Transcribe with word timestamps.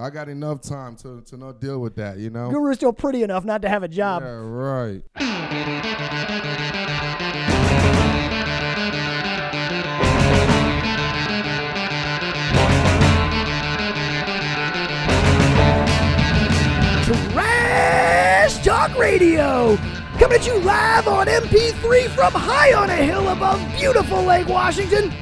I 0.00 0.10
got 0.10 0.28
enough 0.28 0.60
time 0.60 0.94
to 0.96 1.22
to 1.22 1.36
not 1.36 1.60
deal 1.60 1.80
with 1.80 1.96
that. 1.96 2.18
You 2.18 2.30
know. 2.30 2.50
Guru's 2.50 2.76
still 2.76 2.92
pretty 2.92 3.24
enough 3.24 3.44
not 3.44 3.62
to 3.62 3.68
have 3.68 3.82
a 3.82 3.88
job. 3.88 4.22
Yeah, 4.22 4.28
right. 4.28 5.02
Trash 17.32 18.64
Talk 18.64 18.96
Radio. 18.96 19.76
Coming 20.18 20.38
at 20.38 20.46
you 20.46 20.58
live 20.58 21.08
on 21.08 21.26
MP3 21.26 22.08
from 22.10 22.32
high 22.32 22.72
on 22.72 22.88
a 22.90 22.96
hill 22.96 23.28
above 23.30 23.60
beautiful 23.76 24.22
Lake 24.22 24.46
Washington. 24.46 25.12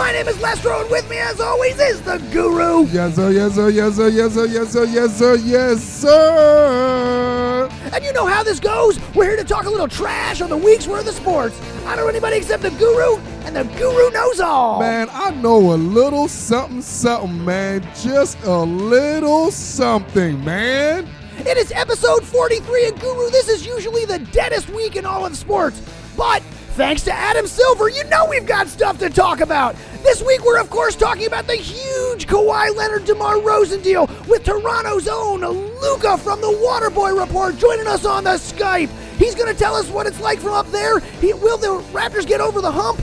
My 0.00 0.12
name 0.12 0.28
is 0.28 0.38
Lestro, 0.38 0.80
and 0.80 0.90
with 0.90 1.06
me, 1.10 1.18
as 1.18 1.42
always, 1.42 1.78
is 1.78 2.00
the 2.00 2.16
Guru. 2.32 2.86
Yes 2.86 3.16
sir, 3.16 3.30
yes 3.32 3.54
sir, 3.54 3.68
yes 3.68 3.96
sir, 3.96 4.08
yes 4.08 4.32
sir, 4.32 4.46
yes 4.46 4.72
sir, 4.72 4.84
yes 4.86 5.18
sir, 5.18 5.36
yes 5.36 5.82
sir. 5.82 7.68
And 7.92 8.02
you 8.02 8.10
know 8.14 8.24
how 8.24 8.42
this 8.42 8.60
goes. 8.60 8.98
We're 9.14 9.26
here 9.26 9.36
to 9.36 9.44
talk 9.44 9.66
a 9.66 9.68
little 9.68 9.86
trash 9.86 10.40
on 10.40 10.48
the 10.48 10.56
week's 10.56 10.86
worth 10.86 11.06
of 11.06 11.14
sports. 11.14 11.60
I 11.84 11.96
don't 11.96 12.06
know 12.06 12.08
anybody 12.08 12.38
except 12.38 12.62
the 12.62 12.70
Guru, 12.70 13.18
and 13.44 13.54
the 13.54 13.64
Guru 13.78 14.10
knows 14.10 14.40
all. 14.40 14.80
Man, 14.80 15.08
I 15.12 15.32
know 15.32 15.74
a 15.74 15.76
little 15.76 16.28
something, 16.28 16.80
something, 16.80 17.44
man. 17.44 17.86
Just 17.94 18.42
a 18.44 18.58
little 18.58 19.50
something, 19.50 20.42
man. 20.42 21.06
It 21.40 21.58
is 21.58 21.72
episode 21.72 22.24
43 22.24 22.86
of 22.86 23.00
Guru. 23.00 23.28
This 23.28 23.50
is 23.50 23.66
usually 23.66 24.06
the 24.06 24.20
deadest 24.32 24.70
week 24.70 24.96
in 24.96 25.04
all 25.04 25.26
of 25.26 25.36
sports. 25.36 25.82
But 26.16 26.42
thanks 26.70 27.02
to 27.04 27.12
Adam 27.12 27.46
Silver, 27.46 27.88
you 27.88 28.04
know 28.04 28.26
we've 28.26 28.46
got 28.46 28.68
stuff 28.68 28.98
to 28.98 29.10
talk 29.10 29.40
about. 29.40 29.76
This 30.02 30.22
week, 30.22 30.44
we're 30.44 30.60
of 30.60 30.70
course 30.70 30.96
talking 30.96 31.26
about 31.26 31.46
the 31.46 31.56
huge 31.56 32.26
Kawhi 32.26 32.74
Leonard 32.74 33.04
DeMar 33.04 33.36
DeRozan 33.36 33.82
deal 33.82 34.06
with 34.28 34.44
Toronto's 34.44 35.08
own 35.08 35.40
Luca 35.40 36.16
from 36.18 36.40
the 36.40 36.46
Waterboy 36.46 37.18
Report 37.18 37.56
joining 37.58 37.86
us 37.86 38.04
on 38.04 38.24
the 38.24 38.30
Skype. 38.30 38.88
He's 39.18 39.34
going 39.34 39.52
to 39.52 39.58
tell 39.58 39.74
us 39.74 39.90
what 39.90 40.06
it's 40.06 40.20
like 40.20 40.38
from 40.38 40.52
up 40.52 40.66
there. 40.68 41.00
He, 41.20 41.32
will 41.34 41.58
the 41.58 41.82
Raptors 41.92 42.26
get 42.26 42.40
over 42.40 42.60
the 42.60 42.72
hump? 42.72 43.00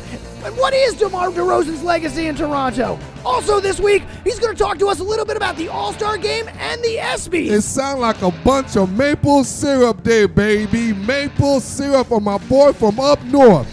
And 0.48 0.56
what 0.56 0.74
is 0.74 0.94
DeMar 0.94 1.32
DeRozan's 1.32 1.84
legacy 1.84 2.28
in 2.28 2.36
Toronto? 2.36 2.98
Also, 3.26 3.60
this 3.60 3.82
week, 3.82 4.04
he's 4.24 4.40
going 4.40 4.56
to 4.56 4.58
talk 4.58 4.80
to 4.80 4.88
us 4.88 5.02
a 5.02 5.04
little 5.04 5.26
bit 5.26 5.36
about 5.36 5.58
the 5.58 5.68
All 5.68 5.92
Star 5.92 6.18
game 6.18 6.48
and 6.48 6.82
the 6.86 6.96
ESPYs. 6.96 7.52
It 7.52 7.64
sound 7.64 8.00
like 8.00 8.22
a 8.22 8.32
bunch 8.46 8.78
of 8.78 8.90
maple 8.94 9.44
syrup 9.44 10.04
day, 10.04 10.26
baby. 10.26 10.94
Maple 10.94 11.60
syrup 11.60 12.08
for 12.08 12.22
my 12.22 12.38
boy 12.38 12.72
from 12.72 12.98
up 12.98 13.22
north. 13.26 13.68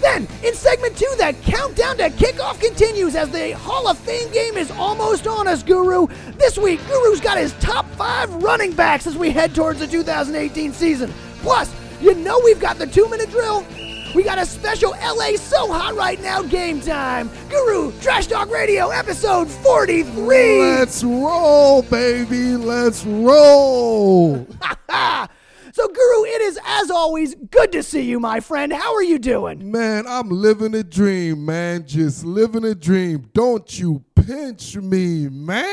Then, 0.00 0.28
in 0.44 0.54
segment 0.54 0.96
two, 0.96 1.12
that 1.18 1.34
countdown 1.42 1.96
to 1.96 2.10
kickoff 2.10 2.60
continues 2.60 3.16
as 3.16 3.30
the 3.30 3.50
Hall 3.56 3.88
of 3.88 3.98
Fame 3.98 4.30
game 4.30 4.56
is 4.56 4.70
almost 4.70 5.26
on 5.26 5.48
us, 5.48 5.64
Guru. 5.64 6.06
This 6.38 6.56
week, 6.56 6.78
Guru's 6.86 7.20
got 7.20 7.38
his 7.38 7.54
top 7.54 7.86
five 7.96 8.32
running 8.34 8.72
backs 8.72 9.08
as 9.08 9.16
we 9.16 9.32
head 9.32 9.52
towards 9.52 9.80
the 9.80 9.88
2018 9.88 10.74
season. 10.74 11.12
Plus, 11.40 11.74
you 12.00 12.14
know 12.14 12.40
we've 12.44 12.60
got 12.60 12.78
the 12.78 12.86
two 12.86 13.08
minute 13.08 13.30
drill. 13.30 13.66
We 14.14 14.22
got 14.22 14.38
a 14.38 14.46
special 14.46 14.92
LA 14.92 15.34
So 15.34 15.72
Hot 15.72 15.96
Right 15.96 16.22
Now 16.22 16.40
game 16.40 16.80
time. 16.80 17.28
Guru, 17.50 17.90
Trash 18.00 18.28
Talk 18.28 18.48
Radio, 18.48 18.90
episode 18.90 19.50
43. 19.50 20.60
Let's 20.60 21.02
roll, 21.02 21.82
baby. 21.82 22.56
Let's 22.56 23.04
roll. 23.04 24.36
so, 25.72 25.88
Guru, 25.88 26.24
it 26.26 26.42
is, 26.42 26.60
as 26.64 26.92
always, 26.92 27.34
good 27.50 27.72
to 27.72 27.82
see 27.82 28.02
you, 28.02 28.20
my 28.20 28.38
friend. 28.38 28.72
How 28.72 28.94
are 28.94 29.02
you 29.02 29.18
doing? 29.18 29.72
Man, 29.72 30.06
I'm 30.06 30.28
living 30.28 30.76
a 30.76 30.84
dream, 30.84 31.44
man. 31.44 31.84
Just 31.84 32.24
living 32.24 32.64
a 32.64 32.76
dream. 32.76 33.28
Don't 33.32 33.80
you 33.80 34.04
pinch 34.14 34.76
me, 34.76 35.28
man. 35.28 35.64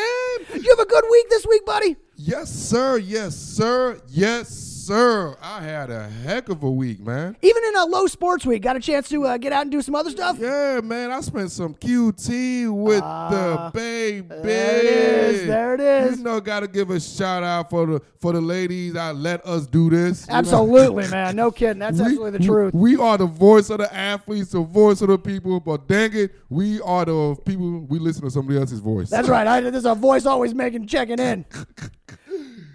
You 0.52 0.75
have 0.75 0.80
a 0.80 0.89
good 0.89 1.03
week 1.12 1.30
this 1.30 1.45
week, 1.45 1.64
buddy? 1.67 1.95
Yes, 2.16 2.52
sir. 2.52 2.97
Yes, 2.97 3.36
sir. 3.36 4.00
Yes, 4.08 4.50
sir. 4.92 5.38
I 5.42 5.61
had 5.61 5.89
a 5.89 6.09
heck 6.09 6.50
of 6.50 6.64
a 6.64 6.70
week, 6.70 7.00
man. 7.00 7.38
Even 7.42 7.64
in 7.64 7.75
a 7.78 7.86
low 7.86 8.08
sports 8.08 8.46
week, 8.46 8.62
got 8.62 8.75
a 8.75 8.79
chance 8.79 9.07
to 9.09 9.25
uh, 9.25 9.38
get 9.38 9.53
out 9.53 9.62
and 9.62 9.72
do 9.72 9.81
some 9.81 9.96
other 9.96 10.09
stuff? 10.09 10.38
Yeah, 10.38 10.81
man. 10.84 11.12
I 11.12 11.22
spent 11.22 11.50
some 11.52 11.74
QT 11.75 12.69
with 12.69 13.00
the 13.00 13.72
baby. 13.74 14.28
Ah, 14.29 14.35
There 14.44 14.78
it 14.79 14.85
is. 14.85 15.47
There 15.47 15.74
it 15.75 15.79
is. 15.79 16.18
You 16.18 16.24
know, 16.25 16.41
gotta 16.41 16.68
give 16.68 16.90
a 16.90 17.00
shout 17.00 17.41
out 17.44 17.69
for 17.69 17.85
the 17.85 18.02
for 18.19 18.34
the 18.34 18.41
ladies 18.41 18.94
that 18.94 19.16
let 19.16 19.46
us 19.46 19.66
do 19.66 19.90
this. 19.90 20.28
Absolutely, 20.29 21.08
man. 21.08 21.35
No 21.38 21.52
kidding. 21.52 21.79
That's 21.79 21.97
We- 21.97 22.06
absolutely 22.06 22.31
the 22.40 22.46
truth. 22.46 22.73
We 22.73 22.97
are 22.97 23.18
the 23.18 23.28
voice 23.28 23.69
of 23.69 23.78
the 23.78 23.94
athletes, 23.96 24.52
the 24.52 24.62
voice 24.62 25.02
of 25.02 25.08
the 25.08 25.18
people. 25.18 25.59
But 25.62 25.88
dang 25.88 26.12
it, 26.13 26.31
we 26.50 26.81
are 26.81 27.06
the 27.06 27.38
people. 27.46 27.85
We 27.88 27.97
listen 27.97 28.23
to 28.23 28.29
somebody 28.31 28.59
else's 28.59 28.79
voice. 28.79 29.09
That's 29.09 29.29
right. 29.29 29.47
I, 29.47 29.62
there's 29.62 29.85
a 29.85 29.96
voice 29.96 30.25
always 30.25 30.53
making 30.53 30.88
checking 30.88 31.19
in. 31.19 31.46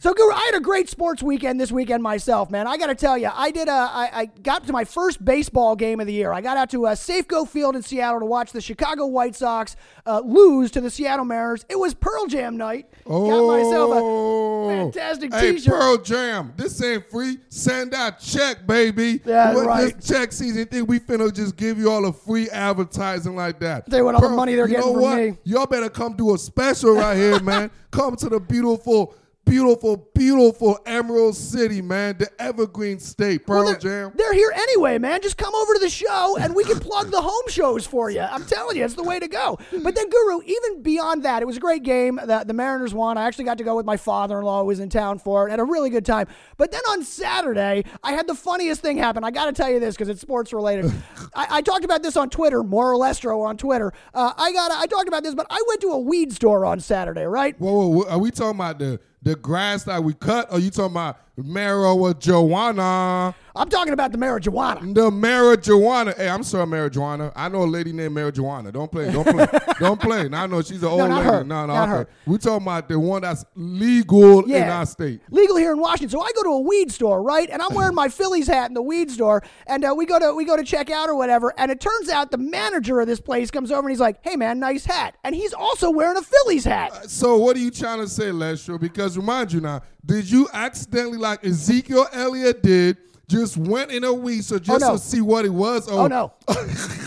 So, 0.07 0.15
I 0.33 0.51
had 0.53 0.55
a 0.55 0.61
great 0.61 0.89
sports 0.89 1.21
weekend 1.21 1.61
this 1.61 1.73
weekend 1.73 2.01
myself, 2.01 2.49
man. 2.49 2.69
I 2.69 2.77
got 2.77 2.87
to 2.87 2.95
tell 2.95 3.19
you, 3.19 3.29
I 3.35 3.51
did. 3.51 3.67
A, 3.67 3.73
I, 3.73 4.11
I 4.13 4.27
got 4.27 4.65
to 4.69 4.73
my 4.73 4.85
first 4.85 5.25
baseball 5.25 5.75
game 5.75 5.99
of 5.99 6.07
the 6.07 6.13
year. 6.13 6.33
I 6.33 6.41
got 6.41 6.57
out 6.57 6.71
to 6.71 6.87
uh, 6.87 6.95
Safeco 6.95 7.49
Field 7.49 7.75
in 7.75 7.83
Seattle 7.83 8.21
to 8.21 8.27
watch 8.27 8.53
the 8.53 8.61
Chicago 8.61 9.07
White 9.07 9.35
Sox 9.35 9.75
uh, 10.07 10.21
lose 10.21 10.71
to 10.71 10.81
the 10.81 10.91
Seattle 10.91 11.25
Mariners. 11.25 11.65
It 11.69 11.77
was 11.77 11.93
Pearl 11.93 12.27
Jam 12.29 12.57
night. 12.57 12.89
Got 13.05 13.49
myself 13.49 13.91
a 13.91 14.01
Oh, 14.01 14.69
fantastic 14.69 15.35
hey, 15.35 15.55
T-shirt. 15.55 15.75
Pearl 15.75 15.99
Jam. 15.99 16.53
This 16.57 16.81
ain't 16.81 17.11
free. 17.11 17.39
Send 17.49 17.93
out 17.93 18.21
check, 18.21 18.65
baby. 18.65 19.21
Yeah, 19.25 19.55
what 19.55 19.67
right. 19.67 19.97
This 19.97 20.09
check 20.09 20.31
season 20.31 20.67
thing, 20.67 20.87
we 20.87 21.01
finna 21.01 21.35
just 21.35 21.57
give 21.57 21.79
you 21.79 21.91
all 21.91 22.07
a 22.07 22.13
free 22.13 22.49
advertising 22.51 23.35
like 23.35 23.59
that. 23.59 23.91
They 23.91 24.03
what, 24.03 24.15
all 24.15 24.21
the 24.21 24.29
money 24.29 24.55
they're 24.55 24.69
you 24.69 24.77
getting 24.77 24.87
know 24.87 24.95
from 24.95 25.03
what? 25.03 25.19
me. 25.19 25.39
Y'all 25.43 25.67
better 25.67 25.91
come 25.91 26.13
do 26.13 26.33
a 26.33 26.39
special 26.39 26.93
right 26.93 27.17
here, 27.17 27.41
man. 27.41 27.73
Come 27.91 28.15
to 28.17 28.29
the 28.29 28.39
beautiful. 28.39 29.15
Beautiful, 29.47 29.97
beautiful 30.13 30.79
Emerald 30.87 31.37
City, 31.37 31.81
man. 31.81 32.19
The 32.19 32.29
Evergreen 32.43 32.99
State, 32.99 33.47
Pearl 33.47 33.65
Well, 33.65 33.77
they're, 33.81 34.09
Jam. 34.09 34.13
they're 34.17 34.35
here 34.35 34.53
anyway, 34.55 34.99
man. 34.99 35.23
Just 35.23 35.37
come 35.37 35.55
over 35.55 35.73
to 35.75 35.79
the 35.79 35.89
show 35.89 36.37
and 36.37 36.55
we 36.55 36.65
can 36.65 36.81
plug 36.81 37.13
the 37.13 37.21
home 37.21 37.45
shows 37.49 37.87
for 37.87 38.11
you. 38.11 38.21
I'm 38.21 38.45
telling 38.45 38.77
you, 38.77 38.85
it's 38.85 38.95
the 38.95 39.05
way 39.05 39.21
to 39.21 39.29
go. 39.29 39.59
But 39.83 39.95
then, 39.95 40.11
Guru, 40.11 40.41
even 40.45 40.83
beyond 40.83 41.23
that, 41.23 41.43
it 41.43 41.47
was 41.47 41.59
a 41.59 41.61
great 41.61 41.85
game. 41.85 42.17
The, 42.17 42.45
the 42.45 42.55
Mariners 42.55 42.93
won. 42.93 43.17
I 43.17 43.25
actually 43.25 43.45
got 43.45 43.59
to 43.59 43.65
go 43.65 43.77
with 43.77 43.87
my 43.87 43.97
father 43.97 44.39
in 44.39 44.45
law 44.45 44.61
who 44.63 44.67
was 44.67 44.81
in 44.81 44.89
town 44.89 45.21
for 45.21 45.47
it. 45.47 45.51
Had 45.51 45.61
a 45.61 45.65
really 45.65 45.91
good 45.91 46.05
time. 46.05 46.27
But 46.57 46.73
then 46.73 46.83
on 46.91 47.05
Saturday, 47.05 47.85
I 48.03 48.13
had 48.13 48.27
the 48.27 48.35
funniest 48.35 48.83
thing 48.83 48.97
happen. 48.99 49.23
I 49.23 49.31
got 49.31 49.47
to 49.47 49.53
tell 49.53 49.71
you 49.71 49.79
this 49.79 49.95
because 49.95 50.09
it's 50.09 50.21
sports 50.21 50.53
related. 50.53 50.87
I, 51.37 51.47
I 51.51 51.63
talked 51.63 51.85
about 51.85 52.03
this 52.03 52.17
on 52.17 52.31
Twitter, 52.31 52.63
more 52.63 52.91
or 52.91 52.97
less 52.97 53.25
on 53.25 53.57
Twitter. 53.57 53.93
Uh, 54.13 54.33
I 54.37 54.53
got 54.53 54.71
I 54.73 54.87
talked 54.87 55.09
about 55.09 55.23
this, 55.23 55.35
but 55.35 55.47
I 55.51 55.63
went 55.69 55.81
to 55.83 55.89
a 55.89 55.99
weed 55.99 56.33
store 56.33 56.65
on 56.65 56.81
Saturday, 56.81 57.25
right? 57.25 57.59
Whoa, 57.61 57.73
whoa, 57.73 57.87
whoa, 57.89 58.11
are 58.11 58.19
we 58.19 58.31
talking 58.31 58.59
about 58.59 58.79
the 58.79 59.01
the 59.27 59.35
grass 59.35 59.83
that 59.83 60.05
we 60.05 60.15
cut, 60.15 60.53
or 60.53 60.61
you 60.61 60.71
talking 60.71 60.93
about 60.93 61.19
marijuana? 61.39 63.35
I'm 63.55 63.71
talking 63.71 63.95
about 63.95 64.13
the 64.13 64.19
marijuana. 64.19 64.95
The 64.95 65.11
marijuana. 65.11 66.15
Hey, 66.15 66.29
I'm 66.29 66.43
sorry, 66.43 66.67
marijuana. 66.67 67.33
I 67.35 67.49
know 67.49 67.63
a 67.63 67.65
lady 67.65 67.91
named 67.93 68.15
marijuana. 68.15 68.71
Don't 68.71 68.93
play. 68.93 69.11
Don't 69.11 69.27
play. 69.27 69.47
don't 69.81 69.99
play. 70.01 70.29
Now 70.29 70.43
I 70.43 70.47
know 70.47 70.61
she's 70.61 70.83
an 70.83 70.89
old 70.91 71.09
not 71.09 71.19
lady. 71.25 71.25
her. 71.25 71.45
No, 71.45 71.67
no, 71.67 71.73
Not 71.75 71.83
okay. 71.89 71.91
her. 71.99 72.09
We 72.27 72.37
talking 72.37 72.67
about 72.67 72.87
the 72.89 73.01
one 73.01 73.23
that's 73.23 73.47
legal 73.55 74.45
in 74.45 74.63
our 74.65 74.85
state. 74.85 75.23
legal 75.31 75.57
here 75.57 75.73
in 75.73 75.81
Washington. 75.81 76.11
So 76.11 76.21
I 76.21 76.31
go 76.37 76.43
to 76.43 76.49
a 76.51 76.61
weed 76.61 76.93
store, 76.93 77.23
right? 77.23 77.49
And 77.49 77.63
I'm 77.63 77.75
wearing 77.75 77.95
my 77.95 78.09
Phillies 78.09 78.47
hat 78.47 78.69
in 78.69 78.75
the 78.75 78.83
weed 78.83 79.11
store, 79.11 79.43
and 79.67 79.85
uh, 79.85 79.95
we 79.97 80.05
go 80.05 80.19
to 80.19 80.35
we 80.35 80.45
go 80.45 80.57
to 80.57 80.65
check 80.65 80.91
out 80.91 81.09
or 81.09 81.17
whatever. 81.17 81.55
And 81.57 81.71
it 81.71 81.81
turns 81.81 82.11
out 82.11 82.31
the 82.31 82.39
manager 82.39 83.01
of 83.01 83.07
this 83.07 83.21
place 83.21 83.51
comes 83.51 83.71
over 83.71 83.81
and 83.89 83.91
he's 83.91 84.01
like, 84.01 84.19
"Hey 84.23 84.37
man, 84.37 84.59
nice 84.59 84.85
hat," 84.85 85.17
and 85.25 85.35
he's 85.35 85.55
also 85.55 85.91
wearing 85.91 86.19
a 86.19 86.23
Phillies 86.23 86.65
hat. 86.65 87.09
So 87.11 87.39
what 87.39 87.57
are 87.57 87.61
you 87.61 87.71
trying 87.71 88.01
to 88.01 88.09
say, 88.09 88.27
Lestro? 88.27 88.79
Because 88.79 89.17
remind 89.17 89.53
you 89.53 89.61
now, 89.63 89.81
did 90.05 90.31
you 90.31 90.47
accidentally, 90.53 91.19
like 91.31 91.45
Ezekiel 91.45 92.07
Elliott 92.13 92.63
did, 92.63 92.97
just 93.29 93.57
went 93.57 93.91
in 93.91 94.05
a 94.05 94.43
so 94.43 94.59
just 94.59 94.85
oh, 94.85 94.89
no. 94.89 94.93
to 94.95 94.99
see 94.99 95.21
what 95.21 95.45
it 95.45 95.51
was? 95.51 95.89
Oh, 95.91 96.01
oh. 96.01 96.07
no, 96.07 96.33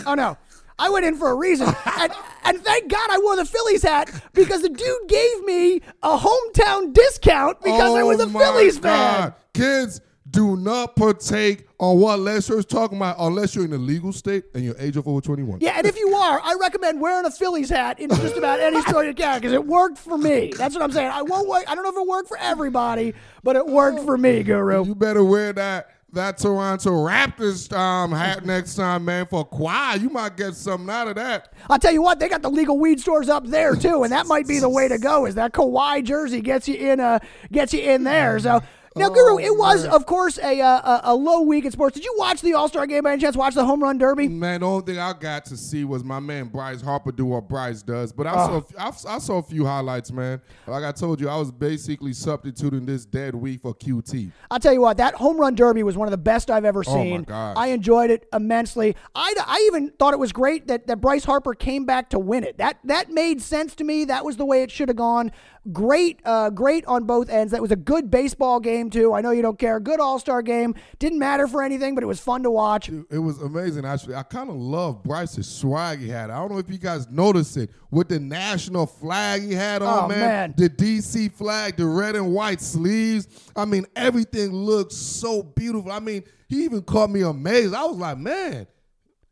oh 0.06 0.14
no. 0.14 0.36
I 0.78 0.88
went 0.88 1.04
in 1.04 1.16
for 1.16 1.30
a 1.30 1.34
reason, 1.34 1.66
and, 1.98 2.12
and 2.44 2.58
thank 2.62 2.90
God 2.90 3.10
I 3.10 3.18
wore 3.22 3.36
the 3.36 3.44
Phillies 3.44 3.82
hat 3.82 4.10
because 4.32 4.62
the 4.62 4.70
dude 4.70 5.08
gave 5.08 5.44
me 5.44 5.82
a 6.02 6.16
hometown 6.16 6.94
discount 6.94 7.60
because 7.60 7.94
I 7.94 8.02
was 8.02 8.18
Oh 8.18 8.24
a 8.24 8.26
my 8.28 8.40
Phillies 8.40 8.78
God. 8.78 9.34
fan. 9.34 9.34
Kids, 9.52 10.00
do 10.30 10.56
not 10.56 10.96
partake 10.96 11.66
on 11.78 11.98
what 11.98 12.18
Lestro 12.20 12.58
is 12.58 12.66
talking 12.66 12.98
about 12.98 13.16
unless 13.18 13.54
you're 13.54 13.64
in 13.64 13.72
a 13.72 13.78
legal 13.78 14.12
state 14.12 14.44
and 14.54 14.64
you're 14.64 14.76
age 14.78 14.96
of 14.96 15.08
over 15.08 15.20
21. 15.20 15.60
Yeah, 15.60 15.74
and 15.76 15.86
if 15.86 15.98
you 15.98 16.14
are, 16.14 16.40
I 16.42 16.56
recommend 16.60 17.00
wearing 17.00 17.26
a 17.26 17.30
Phillies 17.30 17.70
hat 17.70 17.98
in 17.98 18.10
just 18.10 18.36
about 18.36 18.60
any 18.60 18.80
store 18.88 19.04
you 19.04 19.14
can 19.14 19.40
because 19.40 19.52
it 19.52 19.66
worked 19.66 19.98
for 19.98 20.18
me. 20.18 20.52
That's 20.56 20.74
what 20.74 20.82
I'm 20.82 20.92
saying. 20.92 21.10
I 21.10 21.22
won't. 21.22 21.48
Work, 21.48 21.64
I 21.68 21.74
don't 21.74 21.84
know 21.84 21.90
if 21.90 21.96
it 21.96 22.08
worked 22.08 22.28
for 22.28 22.38
everybody, 22.38 23.14
but 23.42 23.56
it 23.56 23.66
worked 23.66 24.00
for 24.04 24.16
me, 24.18 24.42
Guru. 24.42 24.84
You 24.84 24.94
better 24.94 25.24
wear 25.24 25.52
that 25.54 25.90
that 26.12 26.38
Toronto 26.38 26.90
Raptors 26.90 27.72
um, 27.76 28.12
hat 28.12 28.44
next 28.46 28.74
time, 28.74 29.04
man, 29.04 29.26
for 29.26 29.48
Kawhi. 29.48 30.00
You 30.00 30.10
might 30.10 30.36
get 30.36 30.54
something 30.54 30.90
out 30.90 31.08
of 31.08 31.14
that. 31.16 31.52
I'll 31.68 31.78
tell 31.78 31.92
you 31.92 32.02
what, 32.02 32.18
they 32.18 32.28
got 32.28 32.42
the 32.42 32.50
legal 32.50 32.78
weed 32.78 33.00
stores 33.00 33.28
up 33.28 33.46
there 33.46 33.74
too, 33.76 34.02
and 34.02 34.12
that 34.12 34.26
might 34.26 34.46
be 34.46 34.58
the 34.58 34.68
way 34.68 34.88
to 34.88 34.98
go. 34.98 35.26
Is 35.26 35.34
that 35.36 35.52
Kawhi 35.52 36.04
jersey 36.04 36.40
gets 36.40 36.68
you 36.68 36.74
in? 36.74 37.00
Uh, 37.00 37.20
gets 37.50 37.72
you 37.72 37.80
in 37.80 38.04
there. 38.04 38.38
So 38.38 38.60
Now, 39.00 39.06
Oh, 39.10 39.14
Guru, 39.14 39.38
it 39.38 39.56
was, 39.56 39.84
man. 39.84 39.92
of 39.92 40.06
course, 40.06 40.38
a, 40.38 40.60
uh, 40.60 41.00
a 41.04 41.12
a 41.12 41.14
low 41.14 41.40
week 41.40 41.64
in 41.64 41.72
sports. 41.72 41.94
Did 41.94 42.04
you 42.04 42.14
watch 42.18 42.40
the 42.42 42.54
All 42.54 42.68
Star 42.68 42.86
game 42.86 43.02
by 43.04 43.12
any 43.12 43.20
chance? 43.20 43.36
Watch 43.36 43.54
the 43.54 43.64
home 43.64 43.82
run 43.82 43.98
derby? 43.98 44.28
Man, 44.28 44.60
the 44.60 44.66
only 44.66 44.84
thing 44.84 44.98
I 44.98 45.12
got 45.14 45.44
to 45.46 45.56
see 45.56 45.84
was 45.84 46.04
my 46.04 46.20
man 46.20 46.48
Bryce 46.48 46.80
Harper 46.82 47.10
do 47.12 47.24
what 47.24 47.48
Bryce 47.48 47.82
does. 47.82 48.12
But 48.12 48.26
I 48.26 48.32
Oh. 48.34 48.64
saw 48.76 48.78
I, 48.78 49.14
I 49.16 49.18
saw 49.18 49.38
a 49.38 49.42
few 49.42 49.64
highlights, 49.64 50.12
man. 50.12 50.40
Like 50.66 50.84
I 50.84 50.92
told 50.92 51.20
you, 51.20 51.28
I 51.28 51.36
was 51.36 51.50
basically 51.50 52.12
substituting 52.12 52.86
this 52.86 53.04
dead 53.04 53.34
week 53.34 53.62
for 53.62 53.74
QT. 53.74 54.30
I'll 54.50 54.58
tell 54.60 54.72
you 54.72 54.82
what, 54.82 54.98
that 54.98 55.14
home 55.14 55.40
run 55.40 55.54
derby 55.54 55.82
was 55.82 55.96
one 55.96 56.06
of 56.06 56.12
the 56.12 56.18
best 56.18 56.50
I've 56.50 56.64
ever 56.64 56.82
Oh, 56.86 56.96
my 56.96 57.02
seen. 57.02 57.22
gosh. 57.24 57.56
I 57.56 57.68
enjoyed 57.68 58.10
it 58.10 58.26
immensely. 58.32 58.94
I, 59.14 59.34
I 59.46 59.64
even 59.66 59.90
thought 59.98 60.12
it 60.14 60.20
was 60.20 60.32
great 60.32 60.68
that, 60.68 60.86
that 60.86 61.00
Bryce 61.00 61.24
Harper 61.24 61.54
came 61.54 61.84
back 61.86 62.10
to 62.10 62.18
win 62.18 62.44
it. 62.44 62.58
That 62.58 62.78
that 62.84 63.10
made 63.10 63.40
sense 63.40 63.74
to 63.76 63.84
me. 63.84 64.04
That 64.04 64.24
was 64.24 64.36
the 64.36 64.44
way 64.44 64.62
it 64.62 64.70
should 64.70 64.88
have 64.88 64.96
gone. 64.96 65.32
Great, 65.72 66.20
uh, 66.24 66.48
great 66.48 66.86
on 66.86 67.04
both 67.04 67.28
ends. 67.28 67.52
That 67.52 67.60
was 67.60 67.70
a 67.70 67.76
good 67.76 68.10
baseball 68.10 68.60
game 68.60 68.88
too. 68.88 69.12
I 69.12 69.20
know 69.20 69.30
you 69.30 69.42
don't 69.42 69.58
care. 69.58 69.78
Good 69.78 70.00
All 70.00 70.18
Star 70.18 70.40
game. 70.40 70.74
Didn't 70.98 71.18
matter 71.18 71.46
for 71.46 71.62
anything, 71.62 71.94
but 71.94 72.02
it 72.02 72.06
was 72.06 72.18
fun 72.18 72.42
to 72.44 72.50
watch. 72.50 72.88
It 72.88 73.18
was 73.18 73.42
amazing, 73.42 73.84
actually. 73.84 74.14
I 74.14 74.22
kind 74.22 74.48
of 74.48 74.56
love 74.56 75.02
Bryce's 75.02 75.46
swag 75.46 75.98
he 75.98 76.08
had. 76.08 76.30
I 76.30 76.38
don't 76.38 76.50
know 76.50 76.58
if 76.58 76.70
you 76.70 76.78
guys 76.78 77.08
noticed 77.10 77.58
it 77.58 77.70
with 77.90 78.08
the 78.08 78.18
national 78.18 78.86
flag 78.86 79.42
he 79.42 79.52
had 79.52 79.82
on, 79.82 80.04
Oh, 80.04 80.08
man. 80.08 80.18
man. 80.18 80.54
The 80.56 80.70
DC 80.70 81.30
flag, 81.34 81.76
the 81.76 81.84
red 81.84 82.16
and 82.16 82.32
white 82.32 82.62
sleeves. 82.62 83.28
I 83.54 83.66
mean, 83.66 83.84
everything 83.94 84.52
looked 84.52 84.92
so 84.92 85.42
beautiful. 85.42 85.92
I 85.92 86.00
mean, 86.00 86.22
he 86.48 86.64
even 86.64 86.80
caught 86.82 87.10
me 87.10 87.20
amazed. 87.20 87.74
I 87.74 87.84
was 87.84 87.98
like, 87.98 88.16
man, 88.16 88.66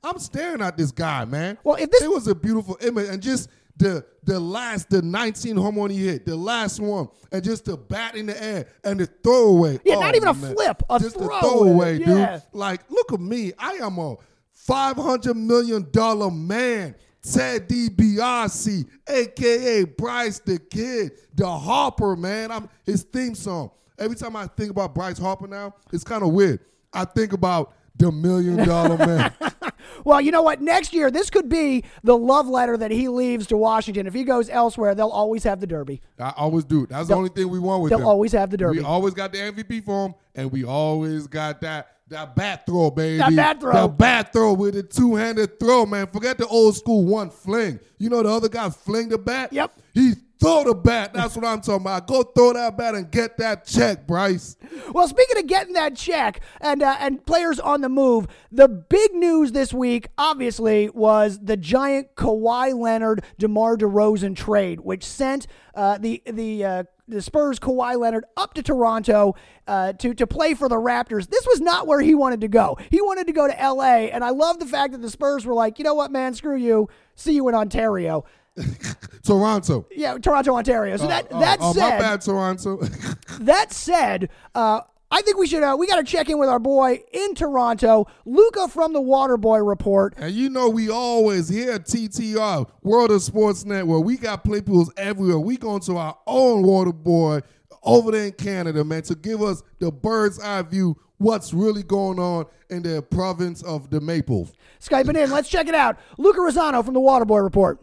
I'm 0.04 0.18
staring 0.18 0.60
at 0.62 0.76
this 0.76 0.92
guy, 0.92 1.24
man. 1.24 1.56
Well, 1.64 1.76
if 1.76 1.90
this- 1.90 2.02
it 2.02 2.10
was 2.10 2.28
a 2.28 2.34
beautiful 2.34 2.76
image, 2.82 3.08
and 3.08 3.22
just 3.22 3.48
the 3.78 4.04
the 4.24 4.38
last, 4.38 4.90
the 4.90 5.00
19 5.00 5.56
home 5.56 5.76
run 5.76 5.90
he 5.90 6.06
hit, 6.06 6.26
the 6.26 6.36
last 6.36 6.80
one, 6.80 7.08
and 7.32 7.42
just 7.42 7.64
the 7.64 7.76
bat 7.76 8.14
in 8.14 8.26
the 8.26 8.42
air 8.42 8.66
and 8.84 9.00
the 9.00 9.06
throwaway. 9.06 9.80
Yeah, 9.84 9.94
not 10.00 10.12
Oh, 10.14 10.16
even 10.16 10.28
a 10.28 10.34
man. 10.34 10.54
flip, 10.54 10.82
a 10.90 10.98
just 10.98 11.16
throw 11.16 11.28
the 11.28 11.40
throwaway, 11.40 11.96
it, 11.96 12.04
dude. 12.04 12.42
Like, 12.52 12.82
look 12.90 13.12
at 13.12 13.20
me. 13.20 13.52
I 13.58 13.72
am 13.74 13.98
a 13.98 14.16
five 14.52 14.96
hundred 14.96 15.34
million 15.36 15.86
dollar 15.90 16.30
man. 16.30 16.94
Ted 17.22 17.68
DiBiase, 17.68 18.86
aka 19.08 19.84
Bryce 19.84 20.38
the 20.40 20.58
Kid, 20.58 21.12
the 21.34 21.48
Harper 21.48 22.16
man. 22.16 22.50
I'm 22.50 22.68
his 22.84 23.02
theme 23.02 23.34
song. 23.34 23.70
Every 23.98 24.16
time 24.16 24.36
I 24.36 24.46
think 24.46 24.70
about 24.70 24.94
Bryce 24.94 25.18
Harper 25.18 25.46
now, 25.48 25.74
it's 25.92 26.04
kind 26.04 26.22
of 26.22 26.30
weird. 26.30 26.60
I 26.92 27.04
think 27.04 27.32
about 27.32 27.74
the 27.96 28.12
Million 28.12 28.56
Dollar 28.66 28.96
Man. 28.96 29.32
Well, 30.04 30.20
you 30.20 30.30
know 30.30 30.42
what? 30.42 30.60
Next 30.60 30.92
year, 30.92 31.10
this 31.10 31.30
could 31.30 31.48
be 31.48 31.84
the 32.02 32.16
love 32.16 32.48
letter 32.48 32.76
that 32.76 32.90
he 32.90 33.08
leaves 33.08 33.46
to 33.48 33.56
Washington. 33.56 34.06
If 34.06 34.14
he 34.14 34.24
goes 34.24 34.48
elsewhere, 34.48 34.94
they'll 34.94 35.08
always 35.08 35.44
have 35.44 35.60
the 35.60 35.66
Derby. 35.66 36.00
I 36.18 36.32
always 36.36 36.64
do. 36.64 36.86
That's 36.86 37.08
the 37.08 37.14
only 37.14 37.30
thing 37.30 37.48
we 37.48 37.58
want 37.58 37.82
with 37.82 37.90
They'll 37.90 38.00
him. 38.00 38.06
always 38.06 38.32
have 38.32 38.50
the 38.50 38.56
Derby. 38.56 38.78
We 38.78 38.84
always 38.84 39.14
got 39.14 39.32
the 39.32 39.38
MVP 39.38 39.84
for 39.84 40.06
him, 40.06 40.14
and 40.34 40.50
we 40.52 40.64
always 40.64 41.26
got 41.26 41.60
that 41.62 41.88
that 42.08 42.34
bat 42.34 42.64
throw, 42.64 42.90
baby. 42.90 43.18
That 43.18 43.36
bat 43.36 43.60
throw. 43.60 43.72
That 43.72 43.98
bat 43.98 44.32
throw 44.32 44.54
with 44.54 44.74
the 44.74 44.82
two 44.82 45.14
handed 45.14 45.60
throw, 45.60 45.84
man. 45.84 46.06
Forget 46.06 46.38
the 46.38 46.46
old 46.46 46.74
school 46.76 47.04
one 47.04 47.30
fling. 47.30 47.80
You 47.98 48.08
know 48.08 48.22
the 48.22 48.30
other 48.30 48.48
guy 48.48 48.70
fling 48.70 49.10
the 49.10 49.18
bat. 49.18 49.52
Yep. 49.52 49.78
He 49.92 50.14
throw 50.40 50.64
the 50.64 50.74
bat. 50.74 51.12
That's 51.12 51.36
what 51.36 51.44
I'm 51.44 51.60
talking 51.60 51.82
about. 51.82 52.06
Go 52.06 52.22
throw 52.22 52.52
that 52.52 52.76
bat 52.76 52.94
and 52.94 53.10
get 53.10 53.36
that 53.38 53.66
check, 53.66 54.06
Bryce. 54.06 54.56
Well, 54.92 55.08
speaking 55.08 55.38
of 55.38 55.46
getting 55.46 55.74
that 55.74 55.96
check 55.96 56.40
and 56.60 56.82
uh, 56.82 56.96
and 57.00 57.24
players 57.24 57.58
on 57.60 57.80
the 57.80 57.88
move, 57.88 58.26
the 58.50 58.68
big 58.68 59.14
news 59.14 59.52
this 59.52 59.72
week, 59.72 60.08
obviously, 60.16 60.88
was 60.90 61.38
the 61.40 61.56
giant 61.56 62.14
Kawhi 62.14 62.78
Leonard 62.78 63.24
DeMar 63.38 63.76
DeRozan 63.76 64.36
trade, 64.36 64.80
which 64.80 65.04
sent 65.04 65.46
uh, 65.74 65.98
the 65.98 66.22
the 66.26 66.64
uh, 66.64 66.84
the 67.08 67.22
Spurs 67.22 67.58
Kawhi 67.58 67.98
Leonard 67.98 68.24
up 68.36 68.54
to 68.54 68.62
Toronto 68.62 69.34
uh, 69.66 69.92
to 69.94 70.14
to 70.14 70.26
play 70.26 70.54
for 70.54 70.68
the 70.68 70.76
Raptors. 70.76 71.28
This 71.28 71.46
was 71.46 71.60
not 71.60 71.86
where 71.86 72.00
he 72.00 72.14
wanted 72.14 72.42
to 72.42 72.48
go. 72.48 72.76
He 72.90 73.00
wanted 73.00 73.26
to 73.26 73.32
go 73.32 73.46
to 73.46 73.60
L.A. 73.60 74.10
And 74.10 74.22
I 74.22 74.30
love 74.30 74.58
the 74.58 74.66
fact 74.66 74.92
that 74.92 75.02
the 75.02 75.10
Spurs 75.10 75.46
were 75.46 75.54
like, 75.54 75.78
you 75.78 75.84
know 75.84 75.94
what, 75.94 76.10
man, 76.10 76.34
screw 76.34 76.56
you. 76.56 76.88
See 77.14 77.32
you 77.32 77.48
in 77.48 77.54
Ontario. 77.54 78.24
Toronto. 79.22 79.86
Yeah, 79.94 80.18
Toronto, 80.18 80.54
Ontario. 80.54 80.96
So 80.96 81.06
that 81.06 81.28
Oh, 81.30 81.40
that 81.40 81.58
oh, 81.60 81.72
said, 81.72 81.80
my 81.80 81.98
bad, 81.98 82.20
Toronto. 82.20 82.80
That 83.40 83.72
said, 83.72 84.30
uh, 84.54 84.80
I 85.10 85.22
think 85.22 85.38
we 85.38 85.46
should 85.46 85.62
uh, 85.62 85.76
we 85.78 85.86
got 85.86 85.96
to 85.96 86.04
check 86.04 86.28
in 86.28 86.38
with 86.38 86.48
our 86.48 86.58
boy 86.58 87.02
in 87.12 87.34
Toronto, 87.34 88.06
Luca 88.24 88.68
from 88.68 88.92
the 88.92 89.00
Waterboy 89.00 89.66
Report. 89.66 90.14
And 90.16 90.34
you 90.34 90.50
know 90.50 90.68
we 90.68 90.90
always 90.90 91.48
here 91.48 91.72
at 91.72 91.84
TTR, 91.86 92.68
World 92.82 93.10
of 93.10 93.22
Sports 93.22 93.64
Network. 93.64 94.04
We 94.04 94.16
got 94.16 94.44
play 94.44 94.60
pools 94.60 94.92
everywhere. 94.96 95.38
We 95.38 95.56
going 95.56 95.80
to 95.82 95.96
our 95.96 96.18
own 96.26 96.62
water 96.62 96.92
boy 96.92 97.40
over 97.82 98.10
there 98.10 98.26
in 98.26 98.32
Canada, 98.32 98.84
man, 98.84 99.02
to 99.02 99.14
give 99.14 99.40
us 99.40 99.62
the 99.78 99.90
bird's 99.90 100.40
eye 100.40 100.62
view 100.62 100.96
what's 101.18 101.52
really 101.52 101.82
going 101.82 102.18
on 102.18 102.46
in 102.70 102.82
the 102.82 103.02
province 103.02 103.62
of 103.62 103.90
the 103.90 104.00
Maples. 104.00 104.52
Skyping 104.80 105.16
in, 105.22 105.30
let's 105.30 105.48
check 105.48 105.68
it 105.68 105.74
out. 105.74 105.98
Luca 106.16 106.38
Rosano 106.38 106.84
from 106.84 106.94
the 106.94 107.00
Waterboy 107.00 107.42
Report. 107.42 107.80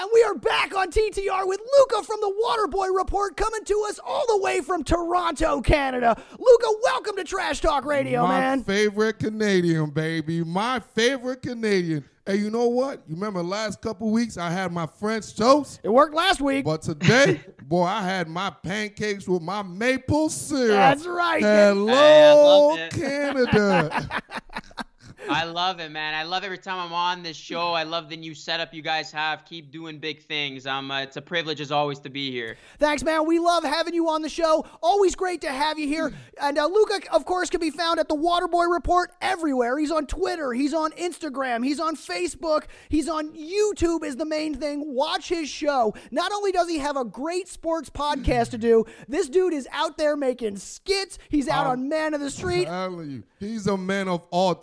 And 0.00 0.08
we 0.14 0.22
are 0.22 0.34
back 0.36 0.76
on 0.76 0.90
TTR 0.92 1.46
with 1.46 1.60
Luca 1.78 2.04
from 2.04 2.20
the 2.20 2.32
Waterboy 2.46 2.96
Report 2.96 3.36
coming 3.36 3.64
to 3.64 3.84
us 3.88 3.98
all 4.04 4.24
the 4.28 4.38
way 4.38 4.60
from 4.60 4.84
Toronto, 4.84 5.60
Canada. 5.60 6.16
Luca, 6.38 6.66
welcome 6.84 7.16
to 7.16 7.24
Trash 7.24 7.60
Talk 7.60 7.84
Radio, 7.84 8.22
My 8.24 8.38
man. 8.38 8.58
My 8.58 8.64
favorite 8.64 9.18
Canadian, 9.18 9.90
baby. 9.90 10.44
My 10.44 10.78
favorite 10.78 11.42
Canadian. 11.42 12.04
Hey, 12.26 12.36
you 12.36 12.48
know 12.50 12.68
what? 12.68 13.02
You 13.08 13.14
remember 13.16 13.42
last 13.42 13.80
couple 13.80 14.10
weeks 14.12 14.36
I 14.36 14.50
had 14.50 14.70
my 14.70 14.86
French 14.86 15.34
toast? 15.34 15.80
It 15.82 15.88
worked 15.88 16.14
last 16.14 16.40
week. 16.40 16.64
But 16.64 16.82
today, 16.82 17.40
boy, 17.64 17.84
I 17.84 18.02
had 18.02 18.28
my 18.28 18.50
pancakes 18.50 19.26
with 19.26 19.42
my 19.42 19.62
maple 19.62 20.28
syrup. 20.28 20.68
That's 20.68 21.06
right. 21.06 21.42
Hello, 21.42 21.86
Hey, 21.86 22.28
I 22.28 22.32
love 22.34 22.78
it. 22.78 22.90
Canada. 22.92 24.08
I 25.28 25.44
love 25.44 25.80
it, 25.80 25.90
man. 25.90 26.14
I 26.14 26.22
love 26.22 26.44
every 26.44 26.58
time 26.58 26.78
I'm 26.78 26.92
on 26.92 27.22
this 27.22 27.36
show. 27.36 27.72
I 27.72 27.82
love 27.82 28.08
the 28.08 28.16
new 28.16 28.34
setup 28.34 28.72
you 28.72 28.82
guys 28.82 29.10
have. 29.12 29.44
Keep 29.44 29.70
doing 29.72 29.98
big 29.98 30.22
things. 30.22 30.66
Um, 30.66 30.90
uh, 30.90 31.00
it's 31.02 31.16
a 31.16 31.22
privilege 31.22 31.60
as 31.60 31.72
always 31.72 31.98
to 32.00 32.10
be 32.10 32.30
here. 32.30 32.56
Thanks, 32.78 33.02
man. 33.02 33.26
We 33.26 33.38
love 33.38 33.64
having 33.64 33.94
you 33.94 34.08
on 34.08 34.22
the 34.22 34.28
show. 34.28 34.64
Always 34.82 35.14
great 35.14 35.40
to 35.42 35.50
have 35.50 35.78
you 35.78 35.88
here. 35.88 36.12
And 36.40 36.56
uh, 36.58 36.66
Luca, 36.66 37.00
of 37.12 37.24
course, 37.24 37.50
can 37.50 37.60
be 37.60 37.70
found 37.70 37.98
at 37.98 38.08
the 38.08 38.14
Waterboy 38.14 38.72
Report 38.72 39.10
everywhere. 39.20 39.78
He's 39.78 39.90
on 39.90 40.06
Twitter, 40.06 40.52
he's 40.52 40.72
on 40.74 40.92
Instagram, 40.92 41.64
he's 41.64 41.80
on 41.80 41.96
Facebook, 41.96 42.64
he's 42.88 43.08
on 43.08 43.32
YouTube, 43.34 44.04
is 44.04 44.16
the 44.16 44.24
main 44.24 44.54
thing. 44.54 44.82
Watch 44.94 45.28
his 45.28 45.48
show. 45.48 45.94
Not 46.10 46.32
only 46.32 46.52
does 46.52 46.68
he 46.68 46.78
have 46.78 46.96
a 46.96 47.04
great 47.04 47.48
sports 47.48 47.90
podcast 47.90 48.50
to 48.50 48.58
do, 48.58 48.84
this 49.08 49.28
dude 49.28 49.52
is 49.52 49.66
out 49.72 49.98
there 49.98 50.16
making 50.16 50.56
skits. 50.58 51.18
He's 51.28 51.48
out 51.48 51.66
Um, 51.66 51.72
on 51.72 51.88
Man 51.88 52.14
of 52.14 52.20
the 52.20 52.30
Street. 52.30 52.64
telling 52.66 53.10
you, 53.10 53.22
he's 53.40 53.66
a 53.66 53.76
man 53.76 54.08
of 54.08 54.22
all 54.30 54.54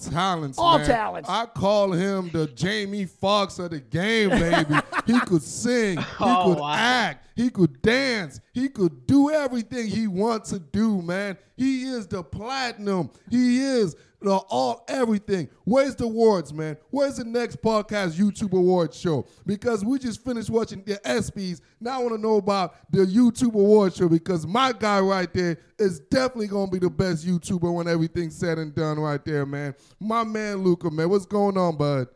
talents. 0.54 0.60
All 0.60 0.78
man. 0.78 0.88
talents. 0.88 1.30
I 1.30 1.46
call 1.46 1.92
him 1.92 2.30
the 2.32 2.48
Jamie 2.48 3.06
Foxx 3.06 3.60
of 3.60 3.72
the 3.72 3.80
game, 3.80 4.30
baby. 4.30 4.76
he 5.06 5.20
could 5.22 5.42
sing, 5.42 5.98
he 5.98 6.06
Oh, 6.20 6.54
could 6.54 6.62
wow. 6.62 6.74
act, 6.76 7.28
he 7.36 7.50
could 7.50 7.82
dance, 7.82 8.40
he 8.54 8.70
could 8.70 9.06
do 9.08 9.32
everything 9.32 9.88
he 9.88 10.08
wants 10.08 10.50
to 10.52 10.60
do, 10.60 11.02
man. 11.02 11.38
He 11.58 11.84
is 11.86 12.08
the 12.08 12.24
platinum. 12.24 13.10
He 13.30 13.60
is 13.60 13.94
the 13.94 14.15
all 14.34 14.84
everything. 14.88 15.50
Where's 15.64 15.96
the 15.96 16.06
awards, 16.06 16.54
man? 16.54 16.78
Where's 16.90 17.18
the 17.18 17.24
next 17.24 17.62
podcast 17.62 18.14
YouTube 18.14 18.54
awards 18.54 18.98
show? 18.98 19.26
Because 19.46 19.84
we 19.84 20.00
just 20.00 20.24
finished 20.24 20.50
watching 20.50 20.84
the 20.84 20.96
ESPYS. 21.06 21.62
Now 21.80 22.00
I 22.00 22.04
want 22.04 22.16
to 22.16 22.22
know 22.22 22.38
about 22.38 22.76
the 22.92 23.06
YouTube 23.06 23.54
awards 23.54 23.98
show 23.98 24.10
because 24.10 24.46
my 24.48 24.72
guy 24.72 25.00
right 25.00 25.32
there 25.34 25.58
is 25.78 26.00
definitely 26.00 26.48
gonna 26.48 26.72
be 26.72 26.80
the 26.80 26.90
best 26.90 27.26
YouTuber 27.26 27.74
when 27.74 27.88
everything's 27.88 28.36
said 28.36 28.58
and 28.58 28.74
done 28.74 29.00
right 29.00 29.24
there, 29.26 29.46
man. 29.46 29.76
My 30.00 30.24
man 30.24 30.58
Luca, 30.58 30.90
man. 30.90 31.10
What's 31.10 31.26
going 31.26 31.58
on, 31.58 31.78
bud? 31.78 32.08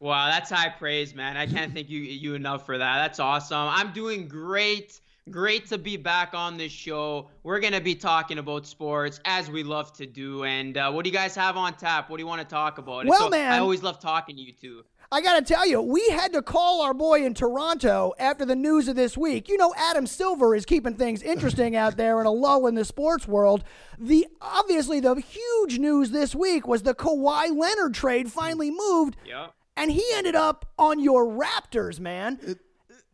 Wow, 0.00 0.26
that's 0.26 0.50
high 0.50 0.70
praise, 0.70 1.14
man. 1.14 1.36
I 1.36 1.46
can't 1.46 1.72
thank 1.72 1.88
you 1.88 2.00
you 2.00 2.34
enough 2.34 2.66
for 2.66 2.76
that. 2.76 2.96
That's 3.02 3.20
awesome. 3.20 3.68
I'm 3.68 3.92
doing 3.92 4.26
great. 4.26 5.00
Great 5.30 5.66
to 5.68 5.78
be 5.78 5.96
back 5.96 6.34
on 6.34 6.56
this 6.56 6.72
show. 6.72 7.28
We're 7.44 7.60
gonna 7.60 7.80
be 7.80 7.94
talking 7.94 8.38
about 8.38 8.66
sports 8.66 9.20
as 9.24 9.48
we 9.48 9.62
love 9.62 9.92
to 9.94 10.06
do. 10.06 10.42
And 10.44 10.76
uh, 10.76 10.90
what 10.90 11.04
do 11.04 11.10
you 11.10 11.14
guys 11.16 11.34
have 11.36 11.56
on 11.56 11.74
tap? 11.74 12.10
What 12.10 12.16
do 12.16 12.22
you 12.22 12.26
want 12.26 12.40
to 12.40 12.46
talk 12.46 12.78
about? 12.78 13.06
Well, 13.06 13.18
So- 13.20 13.30
man- 13.30 13.52
I 13.52 13.58
always 13.58 13.82
love 13.84 14.00
talking 14.00 14.34
to 14.36 14.42
you 14.42 14.52
two. 14.52 14.82
I 15.12 15.20
got 15.20 15.38
to 15.38 15.44
tell 15.44 15.66
you, 15.66 15.82
we 15.82 16.08
had 16.08 16.32
to 16.32 16.40
call 16.40 16.80
our 16.80 16.94
boy 16.94 17.22
in 17.26 17.34
Toronto 17.34 18.14
after 18.18 18.46
the 18.46 18.56
news 18.56 18.88
of 18.88 18.96
this 18.96 19.14
week. 19.14 19.46
You 19.46 19.58
know, 19.58 19.74
Adam 19.76 20.06
Silver 20.06 20.54
is 20.56 20.64
keeping 20.64 20.94
things 20.94 21.22
interesting 21.34 21.76
out 21.76 21.98
there 21.98 22.18
in 22.20 22.26
a 22.26 22.30
lull 22.30 22.66
in 22.66 22.74
the 22.74 22.84
sports 22.84 23.28
world. 23.28 23.62
The 23.98 24.26
obviously 24.40 25.00
the 25.00 25.14
huge 25.16 25.78
news 25.78 26.10
this 26.12 26.34
week 26.34 26.66
was 26.66 26.82
the 26.82 26.94
Kawhi 26.94 27.54
Leonard 27.56 27.92
trade 27.94 28.32
finally 28.32 28.70
moved, 28.70 29.16
Yep. 29.26 29.52
and 29.76 29.92
he 29.92 30.02
ended 30.14 30.34
up 30.34 30.64
on 30.78 30.98
your 30.98 31.26
Raptors, 31.26 32.00
man. 32.00 32.38
It, 32.42 32.58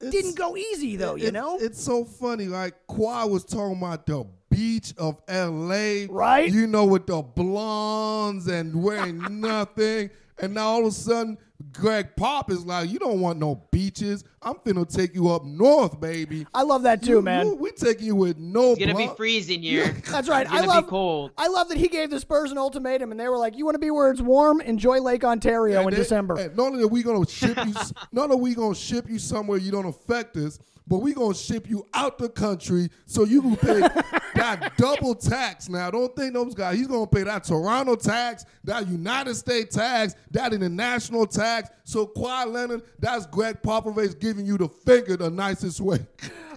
it's- 0.00 0.12
Didn't 0.12 0.36
go 0.36 0.56
easy 0.56 0.96
though, 0.96 1.14
you 1.16 1.28
it- 1.28 1.32
know. 1.34 1.58
It's 1.60 1.82
so 1.82 2.04
funny. 2.04 2.46
Like 2.46 2.74
Kawhi 2.88 3.28
was 3.30 3.44
talking 3.44 3.76
about 3.78 4.06
the 4.06 4.24
beach 4.50 4.94
of 4.98 5.20
LA. 5.28 6.06
Right. 6.08 6.50
You 6.50 6.66
know, 6.66 6.84
with 6.86 7.06
the 7.06 7.22
blondes 7.22 8.46
and 8.48 8.82
wearing 8.82 9.18
nothing. 9.40 10.10
And 10.40 10.54
now 10.54 10.68
all 10.68 10.80
of 10.80 10.86
a 10.86 10.90
sudden, 10.92 11.36
Gregg 11.72 12.14
Pop 12.16 12.50
is 12.52 12.64
like, 12.64 12.88
you 12.90 12.98
don't 13.00 13.20
want 13.20 13.38
no 13.40 13.56
beaches. 13.72 14.22
I'm 14.42 14.54
finna 14.54 14.88
take 14.88 15.14
you 15.14 15.28
up 15.30 15.44
north, 15.44 16.00
baby. 16.00 16.46
I 16.54 16.62
love 16.62 16.82
that 16.84 17.02
too, 17.02 17.14
You- 17.14 17.22
man. 17.22 17.46
you- 17.46 17.54
we 17.56 17.70
taking 17.72 18.06
you 18.06 18.14
with 18.14 18.38
no. 18.38 18.72
It's 18.72 18.80
gonna 18.80 18.94
be 18.94 19.10
freezing 19.16 19.62
here. 19.62 19.92
That's 20.10 20.28
right. 20.28 20.46
It's 20.46 20.52
I 20.54 20.58
gonna 20.58 20.68
love 20.68 20.84
be 20.84 20.90
cold. 20.90 21.32
I 21.36 21.48
love 21.48 21.68
that 21.70 21.78
he 21.78 21.88
gave 21.88 22.10
the 22.10 22.20
Spurs 22.20 22.52
an 22.52 22.58
ultimatum, 22.58 23.10
and 23.10 23.18
they 23.18 23.28
were 23.28 23.36
like, 23.38 23.56
"You 23.56 23.64
want 23.64 23.74
to 23.74 23.80
be 23.80 23.90
where 23.90 24.10
it's 24.10 24.20
warm? 24.20 24.60
Enjoy 24.60 25.00
Lake 25.00 25.24
Ontario 25.24 25.80
And 25.80 25.88
in 25.88 25.94
they- 25.94 26.00
December." 26.00 26.36
and 26.38 26.56
not 26.56 26.66
only 26.68 26.84
are 26.84 26.88
we 26.88 27.02
gonna 27.02 27.26
ship 27.26 27.56
you, 27.66 27.74
not 28.12 28.24
only 28.30 28.34
are 28.36 28.38
we 28.38 28.54
gonna 28.54 28.74
ship 28.74 29.08
you 29.10 29.18
somewhere 29.18 29.58
you 29.58 29.72
don't 29.72 29.86
affect 29.86 30.36
us, 30.36 30.58
but 30.86 30.98
we 30.98 31.12
gonna 31.12 31.34
ship 31.34 31.68
you 31.68 31.86
out 31.92 32.16
the 32.16 32.28
country 32.30 32.88
so 33.06 33.24
you 33.24 33.42
can 33.42 33.56
pay 33.56 33.80
that 34.34 34.72
double 34.78 35.14
tax. 35.14 35.68
Now, 35.68 35.90
don't 35.90 36.14
think 36.16 36.32
those 36.32 36.54
guys. 36.54 36.78
He's 36.78 36.86
gonna 36.86 37.06
pay 37.06 37.24
that 37.24 37.44
Toronto 37.44 37.94
tax, 37.96 38.46
that 38.64 38.88
United 38.88 39.34
States 39.34 39.74
tax, 39.76 40.14
that 40.30 40.54
international 40.54 41.26
tax. 41.26 41.68
So 41.84 42.06
Kawhi 42.06 42.50
Leonard, 42.50 42.82
that's 42.98 43.26
Gregg 43.26 43.60
Popovich 43.62 44.18
giving 44.28 44.44
you 44.44 44.58
the 44.58 44.68
finger 44.68 45.16
the 45.16 45.30
nicest 45.30 45.80
way. 45.80 46.06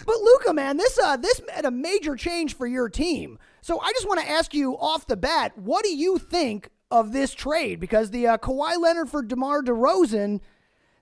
But 0.06 0.18
Luca, 0.20 0.54
man, 0.54 0.78
this 0.78 1.00
uh 1.00 1.16
this 1.16 1.40
had 1.54 1.64
a 1.64 1.72
major 1.72 2.16
change 2.16 2.56
for 2.56 2.68
your 2.68 2.90
team. 2.90 3.38
So 3.62 3.80
I 3.80 3.92
just 3.94 4.08
want 4.08 4.20
to 4.20 4.30
ask 4.30 4.54
you 4.54 4.74
off 4.74 5.08
the 5.08 5.16
bat, 5.16 5.58
what 5.58 5.84
do 5.84 5.96
you 5.96 6.18
think 6.18 6.70
of 6.90 7.14
this 7.14 7.34
trade? 7.34 7.80
Because 7.80 8.10
the 8.12 8.28
uh, 8.28 8.38
Kawhi 8.38 8.78
Leonard 8.78 9.10
for 9.10 9.22
DeMar 9.22 9.62
DeRozan, 9.62 10.42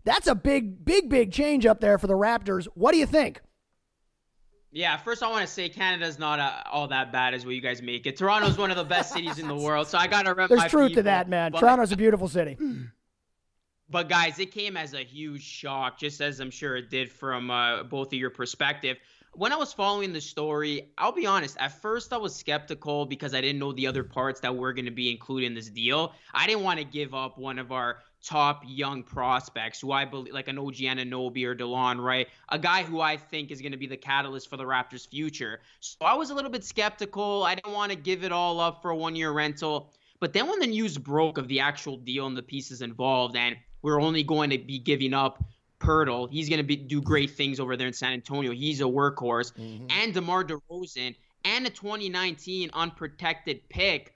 that's 0.04 0.28
a 0.28 0.36
big, 0.36 0.84
big, 0.84 1.10
big 1.10 1.32
change 1.32 1.66
up 1.66 1.80
there 1.80 1.98
for 1.98 2.08
the 2.08 2.14
Raptors. 2.14 2.68
What 2.76 2.92
do 2.92 2.98
you 2.98 3.06
think? 3.06 3.42
Yeah, 4.72 4.98
first 4.98 5.24
I 5.24 5.30
want 5.30 5.48
to 5.48 5.52
say 5.52 5.70
Canada's 5.70 6.20
not 6.20 6.40
uh, 6.40 6.62
all 6.70 6.90
that 6.90 7.12
bad 7.12 7.34
as 7.34 7.46
what 7.46 7.56
you 7.56 7.62
guys 7.62 7.82
make 7.82 8.06
it. 8.06 8.18
Toronto's 8.18 8.58
one 8.58 8.70
of 8.70 8.78
the 8.78 8.84
best 8.84 9.14
cities 9.14 9.40
in 9.40 9.48
the 9.48 9.56
world, 9.56 9.88
so 9.88 9.98
I 9.98 10.06
gotta 10.06 10.34
rep 10.34 10.50
There's 10.50 10.60
my 10.60 10.68
truth 10.68 10.94
to 10.94 11.04
that, 11.04 11.28
man. 11.28 11.54
Toronto's 11.54 11.92
a 11.92 11.98
beautiful 11.98 12.28
city. 12.28 12.58
But 13.92 14.08
guys, 14.08 14.38
it 14.38 14.52
came 14.52 14.78
as 14.78 14.94
a 14.94 15.04
huge 15.04 15.42
shock, 15.42 15.98
just 15.98 16.22
as 16.22 16.40
I'm 16.40 16.52
sure 16.52 16.76
it 16.76 16.92
did 16.92 17.12
from 17.12 17.50
uh, 17.50 17.84
both 17.84 18.08
of 18.08 18.14
your 18.14 18.30
perspective. 18.30 18.98
When 19.34 19.52
I 19.52 19.56
was 19.56 19.74
following 19.74 20.14
the 20.14 20.22
story, 20.22 20.92
I'll 20.98 21.12
be 21.12 21.26
honest. 21.26 21.58
At 21.60 21.82
first, 21.82 22.14
I 22.14 22.18
was 22.18 22.36
skeptical 22.36 23.06
because 23.08 23.34
I 23.34 23.42
didn't 23.42 23.60
know 23.60 23.74
the 23.74 23.88
other 23.88 24.04
parts 24.04 24.42
that 24.42 24.56
were 24.56 24.74
going 24.74 24.86
to 24.86 24.92
be 24.92 25.10
included 25.10 25.48
in 25.48 25.54
this 25.56 25.70
deal. 25.70 26.14
I 26.34 26.46
didn't 26.46 26.64
want 26.64 26.80
to 26.80 26.86
give 26.86 27.16
up 27.16 27.40
one 27.40 27.58
of 27.58 27.72
our 27.72 28.00
top 28.24 28.64
young 28.68 29.02
prospects, 29.02 29.80
who 29.82 29.92
I 29.92 30.06
believe, 30.06 30.34
like 30.34 30.50
an 30.50 30.60
OG 30.60 30.76
Anunoby 30.76 31.46
or 31.46 31.56
Delon, 31.56 32.00
right? 32.04 32.28
A 32.50 32.60
guy 32.60 32.84
who 32.84 33.02
I 33.02 33.18
think 33.18 33.50
is 33.50 33.60
going 33.62 33.72
to 33.72 33.78
be 33.78 33.88
the 33.88 33.98
catalyst 33.98 34.50
for 34.50 34.58
the 34.58 34.66
Raptors' 34.66 35.08
future. 35.08 35.62
So 35.80 35.98
I 36.02 36.14
was 36.14 36.30
a 36.30 36.36
little 36.36 36.52
bit 36.52 36.64
skeptical. 36.64 37.44
I 37.44 37.56
didn't 37.56 37.74
want 37.74 37.92
to 37.92 37.98
give 37.98 38.24
it 38.24 38.32
all 38.32 38.60
up 38.60 38.82
for 38.84 38.92
a 38.92 38.96
one-year 38.96 39.32
rental. 39.32 39.92
But 40.20 40.34
then 40.34 40.48
when 40.48 40.60
the 40.60 40.68
news 40.68 40.98
broke 40.98 41.38
of 41.38 41.48
the 41.48 41.62
actual 41.62 41.98
deal 41.98 42.28
and 42.28 42.36
the 42.36 42.44
pieces 42.44 42.82
involved, 42.82 43.36
and 43.38 43.56
we're 43.82 44.02
only 44.02 44.24
going 44.24 44.50
to 44.52 44.58
be 44.58 44.80
giving 44.80 45.14
up 45.14 45.44
Poeltl, 45.80 46.30
he's 46.30 46.50
going 46.50 46.58
to 46.58 46.64
be 46.64 46.76
do 46.76 47.02
great 47.02 47.32
things 47.32 47.60
over 47.60 47.78
there 47.78 47.88
in 47.88 47.94
San 47.94 48.14
Antonio. 48.14 48.52
He's 48.52 48.82
a 48.82 48.86
workhorse, 48.86 49.54
mm-hmm. 49.54 49.88
and 49.90 50.14
DeMar 50.14 50.44
DeRozan, 50.44 51.16
and 51.46 51.66
a 51.66 51.70
2019 51.70 52.70
unprotected 52.74 53.68
pick. 53.70 54.14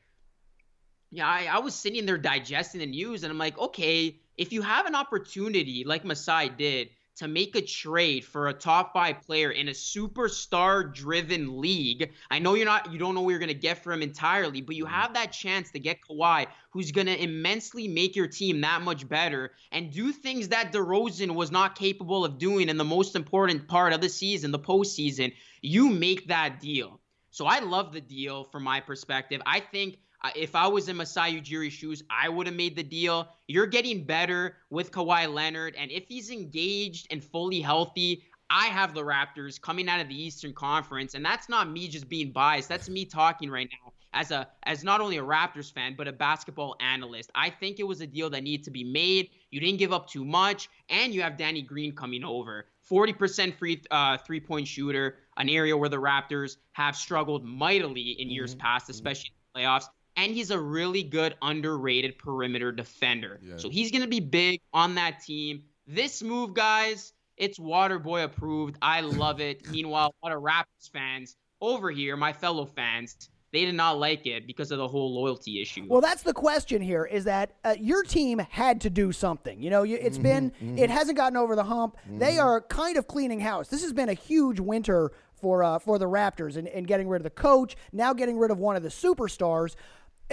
Yeah, 1.10 1.28
I, 1.28 1.48
I 1.52 1.60
was 1.60 1.74
sitting 1.76 2.06
there 2.06 2.18
digesting 2.18 2.80
the 2.80 2.86
news, 2.86 3.24
and 3.24 3.32
I'm 3.32 3.38
like, 3.38 3.58
okay, 3.58 4.20
if 4.38 4.52
you 4.52 4.62
have 4.62 4.88
an 4.88 4.96
opportunity 4.96 5.84
like 5.86 6.04
Masai 6.04 6.50
did 6.50 6.90
to 7.16 7.28
make 7.28 7.56
a 7.56 7.62
trade 7.62 8.26
for 8.26 8.48
a 8.48 8.54
top 8.54 8.94
five 8.94 9.22
player 9.22 9.52
in 9.52 9.68
a 9.68 9.72
superstar 9.72 10.94
driven 10.94 11.60
league. 11.62 12.12
I 12.32 12.40
know 12.40 12.56
you're 12.56 12.66
not 12.66 12.92
you 12.92 13.00
don't 13.00 13.16
know 13.16 13.22
what 13.22 13.32
you're 13.32 13.40
gonna 13.40 13.54
get 13.54 13.84
for 13.84 13.94
him 13.94 14.02
entirely, 14.02 14.62
but 14.62 14.76
you 14.76 14.86
mm-hmm. 14.86 14.94
have 14.94 15.14
that 15.14 15.32
chance 15.32 15.72
to 15.72 15.80
get 15.80 16.00
Kawhi, 16.02 16.48
who's 16.72 16.92
gonna 16.92 17.12
immensely 17.12 17.88
make 17.88 18.16
your 18.16 18.28
team 18.28 18.62
that 18.62 18.82
much 18.82 19.08
better 19.08 19.52
and 19.72 19.92
do 19.92 20.12
things 20.12 20.50
that 20.50 20.74
DeRozan 20.74 21.36
was 21.36 21.52
not 21.52 21.76
capable 21.76 22.26
of 22.26 22.38
doing 22.38 22.70
in 22.70 22.78
the 22.78 22.84
most 22.84 23.16
important 23.16 23.68
part 23.68 23.94
of 23.94 24.02
the 24.02 24.10
season, 24.10 24.52
the 24.52 24.60
postseason. 24.60 25.34
You 25.62 25.90
make 25.90 26.28
that 26.28 26.60
deal. 26.60 27.00
So 27.30 27.46
I 27.48 27.60
love 27.60 27.94
the 27.94 28.02
deal 28.02 28.44
from 28.44 28.64
my 28.64 28.80
perspective. 28.80 29.42
I 29.46 29.60
think 29.60 29.98
if 30.36 30.56
I 30.56 30.68
was 30.68 30.90
in 30.90 30.98
Masai 30.98 31.40
Ujiri's 31.40 31.74
shoes, 31.74 32.04
I 32.10 32.30
would 32.30 32.48
have 32.48 32.56
made 32.56 32.76
the 32.76 32.84
deal. 32.84 33.28
You're 33.48 33.68
getting 33.68 34.06
better 34.06 34.58
with 34.70 34.92
Kawhi 34.92 35.32
Leonard, 35.34 35.76
and 35.78 35.92
if 35.92 36.08
he's 36.08 36.30
engaged 36.30 37.08
and 37.12 37.24
fully 37.24 37.62
healthy, 37.62 38.24
I 38.50 38.68
have 38.68 38.94
the 38.94 39.02
Raptors 39.02 39.60
coming 39.60 39.90
out 39.90 40.00
of 40.00 40.08
the 40.08 40.22
Eastern 40.22 40.54
Conference, 40.54 41.16
and 41.16 41.26
that's 41.26 41.50
not 41.50 41.70
me 41.70 41.88
just 41.88 42.08
being 42.08 42.32
biased. 42.32 42.70
That's 42.70 42.90
me 42.90 43.06
talking 43.06 43.50
right 43.50 43.70
now 43.72 43.94
as 44.14 44.32
a 44.32 44.48
as 44.64 44.84
not 44.84 45.02
only 45.02 45.18
a 45.18 45.24
Raptors 45.24 45.74
fan 45.74 45.96
but 45.98 46.08
a 46.08 46.12
basketball 46.12 46.76
analyst. 46.80 47.32
I 47.36 47.50
think 47.50 47.80
it 47.80 47.84
was 47.84 48.02
a 48.02 48.08
deal 48.08 48.30
that 48.30 48.44
needed 48.44 48.64
to 48.66 48.72
be 48.72 48.84
made. 48.84 49.30
You 49.50 49.60
didn't 49.60 49.80
give 49.80 49.92
up 49.92 50.08
too 50.08 50.24
much, 50.24 50.70
and 50.90 51.14
you 51.14 51.22
have 51.22 51.38
Danny 51.38 51.62
Green 51.62 51.96
coming 51.96 52.24
over. 52.24 52.68
40% 52.90 53.56
free 53.56 53.82
uh, 53.92 54.18
three 54.18 54.40
point 54.40 54.68
shooter, 54.68 55.18
an 55.38 55.50
area 55.50 55.76
where 55.76 55.90
the 55.90 55.98
Raptors 55.98 56.58
have 56.74 56.96
struggled 56.96 57.44
mightily 57.44 58.16
in 58.20 58.30
years 58.30 58.56
past, 58.56 58.90
especially 58.90 59.32
in 59.32 59.62
the 59.62 59.68
playoffs. 59.68 59.86
And 60.16 60.32
he's 60.32 60.52
a 60.52 60.60
really 60.60 61.04
good, 61.04 61.36
underrated 61.42 62.18
perimeter 62.18 62.72
defender. 62.72 63.40
Yeah. 63.42 63.58
So 63.58 63.70
he's 63.70 63.92
going 63.92 64.04
to 64.04 64.08
be 64.08 64.20
big 64.20 64.62
on 64.72 64.96
that 64.96 65.24
team. 65.24 65.64
This 65.88 66.22
move, 66.22 66.54
guys, 66.54 67.14
it's 67.38 67.60
Waterboy 67.60 68.24
approved. 68.24 68.78
I 68.82 69.02
love 69.02 69.42
it. 69.42 69.68
Meanwhile, 69.72 70.14
a 70.22 70.28
lot 70.28 70.36
of 70.36 70.44
Raptors 70.44 70.92
fans 70.92 71.36
over 71.62 71.90
here, 71.90 72.16
my 72.16 72.34
fellow 72.34 72.66
fans, 72.66 73.30
they 73.52 73.66
did 73.66 73.76
not 73.76 74.00
like 74.00 74.26
it 74.26 74.48
because 74.48 74.72
of 74.72 74.80
the 74.80 74.88
whole 74.88 75.14
loyalty 75.14 75.62
issue. 75.62 75.86
Well, 75.88 76.02
that's 76.02 76.24
the 76.24 76.34
question 76.34 76.82
here 76.82 77.06
is 77.06 77.24
that 77.26 77.56
uh, 77.64 77.76
your 77.80 78.04
team 78.04 78.40
had 78.40 78.82
to 78.82 78.90
do 78.90 79.12
something. 79.12 79.62
You 79.62 79.70
know, 79.70 79.84
you, 79.84 79.98
it's 80.02 80.18
been, 80.18 80.52
it 80.60 80.90
hasn't 80.90 81.18
gotten 81.18 81.38
over 81.38 81.56
the 81.56 81.64
hump. 81.64 81.98
They 82.10 82.40
are 82.40 82.62
kind 82.62 82.98
of 82.98 83.08
cleaning 83.08 83.40
house. 83.40 83.68
This 83.68 83.84
has 83.84 83.94
been 83.94 84.10
a 84.10 84.16
huge 84.16 84.60
winter 84.60 85.12
for 85.44 85.62
uh, 85.64 85.78
for 85.78 86.00
the 86.00 86.06
Raptors 86.06 86.56
and, 86.56 86.68
and 86.70 86.88
getting 86.88 87.08
rid 87.08 87.18
of 87.18 87.24
the 87.24 87.30
coach, 87.30 87.76
now 87.92 88.14
getting 88.14 88.40
rid 88.40 88.50
of 88.50 88.58
one 88.58 88.76
of 88.76 88.82
the 88.82 88.90
superstars. 88.90 89.76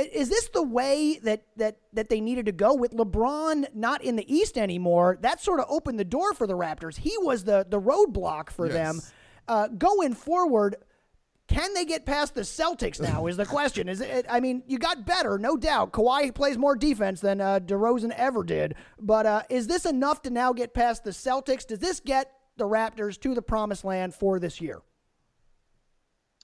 Is 0.01 0.29
this 0.29 0.49
the 0.49 0.63
way 0.63 1.19
that, 1.23 1.45
that, 1.57 1.79
that 1.93 2.09
they 2.09 2.21
needed 2.21 2.47
to 2.47 2.53
go 2.53 2.75
with 2.75 2.93
LeBron 2.93 3.75
not 3.75 4.03
in 4.03 4.17
the 4.17 4.33
East 4.33 4.59
anymore? 4.59 5.19
That 5.21 5.41
sort 5.41 5.61
of 5.61 5.67
opened 5.69 5.99
the 5.99 6.05
door 6.05 6.35
for 6.35 6.47
the 6.47 6.55
Raptors. 6.57 6.97
He 6.99 7.13
was 7.19 7.45
the, 7.45 7.67
the 7.69 7.81
roadblock 7.81 8.51
for 8.51 8.69
them. 8.69 9.01
Uh, 9.49 9.69
going 9.69 10.15
forward, 10.15 10.77
can 11.49 11.75
they 11.75 11.85
get 11.85 12.07
past 12.07 12.35
the 12.35 12.43
Celtics 12.43 13.01
now? 13.13 13.27
Is 13.27 13.37
the 13.37 13.47
question. 13.47 13.89
Is 13.89 14.01
it? 14.01 14.27
I 14.31 14.41
mean, 14.41 14.63
you 14.67 14.79
got 14.79 15.05
better, 15.05 15.39
no 15.39 15.57
doubt. 15.57 15.93
Kawhi 15.93 16.35
plays 16.35 16.57
more 16.57 16.77
defense 16.77 17.21
than 17.21 17.41
uh, 17.41 17.61
DeRozan 17.61 18.13
ever 18.17 18.45
did. 18.45 18.77
But 18.99 19.27
uh, 19.27 19.43
is 19.51 19.67
this 19.67 19.85
enough 19.85 20.23
to 20.23 20.31
now 20.31 20.53
get 20.53 20.73
past 20.75 21.05
the 21.05 21.11
Celtics? 21.11 21.67
Does 21.67 21.81
this 21.81 22.01
get 22.01 22.33
the 22.57 22.65
Raptors 22.65 23.21
to 23.21 23.35
the 23.35 23.43
promised 23.43 23.85
land 23.85 24.15
for 24.15 24.39
this 24.39 24.61
year? 24.61 24.83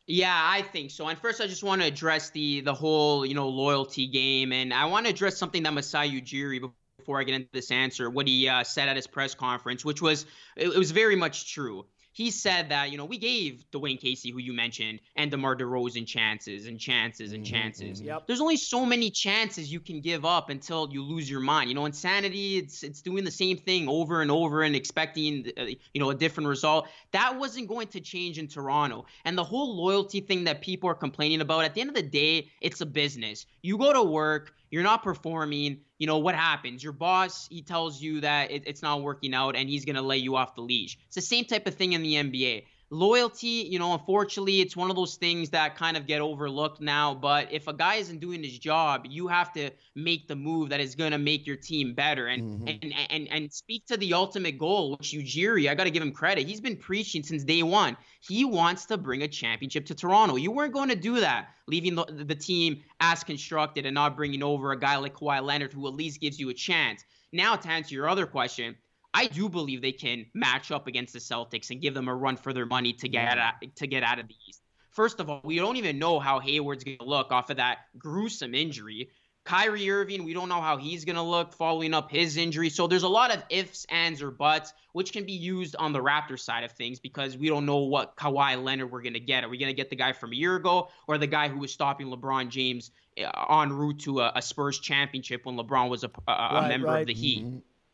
Yeah, 0.06 0.32
I 0.34 0.62
think 0.62 0.92
so. 0.92 1.08
And 1.08 1.18
first, 1.18 1.40
I 1.40 1.46
just 1.46 1.64
want 1.64 1.82
to 1.82 1.88
address 1.88 2.30
the 2.30 2.60
the 2.60 2.74
whole 2.74 3.26
you 3.26 3.34
know 3.34 3.48
loyalty 3.48 4.06
game, 4.06 4.52
and 4.52 4.72
I 4.72 4.86
want 4.86 5.06
to 5.06 5.10
address 5.10 5.36
something 5.36 5.64
that 5.64 5.72
Masai 5.72 6.20
Ujiri 6.20 6.70
before 6.98 7.20
I 7.20 7.24
get 7.24 7.34
into 7.34 7.48
this 7.52 7.72
answer. 7.72 8.08
What 8.08 8.28
he 8.28 8.48
uh, 8.48 8.62
said 8.62 8.88
at 8.88 8.96
his 8.96 9.08
press 9.08 9.34
conference, 9.34 9.84
which 9.84 10.00
was 10.00 10.24
it, 10.56 10.68
it 10.68 10.78
was 10.78 10.92
very 10.92 11.16
much 11.16 11.52
true. 11.52 11.86
He 12.16 12.30
said 12.30 12.70
that 12.70 12.90
you 12.90 12.96
know 12.96 13.04
we 13.04 13.18
gave 13.18 13.66
Dwayne 13.70 14.00
Casey, 14.00 14.30
who 14.30 14.38
you 14.38 14.54
mentioned, 14.54 15.00
and 15.16 15.30
DeMar 15.30 15.54
DeRozan 15.54 16.06
chances 16.06 16.64
and 16.64 16.80
chances 16.80 17.34
and 17.34 17.44
chances. 17.44 18.00
Yep. 18.00 18.26
There's 18.26 18.40
only 18.40 18.56
so 18.56 18.86
many 18.86 19.10
chances 19.10 19.70
you 19.70 19.80
can 19.80 20.00
give 20.00 20.24
up 20.24 20.48
until 20.48 20.88
you 20.90 21.02
lose 21.02 21.28
your 21.28 21.40
mind. 21.40 21.68
You 21.68 21.74
know, 21.74 21.84
insanity. 21.84 22.56
It's 22.56 22.82
it's 22.82 23.02
doing 23.02 23.24
the 23.24 23.30
same 23.30 23.58
thing 23.58 23.86
over 23.86 24.22
and 24.22 24.30
over 24.30 24.62
and 24.62 24.74
expecting 24.74 25.52
uh, 25.58 25.64
you 25.64 26.00
know 26.00 26.08
a 26.08 26.14
different 26.14 26.48
result. 26.48 26.88
That 27.12 27.38
wasn't 27.38 27.68
going 27.68 27.88
to 27.88 28.00
change 28.00 28.38
in 28.38 28.48
Toronto. 28.48 29.04
And 29.26 29.36
the 29.36 29.44
whole 29.44 29.76
loyalty 29.76 30.22
thing 30.22 30.44
that 30.44 30.62
people 30.62 30.88
are 30.88 30.94
complaining 30.94 31.42
about. 31.42 31.66
At 31.66 31.74
the 31.74 31.82
end 31.82 31.90
of 31.90 31.96
the 31.96 32.02
day, 32.02 32.48
it's 32.62 32.80
a 32.80 32.86
business. 32.86 33.44
You 33.60 33.76
go 33.76 33.92
to 33.92 34.02
work. 34.02 34.54
You're 34.70 34.82
not 34.82 35.02
performing. 35.02 35.80
You 35.98 36.06
know 36.06 36.18
what 36.18 36.34
happens? 36.34 36.82
Your 36.82 36.92
boss 36.92 37.48
he 37.48 37.62
tells 37.62 38.00
you 38.00 38.20
that 38.20 38.50
it, 38.50 38.64
it's 38.66 38.82
not 38.82 39.02
working 39.02 39.34
out 39.34 39.56
and 39.56 39.68
he's 39.68 39.84
gonna 39.84 40.02
lay 40.02 40.18
you 40.18 40.36
off 40.36 40.54
the 40.54 40.60
leash. 40.60 40.98
It's 41.06 41.14
the 41.14 41.22
same 41.22 41.44
type 41.44 41.66
of 41.66 41.74
thing 41.74 41.92
in 41.92 42.02
the 42.02 42.14
NBA 42.14 42.64
loyalty 42.90 43.66
you 43.68 43.78
know 43.78 43.94
unfortunately 43.94 44.60
it's 44.60 44.76
one 44.76 44.90
of 44.90 44.96
those 44.96 45.16
things 45.16 45.50
that 45.50 45.74
kind 45.76 45.96
of 45.96 46.06
get 46.06 46.20
overlooked 46.20 46.80
now 46.80 47.12
but 47.12 47.52
if 47.52 47.66
a 47.66 47.72
guy 47.72 47.96
isn't 47.96 48.20
doing 48.20 48.42
his 48.44 48.58
job 48.58 49.04
you 49.08 49.26
have 49.26 49.52
to 49.52 49.70
make 49.96 50.28
the 50.28 50.36
move 50.36 50.68
that 50.68 50.78
is 50.78 50.94
going 50.94 51.10
to 51.10 51.18
make 51.18 51.46
your 51.46 51.56
team 51.56 51.94
better. 51.94 52.26
And, 52.28 52.42
mm-hmm. 52.42 52.68
and 52.68 52.94
and 53.10 53.28
and 53.30 53.52
speak 53.52 53.86
to 53.86 53.96
the 53.96 54.14
ultimate 54.14 54.58
goal 54.58 54.92
which 54.92 55.12
Ujiri 55.12 55.68
I 55.68 55.74
got 55.74 55.84
to 55.84 55.90
give 55.90 56.02
him 56.02 56.12
credit 56.12 56.46
he's 56.46 56.60
been 56.60 56.76
preaching 56.76 57.22
since 57.22 57.42
day 57.42 57.62
one. 57.62 57.96
He 58.20 58.44
wants 58.44 58.84
to 58.86 58.98
bring 58.98 59.22
a 59.22 59.28
championship 59.28 59.86
to 59.86 59.94
Toronto. 59.94 60.36
You 60.36 60.50
weren't 60.50 60.74
going 60.74 60.90
to 60.90 60.96
do 60.96 61.20
that 61.20 61.48
leaving 61.66 61.94
the, 61.94 62.04
the 62.04 62.34
team 62.34 62.82
as 63.00 63.24
constructed 63.24 63.86
and 63.86 63.94
not 63.94 64.16
bringing 64.16 64.42
over 64.42 64.72
a 64.72 64.78
guy 64.78 64.96
like 64.96 65.14
Kawhi 65.14 65.42
Leonard 65.42 65.72
who 65.72 65.88
at 65.88 65.94
least 65.94 66.20
gives 66.20 66.38
you 66.38 66.50
a 66.50 66.54
chance. 66.54 67.04
Now 67.32 67.56
to 67.56 67.68
answer 67.68 67.94
your 67.94 68.08
other 68.08 68.26
question 68.26 68.76
I 69.16 69.28
do 69.28 69.48
believe 69.48 69.80
they 69.80 69.92
can 69.92 70.26
match 70.34 70.70
up 70.70 70.86
against 70.86 71.14
the 71.14 71.20
Celtics 71.20 71.70
and 71.70 71.80
give 71.80 71.94
them 71.94 72.06
a 72.06 72.14
run 72.14 72.36
for 72.36 72.52
their 72.52 72.66
money 72.66 72.92
to 72.92 73.08
get 73.08 73.38
out, 73.38 73.54
to 73.76 73.86
get 73.86 74.02
out 74.02 74.18
of 74.18 74.28
the 74.28 74.34
East. 74.46 74.60
First 74.90 75.20
of 75.20 75.30
all, 75.30 75.40
we 75.42 75.56
don't 75.56 75.76
even 75.76 75.98
know 75.98 76.18
how 76.18 76.38
Hayward's 76.38 76.84
going 76.84 76.98
to 76.98 77.04
look 77.04 77.32
off 77.32 77.48
of 77.48 77.56
that 77.56 77.78
gruesome 77.96 78.54
injury. 78.54 79.08
Kyrie 79.44 79.88
Irving, 79.90 80.24
we 80.24 80.34
don't 80.34 80.50
know 80.50 80.60
how 80.60 80.76
he's 80.76 81.06
going 81.06 81.16
to 81.16 81.22
look 81.22 81.54
following 81.54 81.94
up 81.94 82.10
his 82.10 82.36
injury. 82.36 82.68
So 82.68 82.86
there's 82.86 83.04
a 83.04 83.08
lot 83.08 83.34
of 83.34 83.42
ifs, 83.48 83.86
ands, 83.88 84.20
or 84.20 84.30
buts, 84.30 84.74
which 84.92 85.12
can 85.12 85.24
be 85.24 85.32
used 85.32 85.76
on 85.76 85.94
the 85.94 86.00
Raptors 86.00 86.40
side 86.40 86.64
of 86.64 86.72
things 86.72 86.98
because 86.98 87.38
we 87.38 87.48
don't 87.48 87.64
know 87.64 87.78
what 87.78 88.16
Kawhi 88.16 88.62
Leonard 88.62 88.90
we're 88.90 89.02
going 89.02 89.14
to 89.14 89.20
get. 89.20 89.44
Are 89.44 89.48
we 89.48 89.56
going 89.56 89.70
to 89.70 89.76
get 89.76 89.88
the 89.88 89.96
guy 89.96 90.12
from 90.12 90.32
a 90.32 90.36
year 90.36 90.56
ago 90.56 90.88
or 91.06 91.16
the 91.16 91.26
guy 91.26 91.48
who 91.48 91.58
was 91.58 91.72
stopping 91.72 92.08
LeBron 92.08 92.50
James 92.50 92.90
uh, 93.18 93.62
en 93.62 93.72
route 93.72 94.00
to 94.00 94.20
a, 94.20 94.32
a 94.34 94.42
Spurs 94.42 94.78
championship 94.78 95.46
when 95.46 95.56
LeBron 95.56 95.88
was 95.88 96.04
a, 96.04 96.10
a, 96.28 96.32
a 96.32 96.54
right, 96.54 96.68
member 96.68 96.88
right. 96.88 97.00
of 97.00 97.06
the 97.06 97.14
Heat? 97.14 97.46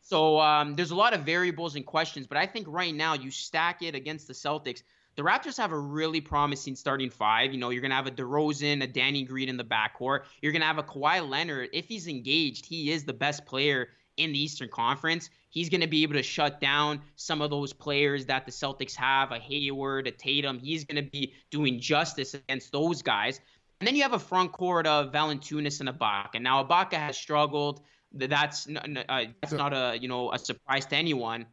So 0.03 0.39
um, 0.39 0.75
there's 0.75 0.91
a 0.91 0.95
lot 0.95 1.13
of 1.13 1.21
variables 1.21 1.75
and 1.75 1.85
questions, 1.85 2.27
but 2.27 2.37
I 2.37 2.45
think 2.45 2.67
right 2.69 2.93
now 2.93 3.13
you 3.13 3.31
stack 3.31 3.81
it 3.81 3.95
against 3.95 4.27
the 4.27 4.33
Celtics 4.33 4.83
the 5.15 5.21
Raptors 5.21 5.57
have 5.57 5.71
a 5.71 5.77
really 5.77 6.21
promising 6.21 6.75
starting 6.75 7.09
five. 7.09 7.53
You 7.53 7.59
know, 7.59 7.69
you're 7.69 7.81
going 7.81 7.91
to 7.91 7.95
have 7.95 8.07
a 8.07 8.11
DeRozan, 8.11 8.83
a 8.83 8.87
Danny 8.87 9.23
Green 9.23 9.47
in 9.47 9.57
the 9.57 9.63
backcourt. 9.63 10.21
You're 10.41 10.51
going 10.51 10.61
to 10.61 10.67
have 10.67 10.79
a 10.79 10.83
Kawhi 10.83 11.27
Leonard. 11.27 11.69
If 11.71 11.87
he's 11.87 12.07
engaged, 12.07 12.65
he 12.65 12.91
is 12.91 13.03
the 13.03 13.13
best 13.13 13.45
player 13.45 13.89
in 14.17 14.31
the 14.31 14.39
Eastern 14.39 14.69
Conference. 14.69 15.29
He's 15.49 15.69
going 15.69 15.81
to 15.81 15.87
be 15.87 16.01
able 16.03 16.15
to 16.15 16.23
shut 16.23 16.59
down 16.59 17.01
some 17.15 17.41
of 17.41 17.51
those 17.51 17.73
players 17.73 18.25
that 18.25 18.45
the 18.45 18.51
Celtics 18.51 18.95
have, 18.95 19.31
a 19.31 19.37
Hayward, 19.37 20.07
a 20.07 20.11
Tatum. 20.11 20.57
He's 20.57 20.83
going 20.83 21.03
to 21.03 21.09
be 21.09 21.33
doing 21.51 21.79
justice 21.79 22.33
against 22.33 22.71
those 22.71 23.03
guys. 23.03 23.39
And 23.79 23.87
then 23.87 23.95
you 23.95 24.01
have 24.03 24.13
a 24.13 24.19
front 24.19 24.51
court 24.51 24.87
of 24.87 25.11
Valanciunas 25.11 25.79
and 25.79 25.89
Ibaka. 25.89 26.41
Now 26.41 26.63
Ibaka 26.63 26.93
has 26.93 27.17
struggled. 27.17 27.81
That's 28.13 28.67
uh, 28.67 29.23
that's 29.41 29.53
not 29.53 29.73
a 29.73 29.97
you 29.99 30.07
know 30.07 30.31
a 30.31 30.39
surprise 30.39 30.85
to 30.87 30.95
anyone 30.95 31.47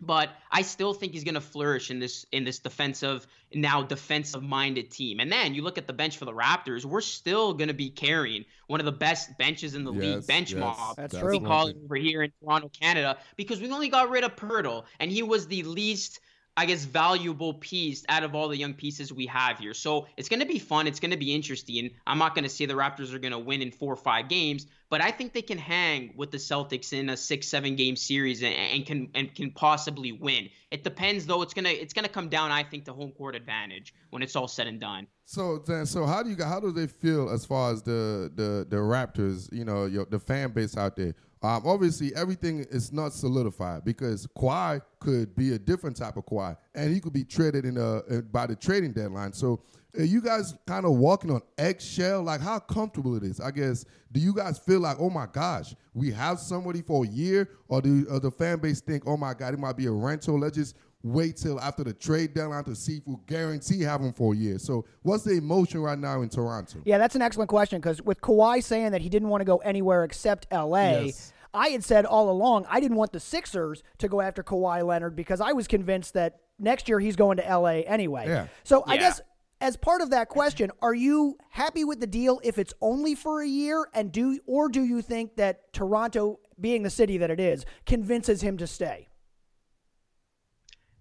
but 0.00 0.30
I 0.50 0.62
still 0.62 0.92
think 0.92 1.12
he's 1.12 1.24
going 1.24 1.34
to 1.34 1.40
flourish 1.40 1.90
in 1.90 1.98
this 1.98 2.26
in 2.32 2.44
this 2.44 2.58
defensive 2.58 3.26
now 3.54 3.82
defensive 3.82 4.42
minded 4.42 4.90
team. 4.90 5.20
And 5.20 5.32
then 5.32 5.54
you 5.54 5.62
look 5.62 5.78
at 5.78 5.86
the 5.86 5.92
bench 5.92 6.18
for 6.18 6.26
the 6.26 6.32
Raptors, 6.32 6.84
we're 6.84 7.00
still 7.00 7.54
going 7.54 7.68
to 7.68 7.74
be 7.74 7.90
carrying 7.90 8.44
one 8.66 8.80
of 8.80 8.86
the 8.86 8.92
best 8.92 9.36
benches 9.38 9.74
in 9.74 9.84
the 9.84 9.92
yes, 9.92 10.02
league, 10.02 10.26
bench 10.26 10.52
yes, 10.52 10.60
mob. 10.60 10.96
That's 10.96 11.16
true. 11.16 11.30
We 11.30 11.40
call 11.40 11.68
it 11.68 11.76
over 11.82 11.96
here 11.96 12.22
in 12.22 12.32
Toronto, 12.42 12.70
Canada, 12.78 13.18
because 13.36 13.60
we 13.60 13.70
only 13.70 13.88
got 13.88 14.10
rid 14.10 14.24
of 14.24 14.36
Poeltl, 14.36 14.84
and 15.00 15.10
he 15.10 15.22
was 15.22 15.46
the 15.46 15.62
least 15.62 16.20
I 16.56 16.64
guess, 16.64 16.84
valuable 16.84 17.54
piece 17.54 18.04
out 18.08 18.22
of 18.22 18.34
all 18.34 18.48
the 18.48 18.56
young 18.56 18.72
pieces 18.72 19.12
we 19.12 19.26
have 19.26 19.58
here. 19.58 19.74
So 19.74 20.06
it's 20.16 20.28
going 20.28 20.40
to 20.40 20.46
be 20.46 20.58
fun. 20.58 20.86
It's 20.86 21.00
going 21.00 21.10
to 21.10 21.16
be 21.18 21.34
interesting. 21.34 21.90
I'm 22.06 22.18
not 22.18 22.34
going 22.34 22.44
to 22.44 22.50
say 22.50 22.64
the 22.64 22.74
Raptors 22.74 23.12
are 23.12 23.18
going 23.18 23.32
to 23.32 23.38
win 23.38 23.60
in 23.60 23.70
four 23.70 23.92
or 23.92 23.96
five 23.96 24.28
games, 24.28 24.66
but 24.88 25.02
I 25.02 25.10
think 25.10 25.34
they 25.34 25.42
can 25.42 25.58
hang 25.58 26.14
with 26.16 26.30
the 26.30 26.38
Celtics 26.38 26.92
in 26.92 27.10
a 27.10 27.16
six, 27.16 27.48
seven 27.48 27.76
game 27.76 27.94
series 27.94 28.42
and, 28.42 28.54
and 28.54 28.86
can 28.86 29.10
and 29.14 29.34
can 29.34 29.50
possibly 29.50 30.12
win. 30.12 30.48
It 30.70 30.82
depends, 30.82 31.26
though. 31.26 31.42
It's 31.42 31.54
gonna 31.54 31.68
it's 31.68 31.92
gonna 31.92 32.08
come 32.08 32.28
down, 32.28 32.50
I 32.50 32.62
think, 32.62 32.86
to 32.86 32.92
home 32.92 33.12
court 33.12 33.34
advantage 33.34 33.94
when 34.10 34.22
it's 34.22 34.34
all 34.34 34.48
said 34.48 34.66
and 34.66 34.80
done. 34.80 35.06
So 35.24 35.58
then, 35.58 35.86
so 35.86 36.06
how 36.06 36.22
do 36.22 36.30
you 36.30 36.42
how 36.42 36.60
do 36.60 36.72
they 36.72 36.86
feel 36.86 37.28
as 37.28 37.44
far 37.44 37.72
as 37.72 37.82
the 37.82 38.30
the 38.34 38.66
the 38.68 38.76
Raptors? 38.76 39.52
You 39.52 39.64
know, 39.64 39.86
your, 39.86 40.06
the 40.06 40.18
fan 40.18 40.52
base 40.52 40.76
out 40.76 40.96
there. 40.96 41.14
Um, 41.42 41.62
obviously, 41.66 42.14
everything 42.14 42.60
is 42.70 42.92
not 42.92 43.12
solidified 43.12 43.84
because 43.84 44.26
Kawhi 44.38 44.80
could 45.00 45.36
be 45.36 45.52
a 45.52 45.58
different 45.58 45.96
type 45.96 46.16
of 46.16 46.24
Kawhi, 46.24 46.56
and 46.74 46.92
he 46.92 47.00
could 47.00 47.12
be 47.12 47.24
traded 47.24 47.64
in 47.64 47.76
a, 47.76 48.22
by 48.22 48.46
the 48.46 48.56
trading 48.56 48.92
deadline. 48.92 49.32
So, 49.32 49.60
are 49.98 50.04
you 50.04 50.20
guys 50.20 50.54
kind 50.66 50.84
of 50.84 50.92
walking 50.92 51.30
on 51.30 51.40
eggshell? 51.56 52.22
Like, 52.22 52.40
how 52.40 52.58
comfortable 52.58 53.16
it 53.16 53.22
is? 53.22 53.40
I 53.40 53.50
guess. 53.50 53.84
Do 54.12 54.20
you 54.20 54.34
guys 54.34 54.58
feel 54.58 54.80
like, 54.80 54.96
oh 54.98 55.10
my 55.10 55.26
gosh, 55.26 55.74
we 55.94 56.10
have 56.12 56.38
somebody 56.38 56.80
for 56.82 57.04
a 57.04 57.08
year, 57.08 57.48
or 57.68 57.82
do 57.82 58.06
or 58.10 58.18
the 58.20 58.30
fan 58.30 58.58
base 58.58 58.80
think, 58.80 59.04
oh 59.06 59.16
my 59.16 59.34
god, 59.34 59.54
it 59.54 59.58
might 59.58 59.76
be 59.76 59.86
a 59.86 59.92
rental? 59.92 60.38
Let's 60.38 60.56
just 60.56 60.76
wait 61.06 61.36
till 61.36 61.60
after 61.60 61.84
the 61.84 61.92
trade 61.92 62.34
deadline 62.34 62.64
to 62.64 62.74
see 62.74 62.98
if 62.98 63.06
we 63.06 63.16
guarantee 63.26 63.82
have 63.82 64.00
him 64.00 64.12
for 64.12 64.34
a 64.34 64.36
year. 64.36 64.58
So, 64.58 64.84
what's 65.02 65.24
the 65.24 65.32
emotion 65.32 65.80
right 65.80 65.98
now 65.98 66.22
in 66.22 66.28
Toronto? 66.28 66.80
Yeah, 66.84 66.98
that's 66.98 67.14
an 67.14 67.22
excellent 67.22 67.48
question 67.48 67.80
because 67.80 68.02
with 68.02 68.20
Kawhi 68.20 68.62
saying 68.62 68.92
that 68.92 69.00
he 69.00 69.08
didn't 69.08 69.28
want 69.28 69.40
to 69.40 69.44
go 69.44 69.58
anywhere 69.58 70.04
except 70.04 70.46
LA. 70.52 71.02
Yes. 71.02 71.32
I 71.54 71.68
had 71.68 71.82
said 71.82 72.04
all 72.04 72.28
along 72.28 72.66
I 72.68 72.80
didn't 72.80 72.96
want 72.98 73.12
the 73.12 73.20
Sixers 73.20 73.82
to 73.98 74.08
go 74.08 74.20
after 74.20 74.42
Kawhi 74.42 74.84
Leonard 74.84 75.16
because 75.16 75.40
I 75.40 75.52
was 75.52 75.66
convinced 75.66 76.14
that 76.14 76.40
next 76.58 76.88
year 76.88 77.00
he's 77.00 77.16
going 77.16 77.38
to 77.38 77.42
LA 77.42 77.80
anyway. 77.86 78.26
Yeah. 78.26 78.48
So 78.64 78.84
yeah. 78.86 78.92
I 78.92 78.96
guess 78.98 79.20
as 79.60 79.76
part 79.76 80.02
of 80.02 80.10
that 80.10 80.28
question, 80.28 80.70
are 80.82 80.94
you 80.94 81.38
happy 81.48 81.84
with 81.84 82.00
the 82.00 82.06
deal 82.06 82.40
if 82.44 82.58
it's 82.58 82.74
only 82.82 83.14
for 83.14 83.40
a 83.40 83.48
year 83.48 83.88
and 83.94 84.12
do 84.12 84.38
or 84.46 84.68
do 84.68 84.84
you 84.84 85.00
think 85.00 85.36
that 85.36 85.72
Toronto 85.72 86.40
being 86.60 86.82
the 86.82 86.90
city 86.90 87.16
that 87.18 87.30
it 87.30 87.40
is 87.40 87.64
convinces 87.86 88.42
him 88.42 88.58
to 88.58 88.66
stay? 88.66 89.08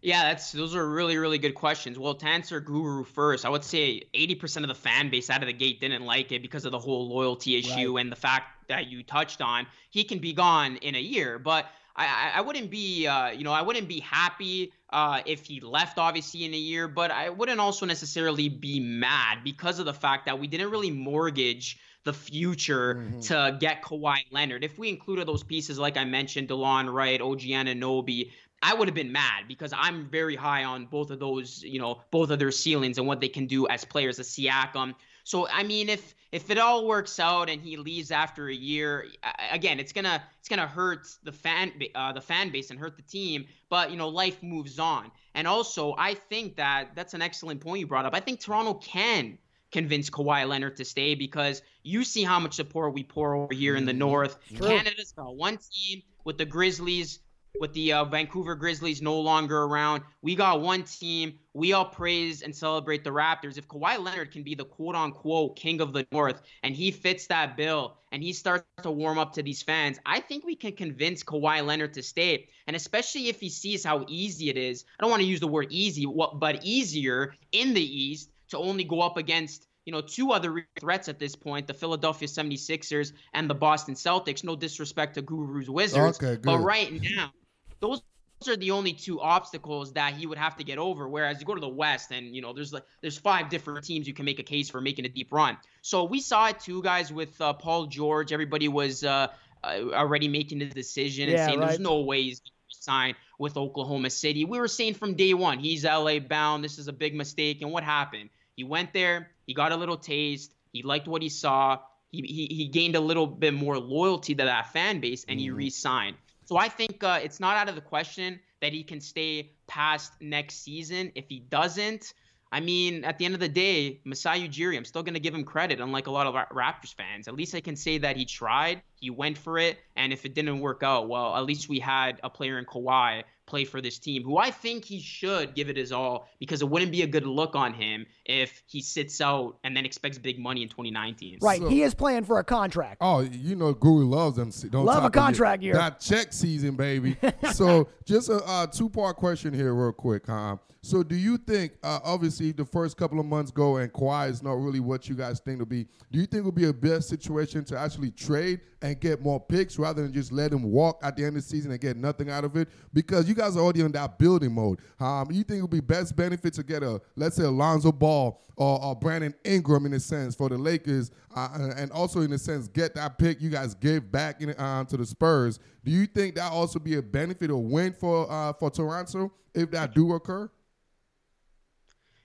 Yeah, 0.06 0.30
that's 0.30 0.52
those 0.52 0.76
are 0.76 0.88
really 0.88 1.18
really 1.18 1.40
good 1.40 1.56
questions. 1.56 1.98
Well, 1.98 2.14
to 2.14 2.28
answer 2.28 2.60
Guru 2.60 3.04
first, 3.04 3.44
I 3.44 3.50
would 3.50 3.64
say 3.64 4.04
80% 4.14 4.62
of 4.62 4.68
the 4.68 4.76
fan 4.76 5.10
base 5.10 5.32
out 5.32 5.42
of 5.42 5.48
the 5.48 5.54
gate 5.54 5.82
didn't 5.82 6.06
like 6.06 6.32
it 6.32 6.44
because 6.44 6.64
of 6.64 6.72
the 6.72 6.78
whole 6.78 7.10
loyalty 7.10 7.58
issue 7.58 7.96
right. 7.96 8.02
and 8.02 8.12
the 8.12 8.16
fact 8.16 8.68
that 8.68 8.88
you 8.88 9.02
touched 9.02 9.42
on. 9.42 9.66
He 9.90 10.04
can 10.04 10.20
be 10.20 10.32
gone 10.32 10.76
in 10.78 10.94
a 10.94 11.00
year, 11.00 11.40
but 11.40 11.66
I, 11.96 12.34
I 12.36 12.42
wouldn't 12.42 12.70
be, 12.70 13.08
uh, 13.08 13.30
you 13.30 13.44
know, 13.44 13.52
I 13.52 13.64
wouldn't 13.64 13.88
be 13.88 14.02
happy 14.02 14.74
uh, 14.92 15.22
if 15.26 15.46
he 15.46 15.60
left, 15.60 15.98
obviously, 15.98 16.46
in 16.46 16.54
a 16.54 16.58
year, 16.58 16.88
but 16.88 17.10
I 17.10 17.30
wouldn't 17.30 17.60
also 17.60 17.88
necessarily 17.88 18.48
be 18.50 18.80
mad 18.80 19.40
because 19.44 19.80
of 19.80 19.86
the 19.86 19.94
fact 19.94 20.26
that 20.26 20.38
we 20.38 20.46
didn't 20.46 20.70
really 20.70 20.92
mortgage 20.92 21.80
the 22.04 22.14
future 22.14 22.96
mm-hmm. 22.96 23.20
to 23.20 23.58
get 23.60 23.82
Kawhi 23.82 24.18
Leonard. 24.32 24.64
If 24.64 24.78
we 24.78 24.90
included 24.90 25.28
those 25.28 25.42
pieces, 25.42 25.80
like 25.80 25.98
I 25.98 26.06
mentioned, 26.06 26.50
DeLon 26.50 26.94
Wright, 26.94 27.20
OG 27.20 27.40
Anunoby, 27.40 28.32
I 28.62 28.74
would 28.74 28.88
have 28.88 28.96
been 28.96 29.12
mad 29.12 29.48
because 29.48 29.74
I'm 29.76 30.10
very 30.10 30.36
high 30.36 30.64
on 30.64 30.86
both 30.86 31.12
of 31.12 31.20
those, 31.20 31.62
you 31.62 31.80
know, 31.80 32.02
both 32.12 32.30
of 32.30 32.40
their 32.40 32.52
ceilings 32.52 32.98
and 32.98 33.06
what 33.06 33.22
they 33.22 33.28
can 33.28 33.46
do 33.46 33.68
as 33.68 33.86
players, 33.86 34.20
a 34.20 34.24
Siakam. 34.24 34.96
So 35.24 35.48
I 35.48 35.64
mean, 35.64 35.90
if 35.90 36.16
if 36.32 36.50
it 36.50 36.58
all 36.58 36.88
works 36.88 37.20
out 37.20 37.50
and 37.50 37.62
he 37.62 37.78
leaves 37.78 38.12
after 38.12 38.48
a 38.48 38.54
year, 38.54 39.06
again, 39.52 39.80
it's 39.80 39.92
gonna 39.92 40.24
it's 40.40 40.50
gonna 40.50 40.68
hurt 40.68 41.08
the 41.24 41.32
fan 41.32 41.72
uh, 41.96 42.14
the 42.14 42.22
fan 42.22 42.52
base 42.52 42.70
and 42.70 42.80
hurt 42.80 42.96
the 42.96 43.04
team. 43.04 43.46
But 43.70 43.92
you 43.92 43.98
know, 43.98 44.10
life 44.10 44.42
moves 44.42 44.80
on. 44.80 45.12
And 45.34 45.48
also, 45.48 45.96
I 45.98 46.14
think 46.14 46.56
that 46.56 46.96
that's 46.96 47.14
an 47.14 47.22
excellent 47.22 47.62
point 47.62 47.82
you 47.82 47.88
brought 47.88 48.06
up. 48.06 48.14
I 48.16 48.20
think 48.20 48.40
Toronto 48.40 48.76
can 48.76 49.38
convince 49.72 50.10
Kawhi 50.10 50.48
Leonard 50.48 50.78
to 50.78 50.86
stay 50.86 51.16
because 51.16 51.62
you 51.84 52.04
see 52.04 52.24
how 52.24 52.40
much 52.40 52.54
support 52.54 52.94
we 52.94 53.04
pour 53.04 53.36
over 53.36 53.54
here 53.54 53.76
in 53.76 53.86
the 53.86 53.92
mm-hmm. 53.92 54.00
North. 54.00 54.38
True. 54.56 54.68
Canada's 54.68 55.12
got 55.12 55.36
one 55.36 55.58
team 55.58 56.02
with 56.24 56.38
the 56.38 56.46
Grizzlies 56.46 57.20
with 57.60 57.74
the 57.74 57.94
uh, 57.94 58.06
Vancouver 58.06 58.56
Grizzlies 58.56 59.02
no 59.02 59.20
longer 59.20 59.64
around. 59.64 60.04
We 60.22 60.36
got 60.36 60.62
one 60.62 60.84
team. 60.84 61.40
We 61.54 61.74
all 61.74 61.86
praise 61.86 62.42
and 62.42 62.56
celebrate 62.56 63.04
the 63.04 63.12
Raptors. 63.12 63.58
If 63.58 63.68
Kawhi 63.68 64.04
Leonard 64.04 64.32
can 64.32 64.44
be 64.44 64.56
the 64.56 64.66
quote 64.66 64.96
unquote 64.96 65.56
king 65.56 65.82
of 65.82 65.94
the 65.94 66.06
North 66.12 66.42
and 66.64 66.76
he 66.76 66.92
fits 66.92 67.28
that 67.28 67.56
bill 67.56 67.98
and 68.12 68.22
he 68.22 68.34
starts 68.34 68.66
to 68.84 68.92
warm 68.92 69.18
up 69.18 69.34
to 69.34 69.44
these 69.44 69.64
fans, 69.64 70.00
I 70.06 70.20
think 70.20 70.46
we 70.46 70.56
can 70.56 70.74
convince 70.74 71.24
Kawhi 71.24 71.66
Leonard 71.66 71.94
to 71.94 72.04
stay. 72.04 72.48
And 72.68 72.76
especially 72.76 73.30
if 73.30 73.40
he 73.40 73.50
sees 73.50 73.84
how 73.84 74.06
easy 74.08 74.50
it 74.50 74.58
is, 74.58 74.86
I 75.00 75.04
don't 75.04 75.12
want 75.12 75.22
to 75.22 75.28
use 75.28 75.40
the 75.40 75.48
word 75.48 75.68
easy, 75.70 76.06
but 76.06 76.64
easier 76.64 77.34
in 77.52 77.74
the 77.74 77.82
East 77.82 78.32
to 78.50 78.58
only 78.58 78.84
go 78.84 79.02
up 79.02 79.18
against 79.18 79.68
you 79.86 79.92
know, 79.92 80.02
two 80.02 80.32
other 80.32 80.68
threats 80.80 81.08
at 81.08 81.20
this 81.20 81.36
point 81.36 81.68
the 81.68 81.74
Philadelphia 81.74 82.28
76ers 82.28 83.14
and 83.34 83.50
the 83.50 83.54
Boston 83.54 83.94
Celtics. 83.94 84.44
No 84.44 84.56
disrespect 84.56 85.14
to 85.16 85.22
Guru's 85.22 85.70
Wizards. 85.70 86.18
Okay, 86.22 86.40
but 86.42 86.58
right 86.58 86.92
now, 86.92 87.32
those 87.80 88.02
are 88.48 88.56
the 88.56 88.72
only 88.72 88.94
two 88.94 89.20
obstacles 89.22 89.94
that 89.94 90.14
he 90.14 90.28
would 90.28 90.38
have 90.38 90.58
to 90.58 90.64
get 90.64 90.78
over. 90.78 91.08
Whereas 91.08 91.40
you 91.40 91.46
go 91.46 91.56
to 91.56 91.62
the 91.62 91.68
West, 91.68 92.12
and 92.12 92.36
you 92.36 92.42
know, 92.42 92.54
there's 92.54 92.74
like 92.74 92.84
there's 93.02 93.18
five 93.18 93.50
different 93.50 93.86
teams 93.86 94.08
you 94.08 94.14
can 94.14 94.26
make 94.26 94.40
a 94.40 94.44
case 94.44 94.70
for 94.70 94.82
making 94.82 95.06
a 95.06 95.10
deep 95.10 95.32
run. 95.32 95.58
So 95.82 96.04
we 96.04 96.20
saw 96.20 96.48
it 96.48 96.60
too, 96.60 96.82
guys, 96.82 97.12
with 97.12 97.40
uh, 97.42 97.54
Paul 97.54 97.88
George. 97.88 98.32
Everybody 98.32 98.68
was 98.68 99.04
uh, 99.04 99.28
uh 99.64 99.68
already 99.94 100.28
making 100.28 100.60
the 100.60 100.66
decision 100.66 101.30
and 101.30 101.38
yeah, 101.38 101.48
saying 101.48 101.60
right. 101.60 101.70
there's 101.70 101.80
no 101.80 102.02
way 102.02 102.24
he's 102.24 102.40
going 102.40 102.52
to 102.70 102.78
sign 102.84 103.16
with 103.40 103.58
Oklahoma 103.58 104.10
City. 104.10 104.46
We 104.46 104.60
were 104.60 104.68
saying 104.68 104.96
from 104.96 105.16
day 105.16 105.34
one 105.34 105.60
he's 105.60 105.84
LA 105.86 106.20
bound. 106.20 106.64
This 106.64 106.78
is 106.78 106.88
a 106.88 106.94
big 106.94 107.16
mistake. 107.16 107.62
And 107.62 107.72
what 107.72 107.84
happened? 107.84 108.30
He 108.56 108.64
went 108.64 108.94
there. 108.94 109.32
He 109.48 109.54
got 109.54 109.72
a 109.72 109.76
little 109.76 109.98
taste. 109.98 110.54
He 110.72 110.84
liked 110.84 111.08
what 111.08 111.22
he 111.22 111.30
saw. 111.30 111.80
He, 112.12 112.22
he, 112.22 112.56
he 112.56 112.68
gained 112.68 112.96
a 112.96 113.00
little 113.00 113.28
bit 113.28 113.54
more 113.54 113.78
loyalty 113.78 114.36
to 114.36 114.46
that 114.46 114.72
fan 114.72 115.02
base, 115.02 115.26
and 115.28 115.38
mm. 115.38 115.44
he 115.44 115.52
re-signed. 115.52 116.16
So 116.46 116.58
I 116.58 116.70
think 116.70 117.04
uh, 117.04 117.20
it's 117.22 117.40
not 117.40 117.58
out 117.58 117.70
of 117.70 117.76
the 117.76 117.82
question 117.82 118.40
that 118.62 118.72
he 118.72 118.84
can 118.84 119.02
stay 119.02 119.52
past 119.68 120.14
next 120.22 120.64
season. 120.64 121.12
If 121.16 121.26
he 121.28 121.40
doesn't, 121.40 122.14
I 122.52 122.60
mean, 122.60 123.04
at 123.04 123.18
the 123.18 123.26
end 123.26 123.34
of 123.34 123.40
the 123.40 123.50
day, 123.50 124.00
Masai 124.06 124.48
Ujiri, 124.48 124.78
I'm 124.78 124.86
still 124.86 125.04
going 125.04 125.16
to 125.16 125.20
give 125.20 125.34
him 125.34 125.44
credit, 125.44 125.82
unlike 125.82 126.08
a 126.08 126.12
lot 126.12 126.28
of 126.28 126.36
Raptors 126.56 126.94
fans. 126.94 127.28
At 127.28 127.36
least 127.36 127.56
I 127.56 127.62
can 127.62 127.76
say 127.76 127.98
that 127.98 128.16
he 128.16 128.26
tried, 128.26 128.82
he 129.06 129.12
he 129.12 129.12
went 129.12 129.38
for 129.38 129.60
it. 129.60 129.78
And 129.96 130.12
if 130.12 130.26
it 130.26 130.34
didn't 130.34 130.60
work 130.62 130.82
out, 130.82 131.08
well, 131.08 131.36
at 131.36 131.46
least 131.46 131.70
we 131.70 131.80
had 131.80 132.20
a 132.24 132.30
player 132.30 132.58
in 132.58 132.66
Kawhi 132.66 133.24
play 133.46 133.64
for 133.64 133.80
this 133.80 134.00
team, 134.00 134.24
who 134.24 134.38
I 134.38 134.50
think 134.50 134.84
he 134.84 135.00
should 135.00 135.54
give 135.54 135.70
it 135.70 135.78
his 135.78 135.92
all 135.92 136.28
because 136.40 136.64
it 136.64 136.70
wouldn't 136.70 136.92
be 136.92 137.04
a 137.04 137.08
good 137.08 137.28
look 137.28 137.56
on 137.56 137.76
him 137.76 138.08
if 138.26 138.64
he 138.66 138.82
sits 138.82 139.22
out 139.22 139.58
and 139.64 139.78
then 139.78 139.86
expects 139.86 140.18
big 140.18 140.40
money 140.40 140.64
in 140.64 140.70
2019. 140.70 141.38
Right, 141.42 141.62
So- 141.62 141.70
he 141.70 141.84
is 141.84 141.94
playing 141.94 142.24
for 142.24 142.40
a 142.40 142.44
contract. 142.44 142.98
Oh, 143.02 143.20
you 143.20 143.56
know, 143.56 143.74
Guru 143.74 144.06
loves 144.06 144.38
them. 144.38 144.50
Don't 144.72 144.86
Love 144.86 145.04
a 145.06 145.12
contract 145.12 145.62
it. 145.62 145.68
year. 145.68 145.76
That 145.76 146.00
check 146.00 146.34
season, 146.34 146.76
baby. 146.76 147.16
so, 147.54 147.88
just 148.06 148.30
a 148.30 148.44
uh, 148.44 148.66
two-part 148.66 149.18
question 149.18 149.54
here, 149.54 149.76
real 149.76 149.92
quick. 149.92 150.26
Huh? 150.26 150.58
So, 150.82 151.02
do 151.02 151.16
you 151.16 151.38
think, 151.38 151.74
uh, 151.84 152.00
obviously, 152.04 152.52
the 152.52 152.66
first 152.66 152.96
couple 152.98 153.20
of 153.20 153.26
months 153.26 153.52
go 153.52 153.78
and 153.78 153.92
Kawhi 153.92 154.30
is 154.30 154.44
not 154.44 154.54
really 154.54 154.80
what 154.80 155.10
you 155.10 155.16
guys 155.16 155.40
think 155.40 155.60
to 155.60 155.66
be? 155.66 155.88
Do 156.12 156.20
you 156.20 156.26
think 156.28 156.42
it 156.42 156.46
would 156.46 156.56
be 156.56 156.68
a 156.68 156.74
best 156.74 157.10
situation 157.10 157.64
to 157.66 157.78
actually 157.78 158.12
trade 158.12 158.62
and 158.84 158.95
get 159.00 159.22
more 159.22 159.40
picks 159.40 159.78
rather 159.78 160.02
than 160.02 160.14
just 160.14 160.32
let 160.32 160.52
him 160.52 160.64
walk 160.64 161.00
at 161.04 161.16
the 161.16 161.24
end 161.24 161.38
of 161.38 161.44
the 161.44 161.50
season 161.50 161.72
and 161.72 161.80
get 161.80 161.98
nothing 161.98 162.30
out 162.30 162.44
of 162.44 162.56
it? 162.56 162.70
Because 162.94 163.28
you 163.28 163.36
guys 163.36 163.56
are 163.58 163.62
already 163.62 163.82
in 163.82 163.92
that 163.92 164.18
building 164.18 164.54
mode. 164.54 164.80
Um, 165.00 165.32
you 165.32 165.44
think 165.44 165.60
it 165.60 165.62
would 165.62 165.72
be 165.72 165.80
best 165.82 166.16
benefit 166.16 166.54
to 166.56 166.64
get 166.64 166.84
a, 166.84 167.02
let's 167.16 167.36
say, 167.36 167.44
Alonzo 167.44 167.92
Ball 167.92 168.42
or, 168.56 168.84
or 168.84 168.96
Brandon 168.96 169.34
Ingram 169.44 169.86
in 169.86 169.94
a 169.94 170.00
sense 170.00 170.36
for 170.36 170.50
the 170.50 170.58
Lakers, 170.58 171.12
uh, 171.36 171.72
and 171.76 171.92
also 171.92 172.22
in 172.22 172.32
a 172.34 172.38
sense 172.38 172.68
get 172.68 172.96
that 172.96 173.18
pick 173.18 173.42
you 173.42 173.50
guys 173.50 173.74
gave 173.74 174.12
back 174.12 174.42
in, 174.42 174.52
uh, 174.52 174.84
to 174.86 174.98
the 174.98 175.06
Spurs. 175.06 175.60
Do 175.84 175.92
you 175.92 176.06
think 176.06 176.36
that 176.36 176.52
also 176.52 176.80
be 176.80 176.96
a 176.96 177.02
benefit 177.02 177.52
or 177.52 177.62
win 177.64 177.94
for 177.94 178.32
uh, 178.32 178.54
for 178.54 178.70
Toronto 178.70 179.32
if 179.54 179.72
that 179.72 179.94
do 179.94 180.14
occur? 180.14 180.50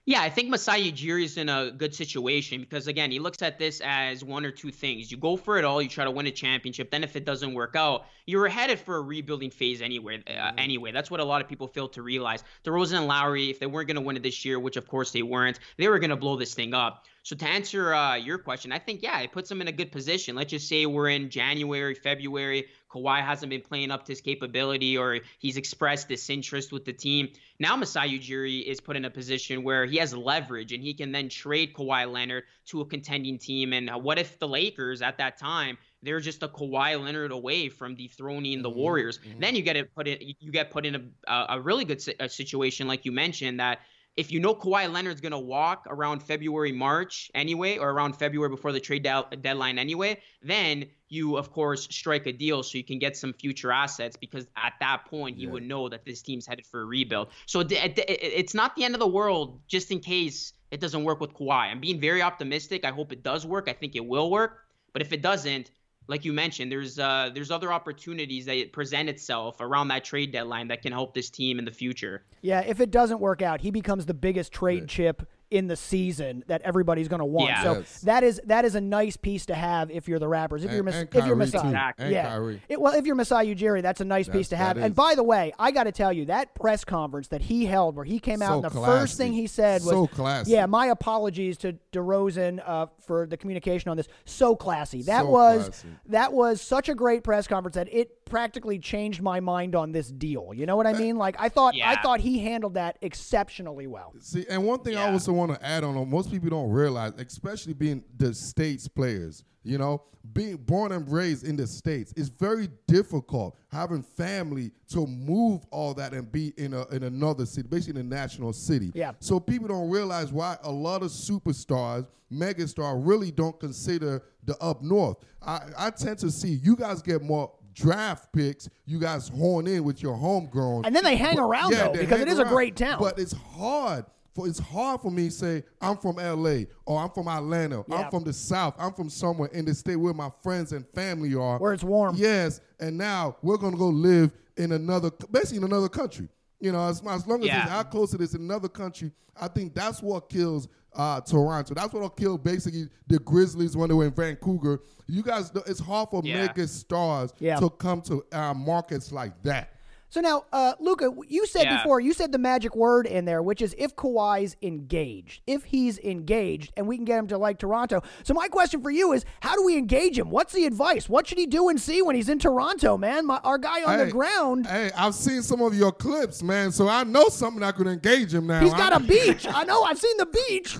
Yeah, 0.07 0.23
I 0.23 0.31
think 0.31 0.49
Masai 0.49 0.91
Ujiri 0.91 1.23
is 1.25 1.37
in 1.37 1.47
a 1.47 1.69
good 1.69 1.93
situation 1.93 2.59
because 2.61 2.87
again, 2.87 3.11
he 3.11 3.19
looks 3.19 3.43
at 3.43 3.59
this 3.59 3.81
as 3.85 4.23
one 4.23 4.45
or 4.45 4.51
two 4.51 4.71
things. 4.71 5.11
You 5.11 5.17
go 5.17 5.37
for 5.37 5.59
it 5.59 5.63
all, 5.63 5.79
you 5.79 5.89
try 5.89 6.05
to 6.05 6.11
win 6.11 6.25
a 6.25 6.31
championship. 6.31 6.89
Then 6.89 7.03
if 7.03 7.15
it 7.15 7.23
doesn't 7.23 7.53
work 7.53 7.75
out, 7.75 8.05
you're 8.25 8.47
headed 8.47 8.79
for 8.79 8.97
a 8.97 9.01
rebuilding 9.01 9.51
phase 9.51 9.79
anyway. 9.79 10.23
Uh, 10.27 10.53
anyway, 10.57 10.91
that's 10.91 11.11
what 11.11 11.19
a 11.19 11.23
lot 11.23 11.41
of 11.41 11.47
people 11.47 11.67
fail 11.67 11.87
to 11.89 12.01
realize. 12.01 12.43
DeRozan 12.63 12.97
and 12.97 13.07
Lowry, 13.07 13.51
if 13.51 13.59
they 13.59 13.67
weren't 13.67 13.87
going 13.87 13.95
to 13.95 14.01
win 14.01 14.17
it 14.17 14.23
this 14.23 14.43
year, 14.43 14.59
which 14.59 14.75
of 14.75 14.87
course 14.87 15.11
they 15.11 15.21
weren't, 15.21 15.59
they 15.77 15.87
were 15.87 15.99
going 15.99 16.09
to 16.09 16.15
blow 16.15 16.35
this 16.35 16.55
thing 16.55 16.73
up. 16.73 17.05
So 17.23 17.35
to 17.35 17.47
answer 17.47 17.93
uh, 17.93 18.15
your 18.15 18.39
question, 18.39 18.71
I 18.71 18.79
think 18.79 19.03
yeah, 19.03 19.19
it 19.21 19.31
puts 19.31 19.49
him 19.49 19.61
in 19.61 19.67
a 19.67 19.71
good 19.71 19.91
position. 19.91 20.35
Let's 20.35 20.49
just 20.49 20.67
say 20.67 20.85
we're 20.85 21.09
in 21.09 21.29
January, 21.29 21.93
February. 21.93 22.67
Kawhi 22.91 23.23
hasn't 23.23 23.49
been 23.49 23.61
playing 23.61 23.91
up 23.91 24.05
to 24.05 24.11
his 24.11 24.21
capability, 24.21 24.97
or 24.97 25.19
he's 25.39 25.55
expressed 25.55 26.09
disinterest 26.09 26.73
with 26.73 26.83
the 26.83 26.93
team. 26.93 27.29
Now 27.59 27.75
Masai 27.75 28.19
Ujiri 28.19 28.65
is 28.65 28.81
put 28.81 28.95
in 28.97 29.05
a 29.05 29.09
position 29.09 29.63
where 29.63 29.85
he 29.85 29.97
has 29.97 30.13
leverage, 30.13 30.73
and 30.73 30.83
he 30.83 30.93
can 30.93 31.11
then 31.11 31.29
trade 31.29 31.73
Kawhi 31.73 32.11
Leonard 32.11 32.43
to 32.67 32.81
a 32.81 32.85
contending 32.85 33.37
team. 33.37 33.71
And 33.71 33.89
what 34.03 34.17
if 34.17 34.39
the 34.39 34.47
Lakers 34.47 35.01
at 35.01 35.19
that 35.19 35.37
time 35.37 35.77
they're 36.03 36.19
just 36.19 36.41
a 36.41 36.47
Kawhi 36.47 37.01
Leonard 37.01 37.31
away 37.31 37.69
from 37.69 37.95
dethroning 37.95 38.61
the 38.63 38.69
Warriors? 38.69 39.19
Then 39.39 39.55
you 39.55 39.61
get 39.61 39.77
it 39.77 39.93
put 39.93 40.07
in, 40.07 40.17
you 40.39 40.51
get 40.51 40.71
put 40.71 40.85
in 40.85 41.13
a, 41.27 41.45
a 41.49 41.61
really 41.61 41.85
good 41.85 42.01
si- 42.01 42.15
a 42.19 42.27
situation, 42.27 42.87
like 42.87 43.05
you 43.05 43.11
mentioned, 43.11 43.59
that 43.59 43.81
if 44.17 44.31
you 44.31 44.39
know 44.39 44.53
Kawhi 44.53 44.91
Leonard's 44.91 45.21
going 45.21 45.31
to 45.31 45.39
walk 45.39 45.85
around 45.89 46.21
February, 46.21 46.71
March 46.71 47.31
anyway, 47.33 47.77
or 47.77 47.89
around 47.91 48.15
February 48.15 48.49
before 48.49 48.71
the 48.71 48.79
trade 48.79 49.03
de- 49.03 49.25
deadline 49.41 49.79
anyway, 49.79 50.19
then 50.41 50.85
you, 51.07 51.37
of 51.37 51.51
course, 51.51 51.87
strike 51.89 52.25
a 52.27 52.31
deal 52.33 52.61
so 52.63 52.77
you 52.77 52.83
can 52.83 52.99
get 52.99 53.15
some 53.15 53.33
future 53.33 53.71
assets 53.71 54.17
because 54.17 54.47
at 54.57 54.73
that 54.79 55.05
point 55.05 55.37
you 55.37 55.47
Yeah. 55.47 55.53
would 55.53 55.63
know 55.63 55.89
that 55.89 56.03
this 56.05 56.21
team's 56.21 56.45
headed 56.45 56.65
for 56.65 56.81
a 56.81 56.85
rebuild. 56.85 57.29
So 57.45 57.63
d- 57.63 57.75
it- 57.77 57.97
it- 57.99 58.19
it's 58.21 58.53
not 58.53 58.75
the 58.75 58.83
end 58.83 58.95
of 58.95 58.99
the 58.99 59.07
world 59.07 59.61
just 59.67 59.91
in 59.91 59.99
case 59.99 60.53
it 60.71 60.79
doesn't 60.79 61.03
work 61.03 61.19
with 61.19 61.33
Kawhi. 61.33 61.69
I'm 61.71 61.79
being 61.79 61.99
very 61.99 62.21
optimistic. 62.21 62.85
I 62.85 62.91
hope 62.91 63.11
it 63.11 63.23
does 63.23 63.45
work. 63.45 63.67
I 63.69 63.73
think 63.73 63.95
it 63.95 64.05
will 64.05 64.29
work. 64.29 64.59
But 64.93 65.01
if 65.01 65.13
it 65.13 65.21
doesn't, 65.21 65.71
like 66.11 66.25
you 66.25 66.33
mentioned, 66.33 66.69
there's 66.69 66.99
uh, 66.99 67.31
there's 67.33 67.49
other 67.51 67.71
opportunities 67.71 68.45
that 68.45 68.73
present 68.73 69.07
itself 69.07 69.61
around 69.61 69.87
that 69.87 70.03
trade 70.03 70.33
deadline 70.33 70.67
that 70.67 70.81
can 70.81 70.91
help 70.91 71.13
this 71.13 71.29
team 71.29 71.57
in 71.57 71.63
the 71.63 71.71
future. 71.71 72.25
Yeah, 72.41 72.59
if 72.59 72.81
it 72.81 72.91
doesn't 72.91 73.21
work 73.21 73.41
out, 73.41 73.61
he 73.61 73.71
becomes 73.71 74.05
the 74.05 74.13
biggest 74.13 74.51
trade 74.51 74.89
chip 74.89 75.25
in 75.51 75.67
the 75.67 75.75
season 75.75 76.43
that 76.47 76.61
everybody's 76.63 77.07
going 77.09 77.19
to 77.19 77.25
want. 77.25 77.49
Yeah. 77.49 77.63
So 77.63 77.73
Yes. 77.79 78.01
that 78.01 78.23
is 78.23 78.41
that 78.45 78.65
is 78.65 78.75
a 78.75 78.81
nice 78.81 79.17
piece 79.17 79.45
to 79.47 79.53
have 79.55 79.91
if 79.91 80.07
you're 80.07 80.17
the 80.17 80.25
Raptors. 80.27 80.63
If 80.63 80.71
you're 80.71 80.77
And- 80.77 80.85
Mas- 80.85 80.95
and 80.95 81.07
if 81.09 81.13
you're 81.13 81.23
Kyrie, 81.23 81.35
Masai. 81.35 81.57
Exactly. 81.67 82.11
Yeah. 82.13 82.29
Kyrie. 82.29 82.61
It- 82.69 82.81
well, 82.81 82.93
if 82.93 83.05
you're 83.05 83.15
Masai 83.15 83.53
Ujiri, 83.53 83.81
that's 83.81 84.01
a 84.01 84.05
nice 84.05 84.27
piece 84.29 84.47
to 84.49 84.55
have. 84.55 84.77
And 84.77 84.95
by 84.95 85.13
the 85.15 85.23
way, 85.23 85.51
I 85.59 85.71
got 85.71 85.83
to 85.83 85.91
tell 85.91 86.11
you 86.13 86.25
that 86.25 86.55
press 86.55 86.83
conference 86.85 87.27
that 87.27 87.41
he 87.41 87.65
held, 87.65 87.95
where 87.95 88.05
he 88.05 88.19
came 88.19 88.41
out 88.41 88.47
So 88.49 88.53
and 88.55 88.63
the 88.63 88.69
classy. 88.69 88.99
first 89.01 89.17
thing 89.17 89.33
he 89.33 89.45
said 89.45 89.81
was, 89.81 89.89
So 89.91 90.07
classy. 90.07 90.51
"Yeah, 90.51 90.65
my 90.65 90.87
apologies 90.87 91.57
to 91.59 91.75
DeRozan 91.91 92.61
uh, 92.65 92.85
for 93.05 93.27
the 93.27 93.37
communication 93.37 93.89
on 93.91 93.97
this. 93.97 94.07
So 94.25 94.55
classy. 94.55 95.01
That 95.03 95.23
So 95.23 95.29
was 95.29 95.63
classy. 95.65 95.87
that 96.07 96.33
was 96.33 96.61
such 96.61 96.87
a 96.89 96.95
great 96.95 97.23
press 97.23 97.45
conference 97.47 97.75
that 97.75 97.91
it 97.93 98.23
practically 98.25 98.79
changed 98.79 99.21
my 99.21 99.41
mind 99.41 99.75
on 99.75 99.91
this 99.91 100.07
deal. 100.09 100.53
You 100.53 100.65
know 100.65 100.77
what 100.77 100.87
I 100.87 100.93
mean? 100.93 101.17
Like 101.17 101.35
I 101.37 101.49
thought, 101.49 101.75
I 101.83 101.97
thought 102.01 102.21
he 102.21 102.39
handled 102.39 102.75
that 102.75 102.97
exceptionally 103.01 103.87
well. 103.87 104.13
See, 104.19 104.45
and 104.49 104.65
one 104.65 104.79
thing 104.79 104.95
I 104.95 105.05
Yeah. 105.07 105.11
also 105.13 105.33
want 105.47 105.59
to 105.59 105.65
add 105.65 105.83
on, 105.83 106.09
most 106.09 106.31
people 106.31 106.49
don't 106.49 106.69
realize, 106.69 107.13
especially 107.17 107.73
being 107.73 108.03
the 108.17 108.33
states 108.33 108.87
players, 108.87 109.43
you 109.63 109.77
know, 109.77 110.03
being 110.33 110.57
born 110.57 110.91
and 110.91 111.11
raised 111.11 111.45
in 111.45 111.55
the 111.55 111.65
states, 111.65 112.13
it's 112.15 112.29
very 112.29 112.69
difficult 112.87 113.57
having 113.71 114.03
family 114.03 114.71
to 114.89 115.07
move 115.07 115.65
all 115.71 115.93
that 115.95 116.13
and 116.13 116.31
be 116.31 116.53
in 116.57 116.73
a 116.73 116.87
in 116.89 117.03
another 117.03 117.45
city, 117.45 117.67
basically 117.67 117.99
in 117.99 118.05
a 118.05 118.09
national 118.09 118.53
city. 118.53 118.91
Yeah. 118.93 119.13
So 119.19 119.39
people 119.39 119.67
don't 119.67 119.89
realize 119.89 120.31
why 120.31 120.57
a 120.63 120.71
lot 120.71 121.01
of 121.01 121.09
superstars, 121.09 122.05
megastar, 122.31 123.01
really 123.03 123.31
don't 123.31 123.59
consider 123.59 124.21
the 124.43 124.57
up 124.59 124.83
north. 124.83 125.17
I, 125.41 125.61
I 125.77 125.89
tend 125.89 126.19
to 126.19 126.29
see 126.31 126.49
you 126.49 126.75
guys 126.75 127.01
get 127.01 127.23
more 127.23 127.51
draft 127.73 128.31
picks. 128.33 128.69
You 128.85 128.99
guys 128.99 129.29
horn 129.29 129.67
in 129.67 129.83
with 129.83 130.03
your 130.03 130.15
homegrown, 130.15 130.85
And 130.85 130.95
then 130.95 131.03
they 131.03 131.15
hang 131.15 131.39
around, 131.39 131.71
though, 131.73 131.93
they 131.93 132.01
because 132.01 132.21
it 132.21 132.27
is 132.27 132.33
is 132.35 132.39
a 132.39 132.45
great 132.45 132.75
town. 132.75 132.99
But 132.99 133.19
it's 133.19 133.33
hard. 133.33 134.05
For 134.33 134.47
it's 134.47 134.59
hard 134.59 135.01
for 135.01 135.11
me 135.11 135.25
to 135.25 135.31
say 135.31 135.63
I'm 135.81 135.97
from 135.97 136.15
LA 136.15 136.61
or 136.85 136.99
I'm 137.01 137.09
from 137.09 137.27
Atlanta. 137.27 137.83
Yeah. 137.87 137.95
I'm 137.95 138.09
from 138.11 138.23
the 138.23 138.31
South. 138.33 138.75
I'm 138.79 138.93
from 138.93 139.09
somewhere 139.09 139.49
in 139.49 139.65
the 139.65 139.73
state 139.73 139.97
where 139.97 140.13
my 140.13 140.29
friends 140.41 140.71
and 140.71 140.87
family 140.95 141.35
are. 141.35 141.57
Where 141.59 141.73
it's 141.73 141.83
warm. 141.83 142.15
Yes, 142.17 142.61
and 142.79 142.97
now 142.97 143.35
we're 143.41 143.57
gonna 143.57 143.77
go 143.77 143.87
live 143.89 144.31
in 144.57 144.71
another, 144.71 145.11
basically 145.31 145.57
in 145.57 145.63
another 145.65 145.89
country. 145.89 146.29
You 146.61 146.71
know, 146.71 146.85
as, 146.87 147.01
as 147.05 147.25
long 147.27 147.41
as 147.41 147.47
Yeah. 147.47 147.61
it's 147.63 147.69
how 147.71 147.83
close 147.83 148.13
it 148.13 148.21
is 148.21 148.33
in 148.35 148.41
another 148.41 148.69
country, 148.69 149.11
I 149.39 149.47
think 149.47 149.73
that's 149.73 150.01
what 150.01 150.29
kills 150.29 150.67
uh, 150.93 151.19
Toronto. 151.21 151.73
That's 151.73 151.91
what'll 151.93 152.09
kill 152.09 152.37
basically 152.37 152.89
the 153.07 153.17
Grizzlies 153.19 153.75
when 153.77 153.89
they 153.89 153.95
were 153.95 154.05
in 154.05 154.11
Vancouver. 154.11 154.79
You 155.07 155.23
guys, 155.23 155.51
it's 155.65 155.79
hard 155.79 156.09
for 156.09 156.21
Yeah. 156.23 156.45
mega 156.47 156.67
stars 156.67 157.33
Yeah. 157.39 157.59
to 157.59 157.69
come 157.69 158.01
to 158.03 158.23
uh, 158.31 158.53
markets 158.53 159.11
like 159.11 159.41
that. 159.43 159.71
So 160.11 160.19
now, 160.19 160.43
uh, 160.51 160.73
Luca, 160.81 161.09
you 161.29 161.47
said 161.47 161.63
Yeah. 161.63 161.77
before, 161.77 162.01
you 162.01 162.11
said 162.11 162.33
the 162.33 162.37
magic 162.37 162.75
word 162.75 163.07
in 163.07 163.23
there, 163.23 163.41
which 163.41 163.61
is 163.61 163.73
if 163.77 163.95
Kawhi's 163.95 164.57
engaged. 164.61 165.41
If 165.47 165.63
he's 165.63 165.97
engaged, 165.99 166.73
and 166.75 166.85
we 166.85 166.97
can 166.97 167.05
get 167.05 167.17
him 167.17 167.27
to 167.27 167.37
like 167.37 167.57
Toronto. 167.59 168.01
So 168.23 168.33
my 168.33 168.49
question 168.49 168.81
for 168.81 168.91
you 168.91 169.13
is, 169.13 169.23
how 169.39 169.55
do 169.55 169.63
we 169.63 169.77
engage 169.77 170.19
him? 170.19 170.29
What's 170.29 170.51
the 170.51 170.65
advice? 170.65 171.07
What 171.07 171.27
should 171.27 171.37
he 171.37 171.45
do 171.45 171.69
and 171.69 171.79
see 171.79 172.01
when 172.01 172.17
he's 172.17 172.27
in 172.27 172.39
Toronto, 172.39 172.97
man? 172.97 173.25
My, 173.25 173.37
our 173.45 173.57
guy 173.57 173.83
on 173.83 173.99
the 173.99 174.07
ground, 174.11 174.67
Hey, 174.67 174.91
I've 174.97 175.15
seen 175.15 175.41
some 175.41 175.61
of 175.61 175.73
your 175.73 175.93
clips, 175.93 176.43
man, 176.43 176.73
so 176.73 176.89
I 176.89 177.05
know 177.05 177.29
something 177.29 177.63
I 177.63 177.71
could 177.71 177.87
engage 177.87 178.33
him 178.33 178.47
now. 178.47 178.59
he's 178.59 178.73
got 178.73 178.91
I- 178.91 178.97
a 178.97 178.99
beach. 178.99 179.47
I 179.49 179.63
know. 179.63 179.83
I've 179.83 179.97
seen 179.99 180.17
the 180.17 180.25
beach. 180.25 180.77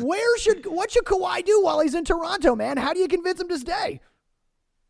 Where 0.00 0.36
should 0.38 0.66
what 0.66 0.90
should 0.90 1.04
Kawhi 1.04 1.44
do 1.44 1.62
while 1.62 1.78
he's 1.80 1.94
in 1.94 2.04
Toronto, 2.04 2.54
man? 2.56 2.76
How 2.76 2.92
do 2.92 2.98
you 2.98 3.06
convince 3.08 3.40
him 3.40 3.48
to 3.48 3.58
stay? 3.58 4.00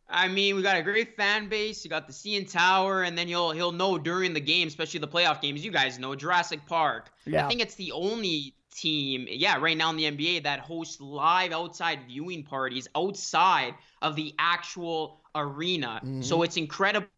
I 0.09 0.29
mean, 0.29 0.57
we 0.57 0.62
got 0.62 0.77
a 0.77 0.83
great 0.83 1.17
fan 1.17 1.49
base. 1.49 1.85
You 1.85 1.90
got 1.90 2.07
the 2.07 2.12
CN 2.12 2.51
Tower, 2.51 3.03
and 3.03 3.17
then 3.17 3.27
he'll 3.27 3.53
he'll 3.53 3.73
know 3.73 3.99
during 3.99 4.35
the 4.35 4.40
game, 4.40 4.69
especially 4.69 5.01
the 5.01 5.09
playoff 5.09 5.40
games. 5.40 5.64
You 5.64 5.71
guys 5.71 5.99
know 5.99 6.14
Jurassic 6.14 6.67
Park. 6.67 7.11
Yeah. 7.25 7.45
I 7.45 7.49
think 7.49 7.61
it's 7.61 7.75
the 7.77 7.93
only 7.93 8.55
team, 8.75 9.27
yeah, 9.31 9.59
right 9.59 9.77
now 9.77 9.90
in 9.90 9.97
the 9.97 10.05
NBA 10.05 10.43
that 10.43 10.61
hosts 10.61 11.01
live 11.01 11.53
outside 11.53 12.01
viewing 12.07 12.43
parties 12.43 12.88
outside 12.95 13.75
of 14.03 14.17
the 14.17 14.35
actual 14.38 15.21
arena. 15.35 16.01
Mm-hmm. 16.05 16.23
So 16.23 16.43
it's 16.43 16.57
incredible 16.57 17.09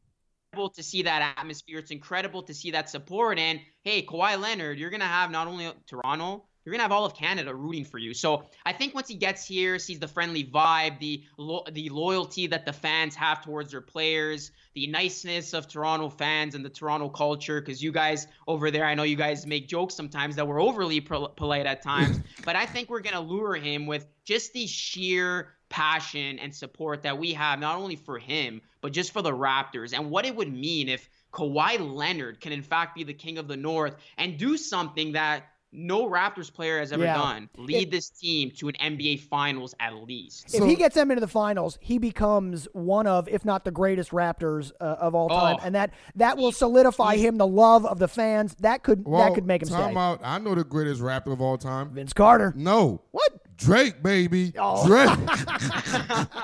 to 0.75 0.83
see 0.83 1.03
that 1.03 1.35
atmosphere. 1.37 1.79
It's 1.79 1.91
incredible 1.91 2.43
to 2.45 2.55
see 2.55 2.71
that 2.71 2.89
support. 2.89 3.39
And 3.39 3.61
hey, 3.83 4.05
Kawhi 4.05 4.41
Leonard, 4.41 4.79
you're 4.79 4.91
gonna 4.91 5.05
have 5.05 5.31
not 5.31 5.49
only 5.49 5.71
Toronto, 5.87 6.45
you're 6.67 6.73
gonna 6.73 6.83
have 6.83 6.91
all 6.91 7.05
of 7.05 7.15
Canada 7.15 7.55
rooting 7.55 7.85
for 7.85 7.99
you. 7.99 8.13
So 8.13 8.45
I 8.67 8.73
think 8.73 8.93
once 8.93 9.07
he 9.07 9.15
gets 9.15 9.47
here, 9.47 9.79
sees 9.79 10.01
the 10.01 10.09
friendly 10.09 10.43
vibe, 10.43 10.99
the 10.99 11.23
lo- 11.39 11.65
the 11.71 11.89
loyalty 11.91 12.49
that 12.49 12.67
the 12.67 12.73
fans 12.73 13.15
have 13.15 13.45
towards 13.45 13.71
their 13.71 13.81
players, 13.81 14.51
the 14.75 14.89
niceness 14.89 15.55
of 15.55 15.69
Toronto 15.69 16.09
fans 16.09 16.57
and 16.57 16.65
the 16.65 16.69
Toronto 16.69 17.09
culture. 17.09 17.61
Because 17.61 17.81
you 17.81 17.93
guys 17.93 18.27
over 18.49 18.73
there, 18.73 18.85
I 18.85 18.95
know 18.95 19.05
you 19.05 19.15
guys 19.15 19.47
make 19.47 19.69
jokes 19.69 19.95
sometimes 19.95 20.35
that 20.35 20.49
we're 20.49 20.61
overly 20.61 21.01
pol- 21.01 21.29
polite 21.29 21.67
at 21.67 21.83
times, 21.83 22.19
but 22.45 22.57
I 22.57 22.67
think 22.67 22.91
we're 22.91 23.01
gonna 23.01 23.21
lure 23.21 23.55
him 23.55 23.87
with 23.87 24.09
just 24.25 24.53
the 24.53 24.67
sheer 24.67 25.55
passion 25.69 26.41
and 26.41 26.53
support 26.53 27.03
that 27.03 27.17
we 27.17 27.33
have, 27.35 27.61
not 27.61 27.77
only 27.77 27.95
for 27.97 28.19
him, 28.19 28.61
but 28.81 28.93
just 28.93 29.13
for 29.13 29.23
the 29.23 29.33
Raptors, 29.33 29.93
and 29.93 30.11
what 30.11 30.27
it 30.27 30.35
would 30.35 30.53
mean 30.53 30.89
if 30.89 31.09
Kawhi 31.33 31.79
Leonard 31.95 32.41
can, 32.41 32.53
in 32.53 32.63
fact, 32.63 32.95
be 32.97 33.05
the 33.05 33.15
king 33.15 33.39
of 33.39 33.47
the 33.47 33.57
North 33.57 33.95
and 34.17 34.39
do 34.39 34.57
something 34.57 35.13
that 35.13 35.45
no 35.73 36.09
Raptors 36.09 36.53
player 36.53 36.79
has 36.79 36.93
ever 36.93 37.05
Yeah. 37.05 37.15
done. 37.17 37.49
Lead 37.59 37.89
It- 37.89 37.91
this 37.91 38.09
team 38.09 38.51
to 38.59 38.69
an 38.69 38.75
NBA 38.81 39.17
Finals 39.19 39.75
at 39.81 39.95
least. 39.95 40.47
if 40.47 40.61
So- 40.61 40.65
he 40.67 40.75
gets 40.75 40.95
them 40.95 41.11
into 41.11 41.21
the 41.21 41.27
finals, 41.29 41.77
he 41.81 41.99
becomes 41.99 42.67
one 42.73 43.07
of, 43.07 43.29
if 43.29 43.45
not 43.45 43.65
the 43.65 43.71
greatest 43.71 44.11
Raptors 44.11 44.73
uh, 44.81 44.85
of 45.01 45.15
all 45.15 45.29
time, 45.29 45.57
Oh. 45.61 45.65
and 45.65 45.75
that 45.75 45.91
that 46.15 46.37
will 46.39 46.53
solidify 46.53 47.17
him 47.17 47.37
the 47.37 47.47
love 47.47 47.85
of 47.85 47.99
the 47.99 48.09
fans. 48.09 48.55
That 48.61 48.83
could 48.83 49.05
Well, 49.07 49.21
that 49.21 49.35
could 49.35 49.47
make 49.47 49.63
him 49.63 49.69
time 49.69 49.93
stay. 49.93 50.01
out. 50.01 50.21
I 50.23 50.39
know 50.39 50.55
the 50.55 50.65
greatest 50.65 51.01
rapper 51.01 51.33
of 51.33 51.41
all 51.41 51.59
time. 51.59 51.91
Vince 51.91 52.13
Carter. 52.13 52.55
No. 52.57 53.03
What? 53.11 53.57
Drake, 53.57 54.03
baby. 54.03 54.53
Oh. 54.59 54.87
Drake. 54.87 55.09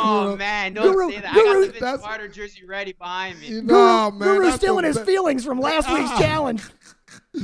Oh 0.00 0.36
man, 0.36 0.74
don't 0.74 0.92
Guru- 0.92 1.10
say 1.10 1.20
that. 1.20 1.34
Guru- 1.34 1.62
I 1.62 1.66
got 1.66 1.74
the 1.74 1.80
Vince 1.80 2.02
Carter 2.02 2.28
jersey 2.28 2.64
ready 2.64 2.92
behind 2.92 3.40
me. 3.40 3.60
nah, 3.62 4.10
Guru, 4.10 4.18
man. 4.20 4.36
Guru's 4.36 4.48
that's 4.50 4.56
still 4.62 4.78
in 4.78 4.84
his 4.84 4.98
be- 4.98 5.04
feelings 5.04 5.44
from 5.44 5.60
last 5.60 5.92
week's 5.92 6.10
Ah. 6.12 6.18
challenge. 6.18 6.62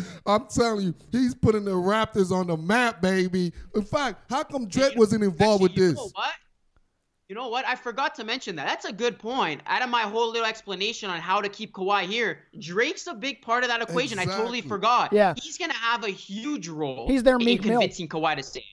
I'm 0.26 0.46
telling 0.46 0.87
you, 0.87 0.94
he's 1.12 1.35
putting 1.35 1.64
the 1.64 1.72
Raptors 1.72 2.30
on 2.30 2.46
the 2.46 2.57
map, 2.57 3.00
baby. 3.00 3.52
In 3.74 3.83
fact, 3.83 4.30
how 4.30 4.42
come 4.44 4.66
Drake 4.66 4.96
wasn't 4.96 5.24
involved 5.24 5.62
with 5.62 5.74
this? 5.74 5.90
You 5.90 5.94
know 5.94 6.11
what? 6.14 6.33
You 7.28 7.35
know 7.35 7.48
what? 7.48 7.66
I 7.66 7.74
forgot 7.74 8.14
to 8.16 8.24
mention 8.24 8.57
that. 8.57 8.66
That's 8.66 8.85
a 8.85 8.92
good 8.92 9.18
point. 9.18 9.62
Out 9.66 9.83
of 9.83 9.88
my 9.88 10.02
whole 10.02 10.30
little 10.30 10.46
explanation 10.46 11.09
on 11.09 11.20
how 11.20 11.40
to 11.40 11.48
keep 11.48 11.72
Kawhi 11.72 12.02
here, 12.04 12.40
Drake's 12.61 13.07
a 13.07 13.14
big 13.14 13.40
part 13.40 13.64
of 13.64 13.70
that 13.70 13.80
equation. 13.80 14.18
I 14.18 14.26
totally 14.26 14.61
forgot. 14.61 15.12
Yeah. 15.12 15.33
He's 15.40 15.57
gonna 15.57 15.72
have 15.72 16.04
a 16.04 16.11
huge 16.11 16.68
role. 16.68 17.09
He's 17.09 17.22
their 17.22 17.37
in 17.37 17.44
Meek 17.44 17.64
Mill. 17.64 17.80
convincing 17.80 18.09
Kawhi 18.09 18.37
to 18.37 18.42
stay. 18.42 18.64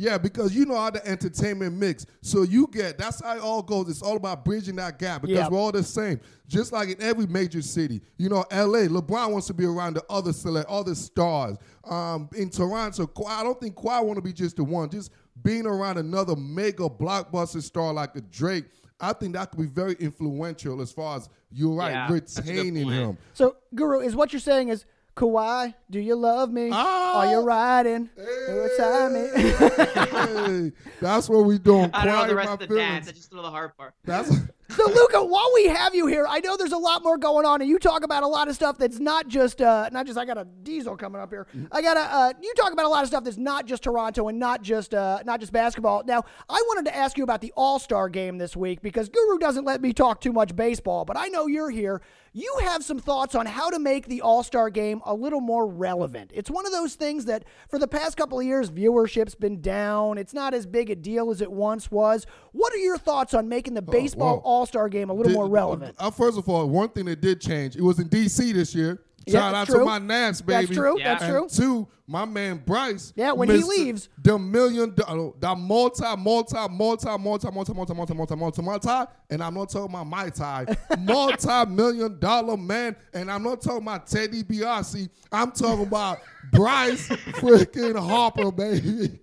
Yeah, 0.00 0.16
because 0.16 0.56
you 0.56 0.64
know 0.64 0.76
how 0.76 0.88
the 0.88 1.06
entertainment 1.06 1.76
mix. 1.76 2.06
So 2.22 2.40
you 2.40 2.68
get 2.68 2.96
that's 2.96 3.22
how 3.22 3.36
it 3.36 3.42
all 3.42 3.60
goes. 3.60 3.86
It's 3.90 4.00
all 4.00 4.16
about 4.16 4.46
bridging 4.46 4.76
that 4.76 4.98
gap 4.98 5.20
because 5.20 5.36
Yeah. 5.36 5.48
we're 5.50 5.58
all 5.58 5.72
the 5.72 5.82
same. 5.82 6.20
Just 6.48 6.72
like 6.72 6.88
in 6.88 7.02
every 7.02 7.26
major 7.26 7.60
city. 7.60 8.00
You 8.16 8.30
know, 8.30 8.42
LA, 8.50 8.88
LeBron 8.88 9.30
wants 9.30 9.46
to 9.48 9.52
be 9.52 9.66
around 9.66 9.96
the 9.96 10.04
other 10.08 10.32
select, 10.32 10.70
other 10.70 10.94
stars. 10.94 11.58
Um, 11.84 12.30
in 12.34 12.48
Toronto, 12.48 13.06
Kawhi, 13.08 13.28
I 13.28 13.42
don't 13.42 13.60
think 13.60 13.74
Kawhi 13.74 14.02
want 14.02 14.16
to 14.16 14.22
be 14.22 14.32
just 14.32 14.56
the 14.56 14.64
one. 14.64 14.88
Just 14.88 15.10
being 15.42 15.66
around 15.66 15.98
another 15.98 16.34
mega 16.34 16.88
blockbuster 16.88 17.60
star 17.60 17.92
like 17.92 18.16
a 18.16 18.22
Drake, 18.22 18.64
I 19.00 19.12
think 19.12 19.34
that 19.34 19.50
could 19.50 19.60
be 19.60 19.66
very 19.66 19.96
influential 20.00 20.80
as 20.80 20.90
far 20.92 21.18
as 21.18 21.28
you're 21.52 21.74
right, 21.74 21.90
Yeah, 21.90 22.08
that's 22.08 22.38
a 22.38 22.42
good 22.42 22.56
retaining 22.56 22.88
him. 22.88 23.18
So, 23.34 23.56
Guru, 23.74 24.00
is 24.00 24.16
what 24.16 24.32
you're 24.32 24.40
saying 24.40 24.68
is 24.68 24.86
Kawhi, 25.20 25.74
do 25.90 26.00
you 26.00 26.14
love 26.14 26.50
me? 26.50 26.70
Ah. 26.72 27.18
Are 27.18 27.30
you 27.30 27.40
riding 27.40 28.08
beside 28.16 29.12
me? 29.12 29.28
Hey, 29.28 30.72
that's 30.98 31.28
what 31.28 31.44
we 31.44 31.58
doing. 31.58 31.90
I 31.92 32.06
don't 32.06 32.14
know 32.14 32.20
Quiet 32.20 32.28
the 32.28 32.34
my 32.34 32.40
rest 32.40 32.52
of 32.52 32.58
the 32.60 32.66
feelings. 32.68 32.88
dance. 32.88 33.08
I 33.08 33.12
just 33.12 33.34
know 33.34 33.42
the 33.42 33.50
hard 33.50 33.76
part. 33.76 33.92
That's 34.02 34.30
So, 34.70 34.86
Luca, 34.86 35.24
while 35.24 35.50
we 35.54 35.66
have 35.66 35.96
you 35.96 36.06
here, 36.06 36.26
I 36.28 36.38
know 36.38 36.56
there's 36.56 36.72
a 36.72 36.78
lot 36.78 37.02
more 37.02 37.18
going 37.18 37.44
on, 37.44 37.60
and 37.60 37.68
you 37.68 37.78
talk 37.78 38.04
about 38.04 38.22
a 38.22 38.26
lot 38.28 38.46
of 38.46 38.54
stuff 38.54 38.78
that's 38.78 39.00
not 39.00 39.26
just, 39.26 39.60
uh, 39.60 39.90
not 39.92 40.06
just. 40.06 40.16
I 40.16 40.24
got 40.24 40.38
a 40.38 40.46
diesel 40.62 40.96
coming 40.96 41.20
up 41.20 41.30
here. 41.30 41.48
I 41.72 41.82
got 41.82 41.96
a. 41.96 42.00
Uh, 42.00 42.32
you 42.40 42.54
talk 42.56 42.72
about 42.72 42.86
a 42.86 42.88
lot 42.88 43.02
of 43.02 43.08
stuff 43.08 43.24
that's 43.24 43.36
not 43.36 43.66
just 43.66 43.82
Toronto 43.82 44.28
and 44.28 44.38
not 44.38 44.62
just, 44.62 44.94
uh, 44.94 45.22
not 45.24 45.40
just 45.40 45.52
basketball. 45.52 46.04
Now, 46.06 46.22
I 46.48 46.62
wanted 46.68 46.88
to 46.88 46.96
ask 46.96 47.18
you 47.18 47.24
about 47.24 47.40
the 47.40 47.52
All 47.56 47.80
Star 47.80 48.08
game 48.08 48.38
this 48.38 48.56
week 48.56 48.80
because 48.80 49.08
Guru 49.08 49.38
doesn't 49.38 49.64
let 49.64 49.82
me 49.82 49.92
talk 49.92 50.20
too 50.20 50.32
much 50.32 50.54
baseball, 50.54 51.04
but 51.04 51.16
I 51.16 51.26
know 51.28 51.48
you're 51.48 51.70
here. 51.70 52.00
You 52.32 52.58
have 52.62 52.84
some 52.84 53.00
thoughts 53.00 53.34
on 53.34 53.46
how 53.46 53.70
to 53.70 53.78
make 53.80 54.06
the 54.06 54.20
All 54.20 54.44
Star 54.44 54.70
game 54.70 55.00
a 55.04 55.12
little 55.12 55.40
more 55.40 55.66
relevant. 55.66 56.30
It's 56.32 56.48
one 56.48 56.64
of 56.64 56.70
those 56.70 56.94
things 56.94 57.24
that, 57.24 57.44
for 57.68 57.78
the 57.78 57.88
past 57.88 58.16
couple 58.16 58.38
of 58.38 58.46
years, 58.46 58.70
viewership's 58.70 59.34
been 59.34 59.60
down. 59.60 60.16
It's 60.16 60.32
not 60.32 60.54
as 60.54 60.64
big 60.64 60.90
a 60.90 60.94
deal 60.94 61.30
as 61.30 61.40
it 61.40 61.50
once 61.50 61.90
was. 61.90 62.26
What 62.52 62.72
are 62.72 62.78
your 62.78 62.98
thoughts 62.98 63.34
on 63.34 63.48
making 63.48 63.74
the 63.74 63.82
baseball 63.82 64.36
whoa. 64.36 64.42
All 64.44 64.66
Star 64.66 64.88
game 64.88 65.10
a 65.10 65.12
little 65.12 65.32
more 65.32 65.48
relevant? 65.48 65.96
Uh, 65.98 66.12
first 66.12 66.38
of 66.38 66.48
all, 66.48 66.68
one 66.68 66.90
thing 66.90 67.06
that 67.06 67.20
did 67.20 67.40
change, 67.40 67.74
it 67.74 67.82
was 67.82 67.98
in 67.98 68.06
D.C. 68.06 68.52
this 68.52 68.76
year. 68.76 69.02
Yeah, 69.26 69.40
Shout 69.40 69.54
out 69.54 69.66
true. 69.66 69.80
to 69.80 69.84
my 69.84 69.98
Nats, 69.98 70.40
baby. 70.40 70.66
That's 70.66 70.78
true. 70.78 70.98
Yeah. 70.98 71.14
That's 71.14 71.24
and 71.24 71.32
true. 71.32 71.48
two, 71.48 71.88
my 72.10 72.24
man 72.24 72.60
Bryce. 72.66 73.12
Yeah, 73.14 73.32
when 73.32 73.48
he 73.48 73.62
leaves. 73.62 74.08
the 74.20 74.36
million, 74.36 74.94
dollar, 74.96 75.30
the 75.38 75.54
multi, 75.54 76.04
multi, 76.18 76.56
multi, 76.68 77.18
multi, 77.18 77.50
multi, 77.52 77.72
multi, 77.72 77.94
multi, 77.94 78.14
multi, 78.14 78.36
multi, 78.36 78.62
multi, 78.62 79.12
and 79.30 79.40
I'm 79.40 79.54
not 79.54 79.70
talking 79.70 79.94
about 79.94 80.08
my 80.08 80.28
tie, 80.28 80.66
multi-million 80.98 82.18
dollar 82.18 82.56
man, 82.56 82.96
and 83.14 83.30
I'm 83.30 83.44
not 83.44 83.60
talking 83.60 83.82
about 83.82 84.08
Ted 84.08 84.32
DiBiase. 84.32 85.08
I'm 85.30 85.52
talking 85.52 85.86
about 85.86 86.18
Bryce 86.50 87.08
freaking 87.08 87.96
Harper, 87.96 88.50
baby. 88.50 89.20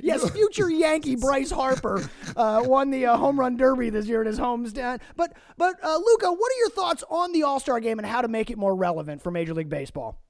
Yes, 0.00 0.30
future 0.30 0.70
Yankee 0.70 1.16
Bryce 1.16 1.50
Harper 1.50 2.08
uh, 2.36 2.62
won 2.64 2.90
the 2.90 3.06
uh, 3.06 3.16
home 3.16 3.40
run 3.40 3.56
derby 3.56 3.90
this 3.90 4.06
year 4.06 4.20
at 4.20 4.28
his 4.28 4.38
hometown. 4.38 5.00
But 5.16 5.32
but 5.56 5.82
uh, 5.82 5.96
Luca, 5.96 6.30
what 6.30 6.52
are 6.52 6.58
your 6.58 6.70
thoughts 6.70 7.02
on 7.10 7.32
the 7.32 7.42
All 7.42 7.58
Star 7.58 7.80
game 7.80 7.98
and 7.98 8.06
how 8.06 8.22
to 8.22 8.28
make 8.28 8.48
it 8.48 8.58
more 8.58 8.76
relevant 8.76 9.22
for 9.22 9.32
Major 9.32 9.54
League 9.54 9.68
Baseball? 9.68 10.22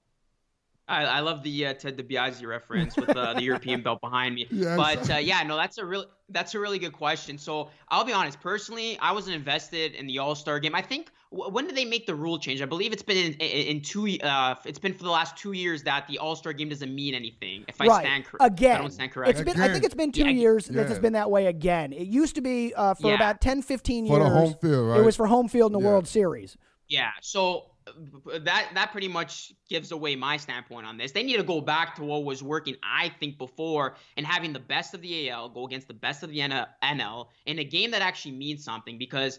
I, 0.88 1.04
I 1.04 1.20
love 1.20 1.42
the 1.42 1.66
uh, 1.66 1.74
Ted 1.74 1.98
DiBiase 1.98 2.46
reference 2.46 2.96
with 2.96 3.14
uh, 3.16 3.34
the 3.34 3.42
European 3.42 3.82
belt 3.82 4.00
behind 4.00 4.34
me. 4.34 4.46
Yeah, 4.50 4.76
but 4.76 5.08
uh, 5.10 5.16
yeah, 5.16 5.42
no, 5.42 5.56
that's 5.56 5.78
a 5.78 5.84
really 5.84 6.06
that's 6.30 6.54
a 6.54 6.58
really 6.60 6.78
good 6.78 6.92
question. 6.92 7.38
So 7.38 7.70
I'll 7.88 8.04
be 8.04 8.12
honest. 8.12 8.40
Personally, 8.40 8.98
I 9.00 9.12
wasn't 9.12 9.36
invested 9.36 9.94
in 9.94 10.06
the 10.06 10.18
All 10.18 10.34
Star 10.34 10.58
game. 10.58 10.74
I 10.74 10.82
think 10.82 11.10
w- 11.30 11.50
when 11.52 11.66
did 11.66 11.76
they 11.76 11.84
make 11.84 12.06
the 12.06 12.14
rule 12.14 12.38
change? 12.38 12.60
I 12.62 12.64
believe 12.66 12.92
it's 12.92 13.02
been 13.02 13.16
in, 13.16 13.32
in, 13.34 13.76
in 13.76 13.82
two. 13.82 14.18
Uh, 14.22 14.54
it's 14.64 14.78
been 14.78 14.94
for 14.94 15.04
the 15.04 15.10
last 15.10 15.36
two 15.36 15.52
years 15.52 15.82
that 15.84 16.06
the 16.08 16.18
All 16.18 16.34
Star 16.36 16.52
game 16.52 16.68
doesn't 16.70 16.94
mean 16.94 17.14
anything. 17.14 17.64
If 17.68 17.80
I 17.80 17.86
stand 18.00 18.24
correct, 18.24 18.44
again, 18.52 18.76
I 18.76 18.78
don't 18.78 18.90
stand 18.92 19.12
correct. 19.12 19.30
It's 19.38 19.42
been, 19.52 19.60
I 19.62 19.68
think 19.68 19.84
it's 19.84 19.94
been 19.94 20.12
two 20.12 20.24
Yeah, 20.24 20.30
years 20.30 20.66
that 20.66 20.90
it's 20.90 20.98
been 20.98 21.12
that 21.14 21.30
way 21.30 21.46
again. 21.46 21.92
It 21.92 22.06
used 22.08 22.34
to 22.36 22.40
be 22.40 22.74
uh, 22.74 22.94
for 22.94 23.08
Yeah. 23.08 23.14
about 23.14 23.40
10, 23.40 23.62
15 23.62 24.06
For 24.06 24.12
years. 24.18 24.24
the 24.24 24.30
home 24.30 24.54
field, 24.60 24.96
It 24.96 25.02
was 25.04 25.16
for 25.16 25.26
home 25.26 25.48
field 25.48 25.72
in 25.72 25.78
the 25.78 25.84
Yeah. 25.84 25.90
World 25.90 26.08
Series. 26.08 26.56
Yeah, 26.88 27.10
so 27.20 27.66
that 28.40 28.70
that 28.74 28.92
pretty 28.92 29.08
much 29.08 29.52
gives 29.68 29.92
away 29.92 30.16
my 30.16 30.36
standpoint 30.36 30.86
on 30.86 30.96
this. 30.96 31.12
They 31.12 31.22
need 31.22 31.36
to 31.36 31.42
go 31.42 31.60
back 31.60 31.96
to 31.96 32.04
what 32.04 32.24
was 32.24 32.42
working, 32.42 32.76
I 32.82 33.12
think, 33.20 33.38
before 33.38 33.96
and 34.16 34.26
having 34.26 34.52
the 34.52 34.60
best 34.60 34.94
of 34.94 35.02
the 35.02 35.30
AL 35.30 35.50
go 35.50 35.66
against 35.66 35.88
the 35.88 35.94
best 35.94 36.22
of 36.22 36.30
the 36.30 36.38
NL 36.38 37.26
in 37.46 37.58
a 37.58 37.64
game 37.64 37.90
that 37.92 38.02
actually 38.02 38.32
means 38.32 38.64
something 38.64 38.98
because 38.98 39.38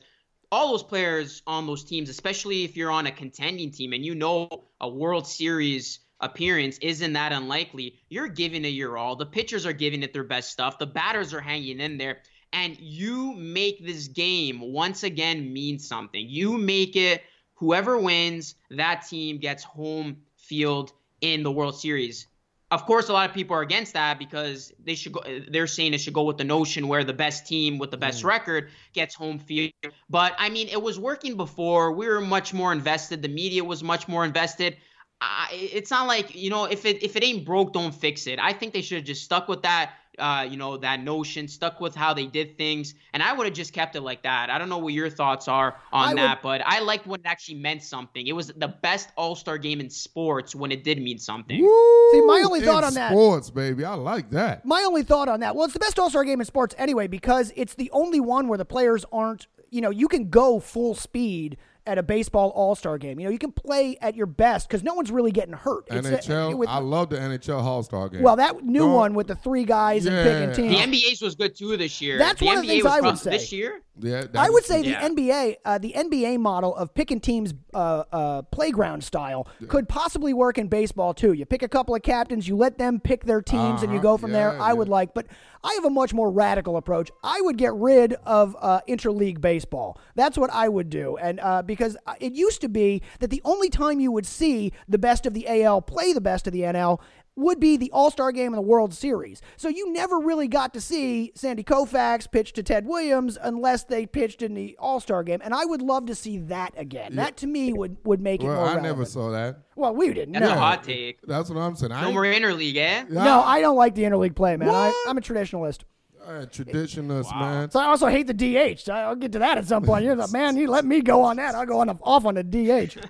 all 0.52 0.72
those 0.72 0.84
players 0.84 1.42
on 1.46 1.68
those 1.68 1.84
teams, 1.84 2.10
especially 2.10 2.64
if 2.64 2.76
you're 2.76 2.92
on 2.92 3.06
a 3.08 3.12
contending 3.12 3.72
team 3.72 3.94
and 3.94 4.04
you 4.04 4.16
know 4.16 4.50
a 4.82 4.90
World 4.90 5.28
Series 5.28 6.00
appearance 6.20 6.78
isn't 6.80 7.14
that 7.14 7.32
unlikely, 7.32 7.96
you're 8.10 8.28
giving 8.28 8.66
it 8.66 8.70
your 8.70 8.98
all. 8.98 9.16
The 9.16 9.26
pitchers 9.26 9.66
are 9.66 9.74
giving 9.74 10.04
it 10.04 10.14
their 10.14 10.24
best 10.24 10.52
stuff. 10.52 10.80
The 10.80 10.88
batters 10.88 11.34
are 11.34 11.42
hanging 11.42 11.80
in 11.80 11.98
there. 11.98 12.18
And 12.52 12.80
you 12.80 13.34
make 13.34 13.86
this 13.86 14.08
game 14.08 14.60
once 14.60 15.04
again 15.04 15.54
mean 15.54 15.78
something. 15.78 16.26
You 16.28 16.58
make 16.58 16.96
it 16.96 17.22
whoever 17.60 17.98
wins, 17.98 18.56
that 18.72 19.06
team 19.08 19.38
gets 19.38 19.64
home 19.64 20.18
field 20.38 20.94
in 21.22 21.44
the 21.44 21.52
World 21.52 21.78
Series. 21.78 22.28
Of 22.72 22.86
course, 22.86 23.10
a 23.10 23.14
lot 23.14 23.28
of 23.28 23.36
people 23.36 23.56
are 23.56 23.62
against 23.62 23.94
that 23.94 24.20
because 24.20 24.72
they 24.84 24.94
should 24.94 25.12
go. 25.12 25.24
They're 25.50 25.66
saying 25.66 25.96
it 25.96 26.02
should 26.02 26.14
go 26.14 26.24
with 26.24 26.38
the 26.38 26.44
notion 26.44 26.88
where 26.88 27.04
the 27.04 27.14
best 27.14 27.48
team 27.48 27.80
with 27.80 27.90
the 27.90 27.98
best 27.98 28.22
mm. 28.22 28.28
record 28.28 28.70
gets 28.94 29.16
home 29.16 29.40
field. 29.40 29.74
But 30.08 30.36
I 30.38 30.50
mean, 30.50 30.68
it 30.68 30.82
was 30.82 31.00
working 31.00 31.36
before. 31.36 31.92
We 31.92 32.08
were 32.08 32.22
much 32.22 32.54
more 32.54 32.72
invested. 32.72 33.24
The 33.24 33.28
media 33.28 33.64
was 33.64 33.84
much 33.84 34.08
more 34.08 34.24
invested. 34.24 34.78
I, 35.20 35.50
it's 35.52 35.90
not 35.90 36.08
like 36.08 36.36
you 36.36 36.52
know, 36.52 36.66
if 36.66 36.86
it 36.86 37.02
if 37.02 37.16
it 37.16 37.24
ain't 37.24 37.44
broke, 37.44 37.74
don't 37.74 37.94
fix 37.94 38.28
it. 38.28 38.38
I 38.38 38.54
think 38.54 38.74
they 38.74 38.82
should 38.82 38.98
have 38.98 39.06
just 39.06 39.24
stuck 39.24 39.48
with 39.48 39.64
that. 39.64 39.94
Uh, 40.18 40.46
you 40.50 40.58
know 40.58 40.76
that 40.76 41.02
notion, 41.02 41.48
stuck 41.48 41.80
with 41.80 41.96
how 41.96 42.14
they 42.14 42.26
did 42.26 42.58
things, 42.58 42.94
and 43.14 43.24
I 43.24 43.32
would 43.32 43.46
have 43.46 43.54
just 43.54 43.72
kept 43.72 43.96
it 43.96 44.02
like 44.02 44.24
that. 44.24 44.50
I 44.50 44.58
don't 44.58 44.68
know 44.68 44.80
what 44.80 44.92
your 44.92 45.10
thoughts 45.10 45.48
are 45.48 45.78
on 45.94 46.10
I 46.20 46.22
that, 46.22 46.42
but 46.42 46.62
I 46.66 46.80
liked 46.80 47.08
when 47.08 47.22
it 47.22 47.26
actually 47.26 47.56
meant 47.60 47.84
something. 47.84 48.28
It 48.28 48.34
was 48.34 48.48
the 48.48 48.68
best 48.68 49.10
All 49.16 49.36
Star 49.36 49.58
game 49.58 49.80
in 49.80 49.90
sports 49.90 50.54
when 50.54 50.72
it 50.74 50.84
did 50.84 51.02
mean 51.02 51.20
something. 51.20 51.58
See, 51.58 52.22
my 52.26 52.42
only 52.46 52.60
thought 52.62 52.80
In 52.84 52.88
on 52.88 52.94
that- 52.96 53.12
Sports, 53.12 53.50
baby. 53.50 53.86
I 53.86 53.94
like 53.94 54.32
that. 54.32 54.66
My 54.66 54.82
only 54.82 55.04
thought 55.04 55.30
on 55.30 55.40
that, 55.40 55.56
well, 55.56 55.64
it's 55.66 55.74
the 55.74 55.80
best 55.80 55.98
All 56.00 56.10
Star 56.10 56.26
game 56.26 56.42
in 56.42 56.46
sports 56.46 56.76
anyway 56.78 57.08
because 57.08 57.54
it's 57.56 57.76
the 57.76 57.90
only 57.92 58.20
one 58.20 58.50
where 58.50 58.58
the 58.58 58.66
players 58.66 59.06
aren't, 59.14 59.48
you 59.70 59.80
know, 59.80 59.90
you 59.92 60.10
can 60.10 60.30
go 60.30 60.60
full 60.60 60.96
speed 60.96 61.56
at 61.86 61.98
a 61.98 62.04
baseball 62.04 62.50
All 62.56 62.76
Star 62.76 62.98
game. 62.98 63.20
You 63.20 63.26
know, 63.26 63.32
you 63.32 63.40
can 63.40 63.52
play 63.52 63.98
at 64.02 64.16
your 64.16 64.26
best 64.26 64.68
because 64.68 64.84
no 64.84 64.94
one's 64.94 65.12
really 65.12 65.32
getting 65.32 65.54
hurt. 65.54 65.86
It's 65.90 66.08
a- 66.08 66.12
NHL. 66.18 66.56
with- 66.58 66.70
I 66.70 66.80
love 66.80 67.10
the 67.10 67.18
NHL 67.18 67.62
All 67.62 67.82
Star 67.84 68.10
game. 68.10 68.22
well, 68.22 68.36
that 68.36 68.64
new 68.64 68.80
Don't- 68.82 68.94
one 68.94 69.14
with 69.16 69.28
the 69.28 69.36
three 69.36 69.64
guys 69.66 70.06
and 70.06 70.16
picking 70.16 70.54
teams. 70.70 70.76
The 70.78 70.82
NBA's 70.84 71.22
was 71.22 71.36
good 71.36 71.56
too 71.56 71.76
this 71.78 72.02
year. 72.02 72.18
That's 72.18 72.40
the 72.40 72.46
one 72.46 72.58
of 72.58 72.62
the 72.64 72.68
NBA 72.70 72.72
things 72.74 72.84
was 72.84 72.94
I 72.94 73.02
would 73.02 73.18
say. 73.18 73.30
this 73.32 73.52
year. 73.52 73.82
Yeah, 74.02 74.26
I 74.36 74.50
would 74.50 74.64
is- 74.64 74.68
say 74.70 74.82
the 74.82 74.90
Yeah. 74.90 75.02
NBA, 75.10 75.58
uh, 75.66 75.78
the 75.78 75.94
NBA 75.96 76.38
model 76.40 76.76
of 76.76 76.94
picking 76.94 77.20
teams 77.20 77.54
uh, 77.74 78.04
uh, 78.12 78.42
playground 78.44 79.04
style 79.04 79.48
could 79.68 79.88
possibly 79.88 80.34
work 80.34 80.58
in 80.58 80.68
baseball 80.68 81.14
too. 81.14 81.34
You 81.34 81.46
pick 81.46 81.62
a 81.64 81.68
couple 81.68 81.94
of 81.94 82.02
captains, 82.02 82.48
you 82.48 82.56
let 82.56 82.78
them 82.78 83.00
pick 83.00 83.26
their 83.26 83.42
teams, 83.42 83.84
and 83.84 83.92
you 83.92 84.00
Uh-huh. 84.00 84.04
go 84.14 84.18
from 84.18 84.32
there. 84.32 84.54
Yeah, 84.54 84.64
I 84.64 84.74
would 84.74 84.90
like, 84.90 85.14
but 85.14 85.28
I 85.64 85.74
have 85.74 85.86
a 85.86 85.90
much 85.90 86.14
more 86.14 86.32
radical 86.32 86.78
approach. 86.78 87.12
I 87.24 87.42
would 87.42 87.58
get 87.58 87.74
rid 87.76 88.14
of 88.26 88.56
uh, 88.62 88.82
interleague 88.88 89.42
baseball. 89.42 90.00
That's 90.16 90.38
what 90.38 90.50
I 90.52 90.70
would 90.70 90.90
do, 90.90 91.18
and 91.18 91.40
uh, 91.42 91.62
because 91.62 91.96
uh, 92.08 92.14
it 92.20 92.34
used 92.34 92.62
to 92.62 92.70
be 92.70 93.02
that 93.20 93.30
the 93.30 93.42
only 93.46 93.70
time 93.70 94.00
you 94.00 94.12
would 94.12 94.26
see 94.26 94.72
the 94.88 94.98
best 94.98 95.26
of 95.26 95.34
the 95.34 95.46
AL 95.48 95.82
play 95.82 96.14
the 96.14 96.22
best 96.22 96.48
of 96.48 96.54
the 96.54 96.62
NL 96.62 97.00
would 97.40 97.60
be 97.60 97.78
the 97.78 97.90
All 97.92 98.12
Star 98.12 98.32
game 98.32 98.48
and 98.48 98.58
the 98.58 98.62
World 98.62 98.94
Series. 98.94 99.42
So 99.58 99.68
you 99.70 99.92
never 99.92 100.20
really 100.20 100.48
got 100.48 100.74
to 100.74 100.82
see 100.82 101.32
Sandy 101.36 101.64
Koufax 101.64 102.32
pitch 102.32 102.54
to 102.54 102.64
Ted 102.64 102.86
Williams 102.86 103.38
unless 103.42 103.84
they 103.86 104.06
pitched 104.06 104.42
in 104.42 104.54
the 104.54 104.76
All 104.80 105.00
Star 105.00 105.24
game. 105.24 105.40
And 105.44 105.54
I 105.54 105.66
would 105.66 105.82
love 105.82 106.06
to 106.08 106.16
see 106.16 106.38
that 106.40 106.74
again. 106.78 107.16
That 107.16 107.38
to 107.38 107.48
me 107.48 107.74
would, 107.74 107.98
would 108.04 108.22
make 108.22 108.42
it 108.44 108.46
Well, 108.48 108.56
more 108.56 108.64
I 108.66 108.68
relevant. 108.76 108.86
never 108.86 109.06
saw 109.06 109.32
that. 109.32 109.60
Well, 109.76 109.96
we 109.96 110.14
didn't. 110.14 110.34
That's 110.34 110.46
No. 110.46 110.54
a 110.54 110.58
hot 110.58 110.84
take. 110.84 111.22
That's 111.26 111.50
what 111.50 111.58
I'm 111.58 111.76
saying. 111.76 111.92
No 111.92 111.98
ain't- 112.06 112.14
more 112.14 112.24
interleague, 112.24 112.76
eh? 112.76 113.06
No, 113.10 113.42
I 113.42 113.62
don't 113.62 113.78
like 113.78 113.96
the 113.96 114.04
interleague 114.04 114.36
play, 114.36 114.58
man. 114.58 114.70
I, 114.70 115.06
I'm 115.08 115.18
a 115.18 115.22
traditionalist. 115.22 115.84
Uh, 116.22 116.46
traditionalist, 116.46 117.34
man. 117.40 117.72
So 117.72 117.80
I 117.80 117.86
also 117.86 118.06
hate 118.08 118.28
the 118.28 118.34
DH. 118.34 118.88
I'll 118.90 119.16
get 119.16 119.32
to 119.32 119.40
that 119.40 119.58
at 119.58 119.66
some 119.66 119.84
point. 119.84 120.04
You're 120.06 120.16
the 120.16 120.28
man. 120.32 120.58
You 120.58 120.68
let 120.70 120.86
me 120.86 121.02
go 121.02 121.24
on 121.24 121.38
that. 121.38 121.56
I'll 121.56 121.66
go 121.66 121.80
on 121.80 121.88
the, 121.88 121.96
off 122.04 122.26
on 122.26 122.36
the 122.36 122.44
DH. 122.44 122.98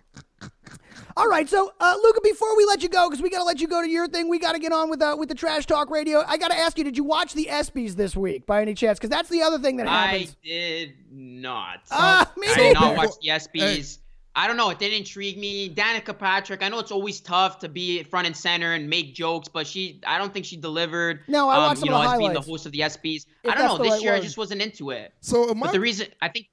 All 1.18 1.28
right, 1.28 1.48
so 1.50 1.74
uh, 1.80 1.96
Luca, 2.04 2.22
before 2.24 2.56
we 2.56 2.66
let 2.66 2.84
you 2.84 2.90
go, 2.90 3.10
because 3.10 3.22
we 3.22 3.30
got 3.30 3.40
to 3.40 3.44
let 3.44 3.60
you 3.60 3.68
go 3.68 3.82
to 3.82 3.90
your 3.90 4.08
thing, 4.08 4.30
we 4.30 4.40
got 4.40 4.54
to 4.54 4.60
get 4.60 4.72
on 4.72 4.90
with 4.90 5.02
uh, 5.02 5.16
with 5.18 5.30
the 5.30 5.36
trash 5.36 5.66
talk 5.66 5.90
radio. 5.90 6.24
I 6.28 6.38
got 6.38 6.52
to 6.52 6.58
ask 6.58 6.78
you, 6.78 6.84
did 6.84 6.98
you 6.98 7.04
watch 7.04 7.34
the 7.34 7.48
ESPYS 7.50 7.96
this 7.96 8.16
week 8.16 8.46
by 8.46 8.62
any 8.62 8.74
chance? 8.74 9.00
Because 9.00 9.10
that's 9.10 9.30
the 9.30 9.42
other 9.42 9.60
thing 9.60 9.78
that 9.78 9.88
happens. 9.88 10.36
I 10.44 10.48
did 10.48 10.94
not. 11.12 11.80
Ah, 11.92 12.32
me 12.38 12.48
I 12.48 12.56
did 12.56 12.74
not 12.74 12.98
watch 12.98 13.12
the 13.22 13.30
ESPYS. 13.30 14.00
I 14.36 14.48
don't 14.48 14.58
know. 14.58 14.70
It 14.70 14.80
didn't 14.80 15.00
intrigue 15.00 15.38
me. 15.38 15.74
Danica 15.74 16.18
Patrick. 16.18 16.64
I 16.64 16.70
know 16.70 16.80
it's 16.80 16.92
always 16.92 17.20
tough 17.20 17.60
to 17.60 17.68
be 17.68 18.04
front 18.04 18.28
and 18.28 18.38
center 18.38 18.74
and 18.74 18.90
make 18.90 19.14
jokes, 19.14 19.48
but 19.48 19.68
she. 19.68 20.00
I 20.06 20.18
don't 20.18 20.34
think 20.34 20.46
she 20.46 20.56
delivered. 20.56 21.22
No, 21.28 21.50
I 21.50 21.56
um, 21.56 21.64
watched 21.64 21.80
some 21.80 21.90
you 21.90 21.96
of 21.96 22.04
know, 22.04 22.08
the 22.08 22.14
as 22.14 22.20
being 22.20 22.34
the 22.34 22.42
host 22.42 22.66
of 22.66 22.72
the 22.72 22.80
ESPYS. 22.80 23.26
I 23.50 23.56
don't 23.56 23.66
know. 23.66 23.84
This 23.84 23.94
right 23.94 24.02
year 24.02 24.14
I 24.14 24.20
just 24.20 24.38
wasn't 24.38 24.62
into 24.62 24.92
it. 24.92 25.14
So 25.20 25.54
But 25.54 25.72
the 25.72 25.80
reason 25.80 26.08
I 26.22 26.30
think, 26.30 26.48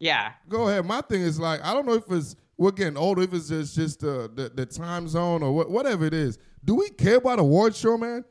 yeah, 0.00 0.32
go 0.48 0.68
ahead. 0.68 0.84
My 0.86 1.00
thing 1.02 1.20
is 1.20 1.38
like 1.38 1.64
I 1.64 1.74
don't 1.74 1.86
know 1.86 1.94
if 1.94 2.10
it's 2.10 2.34
we're 2.58 2.72
getting 2.72 2.96
older, 2.96 3.22
if 3.22 3.32
it's 3.32 3.48
just 3.48 3.76
just 3.76 4.04
uh, 4.04 4.28
the 4.34 4.50
the 4.54 4.66
time 4.66 5.08
zone 5.08 5.42
or 5.42 5.54
what, 5.54 5.70
whatever 5.70 6.04
it 6.04 6.12
is. 6.12 6.38
Do 6.64 6.74
we 6.74 6.90
care 6.90 7.16
about 7.16 7.38
award 7.38 7.74
show, 7.74 7.96
man? 7.96 8.24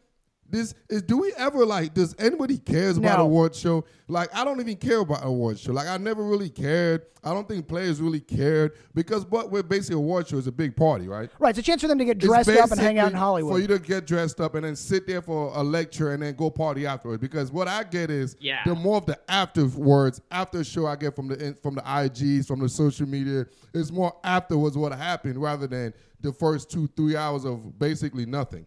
This 0.49 0.73
is 0.89 1.01
do 1.01 1.17
we 1.17 1.33
ever 1.37 1.65
like 1.65 1.93
does 1.93 2.15
anybody 2.19 2.57
cares 2.57 2.97
about 2.97 3.17
No. 3.19 3.25
award 3.25 3.53
show? 3.55 3.83
Like 4.07 4.29
I 4.33 4.45
don't 4.45 4.59
even 4.61 4.77
care 4.77 4.99
about 4.99 5.25
award 5.25 5.59
show. 5.59 5.73
Like 5.73 5.87
I 5.87 5.97
never 5.97 6.23
really 6.23 6.49
cared. 6.49 7.03
I 7.23 7.33
don't 7.33 7.45
think 7.47 7.67
players 7.67 7.99
really 7.99 8.21
cared 8.21 8.71
because 8.93 9.25
but 9.25 9.51
we're 9.51 9.63
basically 9.63 9.95
award 9.97 10.29
show 10.29 10.37
is 10.37 10.47
a 10.47 10.51
big 10.51 10.75
party, 10.77 11.09
right? 11.09 11.29
Right, 11.39 11.49
it's 11.49 11.59
a 11.59 11.61
chance 11.61 11.81
for 11.81 11.89
them 11.89 11.97
to 11.97 12.05
get 12.05 12.15
It's 12.17 12.25
dressed 12.25 12.49
up 12.49 12.71
and 12.71 12.79
hang 12.79 12.97
out 12.97 13.11
in 13.11 13.17
Hollywood. 13.17 13.53
For 13.53 13.59
you 13.59 13.67
to 13.67 13.79
get 13.79 14.07
dressed 14.07 14.39
up 14.39 14.55
and 14.55 14.63
then 14.63 14.77
sit 14.77 15.05
there 15.05 15.21
for 15.21 15.51
a 15.53 15.61
lecture 15.61 16.13
and 16.13 16.23
then 16.23 16.35
go 16.35 16.49
party 16.49 16.85
afterwards. 16.85 17.19
Because 17.21 17.51
what 17.51 17.67
I 17.67 17.83
get 17.83 18.09
is 18.09 18.37
Yeah. 18.39 18.61
the 18.65 18.75
more 18.75 18.97
of 18.97 19.05
the 19.05 19.19
afterwards, 19.29 20.21
after 20.31 20.63
show 20.63 20.85
I 20.85 20.95
get 20.95 21.15
from 21.15 21.27
the 21.27 21.57
from 21.61 21.75
the 21.75 21.81
IGs, 21.81 22.45
from 22.47 22.61
the 22.61 22.69
social 22.69 23.07
media, 23.07 23.45
it's 23.73 23.91
more 23.91 24.13
afterwards 24.23 24.77
what 24.77 24.93
happened 24.93 25.41
rather 25.41 25.67
than 25.67 25.93
the 26.21 26.31
first 26.31 26.71
two, 26.71 26.87
three 26.95 27.17
hours 27.17 27.43
of 27.43 27.77
basically 27.77 28.25
nothing. 28.25 28.65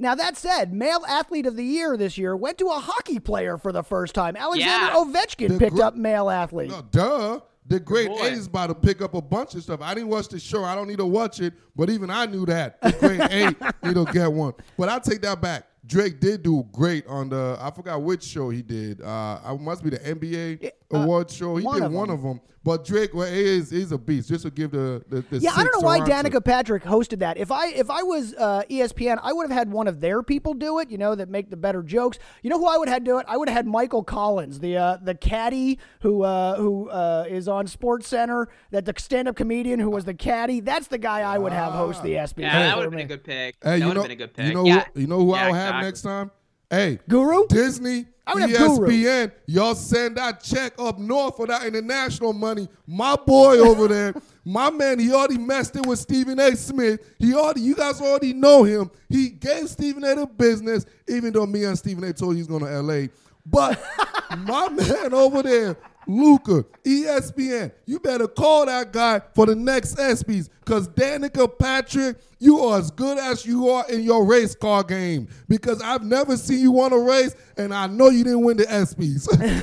Now 0.00 0.14
that 0.14 0.36
said, 0.36 0.72
male 0.72 1.04
athlete 1.06 1.44
of 1.46 1.56
the 1.56 1.62
year 1.64 1.96
this 1.96 2.16
year 2.18 2.34
went 2.34 2.56
to 2.58 2.66
a 2.68 2.78
hockey 2.80 3.20
player 3.20 3.58
for 3.58 3.70
the 3.70 3.82
first 3.82 4.14
time. 4.14 4.34
Alexander 4.34 4.86
Yeah. 4.86 4.94
Ovechkin 4.94 5.48
The 5.50 5.58
picked 5.58 5.76
gr- 5.76 5.82
up 5.84 5.94
male 5.94 6.30
athlete. 6.30 6.70
No, 6.70 6.82
duh. 6.90 7.40
The 7.66 7.78
great 7.78 8.08
boy. 8.08 8.22
A 8.22 8.30
is 8.32 8.46
about 8.46 8.68
to 8.68 8.74
pick 8.74 9.00
up 9.02 9.14
a 9.14 9.20
bunch 9.22 9.54
of 9.54 9.62
stuff. 9.62 9.80
I 9.82 9.94
didn't 9.94 10.08
watch 10.08 10.28
the 10.28 10.40
show. 10.40 10.64
I 10.64 10.74
don't 10.74 10.88
need 10.88 10.98
to 10.98 11.06
watch 11.06 11.40
it, 11.40 11.52
but 11.76 11.88
even 11.90 12.10
I 12.10 12.26
knew 12.26 12.44
that. 12.46 12.80
The 12.80 12.92
great 12.92 13.20
A 13.20 13.46
need 13.86 13.94
to 13.94 14.04
get 14.12 14.32
one. 14.32 14.54
But 14.76 14.88
I'll 14.88 15.00
take 15.00 15.20
that 15.22 15.40
back. 15.40 15.66
Drake 15.86 16.18
did 16.18 16.42
do 16.42 16.64
great 16.72 17.06
on 17.06 17.28
the 17.28 17.56
I 17.60 17.70
forgot 17.70 18.02
which 18.02 18.22
show 18.24 18.48
he 18.50 18.62
did. 18.62 19.02
Uh 19.02 19.38
I 19.44 19.54
must 19.60 19.84
be 19.84 19.90
the 19.90 19.98
NBA 19.98 20.72
uh, 20.92 20.98
award 20.98 21.30
show. 21.30 21.56
He 21.56 21.64
one 21.64 21.76
did 21.76 21.84
of 21.86 21.92
one 21.92 22.08
them. 22.08 22.16
of 22.16 22.22
them. 22.22 22.40
But 22.62 22.84
Drake 22.84 23.14
well, 23.14 23.26
he 23.32 23.40
is 23.40 23.70
he's 23.70 23.90
a 23.90 23.96
beast. 23.96 24.28
Just 24.28 24.42
to 24.44 24.50
give 24.50 24.70
the 24.72 25.02
the, 25.08 25.22
the 25.30 25.38
Yeah, 25.38 25.52
I 25.56 25.64
don't 25.64 25.72
know 25.80 25.86
why 25.86 26.00
Toronto- 26.00 26.28
Danica 26.38 26.44
Patrick 26.44 26.82
hosted 26.84 27.20
that. 27.20 27.38
If 27.38 27.50
I 27.50 27.68
if 27.68 27.88
I 27.88 28.02
was 28.02 28.34
uh, 28.34 28.64
ESPN, 28.68 29.18
I 29.22 29.32
would 29.32 29.48
have 29.48 29.58
had 29.58 29.72
one 29.72 29.88
of 29.88 30.00
their 30.02 30.22
people 30.22 30.52
do 30.52 30.78
it. 30.78 30.90
You 30.90 30.98
know, 30.98 31.14
that 31.14 31.30
make 31.30 31.48
the 31.48 31.56
better 31.56 31.82
jokes. 31.82 32.18
You 32.42 32.50
know 32.50 32.58
who 32.58 32.66
I 32.66 32.76
would 32.76 32.86
have 32.88 32.96
had 32.96 33.04
do 33.04 33.16
it? 33.16 33.24
I 33.26 33.38
would 33.38 33.48
have 33.48 33.56
had 33.56 33.66
Michael 33.66 34.04
Collins, 34.04 34.58
the 34.60 34.76
uh, 34.76 34.98
the 35.02 35.14
caddy 35.14 35.78
who 36.02 36.22
uh, 36.22 36.56
who 36.56 36.90
uh, 36.90 37.24
is 37.30 37.48
on 37.48 37.66
Sports 37.66 38.06
Center, 38.08 38.48
that 38.72 38.84
the 38.84 38.92
stand 38.98 39.26
up 39.26 39.36
comedian 39.36 39.80
who 39.80 39.88
was 39.88 40.04
the 40.04 40.12
caddy. 40.12 40.60
That's 40.60 40.86
the 40.88 40.98
guy 40.98 41.20
I 41.20 41.38
would 41.38 41.52
have 41.54 41.72
host 41.72 42.02
the 42.02 42.10
ESPYS. 42.10 42.42
yeah, 42.42 42.58
that 42.64 42.76
would 42.76 42.82
have 42.82 42.90
been 42.92 43.00
a 43.00 43.04
good 43.06 43.24
pick. 43.24 43.56
Hey, 43.62 43.70
that 43.70 43.78
you 43.78 43.86
would 43.86 43.94
know, 43.94 44.00
have 44.02 44.08
been 44.10 44.10
a 44.10 44.16
good 44.16 44.34
pick. 44.34 44.46
you 44.48 44.52
know, 44.54 44.66
yeah. 44.66 44.84
who, 44.92 45.00
you 45.00 45.06
know 45.06 45.20
who 45.24 45.34
Yeah, 45.34 45.46
I'll 45.46 45.54
have 45.54 45.82
next 45.82 46.02
time? 46.02 46.30
Hey, 46.68 46.98
Guru? 47.08 47.46
Disney, 47.48 48.04
I 48.30 48.34
would 48.34 48.50
ESPN, 48.50 49.32
y'all 49.46 49.74
send 49.74 50.16
that 50.16 50.42
check 50.42 50.74
up 50.78 50.98
north 50.98 51.36
for 51.36 51.46
that 51.46 51.64
international 51.66 52.32
money. 52.32 52.68
My 52.86 53.16
boy 53.16 53.58
over 53.58 53.88
there, 53.88 54.14
my 54.44 54.70
man, 54.70 54.98
he 54.98 55.12
already 55.12 55.38
messed 55.38 55.76
it 55.76 55.86
with 55.86 55.98
Stephen 55.98 56.38
A. 56.38 56.54
Smith. 56.56 57.14
He 57.18 57.34
already, 57.34 57.62
you 57.62 57.74
guys 57.74 58.00
already 58.00 58.32
know 58.32 58.62
him. 58.62 58.90
He 59.08 59.30
gave 59.30 59.68
Stephen 59.68 60.04
A. 60.04 60.14
the 60.14 60.26
business, 60.26 60.86
even 61.08 61.32
though 61.32 61.46
me 61.46 61.64
and 61.64 61.76
Stephen 61.78 62.04
A. 62.04 62.12
told 62.12 62.32
you 62.32 62.38
he's 62.38 62.46
going 62.46 62.64
to 62.64 62.82
LA. 62.82 63.06
But 63.44 63.82
my 64.38 64.68
man 64.68 65.12
over 65.12 65.42
there, 65.42 65.76
Luca, 66.10 66.64
ESPN, 66.84 67.72
you 67.86 68.00
better 68.00 68.26
call 68.26 68.66
that 68.66 68.92
guy 68.92 69.20
for 69.34 69.46
the 69.46 69.54
next 69.54 69.96
ESPYs 69.96 70.48
because 70.64 70.88
Danica 70.88 71.50
Patrick, 71.58 72.16
you 72.38 72.58
are 72.60 72.78
as 72.78 72.90
good 72.90 73.18
as 73.18 73.46
you 73.46 73.68
are 73.68 73.88
in 73.90 74.02
your 74.02 74.24
race 74.24 74.54
car 74.54 74.82
game 74.82 75.28
because 75.48 75.80
I've 75.82 76.02
never 76.02 76.36
seen 76.36 76.60
you 76.60 76.72
won 76.72 76.92
a 76.92 76.98
race 76.98 77.34
and 77.56 77.72
I 77.72 77.86
know 77.86 78.08
you 78.08 78.24
didn't 78.24 78.42
win 78.42 78.56
the 78.56 78.64
ESPYs. 78.64 79.62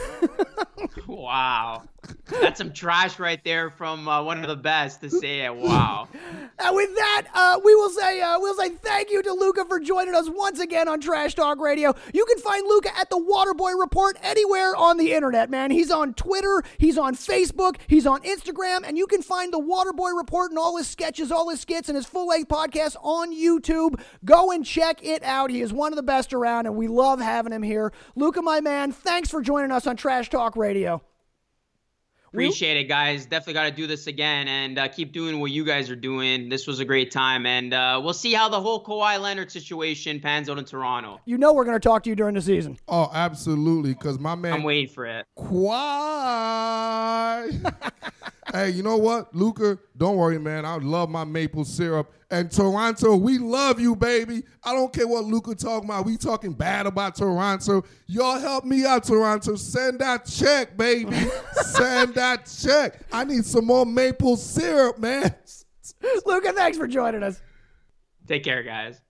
Wow, 1.08 1.84
that's 2.40 2.60
some 2.60 2.72
trash 2.72 3.18
right 3.18 3.44
there 3.44 3.70
from 3.70 4.08
uh, 4.08 4.24
one 4.24 4.42
of 4.42 4.48
the 4.48 4.56
best 4.56 5.02
to 5.02 5.10
say 5.10 5.42
it. 5.42 5.56
Wow. 5.56 6.08
And 6.60 6.76
with 6.76 6.96
that, 6.96 7.28
uh, 7.36 7.60
we 7.64 7.76
will 7.76 7.90
say 7.92 8.20
uh, 8.20 8.40
we'll 8.40 8.56
say 8.56 8.70
thank 8.70 9.12
you 9.12 9.22
to 9.22 9.32
Luca 9.32 9.66
for 9.66 9.80
joining 9.80 10.16
us 10.16 10.28
once 10.28 10.60
again 10.60 10.88
on 10.88 11.00
Trash 11.00 11.36
Talk 11.36 11.60
Radio. 11.60 11.94
You 12.14 12.26
can 12.26 12.40
find 12.40 12.66
Luca 12.68 12.90
at 12.98 13.12
the 13.12 13.18
Waterboy 13.18 13.80
Report 13.80 14.18
anywhere 14.24 14.76
on 14.76 14.98
the 14.98 15.14
internet, 15.14 15.52
man. 15.52 15.70
He's 15.70 15.92
on 15.92 16.16
Twitter, 16.16 16.64
he's 16.80 16.98
on 16.98 17.16
Facebook, 17.16 17.76
he's 17.88 18.08
on 18.08 18.22
Instagram, 18.24 18.82
and 18.88 18.98
you 18.98 19.06
can 19.06 19.22
find 19.22 19.54
the 19.54 19.60
Waterboy 19.60 20.18
Report 20.18 20.50
and 20.50 20.58
all 20.58 20.78
his 20.78 20.88
sketches, 20.88 21.32
all 21.32 21.50
his 21.50 21.62
skits, 21.62 21.90
and 21.90 21.96
his 21.96 22.08
full 22.08 22.28
length 22.28 22.50
podcast 22.50 22.96
on 23.04 23.36
YouTube. 23.36 24.02
Go 24.26 24.52
and 24.52 24.66
check 24.66 25.06
it 25.06 25.22
out. 25.24 25.52
He 25.52 25.62
is 25.62 25.72
one 25.72 25.94
of 25.94 25.98
the 25.98 26.04
best 26.04 26.34
around, 26.34 26.66
and 26.66 26.76
we 26.76 26.88
love 26.88 27.20
having 27.20 27.54
him 27.54 27.64
here. 27.64 27.94
Luca, 28.16 28.42
my 28.42 28.62
man, 28.62 28.92
thanks 28.92 29.30
for 29.30 29.42
joining 29.42 29.72
us 29.72 29.86
on 29.86 29.96
Trash 29.96 30.32
Talk 30.32 30.58
Radio. 30.58 31.04
Appreciate 32.28 32.78
it, 32.78 32.84
guys. 32.86 33.26
Definitely 33.26 33.54
got 33.54 33.64
to 33.66 33.72
do 33.72 33.88
this 33.88 34.08
again 34.08 34.48
and 34.48 34.78
uh, 34.78 34.88
keep 34.90 35.12
doing 35.14 35.40
what 35.40 35.52
you 35.52 35.64
guys 35.64 35.90
are 35.90 35.96
doing. 35.96 36.50
This 36.50 36.68
was 36.68 36.80
a 36.80 36.86
great 36.86 37.10
time, 37.10 37.46
and 37.46 37.74
uh, 37.74 38.02
we'll 38.04 38.14
see 38.14 38.34
how 38.34 38.50
the 38.50 38.60
whole 38.60 38.84
Kawhi 38.84 39.20
Leonard 39.20 39.52
situation 39.52 40.20
pans 40.20 40.50
out 40.50 40.58
in 40.58 40.66
Toronto. 40.66 41.22
You 41.26 41.38
know 41.38 41.54
we're 41.54 41.64
going 41.64 41.76
to 41.76 41.80
talk 41.80 42.04
to 42.04 42.10
you 42.10 42.16
during 42.16 42.36
the 42.36 42.42
season. 42.42 42.78
oh, 42.88 43.10
absolutely. 43.14 43.94
Because 43.94 44.20
my 44.20 44.36
man 44.36 44.54
I'm 44.54 44.64
waiting 44.64 44.90
for 44.94 45.06
it. 45.06 45.26
Kawhi. 45.38 45.74
hey, 48.52 48.70
you 48.70 48.84
know 48.84 48.98
what, 48.98 49.34
Luca? 49.36 49.78
Don't 49.96 50.18
worry, 50.18 50.40
man. 50.40 50.66
I 50.66 50.76
love 50.78 51.10
my 51.10 51.24
maple 51.24 51.66
syrup. 51.66 52.12
And 52.30 52.52
Toronto, 52.52 53.16
we 53.16 53.38
love 53.38 53.80
you, 53.80 53.96
baby. 53.96 54.44
I 54.64 54.74
don't 54.74 54.92
care 54.92 55.08
what 55.08 55.24
Luca 55.26 55.56
talking 55.56 55.90
about. 55.90 56.06
We 56.06 56.18
talking 56.18 56.54
bad 56.54 56.86
about 56.86 57.16
Toronto. 57.16 57.84
Y'all 58.08 58.40
help 58.40 58.66
me 58.66 58.86
out, 58.86 59.06
Toronto. 59.06 59.56
Send 59.56 60.00
that 60.00 60.26
check, 60.26 60.76
baby. 60.76 61.16
Send 61.54 62.16
that 62.16 62.52
check. 62.62 63.02
I 63.12 63.24
need 63.24 63.46
some 63.46 63.66
more 63.66 63.86
maple 63.86 64.36
syrup, 64.36 65.00
man. 65.00 65.34
Luca, 66.26 66.52
thanks 66.54 66.78
for 66.78 66.88
joining 66.88 67.24
us. 67.24 67.42
Take 68.28 68.44
care, 68.44 68.64
guys. 68.64 69.02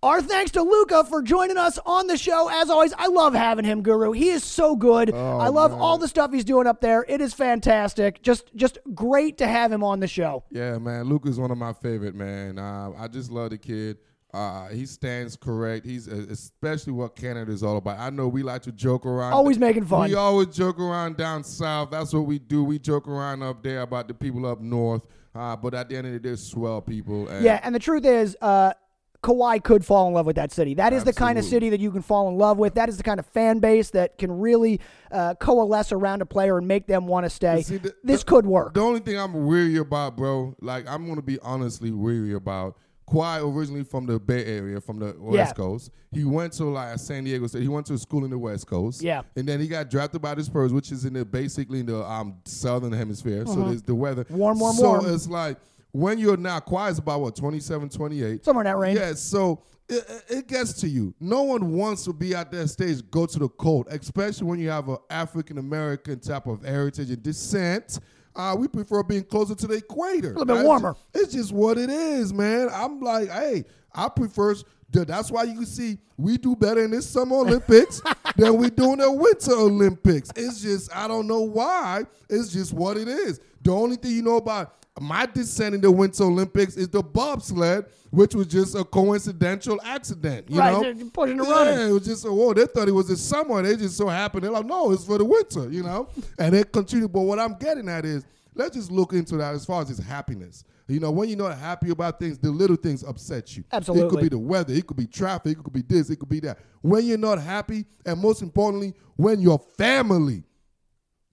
Our 0.00 0.22
thanks 0.22 0.52
to 0.52 0.62
Luca 0.62 1.02
for 1.02 1.22
joining 1.22 1.58
us 1.58 1.76
on 1.84 2.06
the 2.06 2.16
show. 2.16 2.48
As 2.48 2.70
always, 2.70 2.92
I 2.96 3.08
love 3.08 3.34
having 3.34 3.64
him, 3.64 3.82
Guru. 3.82 4.12
He 4.12 4.28
is 4.28 4.44
so 4.44 4.76
good. 4.76 5.12
I 5.12 5.48
love 5.48 5.72
all 5.72 5.98
the 5.98 6.06
stuff 6.06 6.32
he's 6.32 6.44
doing 6.44 6.68
up 6.68 6.80
there. 6.80 7.04
It 7.08 7.20
is 7.20 7.34
fantastic. 7.34 8.22
Just 8.22 8.54
just 8.54 8.78
great 8.94 9.38
to 9.38 9.48
have 9.48 9.72
him 9.72 9.82
on 9.82 9.98
the 9.98 10.06
show. 10.06 10.44
Yeah, 10.50 10.78
man. 10.78 11.06
Luca's 11.06 11.40
one 11.40 11.50
of 11.50 11.58
my 11.58 11.72
favorite, 11.72 12.14
man. 12.14 12.60
Uh, 12.60 12.92
I 12.96 13.08
just 13.08 13.32
love 13.32 13.50
the 13.50 13.58
kid. 13.58 13.98
Uh, 14.32 14.68
he 14.68 14.86
stands 14.86 15.34
correct. 15.36 15.84
He's 15.84 16.06
uh, 16.06 16.26
especially 16.30 16.92
what 16.92 17.16
Canada 17.16 17.50
is 17.50 17.64
all 17.64 17.78
about. 17.78 17.98
I 17.98 18.10
know 18.10 18.28
we 18.28 18.44
like 18.44 18.62
to 18.62 18.72
joke 18.72 19.04
around. 19.04 19.32
Always 19.32 19.58
making 19.58 19.86
fun. 19.86 20.10
We 20.10 20.14
always 20.14 20.48
joke 20.48 20.78
around 20.78 21.16
down 21.16 21.42
south. 21.42 21.90
That's 21.90 22.12
what 22.12 22.26
we 22.26 22.38
do. 22.38 22.62
We 22.62 22.78
joke 22.78 23.08
around 23.08 23.42
up 23.42 23.64
there 23.64 23.80
about 23.80 24.06
the 24.06 24.14
people 24.14 24.46
up 24.46 24.60
north. 24.60 25.02
Uh, 25.34 25.56
but 25.56 25.74
at 25.74 25.88
the 25.88 25.96
end 25.96 26.06
of 26.06 26.12
the 26.12 26.20
day, 26.20 26.36
swell 26.36 26.80
people. 26.82 27.26
And 27.28 27.44
Yeah, 27.44 27.58
and 27.64 27.74
the 27.74 27.78
truth 27.78 28.04
is, 28.04 28.36
uh, 28.40 28.74
Kawhi 29.22 29.62
could 29.62 29.84
fall 29.84 30.06
in 30.08 30.14
love 30.14 30.26
with 30.26 30.36
that 30.36 30.52
city. 30.52 30.74
That 30.74 30.92
is 30.92 31.02
the 31.04 31.12
kind 31.12 31.38
of 31.38 31.44
city 31.44 31.70
that 31.70 31.80
you 31.80 31.90
can 31.90 32.02
fall 32.02 32.28
in 32.28 32.36
love 32.38 32.56
with. 32.56 32.74
That 32.74 32.88
is 32.88 32.96
the 32.98 33.02
kind 33.02 33.18
of 33.18 33.26
fan 33.26 33.58
base 33.58 33.90
that 33.90 34.16
can 34.16 34.30
really 34.30 34.80
uh, 35.10 35.34
coalesce 35.34 35.90
around 35.90 36.22
a 36.22 36.26
player 36.26 36.56
and 36.58 36.68
make 36.68 36.86
them 36.86 37.06
want 37.08 37.24
to 37.26 37.30
stay. 37.30 37.62
See, 37.62 37.78
the- 37.78 37.94
this 38.04 38.22
the- 38.22 38.26
could 38.30 38.46
work. 38.46 38.74
The 38.74 38.80
only 38.80 39.00
thing 39.00 39.18
I'm 39.18 39.46
weary 39.46 39.76
about, 39.78 40.16
bro, 40.16 40.54
like 40.60 40.86
I'm 40.88 41.08
gonna 41.08 41.22
be 41.22 41.38
honestly 41.40 41.90
weary 41.90 42.34
about. 42.34 42.76
Kawhi 43.10 43.40
originally 43.42 43.84
from 43.84 44.04
the 44.04 44.20
Bay 44.20 44.44
Area, 44.44 44.82
from 44.82 44.98
the 44.98 45.16
West 45.18 45.34
Yeah. 45.34 45.52
Coast. 45.54 45.90
He 46.12 46.24
went 46.24 46.52
to 46.54 46.64
like 46.66 46.98
San 46.98 47.24
Diego 47.24 47.46
State. 47.46 47.62
He 47.62 47.68
went 47.68 47.86
to 47.86 47.94
a 47.94 47.98
school 47.98 48.22
in 48.24 48.30
the 48.30 48.38
West 48.38 48.66
Coast. 48.66 49.02
Yeah. 49.02 49.22
And 49.34 49.48
then 49.48 49.60
he 49.60 49.66
got 49.66 49.88
drafted 49.88 50.20
by 50.20 50.34
the 50.34 50.44
Spurs, 50.44 50.74
which 50.74 50.92
is 50.92 51.06
in 51.06 51.14
the 51.14 51.24
basically 51.24 51.80
in 51.80 51.86
the 51.86 52.04
um 52.04 52.36
southern 52.44 52.92
hemisphere. 52.92 53.46
So 53.46 53.64
there's 53.64 53.80
the 53.82 53.94
weather. 53.94 54.22
Uh-huh. 54.28 54.36
Warm, 54.36 54.58
warm, 54.58 54.76
so 54.76 54.82
warm. 54.90 55.06
it's 55.14 55.26
like 55.26 55.56
when 55.98 56.16
you're 56.16 56.36
now 56.36 56.60
quiet 56.60 56.92
is 56.92 56.98
about 56.98 57.20
what 57.20 57.34
27, 57.34 57.88
28. 57.88 58.44
Somewhere 58.44 58.62
in 58.62 58.66
that 58.66 58.76
range. 58.76 58.98
Yeah, 58.98 59.14
so 59.14 59.62
it, 59.88 60.04
it 60.28 60.46
gets 60.46 60.72
to 60.74 60.88
you. 60.88 61.12
No 61.18 61.42
one 61.42 61.72
wants 61.72 62.04
to 62.04 62.12
be 62.12 62.36
at 62.36 62.52
that 62.52 62.68
stage, 62.68 63.02
go 63.10 63.26
to 63.26 63.38
the 63.38 63.48
cold, 63.48 63.88
especially 63.90 64.46
when 64.46 64.60
you 64.60 64.70
have 64.70 64.88
an 64.88 64.98
African 65.10 65.58
American 65.58 66.20
type 66.20 66.46
of 66.46 66.62
heritage 66.62 67.10
and 67.10 67.22
descent. 67.22 67.98
Uh, 68.36 68.54
we 68.56 68.68
prefer 68.68 69.02
being 69.02 69.24
closer 69.24 69.56
to 69.56 69.66
the 69.66 69.74
equator. 69.74 70.34
A 70.34 70.38
little 70.38 70.56
bit 70.56 70.64
warmer. 70.64 70.94
It's 71.12 71.32
just 71.32 71.52
what 71.52 71.78
it 71.78 71.90
is, 71.90 72.32
man. 72.32 72.68
I'm 72.72 73.00
like, 73.00 73.28
hey, 73.30 73.64
I 73.92 74.08
prefer. 74.08 74.54
That's 74.90 75.32
why 75.32 75.42
you 75.42 75.54
can 75.54 75.66
see 75.66 75.98
we 76.16 76.38
do 76.38 76.54
better 76.54 76.84
in 76.84 76.92
this 76.92 77.10
Summer 77.10 77.36
Olympics 77.36 78.00
than 78.36 78.56
we 78.56 78.70
do 78.70 78.92
in 78.92 79.00
the 79.00 79.10
Winter 79.10 79.52
Olympics. 79.52 80.30
It's 80.36 80.62
just 80.62 80.94
I 80.94 81.08
don't 81.08 81.26
know 81.26 81.42
why. 81.42 82.04
It's 82.30 82.52
just 82.52 82.72
what 82.72 82.96
it 82.96 83.08
is. 83.08 83.40
The 83.62 83.72
only 83.72 83.96
thing 83.96 84.12
you 84.12 84.22
know 84.22 84.36
about 84.36 84.77
my 85.00 85.26
descent 85.26 85.74
in 85.74 85.80
the 85.80 85.90
Winter 85.90 86.24
Olympics 86.24 86.76
is 86.76 86.88
the 86.88 87.02
bobsled, 87.02 87.86
which 88.10 88.34
was 88.34 88.46
just 88.46 88.74
a 88.74 88.84
coincidental 88.84 89.80
accident. 89.84 90.50
You 90.50 90.58
Right, 90.58 90.72
know, 90.72 90.82
they're 90.82 91.04
pushing 91.10 91.36
the 91.36 91.44
yeah, 91.44 91.50
running. 91.50 91.88
it 91.88 91.92
was 91.92 92.04
just 92.06 92.24
a 92.24 92.32
whoa. 92.32 92.54
They 92.54 92.66
thought 92.66 92.88
it 92.88 92.92
was 92.92 93.08
this 93.08 93.20
summer. 93.22 93.60
They 93.62 93.76
just 93.76 93.96
so 93.96 94.08
happened. 94.08 94.44
They're 94.44 94.50
like, 94.50 94.66
no, 94.66 94.92
it's 94.92 95.04
for 95.04 95.18
the 95.18 95.24
winter. 95.24 95.70
You 95.70 95.82
know, 95.82 96.08
and 96.38 96.54
they 96.54 96.64
continue. 96.64 97.08
But 97.08 97.20
what 97.22 97.38
I'm 97.38 97.54
getting 97.58 97.88
at 97.88 98.04
is, 98.04 98.24
let's 98.54 98.76
just 98.76 98.90
look 98.90 99.12
into 99.12 99.36
that 99.36 99.54
as 99.54 99.64
far 99.66 99.82
as 99.82 99.88
his 99.88 99.98
happiness. 99.98 100.64
You 100.88 101.00
know, 101.00 101.10
when 101.10 101.28
you're 101.28 101.36
not 101.36 101.58
happy 101.58 101.90
about 101.90 102.18
things, 102.18 102.38
the 102.38 102.50
little 102.50 102.76
things 102.76 103.04
upset 103.04 103.54
you. 103.56 103.64
Absolutely. 103.70 104.06
It 104.06 104.10
could 104.10 104.20
be 104.22 104.28
the 104.30 104.38
weather, 104.38 104.72
it 104.72 104.86
could 104.86 104.96
be 104.96 105.06
traffic, 105.06 105.58
it 105.58 105.62
could 105.62 105.74
be 105.74 105.82
this, 105.82 106.08
it 106.08 106.18
could 106.18 106.30
be 106.30 106.40
that. 106.40 106.58
When 106.80 107.04
you're 107.04 107.18
not 107.18 107.38
happy, 107.38 107.84
and 108.06 108.18
most 108.18 108.40
importantly, 108.40 108.94
when 109.16 109.40
your 109.42 109.58
family 109.58 110.44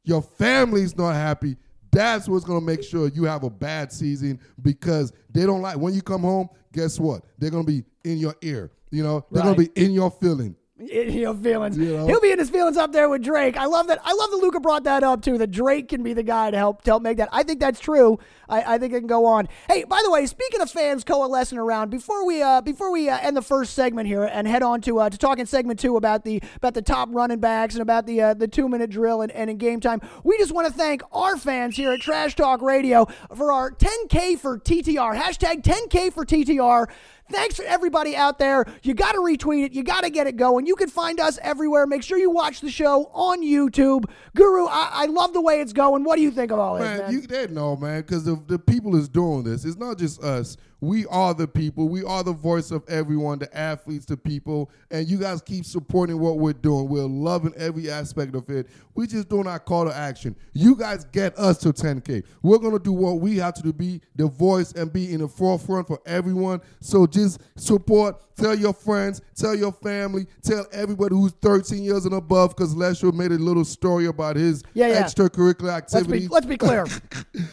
your 0.04 0.22
family's 0.22 0.96
not 0.96 1.14
happy, 1.14 1.56
that's 1.96 2.28
what's 2.28 2.46
gonna 2.46 2.62
make 2.62 2.84
sure 2.84 3.08
you 3.08 3.24
have 3.24 3.44
a 3.44 3.50
bad 3.50 3.92
season 3.92 4.40
because 4.62 5.14
they 5.32 5.46
don't 5.46 5.62
like 5.62 5.78
when 5.78 5.94
you 5.94 6.02
come 6.02 6.22
home. 6.22 6.50
Guess 6.74 7.00
what? 7.00 7.24
They're 7.40 7.50
gonna 7.50 7.64
be 7.64 7.84
in 8.04 8.18
your 8.18 8.36
ear. 8.42 8.72
You 8.92 9.04
know, 9.04 9.26
they're 9.32 9.44
Right. 9.44 9.56
gonna 9.56 9.70
be 9.70 9.82
in 9.84 9.92
your 9.92 10.12
feeling. 10.12 10.56
In 10.78 11.14
your 11.14 11.34
feelings. 11.34 11.78
You 11.78 11.98
know? 11.98 12.06
He'll 12.06 12.20
be 12.20 12.32
in 12.32 12.40
his 12.40 12.50
feelings 12.50 12.76
up 12.76 12.92
there 12.92 13.08
with 13.08 13.24
Drake. 13.24 13.56
I 13.56 13.66
love 13.66 13.88
that. 13.88 14.00
I 14.04 14.14
love 14.14 14.30
that 14.32 14.38
Luca 14.38 14.60
brought 14.60 14.84
that 14.84 15.04
up 15.04 15.22
too. 15.22 15.38
That 15.38 15.52
Drake 15.52 15.88
can 15.88 16.04
be 16.04 16.14
the 16.14 16.24
guy 16.24 16.52
to 16.52 16.58
help 16.58 16.84
to 16.84 16.92
help 16.92 17.04
make 17.04 17.18
that. 17.18 17.30
I 17.32 17.44
think 17.44 17.60
that's 17.60 17.80
true. 17.80 18.20
I, 18.50 18.76
I 18.76 18.78
think 18.78 18.94
it 18.94 19.00
can 19.00 19.08
go 19.08 19.26
on. 19.26 19.48
Hey, 19.70 19.86
by 19.86 20.02
the 20.04 20.12
way, 20.12 20.26
speaking 20.26 20.62
of 20.62 20.70
fans 20.70 21.04
coalescing 21.04 21.58
around, 21.58 21.92
before 21.92 22.26
we 22.26 22.42
uh, 22.42 22.62
before 22.62 22.92
we 22.92 23.10
uh, 23.10 23.18
end 23.20 23.38
the 23.38 23.42
first 23.42 23.74
segment 23.74 24.08
here 24.08 24.24
and 24.24 24.48
head 24.48 24.64
on 24.64 24.82
to 24.82 25.00
uh, 25.00 25.10
to 25.10 25.18
talk 25.18 25.40
in 25.40 25.46
segment 25.46 25.80
two 25.80 25.96
about 25.96 26.26
the 26.26 26.42
about 26.58 26.74
the 26.74 26.82
top 26.82 27.10
running 27.12 27.40
backs 27.40 27.76
and 27.76 27.82
about 27.82 28.06
the 28.06 28.22
uh, 28.22 28.34
the 28.34 28.48
two 28.48 28.68
minute 28.68 28.90
drill 28.90 29.22
and, 29.22 29.32
and 29.32 29.50
in 29.50 29.58
game 29.58 29.80
time, 29.80 30.02
we 30.24 30.38
just 30.38 30.52
want 30.52 30.68
to 30.68 30.74
thank 30.74 31.02
our 31.14 31.38
fans 31.38 31.78
here 31.78 31.94
at 31.94 32.02
Trash 32.02 32.36
Talk 32.36 32.62
Radio 32.62 33.06
for 33.34 33.52
our 33.52 33.72
10K 33.72 34.38
for 34.38 34.60
TTR 34.60 35.18
hashtag 35.18 35.64
10K 35.64 36.12
for 36.12 36.26
TTR. 36.26 36.88
Thanks 37.32 37.56
for 37.56 37.64
everybody 37.64 38.16
out 38.16 38.38
there. 38.38 38.66
You 38.84 38.94
got 38.94 39.14
to 39.14 39.20
retweet 39.20 39.66
it. 39.66 39.74
You 39.74 39.84
got 39.84 40.04
to 40.04 40.10
get 40.12 40.28
it 40.28 40.38
going. 40.38 40.68
You 40.68 40.76
can 40.76 40.90
find 40.90 41.20
us 41.20 41.40
everywhere. 41.42 41.88
Make 41.88 42.04
sure 42.04 42.18
you 42.18 42.30
watch 42.30 42.62
the 42.62 42.70
show 42.70 43.06
on 43.14 43.44
YouTube. 43.44 44.06
Guru, 44.36 44.66
I, 44.68 44.90
I 44.94 45.06
love 45.06 45.34
the 45.34 45.42
way 45.42 45.60
it's 45.60 45.74
going. 45.74 46.04
What 46.04 46.18
do 46.18 46.22
you 46.22 46.30
think 46.32 46.52
of 46.52 46.60
all 46.60 46.76
this, 46.76 46.84
Man, 46.84 46.98
man? 47.00 47.12
you 47.12 47.22
they 47.22 47.48
know, 47.48 47.76
man, 47.76 48.02
because 48.02 48.26
the, 48.26 48.42
the 48.48 48.60
people 48.60 48.96
is 48.96 49.10
doing 49.10 49.44
this. 49.44 49.66
It's 49.66 49.78
not 49.78 49.98
just 49.98 50.22
us. 50.24 50.56
We 50.86 51.08
are 51.08 51.34
the 51.34 51.48
people. 51.48 51.90
We 51.90 52.04
are 52.04 52.24
the 52.24 52.32
voice 52.34 52.70
of 52.70 52.84
everyone, 52.88 53.40
the 53.40 53.58
athletes, 53.58 54.06
the 54.06 54.16
people, 54.18 54.70
and 54.92 55.08
you 55.08 55.18
guys 55.18 55.42
keep 55.42 55.66
supporting 55.66 56.20
what 56.20 56.38
we're 56.38 56.54
doing. 56.54 56.88
We're 56.88 57.02
loving 57.04 57.54
every 57.58 57.90
aspect 57.90 58.36
of 58.36 58.48
it. 58.52 58.68
We 58.94 59.08
just 59.08 59.28
doing 59.28 59.48
our 59.48 59.60
call 59.60 59.86
to 59.86 59.96
action. 59.96 60.36
You 60.54 60.76
guys 60.76 61.04
get 61.06 61.38
us 61.40 61.58
to 61.60 61.74
10K. 61.74 62.24
We're 62.44 62.60
gonna 62.60 62.78
do 62.80 62.94
what 62.94 63.20
we 63.20 63.38
have 63.38 63.56
to 63.56 63.64
do, 63.64 63.74
be 63.74 64.00
the 64.16 64.28
voice 64.28 64.74
and 64.74 64.94
be 64.94 65.12
in 65.12 65.22
the 65.22 65.28
forefront 65.28 65.88
for 65.88 66.00
everyone. 66.06 66.62
So 66.82 67.08
just 67.08 67.42
support. 67.56 68.22
Tell 68.38 68.54
your 68.54 68.74
friends, 68.74 69.22
tell 69.34 69.56
your 69.56 69.72
family, 69.72 70.28
tell 70.44 70.66
everybody 70.74 71.16
who's 71.16 71.32
13 71.42 71.82
years 71.82 72.04
and 72.06 72.14
above. 72.14 72.50
Because 72.56 72.76
Lesher 72.76 73.12
made 73.14 73.32
a 73.32 73.36
little 73.38 73.64
story 73.64 74.08
about 74.08 74.36
his 74.36 74.62
Yeah, 74.74 74.88
yeah. 74.90 75.04
extracurricular 75.04 75.64
let's 75.64 75.94
be 75.94 75.98
activities. 76.00 76.30
let's 76.30 76.46
be 76.46 76.58
clear. 76.58 76.86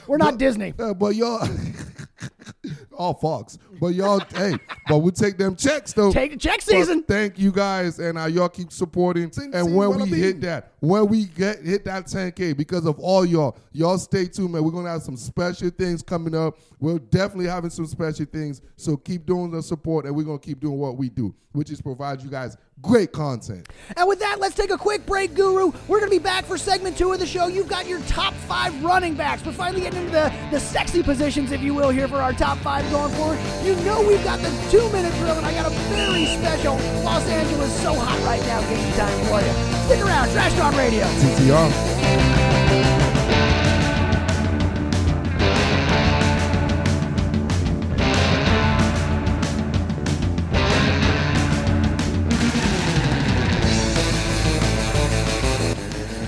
We're 0.09 0.17
not 0.19 0.39
Disney. 0.43 0.75
Yeah, 0.79 0.93
but 0.93 1.15
y'all, 1.15 1.49
all 2.95 3.15
Fox. 3.15 3.59
But 3.83 3.95
y'all, 3.95 4.21
hey, 4.37 4.55
but 4.87 4.99
we 4.99 5.11
take 5.11 5.37
them 5.37 5.57
checks 5.57 5.93
though. 5.93 6.13
Take 6.13 6.31
the 6.31 6.37
check 6.37 6.61
But 6.65 6.67
season. 6.73 7.03
thank 7.03 7.37
you 7.37 7.51
guys, 7.51 7.99
and 7.99 8.17
uh, 8.17 8.27
y'all 8.27 8.49
keep 8.49 8.71
supporting. 8.71 9.25
and 9.25 9.35
sing, 9.35 9.51
when 9.51 9.75
walla 9.75 10.05
we 10.05 10.11
bing. 10.13 10.21
hit 10.21 10.41
that, 10.43 10.71
when 10.79 11.09
we 11.09 11.25
get 11.25 11.65
hit 11.65 11.85
that 11.87 12.07
10K, 12.07 12.57
because 12.57 12.87
of 12.87 13.01
all 13.01 13.25
y'all, 13.27 13.57
y'all 13.73 13.99
stay 13.99 14.27
tuned, 14.27 14.53
man. 14.53 14.63
We're 14.63 14.71
gonna 14.71 14.89
have 14.89 15.03
some 15.03 15.17
special 15.17 15.69
things 15.71 16.01
coming 16.01 16.33
up. 16.33 16.59
We're 16.79 17.01
definitely 17.01 17.49
having 17.49 17.71
some 17.71 17.87
special 17.87 18.25
things. 18.25 18.63
So 18.77 18.97
keep 18.97 19.27
doing 19.27 19.51
the 19.51 19.61
support, 19.61 20.07
and 20.07 20.15
we're 20.15 20.23
gonna 20.23 20.39
keep 20.39 20.61
doing 20.61 20.79
what 20.79 20.97
we 20.97 21.09
do, 21.09 21.35
which 21.51 21.73
is 21.73 21.83
provide 21.83 22.23
you 22.23 22.31
guys 22.31 22.57
great 22.83 23.13
content. 23.13 23.69
And 23.97 24.09
with 24.09 24.19
that, 24.19 24.41
let's 24.41 24.55
take 24.55 24.71
a 24.71 24.77
quick 24.77 25.07
break, 25.07 25.35
Guru. 25.35 25.73
We're 25.89 26.01
going 26.01 26.11
to 26.11 26.17
be 26.17 26.23
back 26.23 26.45
for 26.45 26.59
segment 26.59 26.99
two 26.99 27.13
of 27.13 27.21
the 27.21 27.27
show. 27.27 27.47
You've 27.47 27.69
got 27.69 27.87
your 27.87 28.01
top 28.03 28.35
five 28.35 28.83
running 28.83 29.15
backs. 29.15 29.45
We're 29.47 29.53
finally 29.53 29.83
getting 29.83 30.01
into 30.01 30.13
the, 30.13 30.33
the 30.51 30.61
sexy 30.61 31.03
positions, 31.03 31.53
if 31.53 31.63
you 31.63 31.75
will, 31.75 31.91
here 31.91 32.09
for 32.09 32.17
our 32.17 32.33
top 32.33 32.59
five 32.59 32.89
going 32.91 33.13
forward. 33.15 33.39
You 33.63 33.72
know 33.77 34.03
we've 34.07 34.23
got 34.25 34.41
the 34.41 34.51
two 34.71 34.89
minute 34.91 35.13
drill, 35.15 35.37
and 35.37 35.47
I 35.47 35.53
got 35.55 35.67
a 35.67 35.75
very 35.91 36.27
special 36.27 36.75
Los 37.05 37.27
Angeles 37.29 37.73
so 37.83 37.95
hot 37.95 38.19
right 38.25 38.41
now 38.47 38.61
game 38.69 38.93
time 38.95 39.19
for 39.27 39.41
you. 39.41 39.53
Stick 39.87 40.05
around, 40.05 40.31
Trash 40.31 40.55
Talk 40.55 40.77
Radio. 40.77 41.05
TTR. 41.05 42.03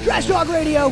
Trash 0.04 0.26
Talk 0.26 0.48
Radio, 0.48 0.90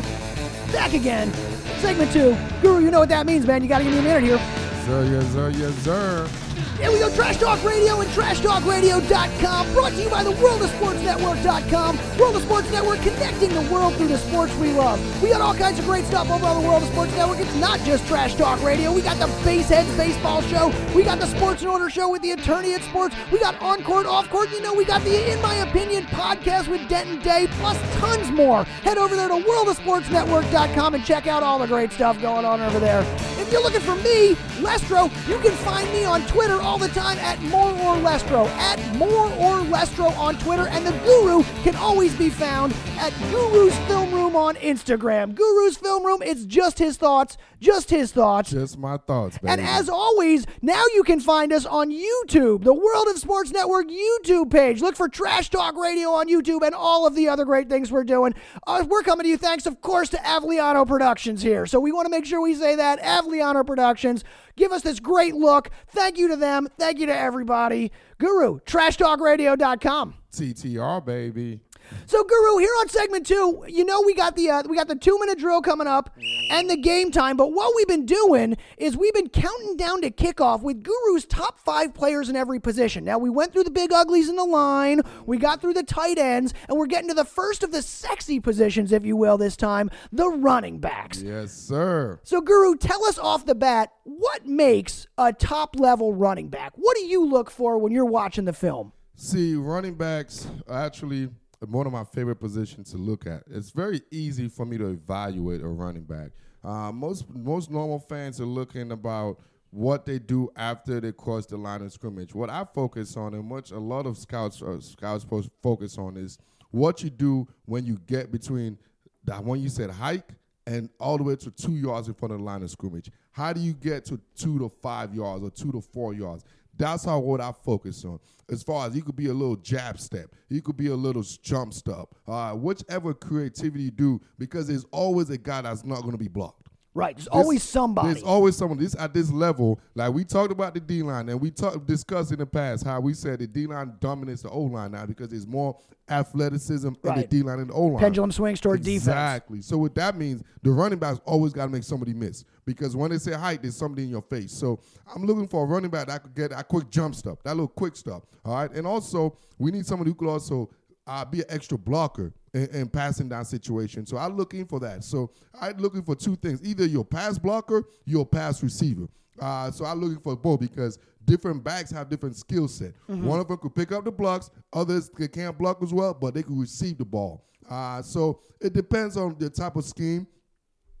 back 0.71 0.93
again. 0.93 1.31
Segment 1.79 2.11
two. 2.11 2.35
Guru, 2.61 2.83
you 2.83 2.91
know 2.91 2.99
what 2.99 3.09
that 3.09 3.25
means, 3.25 3.45
man. 3.45 3.61
You 3.61 3.69
got 3.69 3.77
to 3.79 3.83
give 3.83 3.93
me 3.93 3.99
a 3.99 4.01
minute 4.01 4.23
here. 4.23 4.37
Sir, 4.85 5.03
yes, 5.05 5.31
sir, 5.31 5.49
yes, 5.49 5.73
sir. 5.75 6.42
Here 6.83 6.91
we 6.91 6.99
go, 6.99 7.09
Trash 7.15 7.37
Talk 7.37 7.63
Radio 7.63 8.01
and 8.01 8.09
TrashTalkRadio.com. 8.09 9.71
Brought 9.71 9.93
to 9.93 10.03
you 10.03 10.09
by 10.09 10.21
the 10.21 10.31
World 10.31 10.61
of 10.63 10.69
Sports 10.71 11.01
Network.com. 11.01 11.97
World 12.19 12.35
of 12.35 12.41
Sports 12.41 12.69
Network 12.71 12.99
connecting 12.99 13.53
the 13.53 13.61
world 13.71 13.95
through 13.95 14.09
the 14.09 14.17
sports 14.17 14.53
we 14.55 14.73
love. 14.73 14.99
We 15.23 15.29
got 15.29 15.39
all 15.39 15.55
kinds 15.55 15.79
of 15.79 15.85
great 15.85 16.03
stuff 16.03 16.29
over 16.29 16.45
on 16.45 16.61
the 16.61 16.67
World 16.67 16.83
of 16.83 16.89
Sports 16.89 17.15
Network. 17.15 17.39
It's 17.39 17.55
not 17.55 17.79
just 17.85 18.05
Trash 18.05 18.35
Talk 18.35 18.61
Radio. 18.61 18.91
We 18.91 19.01
got 19.01 19.17
the 19.17 19.27
Baseheads 19.45 19.95
Baseball 19.95 20.41
Show. 20.41 20.73
We 20.93 21.03
got 21.03 21.21
the 21.21 21.27
Sports 21.27 21.61
and 21.61 21.71
Order 21.71 21.89
Show 21.89 22.09
with 22.09 22.21
the 22.21 22.31
attorney 22.31 22.73
at 22.73 22.83
sports. 22.83 23.15
We 23.31 23.39
got 23.39 23.61
On 23.61 23.81
Court, 23.81 24.05
Off 24.05 24.29
Court. 24.29 24.51
You 24.51 24.61
know, 24.61 24.73
we 24.73 24.83
got 24.83 25.05
the 25.05 25.31
In 25.31 25.41
My 25.41 25.55
Opinion 25.55 26.03
podcast 26.07 26.67
with 26.67 26.89
Denton 26.89 27.19
Day, 27.19 27.47
plus 27.51 27.77
tons 27.93 28.29
more. 28.29 28.65
Head 28.83 28.97
over 28.97 29.15
there 29.15 29.29
to 29.29 29.35
WorldofSportsNetwork.com 29.35 30.95
and 30.95 31.05
check 31.05 31.27
out 31.27 31.43
all 31.43 31.59
the 31.59 31.67
great 31.67 31.93
stuff 31.93 32.21
going 32.21 32.43
on 32.43 32.59
over 32.59 32.81
there. 32.81 33.05
If 33.39 33.51
you're 33.53 33.63
looking 33.63 33.81
for 33.81 33.95
me, 33.95 34.35
Lestro, 34.59 35.09
you 35.29 35.37
can 35.39 35.51
find 35.51 35.89
me 35.91 36.03
on 36.03 36.25
Twitter 36.27 36.61
all 36.73 36.79
the 36.79 36.87
time 36.87 37.19
at 37.19 37.39
More 37.43 37.69
or 37.69 37.97
Lestro. 37.97 38.47
At 38.57 38.79
More 38.95 39.27
or 39.33 39.59
Lestro 39.59 40.09
on 40.17 40.39
Twitter. 40.39 40.67
And 40.69 40.83
the 40.83 40.91
Guru 41.03 41.43
can 41.61 41.75
always 41.75 42.15
be 42.15 42.31
found 42.31 42.73
at 42.97 43.13
Guru's 43.29 43.77
Film 43.87 44.11
Room 44.11 44.35
on 44.35 44.55
Instagram. 44.55 45.35
Guru's 45.35 45.77
Film 45.77 46.03
Room, 46.03 46.23
it's 46.23 46.45
just 46.45 46.79
his 46.79 46.97
thoughts, 46.97 47.37
just 47.59 47.91
his 47.91 48.11
thoughts. 48.11 48.49
Just 48.49 48.79
my 48.79 48.97
thoughts, 48.97 49.37
baby. 49.37 49.51
And 49.51 49.61
as 49.61 49.87
always, 49.87 50.47
now 50.63 50.83
you 50.95 51.03
can 51.03 51.19
find 51.19 51.53
us 51.53 51.67
on 51.67 51.91
YouTube, 51.91 52.63
the 52.63 52.73
World 52.73 53.07
of 53.07 53.19
Sports 53.19 53.51
Network 53.51 53.87
YouTube 53.89 54.49
page. 54.49 54.81
Look 54.81 54.95
for 54.95 55.07
Trash 55.07 55.51
Talk 55.51 55.77
Radio 55.77 56.09
on 56.09 56.27
YouTube 56.27 56.65
and 56.65 56.73
all 56.73 57.05
of 57.05 57.13
the 57.13 57.29
other 57.29 57.45
great 57.45 57.69
things 57.69 57.91
we're 57.91 58.03
doing. 58.03 58.33
Uh, 58.65 58.83
we're 58.87 59.03
coming 59.03 59.25
to 59.25 59.29
you 59.29 59.37
thanks, 59.37 59.67
of 59.67 59.79
course, 59.81 60.09
to 60.09 60.17
Avliano 60.17 60.87
Productions 60.87 61.43
here. 61.43 61.67
So 61.67 61.79
we 61.79 61.91
want 61.91 62.07
to 62.07 62.09
make 62.09 62.25
sure 62.25 62.41
we 62.41 62.55
say 62.55 62.75
that. 62.77 62.99
Avliano 62.99 63.63
Productions, 63.63 64.23
give 64.55 64.71
us 64.71 64.81
this 64.81 64.99
great 64.99 65.35
look. 65.35 65.69
Thank 65.87 66.17
you 66.17 66.27
to 66.29 66.35
them. 66.35 66.67
Thank 66.77 66.99
you 66.99 67.05
to 67.07 67.17
everybody. 67.17 67.91
Guru, 68.19 68.59
trashtalkradio.com. 68.61 70.15
TTR, 70.31 71.05
baby. 71.05 71.59
So 72.05 72.23
Guru, 72.23 72.57
here 72.57 72.71
on 72.79 72.89
segment 72.89 73.25
two, 73.25 73.63
you 73.67 73.85
know 73.85 74.01
we 74.01 74.13
got 74.13 74.35
the 74.35 74.49
uh, 74.49 74.63
we 74.67 74.75
got 74.75 74.87
the 74.87 74.95
two 74.95 75.17
minute 75.19 75.39
drill 75.39 75.61
coming 75.61 75.87
up 75.87 76.09
and 76.49 76.69
the 76.69 76.77
game 76.77 77.11
time. 77.11 77.37
But 77.37 77.53
what 77.53 77.73
we've 77.75 77.87
been 77.87 78.05
doing 78.05 78.57
is 78.77 78.97
we've 78.97 79.13
been 79.13 79.29
counting 79.29 79.77
down 79.77 80.01
to 80.01 80.11
kickoff 80.11 80.61
with 80.61 80.83
Guru's 80.83 81.25
top 81.25 81.59
five 81.59 81.93
players 81.93 82.29
in 82.29 82.35
every 82.35 82.59
position. 82.59 83.03
Now 83.03 83.17
we 83.17 83.29
went 83.29 83.53
through 83.53 83.63
the 83.63 83.71
big 83.71 83.91
uglies 83.91 84.29
in 84.29 84.35
the 84.35 84.45
line, 84.45 85.01
we 85.25 85.37
got 85.37 85.61
through 85.61 85.73
the 85.73 85.83
tight 85.83 86.17
ends, 86.17 86.53
and 86.67 86.77
we're 86.77 86.87
getting 86.87 87.09
to 87.09 87.15
the 87.15 87.25
first 87.25 87.63
of 87.63 87.71
the 87.71 87.81
sexy 87.81 88.39
positions, 88.39 88.91
if 88.91 89.05
you 89.05 89.15
will, 89.15 89.37
this 89.37 89.55
time 89.55 89.89
the 90.11 90.29
running 90.29 90.79
backs. 90.79 91.21
Yes, 91.21 91.51
sir. 91.51 92.19
So 92.23 92.41
Guru, 92.41 92.75
tell 92.75 93.03
us 93.05 93.17
off 93.17 93.45
the 93.45 93.55
bat 93.55 93.91
what 94.03 94.45
makes 94.45 95.07
a 95.17 95.31
top 95.33 95.79
level 95.79 96.13
running 96.13 96.49
back. 96.49 96.73
What 96.75 96.97
do 96.97 97.05
you 97.05 97.25
look 97.25 97.49
for 97.49 97.77
when 97.77 97.91
you're 97.91 98.05
watching 98.05 98.45
the 98.45 98.53
film? 98.53 98.93
See, 99.15 99.55
running 99.55 99.95
backs 99.95 100.47
actually 100.69 101.29
one 101.69 101.87
of 101.87 101.93
my 101.93 102.03
favorite 102.03 102.37
positions 102.37 102.91
to 102.91 102.97
look 102.97 103.25
at. 103.25 103.43
It's 103.49 103.71
very 103.71 104.01
easy 104.11 104.47
for 104.47 104.65
me 104.65 104.77
to 104.77 104.89
evaluate 104.89 105.61
a 105.61 105.67
running 105.67 106.03
back. 106.03 106.31
Uh, 106.63 106.91
most 106.91 107.29
most 107.29 107.69
normal 107.69 107.99
fans 107.99 108.39
are 108.39 108.45
looking 108.45 108.91
about 108.91 109.39
what 109.71 110.05
they 110.05 110.19
do 110.19 110.49
after 110.55 111.01
they 111.01 111.11
cross 111.11 111.45
the 111.45 111.57
line 111.57 111.81
of 111.81 111.91
scrimmage. 111.91 112.33
What 112.33 112.49
I 112.49 112.65
focus 112.73 113.17
on, 113.17 113.33
and 113.33 113.43
much 113.45 113.71
a 113.71 113.79
lot 113.79 114.05
of 114.05 114.17
scouts 114.17 114.61
uh, 114.61 114.79
scouts 114.79 115.25
focus 115.61 115.97
on, 115.97 116.15
is 116.15 116.37
what 116.71 117.03
you 117.03 117.09
do 117.09 117.47
when 117.65 117.85
you 117.85 117.99
get 118.07 118.31
between 118.31 118.77
that 119.25 119.43
one 119.43 119.61
you 119.61 119.69
said 119.69 119.89
hike 119.89 120.29
and 120.65 120.89
all 120.99 121.17
the 121.17 121.23
way 121.23 121.35
to 121.35 121.51
two 121.51 121.73
yards 121.73 122.07
in 122.07 122.13
front 122.13 122.33
of 122.33 122.39
the 122.39 122.43
line 122.43 122.63
of 122.63 122.69
scrimmage. 122.69 123.09
How 123.31 123.51
do 123.51 123.59
you 123.59 123.73
get 123.73 124.05
to 124.05 124.19
two 124.35 124.59
to 124.59 124.69
five 124.69 125.13
yards 125.13 125.43
or 125.43 125.49
two 125.49 125.71
to 125.71 125.81
four 125.81 126.13
yards? 126.13 126.43
That's 126.83 127.05
how 127.05 127.17
what 127.19 127.39
I 127.39 127.53
focus 127.53 128.03
on. 128.03 128.19
As 128.51 128.61
far 128.61 128.85
as 128.85 128.93
you 128.93 129.03
could 129.03 129.15
be 129.15 129.27
a 129.27 129.33
little 129.33 129.55
jab 129.55 129.97
step, 129.97 130.27
you 130.49 130.61
could 130.61 130.75
be 130.75 130.87
a 130.87 130.95
little 130.95 131.23
jump 131.23 131.73
step, 131.73 132.09
uh, 132.27 132.51
whichever 132.51 133.13
creativity 133.13 133.85
you 133.85 133.91
do, 133.91 134.19
because 134.37 134.67
there's 134.67 134.83
always 134.91 135.29
a 135.29 135.37
guy 135.37 135.61
that's 135.61 135.85
not 135.85 136.01
going 136.01 136.11
to 136.11 136.17
be 136.17 136.27
blocked. 136.27 136.62
Right. 136.95 137.15
There's, 137.15 137.27
always 137.27 137.63
somebody. 137.63 138.09
There's 138.09 138.23
always 138.23 138.55
someone. 138.55 138.77
This 138.77 138.95
at 138.99 139.13
this 139.13 139.31
level, 139.31 139.79
like 139.95 140.13
we 140.13 140.23
talked 140.23 140.51
about 140.51 140.75
the 140.75 140.79
D 140.79 141.01
line, 141.01 141.27
and 141.29 141.41
we 141.41 141.49
talked 141.49 141.85
discussed 141.87 142.31
in 142.31 142.39
the 142.39 142.45
past 142.45 142.85
how 142.85 142.99
we 142.99 143.13
said 143.13 143.39
the 143.39 143.47
D 143.47 143.65
line 143.65 143.93
dominates 143.99 144.43
the 144.43 144.49
O 144.49 144.61
line 144.61 144.91
now 144.91 145.05
because 145.05 145.29
there's 145.29 145.47
more 145.47 145.77
athleticism 146.09 146.89
right. 147.01 147.15
in 147.15 147.21
the 147.21 147.27
D 147.27 147.41
line 147.41 147.59
and 147.59 147.69
the 147.69 147.73
O 147.73 147.85
line. 147.85 147.99
Pendulum 147.99 148.31
swings 148.31 148.61
toward 148.61 148.79
exactly. 148.79 148.93
defense. 148.93 149.07
Exactly. 149.07 149.61
So 149.61 149.77
what 149.77 149.95
that 149.95 150.15
means, 150.15 150.43
the 150.61 150.71
running 150.71 150.99
backs 150.99 151.19
always 151.25 151.51
got 151.51 151.65
to 151.65 151.71
make 151.71 151.83
somebody 151.83 152.13
miss 152.13 152.43
because 152.65 152.95
when 152.95 153.09
they 153.09 153.17
say 153.17 153.33
height, 153.33 153.63
there's 153.63 153.75
somebody 153.75 154.03
in 154.03 154.09
your 154.09 154.21
face. 154.21 154.51
So 154.51 154.79
I'm 155.13 155.25
looking 155.25 155.47
for 155.47 155.63
a 155.63 155.65
running 155.65 155.89
back 155.89 156.07
that 156.07 156.21
could 156.21 156.35
get 156.35 156.51
that 156.51 156.67
quick 156.67 156.89
jump 156.91 157.15
stuff, 157.15 157.41
that 157.43 157.51
little 157.51 157.67
quick 157.67 157.95
stuff. 157.95 158.23
All 158.45 158.55
right, 158.55 158.71
and 158.71 158.85
also 158.85 159.35
we 159.57 159.71
need 159.71 159.85
somebody 159.85 160.11
who 160.11 160.15
could 160.15 160.29
also 160.29 160.69
uh, 161.07 161.25
be 161.25 161.39
an 161.39 161.47
extra 161.49 161.77
blocker 161.77 162.33
in, 162.53 162.67
in, 162.69 162.89
passing 162.89 163.29
down 163.29 163.45
situation. 163.45 164.05
So 164.05 164.17
I'm 164.17 164.37
looking 164.37 164.65
for 164.65 164.79
that. 164.79 165.03
So 165.03 165.31
I'm 165.59 165.77
looking 165.77 166.03
for 166.03 166.15
two 166.15 166.35
things: 166.35 166.61
either 166.63 166.85
you're 166.85 167.03
pass 167.03 167.37
blocker, 167.37 167.83
you're 168.05 168.25
pass 168.25 168.61
receiver. 168.61 169.07
Uh, 169.39 169.71
so 169.71 169.85
I'm 169.85 169.99
looking 169.99 170.19
for 170.19 170.35
both 170.35 170.59
because 170.59 170.99
different 171.25 171.63
backs 171.63 171.91
have 171.91 172.09
different 172.09 172.35
skill 172.35 172.67
set. 172.67 172.93
Mm-hmm. 173.09 173.25
One 173.25 173.39
of 173.39 173.47
them 173.47 173.57
could 173.57 173.73
pick 173.73 173.91
up 173.91 174.05
the 174.05 174.11
blocks, 174.11 174.51
others 174.71 175.09
they 175.09 175.27
can't 175.27 175.57
block 175.57 175.81
as 175.81 175.93
well, 175.93 176.13
but 176.13 176.33
they 176.33 176.43
can 176.43 176.59
receive 176.59 176.97
the 176.97 177.05
ball. 177.05 177.45
Uh, 177.69 178.01
so 178.01 178.41
it 178.61 178.73
depends 178.73 179.17
on 179.17 179.35
the 179.39 179.49
type 179.49 179.75
of 179.75 179.85
scheme. 179.85 180.27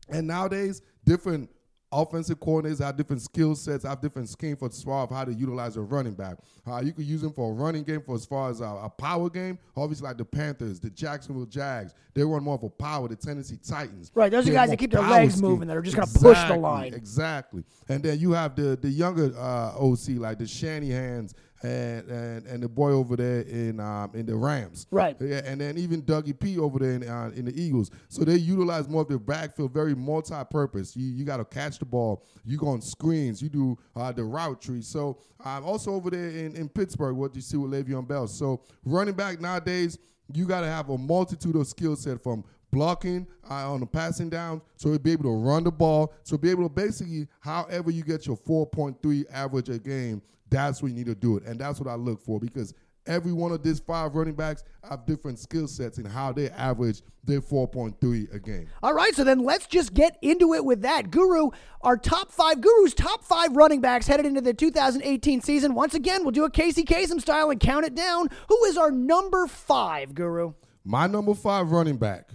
And 0.09 0.27
nowadays, 0.27 0.81
different 1.05 1.49
offensive 1.93 2.39
coordinators 2.39 2.79
have 2.79 2.97
different 2.97 3.21
skill 3.21 3.55
sets, 3.55 3.85
have 3.85 4.01
different 4.01 4.29
schemes 4.29 4.59
for 4.59 4.67
as 4.67 4.81
far 4.81 5.03
as 5.03 5.09
how 5.09 5.25
to 5.25 5.33
utilize 5.33 5.77
a 5.77 5.81
running 5.81 6.13
back. 6.13 6.37
Uh, 6.65 6.81
you 6.83 6.93
could 6.93 7.05
use 7.05 7.21
them 7.21 7.33
for 7.33 7.51
a 7.51 7.53
running 7.53 7.83
game 7.83 8.01
for 8.01 8.15
as 8.15 8.25
far 8.25 8.49
as 8.49 8.61
a, 8.61 8.65
a, 8.65 8.89
power 8.89 9.29
game. 9.29 9.59
Obviously, 9.75 10.07
like 10.07 10.17
the 10.17 10.25
Panthers, 10.25 10.79
the 10.79 10.89
Jacksonville 10.89 11.45
Jags, 11.45 11.93
they 12.13 12.23
run 12.23 12.43
more 12.43 12.59
a 12.61 12.69
power. 12.69 13.07
The 13.07 13.15
Tennessee 13.15 13.57
Titans, 13.57 14.11
right? 14.15 14.31
Those 14.31 14.47
are 14.47 14.53
guys 14.53 14.69
that 14.69 14.77
keep 14.77 14.91
their 14.91 15.01
legs 15.01 15.35
scheme. 15.35 15.49
moving. 15.49 15.67
That 15.67 15.77
are 15.77 15.81
just 15.81 15.97
exactly, 15.97 16.21
going 16.23 16.35
to 16.35 16.41
push 16.41 16.49
the 16.49 16.57
line. 16.57 16.93
Exactly. 16.93 17.63
And 17.89 18.03
then 18.03 18.19
you 18.19 18.31
have 18.31 18.55
the 18.55 18.75
the 18.75 18.89
younger 18.89 19.33
uh, 19.37 19.75
OC 19.77 20.17
like 20.17 20.37
the 20.39 20.47
Shanahan's 20.47 21.35
and, 21.63 22.09
and 22.09 22.45
and 22.45 22.63
the 22.63 22.69
boy 22.69 22.91
over 22.91 23.15
there 23.15 23.41
in 23.41 23.79
um, 23.79 24.11
in 24.13 24.25
the 24.25 24.35
Rams, 24.35 24.85
right? 24.91 25.15
Yeah, 25.19 25.41
and 25.45 25.59
then 25.59 25.77
even 25.77 26.01
Dougie 26.01 26.37
P 26.37 26.59
over 26.59 26.79
there 26.79 26.91
in, 26.91 27.07
uh, 27.07 27.31
in 27.35 27.45
the 27.45 27.59
Eagles. 27.59 27.89
So 28.09 28.23
they 28.23 28.35
utilize 28.35 28.89
more 28.89 29.01
of 29.03 29.07
their 29.07 29.19
backfield, 29.19 29.73
very 29.73 29.95
multi-purpose. 29.95 30.95
You 30.95 31.07
you 31.07 31.23
got 31.25 31.37
to 31.37 31.45
catch 31.45 31.79
the 31.79 31.85
ball. 31.85 32.25
You 32.45 32.57
go 32.57 32.67
on 32.67 32.81
screens. 32.81 33.41
You 33.41 33.49
do 33.49 33.77
uh, 33.95 34.11
the 34.11 34.23
route 34.23 34.61
tree. 34.61 34.81
So 34.81 35.19
um, 35.43 35.63
also 35.63 35.91
over 35.91 36.09
there 36.09 36.29
in, 36.29 36.55
in 36.55 36.69
Pittsburgh, 36.69 37.15
what 37.15 37.35
you 37.35 37.41
see 37.41 37.57
with 37.57 37.71
Le'Veon 37.71 38.07
Bell. 38.07 38.27
So 38.27 38.61
running 38.83 39.15
back 39.15 39.39
nowadays, 39.39 39.97
you 40.33 40.45
got 40.45 40.61
to 40.61 40.67
have 40.67 40.89
a 40.89 40.97
multitude 40.97 41.55
of 41.55 41.67
skill 41.67 41.95
set 41.95 42.21
from 42.21 42.43
blocking 42.73 43.27
uh, 43.49 43.71
on 43.71 43.79
the 43.79 43.85
passing 43.85 44.29
down, 44.29 44.61
so 44.75 44.97
be 44.97 45.11
able 45.11 45.23
to 45.23 45.29
run 45.29 45.63
the 45.63 45.71
ball, 45.71 46.11
so 46.23 46.37
be 46.37 46.49
able 46.49 46.63
to 46.63 46.69
basically, 46.69 47.27
however 47.39 47.91
you 47.91 48.03
get 48.03 48.25
your 48.25 48.35
4.3 48.35 49.25
average 49.31 49.69
a 49.69 49.77
game, 49.77 50.21
that's 50.53 50.81
what 50.81 50.89
you 50.89 50.95
need 50.95 51.07
to 51.07 51.15
do 51.15 51.37
it. 51.37 51.43
And 51.45 51.59
that's 51.59 51.79
what 51.79 51.89
I 51.89 51.95
look 51.95 52.21
for 52.21 52.39
because 52.39 52.73
every 53.05 53.33
one 53.33 53.51
of 53.51 53.63
these 53.63 53.79
five 53.79 54.15
running 54.15 54.35
backs 54.35 54.63
have 54.87 55.05
different 55.05 55.39
skill 55.39 55.67
sets 55.67 55.97
in 55.97 56.05
how 56.05 56.31
they 56.31 56.49
average 56.51 57.01
their 57.23 57.41
4.3 57.41 58.33
a 58.33 58.39
game. 58.39 58.67
All 58.81 58.93
right, 58.93 59.13
so 59.15 59.23
then 59.23 59.39
let's 59.39 59.65
just 59.67 59.93
get 59.93 60.17
into 60.21 60.53
it 60.53 60.63
with 60.63 60.81
that. 60.81 61.11
Guru, 61.11 61.49
our 61.81 61.97
top 61.97 62.31
five, 62.31 62.61
Guru's 62.61 62.93
top 62.93 63.23
five 63.23 63.55
running 63.55 63.81
backs 63.81 64.07
headed 64.07 64.25
into 64.25 64.41
the 64.41 64.53
2018 64.53 65.41
season. 65.41 65.73
Once 65.73 65.93
again, 65.93 66.23
we'll 66.23 66.31
do 66.31 66.45
a 66.45 66.49
Casey 66.49 66.83
Kasem 66.83 67.19
style 67.19 67.49
and 67.49 67.59
count 67.59 67.85
it 67.85 67.95
down. 67.95 68.29
Who 68.49 68.65
is 68.65 68.77
our 68.77 68.91
number 68.91 69.47
five, 69.47 70.13
Guru? 70.13 70.53
My 70.83 71.07
number 71.07 71.33
five 71.33 71.71
running 71.71 71.97
back, 71.97 72.29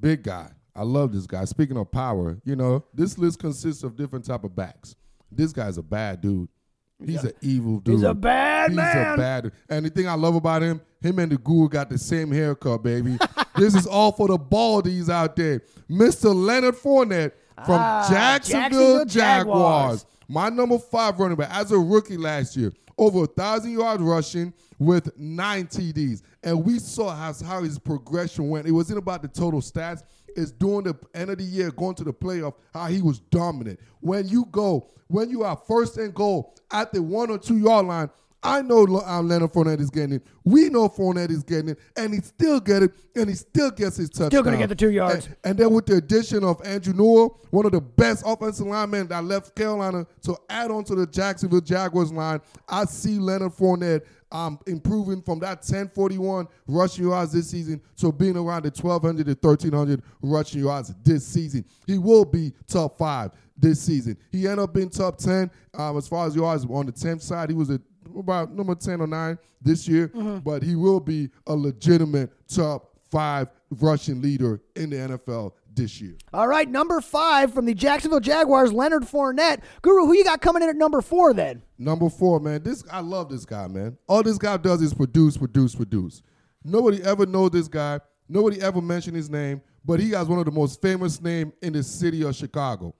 big 0.00 0.24
guy. 0.24 0.50
I 0.74 0.82
love 0.82 1.12
this 1.12 1.26
guy. 1.26 1.44
Speaking 1.44 1.76
of 1.76 1.92
power, 1.92 2.40
you 2.44 2.56
know, 2.56 2.84
this 2.94 3.18
list 3.18 3.38
consists 3.38 3.84
of 3.84 3.96
different 3.96 4.24
type 4.24 4.42
of 4.42 4.56
backs. 4.56 4.96
This 5.30 5.52
guy's 5.52 5.78
a 5.78 5.82
bad 5.82 6.20
dude. 6.22 6.48
He's 7.06 7.24
an 7.24 7.32
evil 7.40 7.80
dude. 7.80 7.94
He's 7.94 8.02
a 8.02 8.14
bad 8.14 8.70
He's 8.70 8.76
man. 8.76 8.96
He's 8.96 9.14
a 9.14 9.16
bad. 9.16 9.52
And 9.68 9.86
the 9.86 9.90
thing 9.90 10.08
I 10.08 10.14
love 10.14 10.34
about 10.34 10.62
him, 10.62 10.80
him 11.00 11.18
and 11.18 11.32
the 11.32 11.38
guru 11.38 11.68
got 11.68 11.90
the 11.90 11.98
same 11.98 12.30
haircut, 12.30 12.82
baby. 12.82 13.18
this 13.56 13.74
is 13.74 13.86
all 13.86 14.12
for 14.12 14.28
the 14.28 14.38
baldies 14.38 15.08
out 15.08 15.36
there. 15.36 15.62
Mr. 15.90 16.34
Leonard 16.34 16.76
Fournette 16.76 17.32
from 17.64 17.76
ah, 17.78 18.06
Jacksonville, 18.10 19.04
Jacksonville 19.04 19.04
Jaguars. 19.06 20.02
Jaguars. 20.02 20.06
My 20.28 20.48
number 20.48 20.78
five 20.78 21.18
running 21.18 21.36
back 21.36 21.50
as 21.52 21.72
a 21.72 21.78
rookie 21.78 22.16
last 22.16 22.56
year, 22.56 22.72
over 22.98 23.24
a 23.24 23.26
thousand 23.26 23.72
yards 23.72 24.02
rushing 24.02 24.52
with 24.78 25.16
nine 25.18 25.66
TDs. 25.66 26.22
And 26.42 26.64
we 26.64 26.78
saw 26.78 27.14
how, 27.14 27.32
how 27.44 27.62
his 27.62 27.78
progression 27.78 28.48
went. 28.48 28.66
It 28.66 28.72
wasn't 28.72 28.98
about 28.98 29.22
the 29.22 29.28
total 29.28 29.60
stats 29.60 30.02
It's 30.36 30.50
during 30.50 30.84
the 30.84 30.96
end 31.14 31.30
of 31.30 31.38
the 31.38 31.44
year, 31.44 31.70
going 31.70 31.94
to 31.96 32.04
the 32.04 32.12
playoff, 32.12 32.54
how 32.72 32.86
he 32.86 33.02
was 33.02 33.20
dominant. 33.20 33.78
When 34.00 34.26
you 34.28 34.46
go, 34.50 34.88
when 35.08 35.30
you 35.30 35.44
are 35.44 35.56
first 35.56 35.98
and 35.98 36.14
goal 36.14 36.54
at 36.70 36.92
the 36.92 37.02
one 37.02 37.30
or 37.30 37.38
two 37.38 37.58
yard 37.58 37.86
line, 37.86 38.10
I 38.42 38.62
know 38.62 38.86
um, 39.06 39.28
Leonard 39.28 39.52
Fournette 39.52 39.80
is 39.80 39.90
getting 39.90 40.16
it. 40.16 40.26
We 40.44 40.68
know 40.68 40.88
Fournette 40.88 41.30
is 41.30 41.44
getting 41.44 41.70
it, 41.70 41.78
and 41.96 42.12
he 42.12 42.20
still 42.20 42.58
get 42.58 42.82
it, 42.82 42.92
and 43.14 43.28
he 43.28 43.34
still 43.34 43.70
gets 43.70 43.96
his 43.96 44.10
touchdown. 44.10 44.30
Still 44.30 44.42
gonna 44.42 44.58
get 44.58 44.68
the 44.68 44.74
two 44.74 44.90
yards. 44.90 45.26
And, 45.26 45.36
and, 45.44 45.58
then 45.58 45.72
with 45.72 45.86
the 45.86 45.96
addition 45.96 46.42
of 46.42 46.60
Andrew 46.66 46.92
Norwell, 46.92 47.36
one 47.50 47.66
of 47.66 47.72
the 47.72 47.80
best 47.80 48.24
offensive 48.26 48.66
linemen 48.66 49.06
that 49.08 49.24
left 49.24 49.54
Carolina 49.54 50.06
to 50.22 50.36
add 50.48 50.70
on 50.70 50.82
to 50.84 50.94
the 50.94 51.06
Jacksonville 51.06 51.60
Jaguars 51.60 52.12
line, 52.12 52.40
I 52.68 52.84
see 52.86 53.18
Leonard 53.18 53.52
Fournette 53.52 54.02
um, 54.32 54.58
improving 54.66 55.22
from 55.22 55.38
that 55.40 55.58
1041 55.58 56.48
rushing 56.66 57.04
yards 57.04 57.32
this 57.32 57.50
season 57.50 57.80
to 57.98 58.10
being 58.10 58.36
around 58.36 58.64
the 58.64 58.70
1200 58.70 59.26
to 59.26 59.48
1300 59.48 60.02
rushing 60.22 60.62
yards 60.64 60.92
this 61.04 61.24
season. 61.26 61.64
He 61.86 61.98
will 61.98 62.24
be 62.24 62.52
top 62.66 62.98
five 62.98 63.32
this 63.56 63.80
season. 63.80 64.16
He 64.30 64.46
ended 64.46 64.60
up 64.60 64.74
being 64.74 64.88
top 64.90 65.18
10 65.18 65.50
um, 65.74 65.96
as 65.96 66.08
far 66.08 66.26
as 66.26 66.34
yards 66.34 66.64
on 66.64 66.86
the 66.86 66.92
10th 66.92 67.22
side. 67.22 67.50
He 67.50 67.54
was 67.54 67.70
a, 67.70 67.80
about 68.16 68.52
number 68.52 68.74
10 68.74 69.00
or 69.00 69.06
9 69.06 69.38
this 69.60 69.86
year, 69.88 70.08
mm-hmm. 70.08 70.38
but 70.38 70.62
he 70.62 70.76
will 70.76 71.00
be 71.00 71.30
a 71.46 71.54
legitimate 71.54 72.30
top 72.48 72.92
five 73.10 73.48
rushing 73.70 74.22
leader 74.22 74.60
in 74.76 74.90
the 74.90 74.96
NFL 74.96 75.52
this 75.74 76.00
year. 76.00 76.16
All 76.32 76.48
right, 76.48 76.68
number 76.68 77.00
five 77.00 77.52
from 77.52 77.66
the 77.66 77.74
Jacksonville 77.74 78.20
Jaguars, 78.20 78.72
Leonard 78.72 79.04
Fournette. 79.04 79.62
Guru, 79.82 80.06
who 80.06 80.14
you 80.14 80.24
got 80.24 80.40
coming 80.40 80.62
in 80.62 80.68
at 80.68 80.76
number 80.76 81.00
four 81.00 81.34
then? 81.34 81.62
Number 81.78 82.08
four, 82.08 82.40
man. 82.40 82.62
This 82.62 82.84
I 82.90 83.00
love 83.00 83.28
this 83.28 83.44
guy, 83.44 83.66
man. 83.66 83.96
All 84.06 84.22
this 84.22 84.38
guy 84.38 84.56
does 84.56 84.82
is 84.82 84.94
produce, 84.94 85.36
produce, 85.36 85.74
produce. 85.74 86.22
Nobody 86.64 87.02
ever 87.02 87.26
knows 87.26 87.50
this 87.50 87.68
guy. 87.68 88.00
Nobody 88.28 88.60
ever 88.62 88.80
mentioned 88.80 89.16
his 89.16 89.28
name, 89.28 89.60
but 89.84 90.00
he 90.00 90.10
has 90.10 90.26
one 90.26 90.38
of 90.38 90.44
the 90.44 90.50
most 90.50 90.80
famous 90.80 91.20
name 91.20 91.52
in 91.60 91.72
the 91.72 91.82
city 91.82 92.22
of 92.22 92.34
Chicago. 92.34 92.94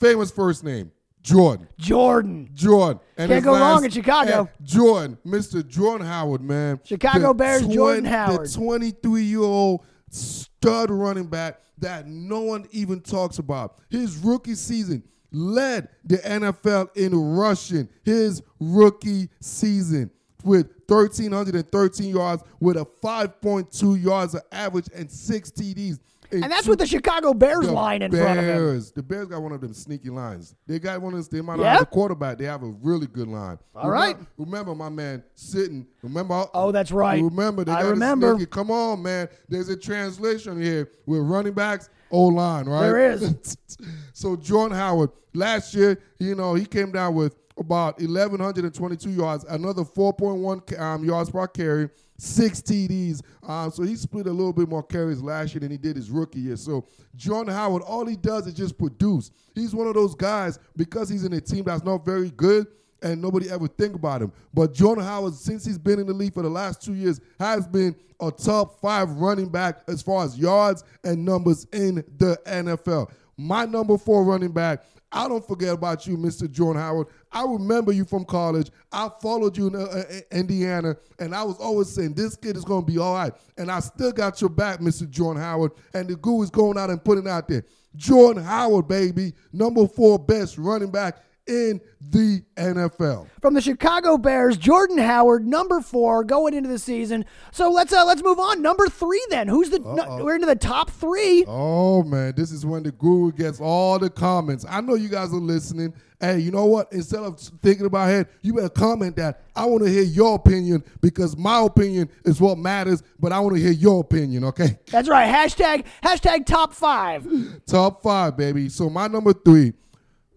Famous 0.00 0.30
first 0.30 0.64
name, 0.64 0.90
Jordan. 1.22 1.68
Jordan. 1.78 2.50
Jordan. 2.52 3.00
And 3.16 3.30
Can't 3.30 3.44
go 3.44 3.52
wrong 3.52 3.84
in 3.84 3.90
Chicago. 3.90 4.48
Jordan, 4.62 5.18
Mr. 5.24 5.66
Jordan 5.66 6.06
Howard, 6.06 6.40
man. 6.40 6.80
Chicago 6.84 7.28
the 7.28 7.34
Bears, 7.34 7.62
20, 7.62 7.74
Jordan 7.74 8.04
Howard. 8.04 8.48
The 8.48 8.52
23 8.52 9.22
year 9.22 9.40
old 9.40 9.84
stud 10.10 10.90
running 10.90 11.26
back 11.26 11.60
that 11.78 12.06
no 12.06 12.40
one 12.40 12.66
even 12.72 13.00
talks 13.00 13.38
about. 13.38 13.78
His 13.90 14.16
rookie 14.18 14.54
season 14.54 15.02
led 15.30 15.88
the 16.04 16.18
NFL 16.18 16.96
in 16.96 17.14
rushing 17.14 17.88
his 18.04 18.42
rookie 18.60 19.30
season 19.40 20.10
with 20.44 20.68
1,313 20.88 22.14
yards 22.14 22.42
with 22.60 22.76
a 22.76 22.84
5.2 23.02 24.02
yards 24.02 24.34
of 24.34 24.42
average 24.50 24.88
and 24.94 25.10
six 25.10 25.50
TDs. 25.50 26.00
And 26.32 26.50
that's 26.50 26.66
with 26.66 26.78
the 26.78 26.86
Chicago 26.86 27.34
Bears 27.34 27.68
line 27.68 28.02
in 28.02 28.10
Bears. 28.10 28.24
front 28.24 28.38
of 28.38 28.44
him. 28.44 28.92
The 28.94 29.02
Bears 29.02 29.26
got 29.26 29.42
one 29.42 29.52
of 29.52 29.60
them 29.60 29.74
sneaky 29.74 30.10
lines. 30.10 30.54
They 30.66 30.78
got 30.78 31.00
one 31.00 31.14
of 31.14 31.28
them. 31.28 31.38
They 31.38 31.44
might 31.44 31.56
not 31.58 31.66
have 31.66 31.82
a 31.82 31.86
quarterback. 31.86 32.38
They 32.38 32.46
have 32.46 32.62
a 32.62 32.74
really 32.82 33.06
good 33.06 33.28
line. 33.28 33.58
All 33.74 33.90
remember, 33.90 34.18
right. 34.18 34.26
remember, 34.38 34.74
my 34.74 34.88
man 34.88 35.22
sitting. 35.34 35.86
Remember? 36.02 36.46
Oh, 36.54 36.72
that's 36.72 36.90
right. 36.92 37.22
Remember? 37.22 37.64
They 37.64 37.72
I 37.72 37.82
remember. 37.82 38.34
Sneaky. 38.34 38.50
Come 38.50 38.70
on, 38.70 39.02
man. 39.02 39.28
There's 39.48 39.68
a 39.68 39.76
translation 39.76 40.60
here 40.60 40.90
with 41.06 41.20
running 41.20 41.52
backs. 41.52 41.90
O 42.10 42.26
line, 42.26 42.66
right? 42.66 42.82
There 42.82 43.12
is. 43.12 43.56
so 44.12 44.36
Jordan 44.36 44.76
Howard 44.76 45.10
last 45.34 45.74
year, 45.74 45.98
you 46.18 46.34
know, 46.34 46.54
he 46.54 46.66
came 46.66 46.92
down 46.92 47.14
with 47.14 47.36
about 47.58 48.00
1,122 48.00 49.10
yards, 49.10 49.44
another 49.48 49.82
4.1 49.82 50.80
um, 50.80 51.04
yards 51.04 51.30
per 51.30 51.46
carry, 51.46 51.88
six 52.18 52.60
TDs. 52.60 53.22
Um, 53.48 53.70
so 53.70 53.82
he 53.82 53.96
split 53.96 54.26
a 54.26 54.32
little 54.32 54.52
bit 54.52 54.68
more 54.68 54.82
carries 54.82 55.20
last 55.22 55.54
year 55.54 55.60
than 55.60 55.70
he 55.70 55.76
did 55.76 55.96
his 55.96 56.10
rookie 56.10 56.40
year. 56.40 56.56
So 56.56 56.86
Jordan 57.16 57.54
Howard, 57.54 57.82
all 57.82 58.06
he 58.06 58.16
does 58.16 58.46
is 58.46 58.54
just 58.54 58.78
produce. 58.78 59.30
He's 59.54 59.74
one 59.74 59.86
of 59.86 59.94
those 59.94 60.14
guys 60.14 60.58
because 60.76 61.08
he's 61.08 61.24
in 61.24 61.32
a 61.32 61.40
team 61.40 61.64
that's 61.64 61.84
not 61.84 62.04
very 62.04 62.30
good 62.30 62.66
and 63.02 63.20
nobody 63.20 63.50
ever 63.50 63.66
think 63.66 63.94
about 63.94 64.22
him. 64.22 64.32
But 64.54 64.72
Jordan 64.72 65.04
Howard, 65.04 65.34
since 65.34 65.64
he's 65.64 65.78
been 65.78 65.98
in 65.98 66.06
the 66.06 66.12
league 66.12 66.34
for 66.34 66.42
the 66.42 66.48
last 66.48 66.82
two 66.82 66.94
years, 66.94 67.20
has 67.38 67.66
been 67.66 67.94
a 68.20 68.30
top 68.30 68.80
five 68.80 69.10
running 69.10 69.48
back 69.48 69.80
as 69.88 70.00
far 70.00 70.24
as 70.24 70.38
yards 70.38 70.84
and 71.04 71.24
numbers 71.24 71.66
in 71.72 71.96
the 72.18 72.38
NFL. 72.46 73.10
My 73.36 73.64
number 73.64 73.98
four 73.98 74.24
running 74.24 74.52
back. 74.52 74.84
I 75.12 75.28
don't 75.28 75.46
forget 75.46 75.74
about 75.74 76.06
you, 76.06 76.16
Mr. 76.16 76.50
Jordan 76.50 76.80
Howard. 76.80 77.08
I 77.30 77.44
remember 77.44 77.92
you 77.92 78.04
from 78.04 78.24
college. 78.24 78.70
I 78.90 79.10
followed 79.20 79.56
you 79.58 79.66
in 79.66 79.76
uh, 79.76 80.04
Indiana, 80.30 80.96
and 81.18 81.34
I 81.34 81.42
was 81.42 81.58
always 81.58 81.90
saying 81.90 82.14
this 82.14 82.34
kid 82.34 82.56
is 82.56 82.64
going 82.64 82.86
to 82.86 82.90
be 82.90 82.98
all 82.98 83.14
right. 83.14 83.32
And 83.58 83.70
I 83.70 83.80
still 83.80 84.12
got 84.12 84.40
your 84.40 84.50
back, 84.50 84.80
Mr. 84.80 85.08
Jordan 85.08 85.42
Howard. 85.42 85.72
And 85.92 86.08
the 86.08 86.16
goo 86.16 86.42
is 86.42 86.50
going 86.50 86.78
out 86.78 86.88
and 86.88 87.02
putting 87.04 87.28
out 87.28 87.46
there. 87.46 87.64
Jordan 87.94 88.42
Howard, 88.42 88.88
baby, 88.88 89.34
number 89.52 89.86
four 89.86 90.18
best 90.18 90.56
running 90.56 90.90
back 90.90 91.22
in 91.46 91.80
the 92.00 92.42
NFL. 92.56 93.28
From 93.40 93.54
the 93.54 93.60
Chicago 93.60 94.16
Bears, 94.16 94.56
Jordan 94.56 94.98
Howard, 94.98 95.46
number 95.46 95.80
four, 95.80 96.24
going 96.24 96.54
into 96.54 96.68
the 96.68 96.78
season. 96.78 97.24
So 97.50 97.70
let's 97.70 97.92
uh, 97.92 98.04
let's 98.04 98.22
move 98.22 98.38
on. 98.38 98.62
Number 98.62 98.86
three, 98.86 99.24
then. 99.30 99.48
Who's 99.48 99.70
the? 99.70 99.80
No, 99.80 100.20
we're 100.22 100.34
into 100.34 100.46
the 100.46 100.56
top 100.56 100.90
three. 100.90 101.44
Oh 101.46 102.02
man, 102.02 102.34
this 102.36 102.52
is 102.52 102.64
when 102.64 102.82
the 102.82 102.92
guru 102.92 103.32
gets 103.32 103.60
all 103.60 103.98
the 103.98 104.10
comments. 104.10 104.64
I 104.68 104.80
know 104.80 104.94
you 104.94 105.08
guys 105.08 105.32
are 105.32 105.36
listening. 105.36 105.94
Hey, 106.20 106.38
you 106.38 106.52
know 106.52 106.66
what? 106.66 106.92
Instead 106.92 107.20
of 107.20 107.40
thinking 107.40 107.86
about 107.86 108.10
it, 108.10 108.28
you 108.42 108.54
better 108.54 108.68
comment 108.68 109.16
that. 109.16 109.42
I 109.56 109.64
want 109.66 109.82
to 109.82 109.90
hear 109.90 110.04
your 110.04 110.36
opinion 110.36 110.84
because 111.00 111.36
my 111.36 111.60
opinion 111.62 112.08
is 112.24 112.40
what 112.40 112.58
matters. 112.58 113.02
But 113.18 113.32
I 113.32 113.40
want 113.40 113.56
to 113.56 113.60
hear 113.60 113.72
your 113.72 114.00
opinion. 114.00 114.44
Okay. 114.44 114.78
That's 114.90 115.08
right. 115.08 115.28
Hashtag 115.28 115.84
hashtag 116.02 116.46
top 116.46 116.74
five. 116.74 117.26
top 117.66 118.02
five, 118.04 118.36
baby. 118.36 118.68
So 118.68 118.88
my 118.88 119.08
number 119.08 119.32
three, 119.32 119.72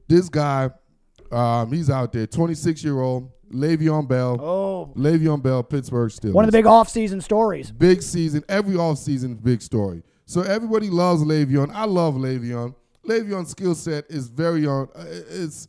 this 0.07 0.27
guy 0.27 0.71
um, 1.35 1.71
he's 1.71 1.89
out 1.89 2.13
there, 2.13 2.25
26 2.27 2.83
year 2.83 2.99
old 2.99 3.31
Le'Veon 3.51 4.07
Bell. 4.07 4.39
Oh, 4.41 4.93
Le'Veon 4.95 5.41
Bell, 5.41 5.63
Pittsburgh 5.63 6.11
Steelers. 6.11 6.33
One 6.33 6.45
of 6.45 6.51
the 6.51 6.57
big 6.57 6.65
off-season 6.65 7.21
stories. 7.21 7.71
Big 7.71 8.01
season, 8.01 8.43
every 8.49 8.75
off-season 8.75 9.35
big 9.35 9.61
story. 9.61 10.03
So 10.25 10.41
everybody 10.41 10.89
loves 10.89 11.23
Le'Veon. 11.23 11.71
I 11.73 11.85
love 11.85 12.15
Le'Veon. 12.15 12.73
Le'Veon's 13.07 13.51
skill 13.51 13.75
set 13.75 14.05
is 14.09 14.29
very 14.29 14.65
on. 14.65 14.87
Uh, 14.95 15.05
it's 15.07 15.67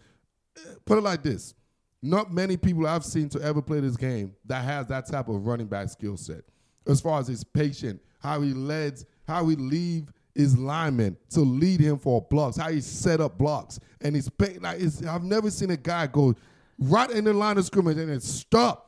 put 0.86 0.98
it 0.98 1.02
like 1.02 1.22
this: 1.22 1.54
not 2.02 2.32
many 2.32 2.56
people 2.56 2.86
I've 2.86 3.04
seen 3.04 3.28
to 3.30 3.42
ever 3.42 3.60
play 3.60 3.80
this 3.80 3.96
game 3.96 4.34
that 4.46 4.64
has 4.64 4.86
that 4.86 5.06
type 5.06 5.28
of 5.28 5.46
running 5.46 5.66
back 5.66 5.90
skill 5.90 6.16
set. 6.16 6.42
As 6.86 7.00
far 7.00 7.20
as 7.20 7.26
his 7.26 7.44
patient, 7.44 8.00
how 8.20 8.40
he 8.40 8.54
leads, 8.54 9.04
how 9.26 9.46
he 9.48 9.56
leave 9.56 10.10
his 10.36 10.56
linemen 10.56 11.16
to 11.30 11.40
lead 11.40 11.80
him 11.80 11.98
for 11.98 12.20
blocks, 12.22 12.56
how 12.56 12.70
he 12.70 12.80
set 12.80 13.20
up 13.20 13.38
blocks. 13.38 13.80
And 14.02 14.14
he's 14.14 14.30
like 14.38 14.80
it's, 14.80 15.04
I've 15.04 15.24
never 15.24 15.50
seen 15.50 15.70
a 15.70 15.76
guy 15.76 16.06
go 16.06 16.34
right 16.78 17.10
in 17.10 17.24
the 17.24 17.32
line 17.32 17.58
of 17.58 17.64
scrimmage 17.64 17.96
and 17.96 18.10
then 18.10 18.20
stop. 18.20 18.82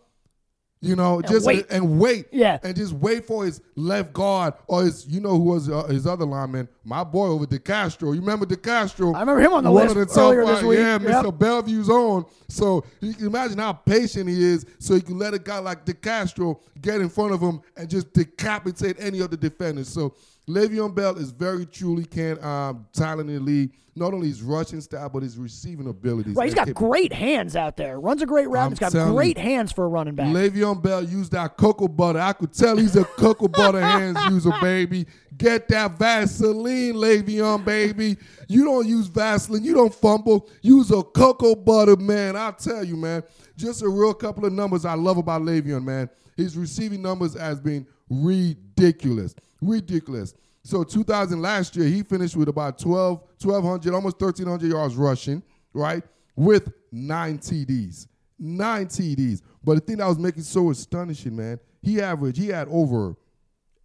You 0.81 0.95
know, 0.95 1.19
and 1.19 1.27
just 1.27 1.45
wait. 1.45 1.67
and 1.71 1.99
wait, 1.99 2.27
yeah, 2.31 2.61
and 2.63 2.77
just 2.77 2.93
wait 2.93 3.25
for 3.25 3.45
his 3.45 3.61
left 3.75 4.13
guard 4.13 4.55
or 4.69 4.85
his, 4.85 5.09
you 5.09 5.21
know, 5.21 5.31
who 5.31 5.43
was 5.43 5.69
uh, 5.69 5.83
his 5.87 6.07
other 6.07 6.25
lineman, 6.25 6.69
my 6.85 7.03
boy 7.03 7.27
over 7.27 7.47
DeCastro. 7.47 8.15
You 8.15 8.21
remember 8.21 8.47
DeCastro? 8.47 9.13
I 9.13 9.21
remember 9.21 9.41
him 9.41 9.55
on 9.55 9.65
the 9.65 9.73
list 9.73 9.97
the 9.97 10.21
earlier 10.21 10.47
this 10.47 10.63
week. 10.63 10.79
Yeah, 10.79 11.01
yep. 11.01 11.25
Mr. 11.25 11.37
Bellevue's 11.37 11.89
on. 11.89 12.27
So 12.47 12.85
you 13.01 13.13
can 13.13 13.27
imagine 13.27 13.59
how 13.59 13.73
patient 13.73 14.29
he 14.29 14.41
is, 14.41 14.67
so 14.79 14.95
he 14.95 15.01
can 15.01 15.19
let 15.19 15.35
a 15.35 15.41
guy 15.41 15.59
like 15.59 15.85
DeCastro 15.85 16.61
get 16.81 17.01
in 17.01 17.09
front 17.09 17.33
of 17.33 17.41
him 17.41 17.61
and 17.77 17.91
just 17.91 18.13
decapitate 18.13 18.99
any 19.01 19.19
of 19.19 19.33
the 19.33 19.37
defenders. 19.37 19.89
So 19.89 20.15
Le'Veon 20.49 20.95
Bell 20.95 21.17
is 21.19 21.31
very 21.31 21.67
truly 21.67 22.05
can 22.05 22.43
um, 22.43 22.87
talent 22.93 23.29
in 23.29 23.37
the 23.37 23.43
league. 23.43 23.73
Not 23.95 24.15
only 24.15 24.29
his 24.29 24.43
rushing 24.43 24.81
style, 24.81 25.09
but 25.09 25.25
his 25.25 25.37
receiving 25.37 25.89
abilities. 25.89 26.37
Right, 26.37 26.45
he's 26.45 26.55
got 26.55 26.73
great 26.73 27.13
hands 27.13 27.57
out 27.57 27.77
there. 27.77 27.99
Runs 27.99 28.23
a 28.23 28.27
great 28.27 28.49
route. 28.49 28.71
He's 28.71 28.79
got 28.79 28.93
great 28.93 29.37
you, 29.37 29.43
hands 29.43 29.73
for 29.73 29.85
a 29.85 29.89
running 29.89 30.15
back. 30.15 30.29
Le'Veon 30.29 30.81
Bell 30.81 31.03
used 31.03 31.33
that 31.33 31.57
cocoa 31.57 31.89
butter. 31.89 32.21
I 32.21 32.33
could 32.33 32.53
tell 32.53 32.77
he's 32.77 32.95
a 32.95 33.05
cocoa 33.05 33.49
butter 33.49 33.81
hands 33.81 34.19
user, 34.31 34.53
baby. 34.63 35.07
Get 35.37 35.69
that 35.69 35.99
Vaseline, 35.99 36.95
Le'Veon, 36.95 37.65
baby. 37.65 38.17
You 38.47 38.65
don't 38.65 38.87
use 38.87 39.09
Vaseline. 39.09 39.65
You 39.65 39.75
don't 39.75 39.95
fumble. 39.95 40.49
Use 40.63 40.93
a 40.93 41.03
cocoa 41.03 41.57
butter, 41.57 41.97
man. 41.97 42.37
I 42.37 42.53
tell 42.53 42.85
you, 42.85 42.97
man. 42.97 43.25
Just 43.57 43.83
a 43.83 43.89
real 43.89 44.15
couple 44.15 44.47
of 44.47 44.53
numbers 44.53 44.85
I 44.85 44.95
love 44.95 45.17
about 45.19 45.43
Le'Veon, 45.43 45.85
man. 45.85 46.09
His 46.37 46.57
receiving 46.57 47.03
numbers 47.03 47.35
has 47.35 47.59
been 47.59 47.85
ridiculous. 48.11 49.35
Ridiculous. 49.61 50.35
So 50.63 50.85
2000 50.85 51.41
last 51.41 51.77
year, 51.77 51.87
he 51.87 52.03
finished 52.03 52.37
with 52.37 52.49
about 52.49 52.79
12, 52.79 53.21
1,200, 53.43 53.95
almost 53.95 54.21
1,300 54.21 54.71
yards 54.71 54.97
rushing, 54.97 55.43
right? 55.73 56.03
With 56.37 56.71
nine 56.93 57.39
TDs. 57.39 58.07
Nine 58.39 58.87
TDs. 58.87 59.41
But 59.65 59.75
the 59.75 59.81
thing 59.81 59.97
that 59.97 60.07
was 60.07 60.19
making 60.19 60.43
so 60.43 60.71
astonishing, 60.71 61.35
man, 61.35 61.59
he 61.83 62.01
averaged, 62.01 62.39
he 62.39 62.49
had 62.49 62.69
over 62.69 63.17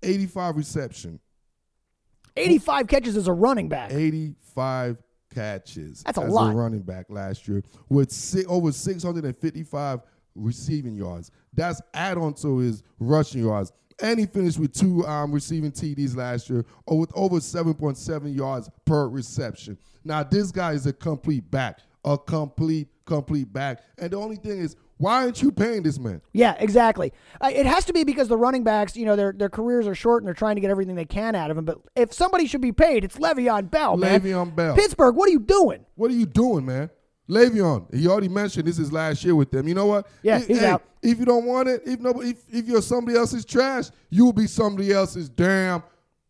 85 0.01 0.57
reception. 0.57 1.19
85 2.36 2.88
catches 2.88 3.17
as 3.17 3.28
a 3.28 3.34
running 3.34 3.69
back. 3.69 3.91
85 3.91 4.97
catches. 5.34 6.03
That's 6.03 6.17
a 6.17 6.21
as 6.21 6.34
lot. 6.34 6.53
a 6.53 6.55
running 6.55 6.82
back 6.82 7.05
last 7.09 7.47
year 7.47 7.63
with 7.89 8.11
six, 8.11 8.45
over 8.49 8.71
655 8.71 10.01
receiving 10.36 10.95
yards. 10.95 11.32
That's 11.53 11.82
add 11.93 12.17
on 12.17 12.34
to 12.36 12.57
his 12.57 12.84
rushing 12.99 13.43
yards. 13.43 13.71
And 14.01 14.19
he 14.19 14.25
finished 14.25 14.59
with 14.59 14.73
two 14.73 15.05
um, 15.05 15.31
receiving 15.31 15.71
TDs 15.71 16.15
last 16.15 16.49
year, 16.49 16.65
or 16.85 16.99
with 16.99 17.11
over 17.15 17.37
7.7 17.37 18.35
yards 18.35 18.69
per 18.85 19.07
reception. 19.07 19.77
Now, 20.03 20.23
this 20.23 20.51
guy 20.51 20.73
is 20.73 20.85
a 20.85 20.93
complete 20.93 21.49
back, 21.49 21.79
a 22.03 22.17
complete, 22.17 22.87
complete 23.05 23.51
back. 23.51 23.81
And 23.97 24.11
the 24.11 24.17
only 24.17 24.35
thing 24.35 24.59
is, 24.59 24.75
why 24.97 25.23
aren't 25.23 25.41
you 25.41 25.51
paying 25.51 25.83
this 25.83 25.99
man? 25.99 26.21
Yeah, 26.31 26.55
exactly. 26.59 27.11
Uh, 27.41 27.51
it 27.53 27.65
has 27.65 27.83
to 27.85 27.93
be 27.93 28.03
because 28.03 28.27
the 28.27 28.37
running 28.37 28.63
backs, 28.63 28.95
you 28.95 29.05
know, 29.05 29.15
their 29.15 29.33
their 29.33 29.49
careers 29.49 29.87
are 29.87 29.95
short 29.95 30.21
and 30.21 30.27
they're 30.27 30.33
trying 30.33 30.55
to 30.55 30.61
get 30.61 30.69
everything 30.69 30.95
they 30.95 31.03
can 31.03 31.35
out 31.35 31.51
of 31.51 31.57
him. 31.57 31.65
But 31.65 31.79
if 31.95 32.13
somebody 32.13 32.47
should 32.47 32.61
be 32.61 32.71
paid, 32.71 33.03
it's 33.03 33.17
Le'Veon 33.17 33.69
Bell, 33.69 33.97
man. 33.97 34.21
Le'Veon 34.21 34.55
Bell. 34.55 34.75
Pittsburgh, 34.75 35.15
what 35.15 35.27
are 35.27 35.31
you 35.31 35.39
doing? 35.39 35.85
What 35.95 36.11
are 36.11 36.13
you 36.13 36.25
doing, 36.25 36.65
man? 36.65 36.89
Le'Veon, 37.30 37.93
he 37.93 38.07
already 38.07 38.28
mentioned 38.28 38.67
this 38.67 38.80
is 38.80 38.91
last 38.91 39.24
year 39.24 39.36
with 39.36 39.49
them. 39.49 39.67
You 39.67 39.74
know 39.74 39.86
what? 39.86 40.07
Yeah, 40.21 40.39
he's 40.39 40.59
hey, 40.59 40.67
out. 40.67 40.84
If 41.01 41.19
you 41.19 41.26
don't 41.26 41.45
want 41.45 41.69
it, 41.69 41.82
if 41.86 41.99
nobody, 41.99 42.32
if, 42.32 42.38
if 42.51 42.65
you're 42.67 42.82
somebody 42.82 43.17
else's 43.17 43.45
trash, 43.45 43.86
you 44.09 44.26
will 44.26 44.34
be 44.34 44.47
somebody 44.47 44.91
else's 44.91 45.30
damn 45.30 45.84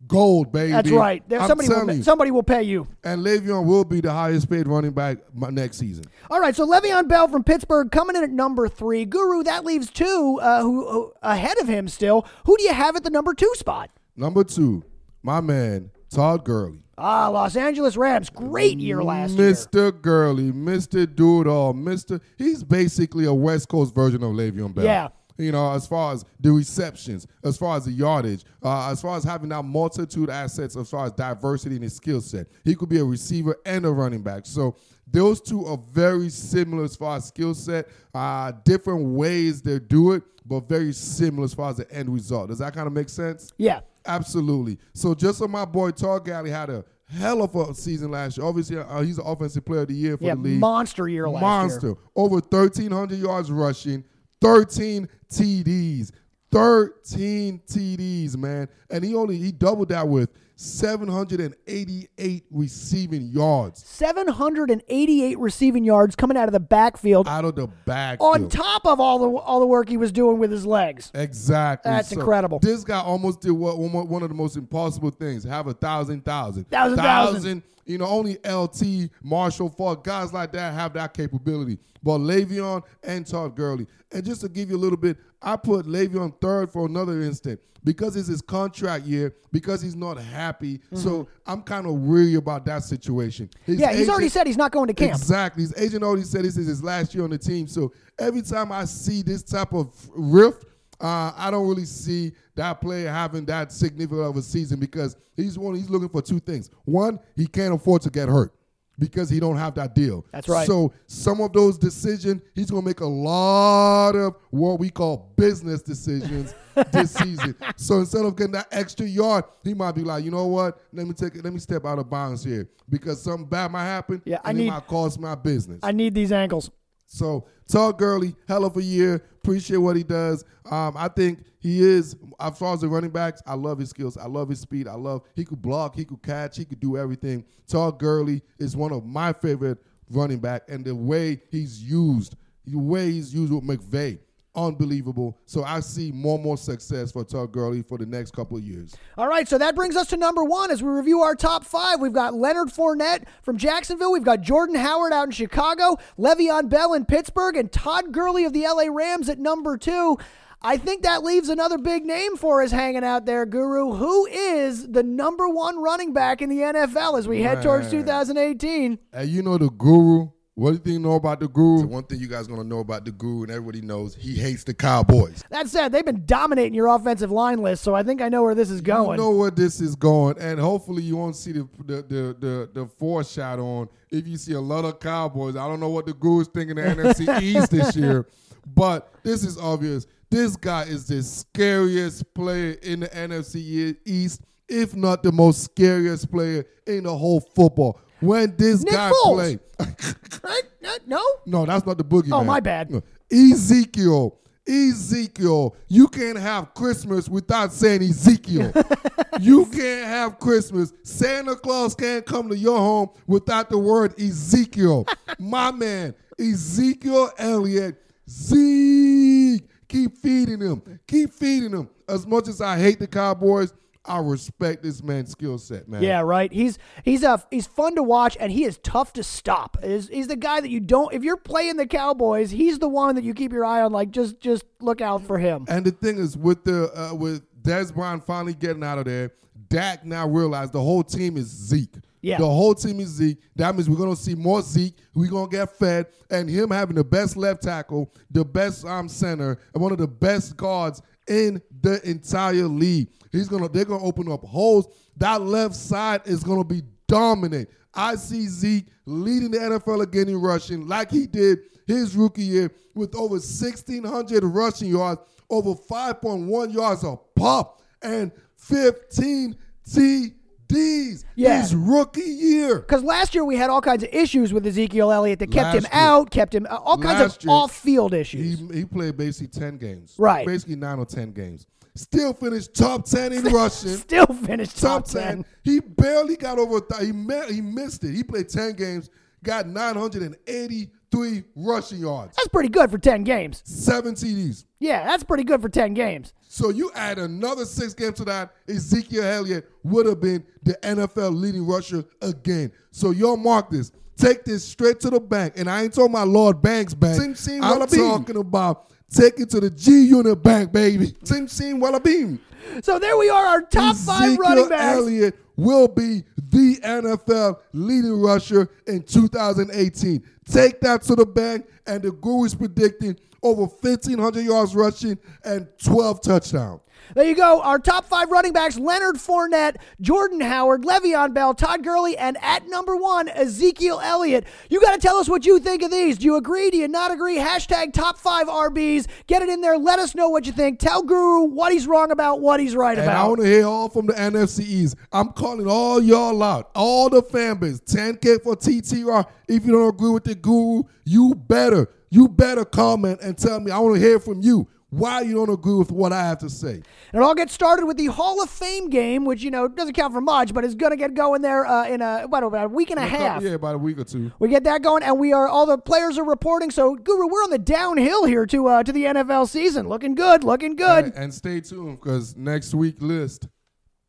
gold, 0.08 0.52
baby. 0.52 0.72
That's 0.72 0.92
right. 0.92 1.28
There, 1.28 1.40
somebody 1.48 1.70
will, 1.70 1.96
you. 1.96 2.04
somebody 2.04 2.32
will 2.32 2.44
pay 2.44 2.64
you. 2.64 2.88
And 3.04 3.24
Le'Veon 3.24 3.66
will 3.66 3.86
be 3.86 4.02
the 4.02 4.12
highest 4.12 4.50
paid 4.50 4.68
running 4.68 4.92
back 4.92 5.18
my- 5.34 5.50
next 5.50 5.78
season. 5.78 6.06
All 6.30 6.40
right, 6.40 6.56
so 6.56 6.68
Le'Veon 6.68 7.08
Bell 7.08 7.28
from 7.28 7.44
Pittsburgh 7.44 7.92
coming 7.92 8.16
in 8.16 8.24
at 8.24 8.30
number 8.30 8.68
three. 8.68 9.06
Guru, 9.06 9.44
that 9.44 9.66
leaves 9.66 9.90
two 9.90 10.40
uh, 10.42 10.62
who, 10.62 10.90
who 10.90 11.14
ahead 11.24 11.58
of 11.60 11.68
him 11.68 11.88
still. 11.88 12.28
Who 12.46 12.58
do 12.58 12.64
you 12.64 12.74
have 12.74 12.96
at 12.96 13.04
the 13.04 13.10
number 13.10 13.34
two 13.34 13.52
spot? 13.56 13.90
Number 14.16 14.44
two, 14.44 14.84
my 15.24 15.42
man 15.42 15.90
Todd 16.10 16.46
Gurley. 16.46 16.83
Ah, 16.98 17.30
Los 17.30 17.56
Angeles 17.56 17.98
Rams, 17.98 18.30
great 18.30 18.78
year 18.80 19.04
last 19.04 19.32
year. 19.36 19.52
Mr. 19.52 20.02
Gurley, 20.02 20.52
Mr. 20.52 21.14
Do 21.14 21.42
It 21.42 21.48
All, 21.48 21.74
Mr. 21.74 22.22
He's 22.38 22.64
basically 22.64 23.26
a 23.26 23.34
West 23.34 23.68
Coast 23.70 23.96
version 23.96 24.24
of 24.24 24.32
Le'Veon 24.32 24.74
Bell. 24.76 24.86
Yeah. 24.86 25.08
You 25.38 25.52
know, 25.52 25.72
as 25.72 25.88
far 25.88 26.14
as 26.14 26.24
the 26.40 26.52
receptions, 26.52 27.26
as 27.44 27.58
far 27.58 27.76
as 27.78 27.86
the 27.86 27.92
yardage, 27.92 28.44
uh, 28.62 28.92
as 28.92 29.02
far 29.02 29.18
as 29.18 29.24
having 29.24 29.50
that 29.50 29.64
multitude 29.64 30.26
of 30.26 30.36
assets, 30.36 30.78
as 30.78 30.92
far 30.92 31.08
as 31.08 31.12
diversity 31.14 31.76
in 31.78 31.82
his 31.82 31.96
skill 31.96 32.22
set, 32.22 32.46
he 32.64 32.76
could 32.76 32.90
be 32.90 33.00
a 33.00 33.04
receiver 33.04 33.58
and 33.66 33.84
a 33.86 33.90
running 33.90 34.22
back. 34.22 34.46
So 34.46 34.76
those 35.08 35.42
two 35.42 35.66
are 35.66 35.80
very 35.92 36.30
similar 36.30 36.84
as 36.84 36.96
far 36.96 37.18
as 37.18 37.26
skill 37.26 37.56
set, 37.56 37.88
uh, 38.14 38.52
different 38.64 39.04
ways 39.16 39.64
they 39.64 39.80
do 39.80 40.12
it, 40.12 40.22
but 40.46 40.70
very 40.70 40.94
similar 40.94 41.46
as 41.46 41.54
far 41.56 41.72
as 41.72 41.78
the 41.78 41.92
end 41.92 42.10
result. 42.10 42.50
Does 42.50 42.60
that 42.60 42.76
kind 42.76 42.86
of 42.86 42.94
make 42.94 43.10
sense? 43.10 43.52
Yeah. 43.58 43.80
Absolutely. 44.06 44.78
So 44.94 45.14
just 45.16 45.40
so 45.40 45.48
my 45.48 45.66
boy 45.66 45.92
Todd 45.92 46.26
Gurley 46.26 46.50
had 46.52 46.70
a 46.70 46.84
hell 47.10 47.42
of 47.44 47.56
a 47.56 47.74
season 47.76 48.12
last 48.12 48.38
year. 48.38 48.46
Obviously, 48.46 48.78
uh, 48.78 49.02
he's 49.02 49.18
an 49.20 49.26
offensive 49.28 49.64
player 49.66 49.82
of 49.82 49.88
the 49.88 49.94
year 49.94 50.18
for 50.18 50.24
Yeah, 50.26 50.36
the 50.36 50.42
league. 50.42 50.60
monster 50.60 51.08
year 51.08 51.30
last 51.30 51.42
year. 51.42 51.50
Monster. 51.50 51.88
year. 51.88 51.96
Over 52.16 52.36
1,300 52.36 53.20
yards 53.20 53.52
rushing, 53.52 54.04
13 54.42 55.08
TDs. 55.32 56.12
13 56.52 57.62
TDs, 57.68 58.38
man. 58.38 58.68
And 58.90 59.04
he 59.04 59.16
only 59.16 59.38
he 59.38 59.52
doubled 59.52 59.90
that 59.90 60.08
with 60.08 60.30
788 60.64 62.46
receiving 62.52 63.28
yards 63.28 63.84
788 63.86 65.40
receiving 65.40 65.84
yards 65.84 66.16
coming 66.16 66.38
out 66.38 66.48
of 66.48 66.54
the 66.54 66.60
backfield 66.60 67.28
out 67.28 67.46
of 67.46 67.56
the 67.56 67.68
back. 67.86 68.20
on 68.22 68.50
top 68.50 68.86
of 68.86 69.00
all 69.00 69.20
the 69.20 69.38
all 69.38 69.60
the 69.60 69.68
work 69.68 69.90
he 69.90 69.98
was 69.98 70.12
doing 70.12 70.40
with 70.40 70.52
his 70.52 70.66
legs. 70.66 71.12
Exactly. 71.14 71.92
That's 71.92 72.12
incredible. 72.12 72.60
This 72.60 72.84
guy 72.84 73.02
almost 73.02 73.42
did 73.42 73.52
what 73.52 73.78
one 73.78 74.08
one 74.08 74.24
of 74.24 74.30
the 74.30 74.36
most 74.36 74.58
impossible 74.58 75.12
things: 75.12 75.44
have 75.44 75.68
a 75.68 75.74
thousand 75.74 76.24
thousand 76.26 76.70
Thousand, 76.70 76.98
thousand. 76.98 77.64
You 77.86 77.98
know, 77.98 78.06
only 78.06 78.38
LT, 78.46 79.10
Marshall 79.22 79.70
Faulk, 79.70 80.04
guys 80.04 80.34
like 80.34 80.52
that 80.54 80.74
have 80.74 80.94
that 80.94 81.14
capability. 81.14 81.80
But 82.02 82.20
Le'Veon 82.20 82.84
and 83.04 83.26
Todd 83.26 83.56
Gurley. 83.56 83.88
And 84.12 84.24
just 84.26 84.42
to 84.42 84.50
give 84.50 84.70
you 84.70 84.76
a 84.76 84.78
little 84.78 84.98
bit, 84.98 85.18
I 85.42 85.56
put 85.56 85.86
Le'Veon 85.86 86.40
third 86.40 86.72
for 86.72 86.86
another 86.86 87.22
instant 87.22 87.60
because 87.84 88.16
it's 88.16 88.28
his 88.28 88.42
contract 88.42 89.06
year, 89.06 89.36
because 89.52 89.82
he's 89.82 89.96
not 89.96 90.18
happy. 90.18 90.80
So 90.94 91.28
I'm 91.46 91.62
kind 91.62 91.86
of 91.86 91.94
weary 91.96 92.36
about 92.36 92.66
that 92.66 92.84
situation. 92.84 93.50
His 93.66 93.76
Mm-hmm. 93.76 93.82
Yeah, 93.82 93.94
he's 93.94 94.10
already 94.10 94.30
said 94.30 94.48
he's 94.48 94.58
not 94.58 94.72
going 94.72 94.88
to 94.88 94.94
camp. 94.94 95.12
Exactly. 95.12 95.64
His 95.64 95.74
agent 95.78 96.04
already 96.04 96.24
said 96.24 96.46
this 96.46 96.58
is 96.58 96.68
his 96.68 96.84
last 96.84 97.14
year 97.14 97.24
on 97.24 97.30
the 97.30 97.38
team. 97.38 97.68
So 97.68 97.92
every 98.18 98.42
time 98.42 98.72
I 98.72 98.86
see 98.86 99.22
this 99.22 99.44
type 99.44 99.74
of 99.74 99.94
rift, 100.16 100.66
uh, 101.02 101.32
I 101.36 101.50
don't 101.52 101.68
really 101.68 101.86
see 101.86 102.34
that 102.56 102.82
player 102.82 103.10
having 103.10 103.46
that 103.46 103.72
significant 103.72 104.22
of 104.22 104.38
a 104.38 104.42
season 104.42 104.80
because 104.80 105.16
he's 105.36 105.58
one. 105.58 105.76
He's 105.76 105.90
looking 105.90 106.10
for 106.10 106.22
two 106.22 106.40
things. 106.40 106.70
One, 106.86 107.20
he 107.36 107.48
can't 107.48 107.74
afford 107.74 108.02
to 108.04 108.10
get 108.10 108.30
hurt 108.30 108.54
because 109.00 109.30
he 109.30 109.40
don't 109.40 109.58
have 109.58 109.74
that 109.76 109.96
deal. 109.96 110.26
That's 110.32 110.48
right. 110.48 110.68
So 110.68 110.94
some 111.08 111.42
of 111.42 111.52
those 111.54 111.78
decisions, 111.78 112.42
he's 112.54 112.70
gonna 112.70 112.86
make 112.86 113.00
a 113.00 113.06
lot 113.06 114.16
of 114.16 114.36
what 114.52 114.80
we 114.80 114.90
call 114.90 115.34
business 115.36 115.82
decisions 115.82 116.54
this 116.92 117.12
season. 117.14 117.56
So 117.76 118.00
instead 118.00 118.24
of 118.26 118.36
getting 118.36 118.54
that 118.54 118.68
extra 118.72 119.06
yard, 119.08 119.46
he 119.64 119.74
might 119.74 119.94
be 119.94 120.02
like, 120.04 120.24
you 120.24 120.32
know 120.32 120.46
what? 120.46 120.80
Let 120.94 121.08
me 121.08 121.14
take 121.14 121.36
it. 121.36 121.44
Let 121.44 121.54
me 121.54 121.60
step 121.60 121.86
out 121.86 122.00
of 122.00 122.10
bounds 122.10 122.44
here 122.44 122.70
because 122.90 123.22
something 123.22 123.46
bad 123.48 123.72
might 123.72 123.86
happen. 123.86 124.22
Yeah, 124.26 124.38
I 124.44 124.52
and 124.52 124.60
it 124.60 124.64
need- 124.64 124.70
might 124.70 124.88
cost 124.88 125.20
my 125.20 125.36
business. 125.36 125.80
I 125.84 125.92
need 125.92 126.14
these 126.14 126.32
ankles. 126.32 126.70
So 127.08 127.46
Todd 127.68 127.98
Gurley, 128.00 128.36
hell 128.48 128.66
of 128.66 128.76
a 128.78 128.82
year. 128.82 129.24
Appreciate 129.44 129.78
what 129.78 129.98
he 129.98 130.04
does. 130.04 130.46
Um, 130.72 130.96
I 130.96 131.10
think 131.10 131.44
he 131.60 131.82
is 131.82 132.16
as 132.40 132.58
far 132.58 132.74
as 132.74 132.82
the 132.82 132.88
running 132.88 133.10
backs. 133.10 133.42
I 133.46 133.56
love 133.56 133.78
his 133.78 133.90
skills. 133.90 134.16
I 134.16 134.26
love 134.26 134.48
his 134.48 134.62
speed. 134.62 134.88
I 134.88 134.96
love 134.96 135.24
he 135.36 135.44
could 135.44 135.62
block, 135.62 135.96
he 135.96 136.06
could 136.06 136.22
catch, 136.24 136.58
he 136.58 136.64
could 136.64 136.80
do 136.80 136.98
everything. 136.98 137.44
Todd 137.68 138.00
Gurley 138.00 138.42
is 138.58 138.78
one 138.78 138.94
of 138.94 139.06
my 139.06 139.34
favorite 139.34 139.80
running 140.10 140.40
back, 140.40 140.64
and 140.70 140.86
the 140.86 140.96
way 140.96 141.42
he's 141.52 141.82
used, 141.84 142.36
the 142.66 142.78
way 142.78 143.12
he's 143.12 143.34
used 143.34 143.52
with 143.52 143.64
McVay, 143.64 144.20
unbelievable. 144.56 145.38
So 145.46 145.64
I 145.64 145.80
see 145.80 146.12
more 146.12 146.36
and 146.36 146.44
more 146.44 146.58
success 146.58 147.12
for 147.12 147.24
Todd 147.24 147.52
Gurley 147.52 147.82
for 147.82 147.98
the 147.98 148.06
next 148.06 148.32
couple 148.32 148.58
of 148.58 148.64
years. 148.64 148.96
All 149.18 149.28
right, 149.28 149.48
so 149.48 149.58
that 149.58 149.76
brings 149.76 149.96
us 149.96 150.08
to 150.08 150.18
number 150.18 150.44
one 150.44 150.72
as 150.72 150.84
we 150.84 150.90
review 150.90 151.22
our 151.22 151.36
top 151.36 151.64
five. 151.64 152.00
We've 152.00 152.14
got 152.14 152.34
Leonard 152.34 152.70
Fournette 152.70 153.26
from 153.42 153.58
Jacksonville. 153.58 154.12
We've 154.12 154.24
got 154.24 154.42
Jordan 154.42 154.76
Howard 154.76 155.14
out 155.14 155.26
in 155.26 155.32
Chicago, 155.32 155.98
Le'Veon 156.18 156.70
Bell 156.70 156.94
in 156.94 157.06
Pittsburgh, 157.06 157.56
and 157.58 157.72
Todd 157.72 158.12
Gurley 158.12 158.46
of 158.46 158.54
the 158.54 158.64
LA 158.64 158.86
Rams 158.90 159.30
at 159.30 159.40
number 159.40 159.78
two. 159.78 160.18
I 160.66 160.78
think 160.78 161.04
that 161.04 161.26
leaves 161.26 161.50
another 161.50 161.78
big 161.78 162.06
name 162.06 162.38
for 162.38 162.64
us 162.64 162.72
hanging 162.72 163.04
out 163.04 163.26
there, 163.26 163.46
Guru. 163.46 163.96
Who 163.96 164.26
is 164.28 164.88
the 164.88 165.04
number 165.04 165.50
one 165.50 165.84
running 165.84 166.14
back 166.14 166.42
in 166.42 166.50
the 166.50 166.60
NFL 166.60 167.20
as 167.20 167.28
we 167.28 167.42
head 167.42 167.62
towards 167.62 167.92
2018? 167.92 168.98
And 169.12 169.30
you 169.30 169.42
know 169.42 169.58
the 169.58 169.70
guru. 169.70 170.30
What 170.56 170.70
do 170.70 170.74
you 170.74 170.80
think 170.80 170.94
you 170.94 171.00
know 171.00 171.16
about 171.16 171.40
the 171.40 171.48
guru? 171.48 171.80
So 171.82 171.88
one 171.88 172.04
thing 172.04 172.20
you 172.20 172.28
guys 172.28 172.46
gonna 172.46 172.64
know 172.64 172.80
about 172.80 173.06
the 173.06 173.12
guru, 173.12 173.44
and 173.44 173.52
everybody 173.52 173.82
knows 173.82 174.14
he 174.14 174.36
hates 174.36 174.64
the 174.64 174.74
Cowboys. 174.74 175.44
That 175.50 175.68
said, 175.68 175.92
they've 175.92 176.06
been 176.06 176.26
dominating 176.28 176.76
your 176.76 176.88
offensive 176.88 177.32
line 177.32 177.64
list, 177.64 177.84
so 177.84 177.96
I 177.96 178.04
think 178.04 178.22
I 178.22 178.30
know 178.30 178.44
where 178.44 178.54
this 178.54 178.70
is 178.70 178.80
going. 178.80 179.18
You 179.20 179.26
know 179.26 179.32
where 179.32 179.50
this 179.50 179.82
is 179.82 179.96
going, 179.96 180.38
and 180.40 180.60
hopefully 180.60 181.02
you 181.02 181.18
won't 181.18 181.36
see 181.36 181.54
the 181.54 181.68
the 181.80 181.96
the 182.04 182.36
the, 182.40 182.70
the 182.74 182.86
foreshadow 183.00 183.66
on 183.66 183.90
if 184.12 184.28
you 184.28 184.38
see 184.38 184.54
a 184.54 184.62
lot 184.62 184.86
of 184.86 185.00
Cowboys. 185.00 185.56
I 185.56 185.68
don't 185.68 185.80
know 185.80 185.90
what 185.90 186.06
the 186.06 186.14
Guru's 186.14 186.48
thinking 186.48 186.76
the 186.76 186.84
NFC 186.84 187.42
East 187.42 187.72
this 187.72 187.96
year, 187.96 188.28
but 188.76 189.12
this 189.24 189.44
is 189.44 189.58
obvious. 189.58 190.06
This 190.30 190.56
guy 190.56 190.84
is 190.84 191.08
the 191.08 191.24
scariest 191.24 192.32
player 192.36 192.78
in 192.84 193.00
the 193.00 193.08
NFC 193.10 193.98
East, 194.06 194.42
if 194.70 194.96
not 194.96 195.24
the 195.24 195.32
most 195.32 195.64
scariest 195.64 196.30
player 196.30 196.66
in 196.86 197.06
the 197.06 197.16
whole 197.16 197.40
football. 197.40 198.00
When 198.24 198.56
this 198.56 198.84
Nick 198.84 198.94
guy 198.94 199.12
Foles. 199.12 199.60
played, 199.80 200.64
No? 201.08 201.22
no, 201.46 201.66
that's 201.66 201.86
not 201.86 201.98
the 201.98 202.04
boogie. 202.04 202.30
Oh, 202.32 202.44
my 202.44 202.60
bad. 202.60 203.04
Ezekiel. 203.32 204.40
Ezekiel. 204.68 205.76
You 205.90 206.08
can't 206.08 206.38
have 206.38 206.74
Christmas 206.74 207.28
without 207.28 207.74
saying 207.74 208.02
Ezekiel. 208.04 208.72
you 209.42 209.66
can't 209.66 210.08
have 210.08 210.40
Christmas. 210.40 210.94
Santa 211.04 211.56
Claus 211.56 211.96
can't 211.96 212.26
come 212.26 212.50
to 212.50 212.58
your 212.58 212.78
home 212.78 213.10
without 213.28 213.70
the 213.70 213.78
word 213.78 214.20
Ezekiel. 214.20 215.06
my 215.40 215.72
man, 215.72 216.16
Ezekiel 216.40 217.32
Elliott. 217.38 218.02
Zeke. 218.30 219.68
Keep 219.90 220.18
feeding 220.18 220.62
him. 220.62 220.82
Keep 221.08 221.34
feeding 221.34 221.72
him. 221.72 221.90
As 222.08 222.26
much 222.26 222.48
as 222.48 222.62
I 222.62 222.80
hate 222.80 223.00
the 223.00 223.08
Cowboys, 223.08 223.74
I 224.06 224.20
respect 224.20 224.84
this 224.84 225.02
man's 225.02 225.32
skill 225.32 225.58
set, 225.58 225.88
man. 225.88 226.04
Yeah, 226.04 226.22
right. 226.22 226.52
He's 226.52 226.78
he's 227.04 227.24
a 227.24 227.42
he's 227.50 227.68
fun 227.68 227.96
to 227.96 228.04
watch 228.04 228.36
and 228.40 228.52
he 228.52 228.66
is 228.66 228.78
tough 228.80 229.14
to 229.14 229.24
stop. 229.24 229.78
Is 229.82 230.10
he's 230.10 230.28
the 230.28 230.36
guy 230.36 230.60
that 230.60 230.70
you 230.70 230.82
don't 230.82 231.14
if 231.14 231.24
you're 231.24 231.38
playing 231.38 231.78
the 231.78 231.88
Cowboys, 231.88 232.52
he's 232.52 232.80
the 232.80 232.90
one 232.90 233.16
that 233.16 233.24
you 233.24 233.34
keep 233.34 233.54
your 233.54 233.66
eye 233.66 233.82
on 233.82 233.92
like 233.92 234.12
just 234.12 234.42
just 234.42 234.66
look 234.82 235.00
out 235.00 235.24
for 235.24 235.38
him. 235.38 235.66
And 235.70 235.86
the 235.86 235.92
thing 235.92 236.18
is, 236.18 236.36
with 236.36 236.64
the 236.66 236.92
uh, 236.94 237.16
with 237.16 237.44
Dez 237.62 237.94
Bryant 237.94 238.26
finally 238.26 238.54
getting 238.54 238.84
out 238.84 238.98
of 238.98 239.06
there, 239.06 239.32
Dak 239.70 240.06
now 240.06 240.28
realized 240.28 240.74
the 240.74 240.82
whole 240.82 241.04
team 241.04 241.38
is 241.38 241.48
Zeke. 241.48 241.96
Yeah. 242.22 242.38
The 242.38 242.46
whole 242.46 242.74
team 242.74 243.00
is 243.00 243.10
Zeke. 243.10 243.38
That 243.56 243.74
means 243.76 243.90
we're 243.90 243.98
gonna 243.98 244.16
see 244.16 244.36
more 244.36 244.62
Zeke. 244.62 244.98
We're 245.14 245.30
gonna 245.30 245.50
get 245.50 245.78
fed, 245.78 246.08
and 246.30 246.50
him 246.50 246.72
having 246.72 246.96
the 246.96 247.04
best 247.04 247.38
left 247.38 247.64
tackle, 247.64 248.12
the 248.32 248.44
best 248.44 248.86
um 248.86 249.08
center, 249.08 249.60
and 249.74 249.82
one 249.82 249.92
of 249.92 249.98
the 249.98 250.08
best 250.08 250.58
guards 250.58 251.02
in 251.28 251.62
the 251.82 252.02
entire 252.10 252.68
league. 252.68 253.08
He's 253.34 253.50
gonna 253.50 253.68
they're 253.68 253.84
gonna 253.84 254.04
open 254.04 254.32
up 254.32 254.46
holes. 254.46 254.88
That 255.18 255.42
left 255.42 255.76
side 255.76 256.22
is 256.26 256.44
gonna 256.44 256.64
be 256.64 256.84
dominant. 257.08 257.68
I 257.94 258.16
see 258.16 258.48
Zeke 258.48 258.88
leading 259.06 259.52
the 259.52 259.58
NFL 259.58 260.02
again 260.04 260.30
in 260.30 260.40
rushing, 260.40 260.88
like 260.88 261.12
he 261.12 261.28
did 261.28 261.60
his 261.86 262.16
rookie 262.16 262.44
year 262.44 262.72
with 262.96 263.14
over 263.16 263.34
1,600 263.34 264.44
rushing 264.46 264.90
yards, 264.90 265.20
over 265.50 265.74
5.1 265.74 266.74
yards 266.74 267.04
a 267.04 267.18
pop, 267.36 267.82
and 268.02 268.32
15 268.56 269.56
TDs. 269.88 271.24
Yeah. 271.36 271.62
His 271.62 271.76
rookie 271.76 272.22
year. 272.22 272.80
Because 272.80 273.04
last 273.04 273.36
year 273.36 273.44
we 273.46 273.58
had 273.58 273.70
all 273.70 273.82
kinds 273.82 274.04
of 274.04 274.10
issues 274.12 274.54
with 274.54 274.66
Ezekiel 274.66 275.12
Elliott 275.12 275.40
that 275.40 275.52
kept 275.52 275.76
him 275.76 275.84
year. 275.84 275.90
out, 275.92 276.32
kept 276.32 276.56
him 276.56 276.66
uh, 276.70 276.78
all 276.78 276.98
kinds 276.98 277.20
Last 277.20 277.44
of 277.44 277.50
off-field 277.50 278.14
He, 278.14 278.20
issues. 278.20 278.60
he 278.72 278.86
played 278.86 279.18
basically 279.18 279.48
10 279.60 279.78
games. 279.78 280.16
Right. 280.18 280.46
Basically 280.46 280.76
9 280.76 281.00
or 281.00 281.06
10 281.06 281.32
games. 281.34 281.68
Still 281.96 282.34
finished 282.34 282.74
top 282.74 283.06
10 283.06 283.34
in 283.34 283.44
rushing. 283.54 283.92
Still 283.98 284.26
finished 284.26 284.80
top, 284.80 285.06
top 285.06 285.12
10. 285.14 285.24
10. 285.24 285.46
He 285.64 285.80
barely 285.80 286.36
got 286.36 286.58
over. 286.58 286.80
Th- 286.82 287.02
he 287.06 287.12
met, 287.12 287.50
he 287.52 287.62
missed 287.62 288.04
it. 288.04 288.14
He 288.16 288.24
played 288.24 288.50
10 288.50 288.74
games, 288.74 289.10
got 289.44 289.68
983 289.68 291.44
rushing 291.56 292.00
yards, 292.00 292.36
That's 292.36 292.48
pretty 292.48 292.70
good 292.70 292.90
for 292.90 292.98
10 292.98 293.24
games. 293.24 293.62
seven 293.66 294.16
TDs. 294.16 294.66
Yeah, 294.80 295.06
that's 295.06 295.24
pretty 295.24 295.44
good 295.44 295.62
for 295.62 295.70
10 295.70 295.94
games. 295.94 296.34
So 296.48 296.70
you 296.70 296.92
add 296.96 297.20
another 297.20 297.66
six 297.66 297.94
games 297.94 298.16
to 298.18 298.26
that, 298.26 298.54
Ezekiel 298.68 299.24
Elliott 299.24 299.70
would 299.84 300.06
have 300.06 300.20
been 300.22 300.44
the 300.64 300.74
NFL 300.82 301.40
leading 301.40 301.66
rusher 301.66 302.04
again. 302.22 302.72
So 302.92 303.12
y'all 303.12 303.38
mark 303.38 303.70
this. 303.70 303.92
Take 304.16 304.46
this 304.46 304.64
straight 304.64 305.00
to 305.02 305.10
the 305.10 305.20
bank. 305.20 305.54
And 305.58 305.68
I 305.70 305.84
ain't 305.84 305.94
talking 305.94 306.12
about 306.14 306.28
Lloyd 306.28 306.62
Banks 306.62 306.94
Bank. 306.94 307.20
I'm 307.62 307.88
talking 307.88 308.38
about 308.38 308.93
take 309.14 309.40
it 309.40 309.50
to 309.52 309.60
the 309.60 309.70
G 309.70 310.06
Unit 310.06 310.42
Bank, 310.42 310.72
baby. 310.72 311.14
Sim 311.24 311.48
Sim 311.48 311.80
Walla 311.80 312.00
Beam. 312.00 312.40
So 312.82 312.98
there 313.00 313.18
we 313.18 313.30
are, 313.30 313.46
our 313.46 313.62
top 313.62 313.96
five 313.96 314.24
Ezekiel 314.24 314.38
running 314.38 314.70
backs. 314.70 314.98
Elliott 314.98 315.36
will 315.56 315.88
be 315.88 316.24
the 316.50 316.80
NFL 316.84 317.60
leading 317.74 318.20
rusher 318.22 318.70
in 318.88 319.04
2018. 319.04 320.24
Take 320.50 320.82
that 320.82 321.04
to 321.04 321.16
the 321.16 321.26
bank, 321.26 321.68
and 321.86 322.02
the 322.02 322.12
Guru 322.12 322.46
is 322.46 322.56
predicting 322.56 323.18
over 323.42 323.64
1,500 323.64 324.42
yards 324.42 324.76
rushing 324.76 325.18
and 325.44 325.68
12 325.84 326.22
touchdowns. 326.22 326.82
There 327.16 327.26
you 327.26 327.36
go. 327.36 327.62
Our 327.62 327.80
top 327.80 328.06
five 328.06 328.32
running 328.32 328.54
backs 328.54 328.78
Leonard 328.78 329.16
Fournette, 329.16 329.78
Jordan 330.02 330.42
Howard, 330.42 330.84
Le'Veon 330.84 331.34
Bell, 331.34 331.54
Todd 331.54 331.84
Gurley, 331.84 332.18
and 332.18 332.38
at 332.42 332.68
number 332.68 332.96
one, 332.96 333.30
Ezekiel 333.30 334.00
Elliott. 334.04 334.46
You 334.70 334.82
got 334.82 334.94
to 334.94 335.00
tell 335.00 335.18
us 335.18 335.30
what 335.30 335.46
you 335.46 335.60
think 335.60 335.82
of 335.82 335.92
these. 335.92 336.18
Do 336.18 336.26
you 336.26 336.36
agree? 336.36 336.70
Do 336.70 336.78
you 336.78 336.88
not 336.88 337.12
agree? 337.12 337.38
Hashtag 337.38 337.94
top 337.94 338.18
five 338.18 338.48
RBs. 338.48 339.08
Get 339.28 339.42
it 339.42 339.50
in 339.50 339.62
there. 339.62 339.78
Let 339.78 340.00
us 340.00 340.16
know 340.16 340.30
what 340.30 340.46
you 340.46 340.52
think. 340.52 340.80
Tell 340.80 341.04
Guru 341.04 341.44
what 341.44 341.72
he's 341.72 341.88
wrong 341.88 342.12
about, 342.12 342.42
what 342.42 342.60
he's 342.60 342.76
right 342.76 342.98
about. 342.98 343.10
And 343.10 343.18
I 343.18 343.28
want 343.28 343.42
to 343.42 343.48
hear 343.48 343.66
all 343.66 343.90
from 343.90 344.08
the 344.08 344.14
NFC 344.14 344.62
East. 344.62 344.96
I'm 345.12 345.30
calling 345.34 345.68
all 345.68 346.02
y'all 346.02 346.42
out, 346.42 346.72
all 346.76 347.10
the 347.10 347.22
fan 347.22 347.58
base. 347.58 347.80
10K 347.82 348.42
for 348.44 348.56
TTR. 348.56 349.26
If 349.48 349.66
you 349.66 349.72
don't 349.72 349.90
agree 349.90 350.10
with 350.10 350.24
the 350.24 350.36
guru, 350.36 350.84
you 351.06 351.36
better, 351.36 351.90
you 352.10 352.28
better 352.28 352.66
comment 352.66 353.20
and 353.22 353.38
tell 353.38 353.60
me. 353.60 353.72
I 353.72 353.80
want 353.80 353.96
to 353.96 354.02
hear 354.02 354.20
from 354.20 354.42
you. 354.42 354.68
Why 354.98 355.22
you 355.22 355.34
don't 355.34 355.50
agree 355.50 355.76
with 355.76 355.92
what 355.92 356.14
I 356.14 356.26
have 356.26 356.40
to 356.40 356.50
say. 356.50 356.74
And 356.74 356.84
it 357.14 357.22
all 357.22 357.36
gets 357.36 357.54
started 357.54 357.86
with 357.86 357.98
the 357.98 358.08
Hall 358.08 358.42
of 358.42 358.50
Fame 358.50 358.90
game, 358.90 359.26
which 359.26 359.44
you 359.44 359.52
know 359.52 359.68
doesn't 359.68 359.94
count 359.94 360.14
for 360.14 360.22
much, 360.22 360.54
but 360.54 360.64
is 360.64 360.76
going 360.76 360.92
to 360.92 360.98
get 360.98 361.14
going 361.14 361.42
there 361.42 361.66
uh, 361.66 361.88
in 361.88 362.02
a 362.02 362.24
what 362.28 362.44
about 362.44 362.66
a 362.66 362.70
week 362.70 362.90
and 362.92 363.00
a 363.00 363.06
half. 363.06 363.42
Yeah, 363.42 363.52
about 363.52 363.76
a 363.76 363.80
week 363.80 363.98
or 363.98 364.04
two. 364.04 364.32
We 364.40 364.50
get 364.50 364.64
that 364.66 364.82
going, 364.82 365.04
and 365.04 365.20
we 365.20 365.34
are 365.34 365.48
all 365.48 365.66
the 365.66 365.78
players 365.78 366.18
are 366.18 366.24
reporting. 366.26 366.72
So, 366.72 366.96
Guru, 366.96 367.28
we're 367.28 367.44
on 367.44 367.50
the 367.50 367.58
downhill 367.58 368.26
here 368.26 368.46
to 368.48 368.68
uh, 368.68 368.84
to 368.84 368.92
the 368.92 369.06
NFL 369.06 369.50
season. 369.50 369.88
Looking 369.88 370.16
good, 370.16 370.44
looking 370.44 370.76
good. 370.76 371.06
And, 371.06 371.16
and 371.16 371.34
stay 371.34 371.62
tuned 371.62 372.00
because 372.00 372.36
next 372.36 372.74
week 372.74 373.02
list 373.02 373.48